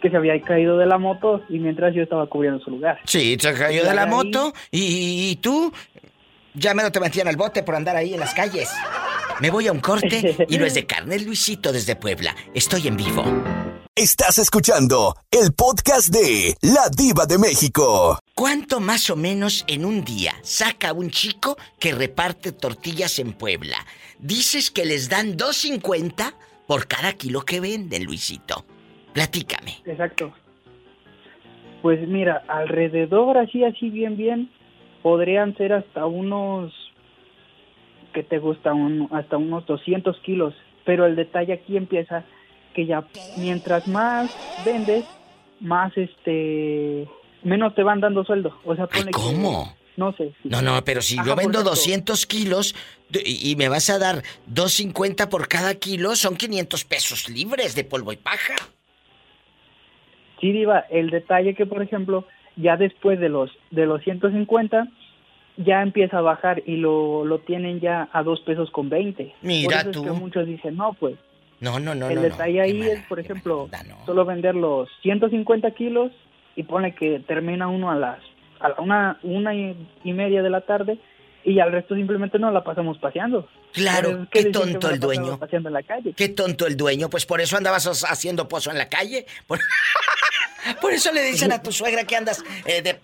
que 0.02 0.10
se 0.10 0.18
había 0.18 0.40
caído 0.42 0.78
de 0.78 0.86
la 0.86 0.98
moto 0.98 1.42
y 1.48 1.60
mientras 1.60 1.94
yo 1.94 2.04
estaba 2.04 2.28
cubriendo 2.28 2.60
su 2.64 2.72
lugar. 2.72 3.00
Sí, 3.06 3.38
se 3.40 3.54
cayó 3.54 3.86
de 3.86 3.94
la 3.94 4.06
moto 4.06 4.54
y, 4.72 5.38
tú 5.38 5.72
ya 6.54 6.74
me 6.74 6.84
lo 6.84 6.92
te 6.92 7.00
metían 7.00 7.28
al 7.28 7.38
bote 7.38 7.64
por 7.64 7.76
andar 7.76 7.96
ahí 7.96 8.14
en 8.14 8.20
las 8.20 8.34
calles. 8.34 8.70
Me 9.40 9.50
voy 9.50 9.68
a 9.68 9.72
un 9.72 9.80
corte 9.80 10.36
y 10.50 10.58
no 10.58 10.66
es 10.66 10.74
de 10.74 10.86
carne, 10.86 11.18
Luisito 11.20 11.72
desde 11.72 11.96
Puebla. 11.96 12.36
Estoy 12.54 12.88
en 12.88 12.98
vivo. 12.98 13.24
Estás 13.96 14.38
escuchando 14.38 15.16
el 15.32 15.54
podcast 15.54 16.10
de 16.10 16.56
La 16.62 16.90
Diva 16.90 17.26
de 17.26 17.38
México. 17.38 18.20
¿Cuánto 18.34 18.80
más 18.80 19.10
o 19.10 19.16
menos 19.16 19.66
en 19.68 19.86
un 19.86 20.04
día 20.04 20.34
saca 20.44 20.94
un 20.94 21.10
chico 21.10 21.58
que 21.80 21.94
reparte 21.94 22.52
tortillas 22.52 23.20
en 23.20 23.34
Puebla? 23.34 23.86
Dices 24.20 24.72
que 24.72 24.86
les 24.86 25.10
dan 25.10 25.38
2.50 25.38 26.34
por 26.68 26.88
cada 26.88 27.14
kilo 27.14 27.42
que 27.42 27.60
venden, 27.60 28.06
Luisito. 28.06 28.66
Platícame. 29.14 29.78
Exacto. 29.86 30.34
Pues 31.82 32.08
mira, 32.08 32.44
alrededor, 32.48 33.38
así, 33.38 33.64
así, 33.64 33.90
bien, 33.90 34.16
bien, 34.16 34.52
podrían 35.02 35.56
ser 35.58 35.74
hasta 35.74 36.06
unos, 36.06 36.74
que 38.14 38.24
te 38.24 38.38
gusta? 38.38 38.74
Un, 38.74 39.10
hasta 39.12 39.38
unos 39.38 39.66
200 39.66 40.18
kilos. 40.20 40.54
Pero 40.86 41.06
el 41.06 41.16
detalle 41.16 41.54
aquí 41.54 41.78
empieza 41.78 42.24
que 42.74 42.86
ya 42.86 43.04
mientras 43.38 43.88
más 43.88 44.32
vendes, 44.66 45.06
más 45.60 45.96
este, 45.98 47.08
menos 47.44 47.76
te 47.76 47.84
van 47.84 48.00
dando 48.00 48.24
sueldo. 48.24 48.58
O 48.66 48.76
sea, 48.76 48.88
pone 48.88 49.12
¿Cómo? 49.12 49.76
no 49.98 50.14
sé. 50.14 50.34
No, 50.44 50.62
no, 50.62 50.84
pero 50.84 51.02
si 51.02 51.18
yo 51.24 51.36
vendo 51.36 51.64
200 51.64 52.26
kilos 52.26 52.76
y 53.26 53.56
me 53.56 53.70
vas 53.70 53.90
a 53.90 54.00
dar 54.00 54.24
2.50 54.52 55.30
por 55.30 55.48
cada 55.48 55.76
kilo, 55.76 56.16
son 56.16 56.36
500 56.36 56.86
pesos 56.86 57.30
libres 57.30 57.76
de 57.76 57.84
polvo 57.84 58.14
y 58.14 58.18
paja. 58.18 58.56
Sí, 60.42 60.52
Diva, 60.52 60.86
el 60.90 61.12
detalle 61.12 61.54
que, 61.54 61.66
por 61.66 61.82
ejemplo, 61.82 62.26
ya 62.56 62.76
después 62.76 63.20
de 63.20 63.30
los, 63.30 63.52
de 63.70 63.86
los 63.86 64.02
150, 64.04 64.88
ya 65.58 65.82
empieza 65.82 66.18
a 66.18 66.22
bajar 66.22 66.64
y 66.66 66.78
lo, 66.78 67.26
lo 67.26 67.40
tienen 67.40 67.80
ya 67.80 68.10
a 68.12 68.24
dos 68.24 68.42
pesos 68.42 68.72
con 68.72 68.90
20. 68.90 69.34
Mira 69.42 69.90
tú. 69.92 70.04
que 70.04 70.12
muchos 70.12 70.48
dicen, 70.48 70.76
no, 70.76 70.94
pues. 70.94 71.16
No, 71.60 71.80
no, 71.80 71.94
no. 71.94 72.10
El 72.10 72.24
detalle 72.24 72.60
ahí 72.60 72.82
es, 72.82 73.02
por 73.04 73.20
ejemplo, 73.20 73.70
solo 74.06 74.26
vender 74.26 74.56
los 74.56 74.90
150 75.04 75.70
kilos 75.72 76.12
y 76.56 76.64
pone 76.64 76.96
que 76.96 77.20
termina 77.20 77.68
uno 77.68 77.92
a 77.92 77.96
las 77.96 78.20
a 78.60 78.70
la 78.70 78.76
una, 78.80 79.20
una 79.24 79.54
y, 79.56 79.76
media 80.04 80.44
de 80.44 80.50
la 80.50 80.62
tarde 80.62 80.98
y 81.44 81.60
al 81.60 81.72
resto 81.72 81.96
simplemente 81.96 82.40
no 82.40 82.52
la 82.52 82.64
pasamos 82.64 82.98
paseando. 82.98 83.48
Claro, 83.74 84.28
qué 84.32 84.46
tonto 84.46 84.90
el 84.90 85.00
dueño. 85.00 85.40
Paseando 85.40 85.70
en 85.70 85.74
la 85.74 85.84
calle. 85.84 86.14
Qué 86.16 86.30
tonto 86.30 86.68
el 86.68 86.78
dueño, 86.78 87.10
pues 87.10 87.26
por 87.26 87.42
eso 87.42 87.58
andabas 87.58 88.04
haciendo 88.04 88.48
pozo 88.48 88.72
en 88.72 88.78
la 88.78 88.90
calle. 88.90 89.26
Por, 89.48 89.60
por 90.82 90.94
eso 90.94 91.12
le 91.12 91.24
dicen 91.24 91.52
a 91.52 91.62
tu 91.62 91.72
suegra 91.72 92.04
que 92.04 92.16
andas 92.16 92.44
eh, 92.66 92.82
de 92.82 93.00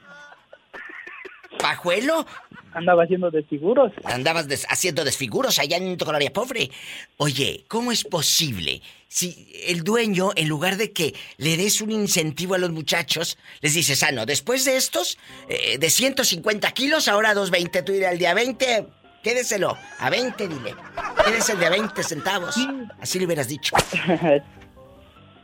pajuelo. 1.57 2.25
Andaba 2.73 3.03
haciendo 3.03 3.31
desfiguros. 3.31 3.91
Andabas 4.03 4.47
haciendo 4.69 5.03
desfiguros 5.03 5.57
allá 5.59 5.77
en 5.77 5.97
Tocolaria 5.97 6.31
Pobre. 6.31 6.69
Oye, 7.17 7.65
¿cómo 7.67 7.91
es 7.91 8.03
posible 8.03 8.81
si 9.07 9.49
el 9.67 9.83
dueño, 9.83 10.31
en 10.35 10.47
lugar 10.47 10.77
de 10.77 10.91
que 10.91 11.15
le 11.37 11.57
des 11.57 11.81
un 11.81 11.91
incentivo 11.91 12.55
a 12.55 12.57
los 12.57 12.71
muchachos, 12.71 13.37
les 13.61 13.73
dices, 13.73 14.03
ah, 14.03 14.11
no, 14.11 14.25
después 14.25 14.65
de 14.65 14.75
estos, 14.75 15.17
eh, 15.49 15.77
de 15.77 15.89
150 15.89 16.69
kilos, 16.71 17.07
ahora 17.07 17.33
220, 17.33 17.83
tú 17.83 17.93
irás 17.93 18.11
al 18.11 18.17
día 18.17 18.33
20, 18.33 18.85
quédeselo, 19.27 19.77
a 19.99 20.09
20, 20.09 20.47
dile. 20.47 20.73
Quédese 21.25 21.51
el 21.51 21.59
de 21.59 21.69
20 21.69 22.03
centavos. 22.03 22.55
Así 23.01 23.19
le 23.19 23.25
hubieras 23.25 23.47
dicho. 23.47 23.75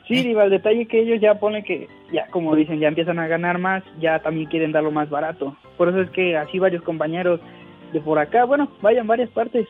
Sí, 0.06 0.20
¿Eh? 0.20 0.24
Diva, 0.24 0.44
el 0.44 0.50
detalle 0.50 0.86
que 0.86 1.00
ellos 1.00 1.22
ya 1.22 1.40
ponen 1.40 1.64
que, 1.64 1.88
ya 2.12 2.28
como 2.28 2.58
dicen, 2.58 2.78
ya 2.78 2.90
empiezan 2.90 3.20
a 3.20 3.28
ganar 3.28 3.58
más, 3.58 3.84
ya 4.02 4.20
también 4.20 4.50
quieren 4.50 4.74
darlo 4.74 4.92
más 4.92 5.10
barato. 5.10 5.56
Por 5.78 5.88
eso 5.88 6.02
es 6.02 6.10
que 6.10 6.36
así 6.36 6.60
varios 6.60 6.84
compañeros 6.84 7.40
de 7.94 8.02
por 8.02 8.20
acá, 8.20 8.44
bueno, 8.44 8.70
vayan 8.82 9.08
varias 9.08 9.30
partes. 9.30 9.66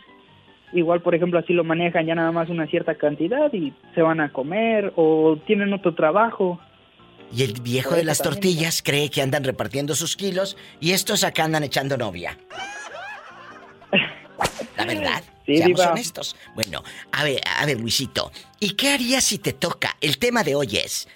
Igual, 0.74 1.04
por 1.04 1.14
ejemplo, 1.14 1.38
así 1.38 1.54
lo 1.54 1.64
manejan 1.64 2.08
ya 2.08 2.16
nada 2.16 2.32
más 2.32 2.50
una 2.50 2.66
cierta 2.66 2.96
cantidad 2.96 3.54
y 3.54 3.74
se 3.94 4.02
van 4.02 4.22
a 4.22 4.34
comer 4.34 4.92
o 4.96 5.38
tienen 5.46 5.72
otro 5.72 5.94
trabajo. 5.94 6.60
Y 7.32 7.44
el 7.44 7.62
viejo 7.62 7.94
de 7.94 8.04
las 8.04 8.18
tortillas 8.18 8.82
cree 8.82 9.12
que 9.12 9.22
andan 9.22 9.44
repartiendo 9.44 9.94
sus 9.94 10.16
kilos 10.16 10.58
y 10.80 10.94
estos 10.94 11.24
acá 11.24 11.44
andan 11.44 11.64
echando 11.64 11.96
novia. 11.96 12.40
La 14.78 14.86
verdad. 14.86 15.24
Seamos 15.46 15.80
honestos. 15.80 16.36
Bueno, 16.56 16.84
a 17.12 17.24
ver, 17.24 17.42
a 17.46 17.66
ver, 17.66 17.80
Luisito. 17.80 18.32
¿Y 18.60 18.72
qué 18.72 18.92
harías 18.92 19.24
si 19.24 19.40
te 19.40 19.54
toca? 19.54 19.98
El 20.00 20.18
tema 20.18 20.44
de 20.44 20.56
hoy 20.56 20.78
es 20.78 21.08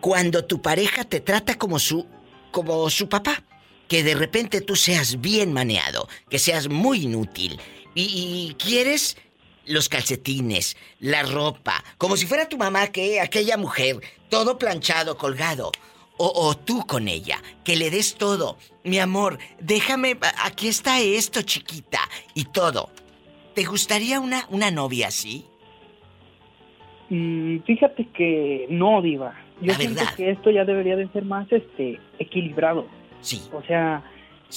cuando 0.00 0.44
tu 0.44 0.60
pareja 0.60 1.04
te 1.04 1.20
trata 1.20 1.56
como 1.56 1.78
su 1.78 2.06
como 2.50 2.90
su 2.90 3.08
papá, 3.08 3.42
que 3.88 4.02
de 4.02 4.14
repente 4.14 4.60
tú 4.60 4.74
seas 4.76 5.20
bien 5.20 5.52
maneado, 5.52 6.08
que 6.28 6.38
seas 6.38 6.68
muy 6.68 7.04
inútil 7.04 7.60
y, 7.94 8.56
quieres 8.58 9.16
los 9.66 9.88
calcetines, 9.88 10.76
la 10.98 11.22
ropa, 11.22 11.84
como 11.98 12.16
si 12.16 12.26
fuera 12.26 12.48
tu 12.48 12.56
mamá, 12.56 12.88
que 12.88 13.20
aquella 13.20 13.56
mujer, 13.56 14.00
todo 14.28 14.58
planchado, 14.58 15.16
colgado. 15.16 15.70
O, 16.22 16.30
o, 16.34 16.54
tú 16.54 16.84
con 16.86 17.08
ella, 17.08 17.38
que 17.64 17.76
le 17.76 17.88
des 17.88 18.16
todo. 18.16 18.58
Mi 18.84 18.98
amor, 18.98 19.38
déjame, 19.58 20.18
aquí 20.44 20.68
está 20.68 21.00
esto, 21.00 21.40
chiquita, 21.40 22.00
y 22.34 22.44
todo. 22.44 22.90
¿Te 23.54 23.64
gustaría 23.64 24.20
una, 24.20 24.46
una 24.50 24.70
novia 24.70 25.08
así? 25.08 25.46
Mm, 27.08 27.60
fíjate 27.60 28.06
que 28.12 28.66
no, 28.68 29.00
Diva. 29.00 29.32
Yo 29.62 29.72
siento 29.72 30.02
que 30.14 30.30
esto 30.30 30.50
ya 30.50 30.66
debería 30.66 30.96
de 30.96 31.08
ser 31.08 31.24
más 31.24 31.50
este 31.50 31.98
equilibrado. 32.18 32.86
Sí. 33.22 33.40
O 33.54 33.62
sea, 33.62 34.02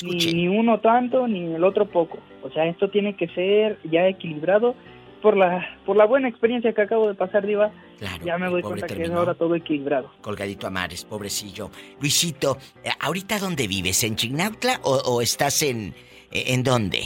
ni, 0.01 0.49
uno 0.49 0.81
tanto 0.81 1.29
ni 1.29 1.53
el 1.53 1.63
otro 1.63 1.85
poco. 1.85 2.19
O 2.41 2.49
sea, 2.51 2.65
esto 2.65 2.89
tiene 2.89 3.15
que 3.15 3.29
ser 3.29 3.79
ya 3.89 4.05
equilibrado 4.05 4.75
por 5.23 5.37
la 5.37 5.79
por 5.85 5.95
la 5.95 6.05
buena 6.05 6.27
experiencia 6.27 6.73
que 6.73 6.81
acabo 6.81 7.07
de 7.07 7.15
pasar, 7.15 7.47
Diva. 7.47 7.71
Claro, 7.97 8.25
ya 8.25 8.37
me 8.37 8.49
doy 8.49 8.61
cuenta 8.61 8.85
que 8.85 9.03
es 9.03 9.09
ahora 9.09 9.33
todo 9.33 9.55
equilibrado. 9.55 10.11
Colgadito 10.21 10.67
a 10.67 10.69
mares, 10.69 11.05
pobrecillo. 11.05 11.71
Luisito, 11.99 12.57
eh, 12.83 12.89
¿ahorita 12.99 13.39
dónde 13.39 13.65
vives? 13.67 14.03
¿En 14.03 14.17
Chignautla 14.17 14.81
o, 14.83 14.97
o 14.97 15.21
estás 15.21 15.63
en, 15.63 15.95
en 16.31 16.63
dónde? 16.63 16.99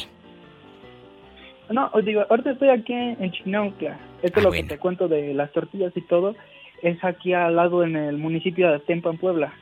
No, 1.70 1.90
os 1.94 2.04
digo, 2.04 2.26
ahorita 2.30 2.52
estoy 2.52 2.70
aquí 2.70 2.94
en 2.94 3.32
Chinauca. 3.32 4.00
Esto 4.22 4.40
es 4.40 4.46
ah, 4.46 4.50
lo 4.50 4.52
que 4.52 4.64
te 4.64 4.80
cuento 4.80 5.08
de 5.08 5.34
las 5.34 5.52
tortillas 5.52 5.92
y 5.96 6.02
todo. 6.02 6.36
Es 6.82 7.04
aquí 7.04 7.34
al 7.34 7.56
lado 7.56 7.84
en 7.84 7.96
el 7.96 8.18
municipio 8.18 8.72
de 8.72 8.80
Tempa, 8.80 9.10
en 9.12 9.18
Puebla. 9.18 9.54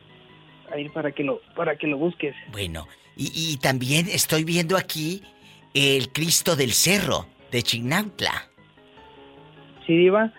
Ahí 0.71 0.87
para 0.89 1.11
que 1.11 1.23
lo, 1.23 1.41
para 1.55 1.75
que 1.75 1.87
lo 1.87 1.97
busques. 1.97 2.35
Bueno, 2.51 2.87
y, 3.15 3.57
también 3.57 4.07
estoy 4.07 4.43
viendo 4.43 4.77
aquí 4.77 5.21
el 5.73 6.11
Cristo 6.11 6.55
del 6.55 6.71
Cerro 6.71 7.27
de 7.51 7.63
Chignautla. 7.63 8.49
Sí, 9.85 9.95
Diva. 9.95 10.33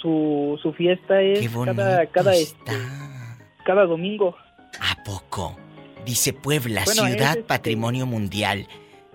Su, 0.00 0.58
su 0.62 0.72
fiesta 0.72 1.20
es 1.20 1.48
cada, 1.48 2.06
cada, 2.06 2.34
este, 2.34 2.72
cada 3.64 3.84
domingo. 3.86 4.36
¿A 4.80 5.02
poco? 5.04 5.56
Dice 6.04 6.32
Puebla, 6.32 6.84
ciudad 6.86 7.30
este 7.30 7.42
patrimonio 7.42 8.06
mundial. 8.06 8.68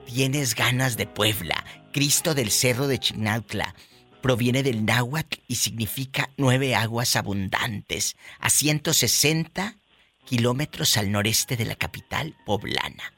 Tienes 0.06 0.56
ganas 0.56 0.98
de 0.98 1.08
Puebla, 1.08 1.64
Cristo 1.94 2.34
del 2.34 2.52
Cerro 2.52 2.88
de 2.88 3.00
Chignautla. 3.00 3.76
proviene 4.22 4.62
del 4.62 4.86
náhuatl 4.86 5.40
y 5.48 5.56
significa 5.56 6.30
nueve 6.38 6.76
aguas 6.76 7.16
abundantes, 7.16 8.18
a 8.40 8.50
160 8.50 9.78
kilómetros 10.26 10.98
al 10.98 11.12
noreste 11.12 11.58
de 11.58 11.66
la 11.66 11.76
capital 11.76 12.36
poblana. 12.46 13.14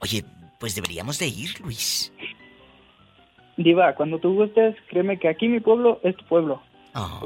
Oye, 0.00 0.24
pues 0.58 0.74
deberíamos 0.74 1.18
de 1.18 1.28
ir, 1.28 1.60
Luis. 1.60 2.12
Diva, 3.56 3.94
cuando 3.94 4.18
tú 4.18 4.34
gustes, 4.34 4.76
créeme 4.88 5.18
que 5.18 5.28
aquí 5.28 5.48
mi 5.48 5.60
pueblo 5.60 6.00
es 6.02 6.16
tu 6.16 6.24
pueblo. 6.26 6.62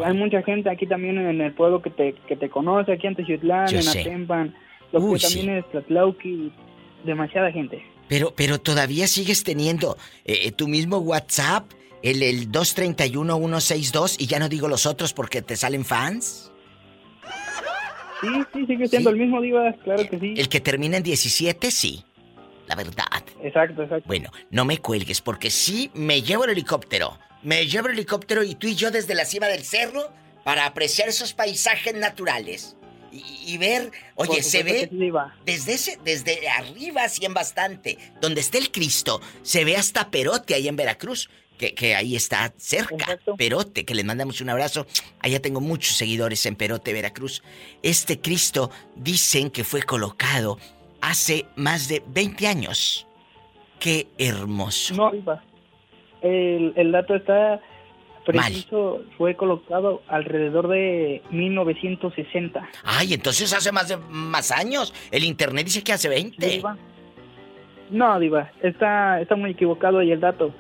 Hay 0.05 0.15
mucha 0.15 0.43
gente 0.43 0.69
aquí 0.69 0.87
también 0.87 1.19
en 1.19 1.41
el 1.41 1.53
pueblo 1.53 1.81
que 1.81 1.91
te, 1.91 2.15
que 2.27 2.35
te 2.35 2.49
conoce, 2.49 2.93
aquí 2.93 3.07
en 3.07 3.15
Techiutlán, 3.15 3.73
en 3.73 3.87
Atempan, 3.87 4.55
lo 4.93 5.13
que 5.13 5.21
también 5.21 5.51
es 5.51 5.71
Tlatlauqui, 5.71 6.53
demasiada 7.05 7.53
gente. 7.53 7.81
Pero, 8.09 8.33
pero 8.35 8.59
todavía 8.59 9.07
sigues 9.07 9.45
teniendo 9.45 9.97
eh, 10.25 10.41
eh, 10.47 10.53
tu 10.53 10.67
mismo 10.67 10.99
WhatsApp, 10.99 11.71
el, 12.03 12.25
el 12.25 12.51
231-162, 12.51 14.17
y 14.19 14.27
ya 14.27 14.41
no 14.41 14.49
digo 14.49 14.67
los 14.67 14.87
otros 14.87 15.13
porque 15.13 15.43
te 15.43 15.55
salen 15.55 15.85
fans. 15.85 16.51
Sí, 18.21 18.29
sí, 18.53 18.67
sigue 18.67 18.89
siendo 18.89 19.11
el 19.11 19.17
mismo 19.17 19.41
Diva, 19.41 19.73
claro 19.85 20.05
que 20.09 20.19
sí. 20.19 20.35
El 20.37 20.49
que 20.49 20.61
termina 20.61 20.97
en 20.97 21.05
17, 21.05 21.71
sí. 21.71 22.05
La 22.71 22.77
verdad. 22.77 23.25
Exacto, 23.43 23.83
exacto. 23.83 24.07
Bueno, 24.07 24.31
no 24.51 24.65
me 24.65 24.79
cuelgues 24.79 25.21
porque 25.21 25.51
sí 25.51 25.91
me 25.93 26.23
llevo 26.23 26.45
el 26.45 26.51
helicóptero. 26.51 27.19
Me 27.43 27.67
llevo 27.67 27.89
el 27.89 27.95
helicóptero 27.95 28.45
y 28.45 28.55
tú 28.55 28.69
y 28.69 28.77
yo 28.77 28.93
desde 28.93 29.17
la 29.17 29.25
cima 29.25 29.49
del 29.49 29.65
cerro 29.65 30.13
para 30.45 30.67
apreciar 30.67 31.09
esos 31.09 31.33
paisajes 31.33 31.97
naturales. 31.97 32.77
Y, 33.11 33.59
ver, 33.59 33.91
oye, 34.15 34.41
se 34.41 34.63
ve 34.63 34.89
desde 35.45 35.73
ese, 35.73 35.99
desde 36.05 36.49
arriba, 36.49 37.03
así 37.03 37.25
en 37.25 37.35
bastante. 37.35 37.99
Donde 38.21 38.41
está 38.41 38.59
el 38.59 38.71
Cristo, 38.71 39.21
se 39.43 39.65
ve 39.65 39.77
hasta 39.77 40.13
Perote 40.13 40.55
ahí 40.55 40.69
en 40.69 40.77
Veracruz, 40.77 41.29
que, 41.59 41.75
que 41.75 41.97
ahí 41.97 42.15
está 42.15 42.55
cerca. 42.57 43.19
Perote, 43.37 43.85
que 43.85 43.97
le 43.97 44.05
mandamos 44.05 44.41
un 44.41 44.51
abrazo. 44.51 44.87
Allá 45.19 45.43
tengo 45.43 45.61
muchos 45.61 45.97
seguidores 45.97 46.47
en 46.47 46.55
Perote, 46.55 46.93
Veracruz. 46.93 47.43
Este 47.83 48.21
Cristo 48.21 48.71
dicen 48.95 49.51
que 49.51 49.65
fue 49.65 49.83
colocado 49.83 50.61
hace 51.01 51.47
más 51.57 51.89
de 51.89 52.03
20 52.07 52.47
años. 52.47 53.07
Qué 53.79 54.09
hermoso. 54.19 54.95
No, 54.95 55.13
el, 56.23 56.73
el 56.77 56.93
dato 56.93 57.15
está 57.15 57.61
preciso, 58.25 59.03
fue 59.17 59.35
colocado 59.35 60.03
alrededor 60.09 60.69
de 60.69 61.23
1960. 61.31 62.69
Ay, 62.85 63.15
entonces 63.15 63.53
hace 63.53 63.73
más 63.73 63.89
de 63.89 63.97
más 63.97 64.51
años. 64.51 64.93
El 65.11 65.25
internet 65.25 65.65
dice 65.65 65.83
que 65.83 65.93
hace 65.93 66.09
20. 66.09 66.63
No, 67.91 68.21
Diva, 68.21 68.53
está, 68.63 69.21
está 69.21 69.37
muy 69.37 69.51
equivocado 69.53 69.99
ahí 69.99 70.13
el 70.13 70.21
dato. 70.21 70.55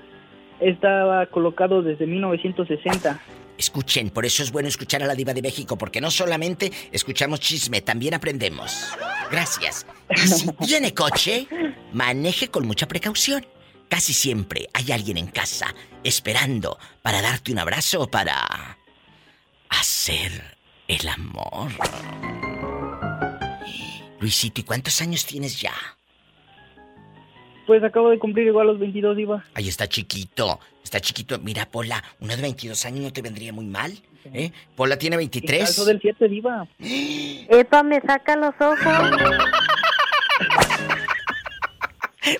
Estaba 0.58 1.26
colocado 1.26 1.82
desde 1.82 2.06
1960. 2.06 3.20
Escuchen, 3.60 4.08
por 4.08 4.24
eso 4.24 4.42
es 4.42 4.52
bueno 4.52 4.68
escuchar 4.68 5.02
a 5.02 5.06
la 5.06 5.14
diva 5.14 5.34
de 5.34 5.42
México, 5.42 5.76
porque 5.76 6.00
no 6.00 6.10
solamente 6.10 6.72
escuchamos 6.92 7.40
chisme, 7.40 7.82
también 7.82 8.14
aprendemos. 8.14 8.88
Gracias. 9.30 9.86
Y 10.16 10.28
si 10.28 10.48
tiene 10.66 10.94
coche, 10.94 11.46
maneje 11.92 12.48
con 12.48 12.66
mucha 12.66 12.88
precaución. 12.88 13.46
Casi 13.90 14.14
siempre 14.14 14.70
hay 14.72 14.92
alguien 14.92 15.18
en 15.18 15.26
casa 15.26 15.74
esperando 16.02 16.78
para 17.02 17.20
darte 17.20 17.52
un 17.52 17.58
abrazo 17.58 18.00
o 18.00 18.10
para 18.10 18.78
hacer 19.68 20.56
el 20.88 21.06
amor. 21.06 21.70
Luisito, 24.20 24.62
¿y 24.62 24.64
cuántos 24.64 25.02
años 25.02 25.26
tienes 25.26 25.60
ya? 25.60 25.74
Pues 27.66 27.84
acabo 27.84 28.08
de 28.08 28.18
cumplir 28.18 28.46
igual 28.46 28.68
los 28.68 28.78
22, 28.78 29.18
Iba. 29.18 29.44
Ahí 29.52 29.68
está 29.68 29.86
chiquito, 29.86 30.60
está 30.90 31.00
chiquito. 31.00 31.38
Mira, 31.38 31.66
Pola, 31.66 32.02
uno 32.18 32.34
de 32.34 32.42
22 32.42 32.84
años 32.84 33.00
no 33.00 33.12
te 33.12 33.22
vendría 33.22 33.52
muy 33.52 33.66
mal. 33.66 33.96
¿eh? 34.34 34.50
Pola 34.74 34.98
tiene 34.98 35.16
23. 35.16 35.64
Calzo 35.64 35.84
del 35.84 36.00
7, 36.00 36.28
Diva. 36.28 36.66
Epa, 36.80 37.84
me 37.84 38.00
saca 38.00 38.36
los 38.36 38.54
ojos. 38.58 38.78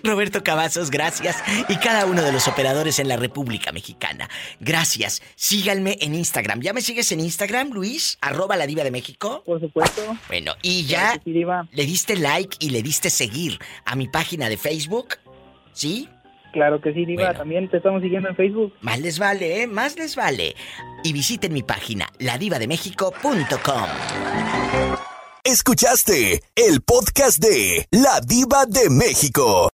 Roberto 0.02 0.42
Cavazos, 0.42 0.90
gracias. 0.90 1.42
Y 1.68 1.76
cada 1.76 2.06
uno 2.06 2.22
de 2.22 2.32
los 2.32 2.48
operadores 2.48 2.98
en 2.98 3.08
la 3.08 3.16
República 3.16 3.72
Mexicana. 3.72 4.28
Gracias. 4.58 5.22
Síganme 5.36 5.96
en 6.00 6.14
Instagram. 6.14 6.60
¿Ya 6.60 6.72
me 6.72 6.82
sigues 6.82 7.10
en 7.12 7.20
Instagram, 7.20 7.70
Luis? 7.70 8.18
Arroba 8.20 8.56
la 8.56 8.66
diva 8.66 8.82
de 8.82 8.90
México. 8.90 9.42
Por 9.46 9.60
supuesto. 9.60 10.16
Bueno, 10.28 10.54
y 10.62 10.84
ya 10.84 11.20
le 11.24 11.86
diste 11.86 12.16
like 12.16 12.56
y 12.58 12.70
le 12.70 12.82
diste 12.82 13.10
seguir 13.10 13.58
a 13.84 13.94
mi 13.94 14.08
página 14.08 14.48
de 14.48 14.56
Facebook. 14.56 15.18
¿Sí? 15.72 16.08
Claro 16.52 16.80
que 16.80 16.92
sí, 16.92 17.04
Diva. 17.04 17.34
También 17.34 17.68
te 17.68 17.76
estamos 17.78 18.02
siguiendo 18.02 18.28
en 18.28 18.36
Facebook. 18.36 18.72
Más 18.80 19.00
les 19.00 19.18
vale, 19.18 19.62
¿eh? 19.62 19.66
Más 19.66 19.96
les 19.96 20.16
vale. 20.16 20.54
Y 21.04 21.12
visiten 21.12 21.52
mi 21.52 21.62
página, 21.62 22.06
ladivademéxico.com. 22.18 23.88
Escuchaste 25.44 26.42
el 26.54 26.82
podcast 26.82 27.38
de 27.42 27.86
La 27.90 28.20
Diva 28.20 28.66
de 28.66 28.90
México. 28.90 29.68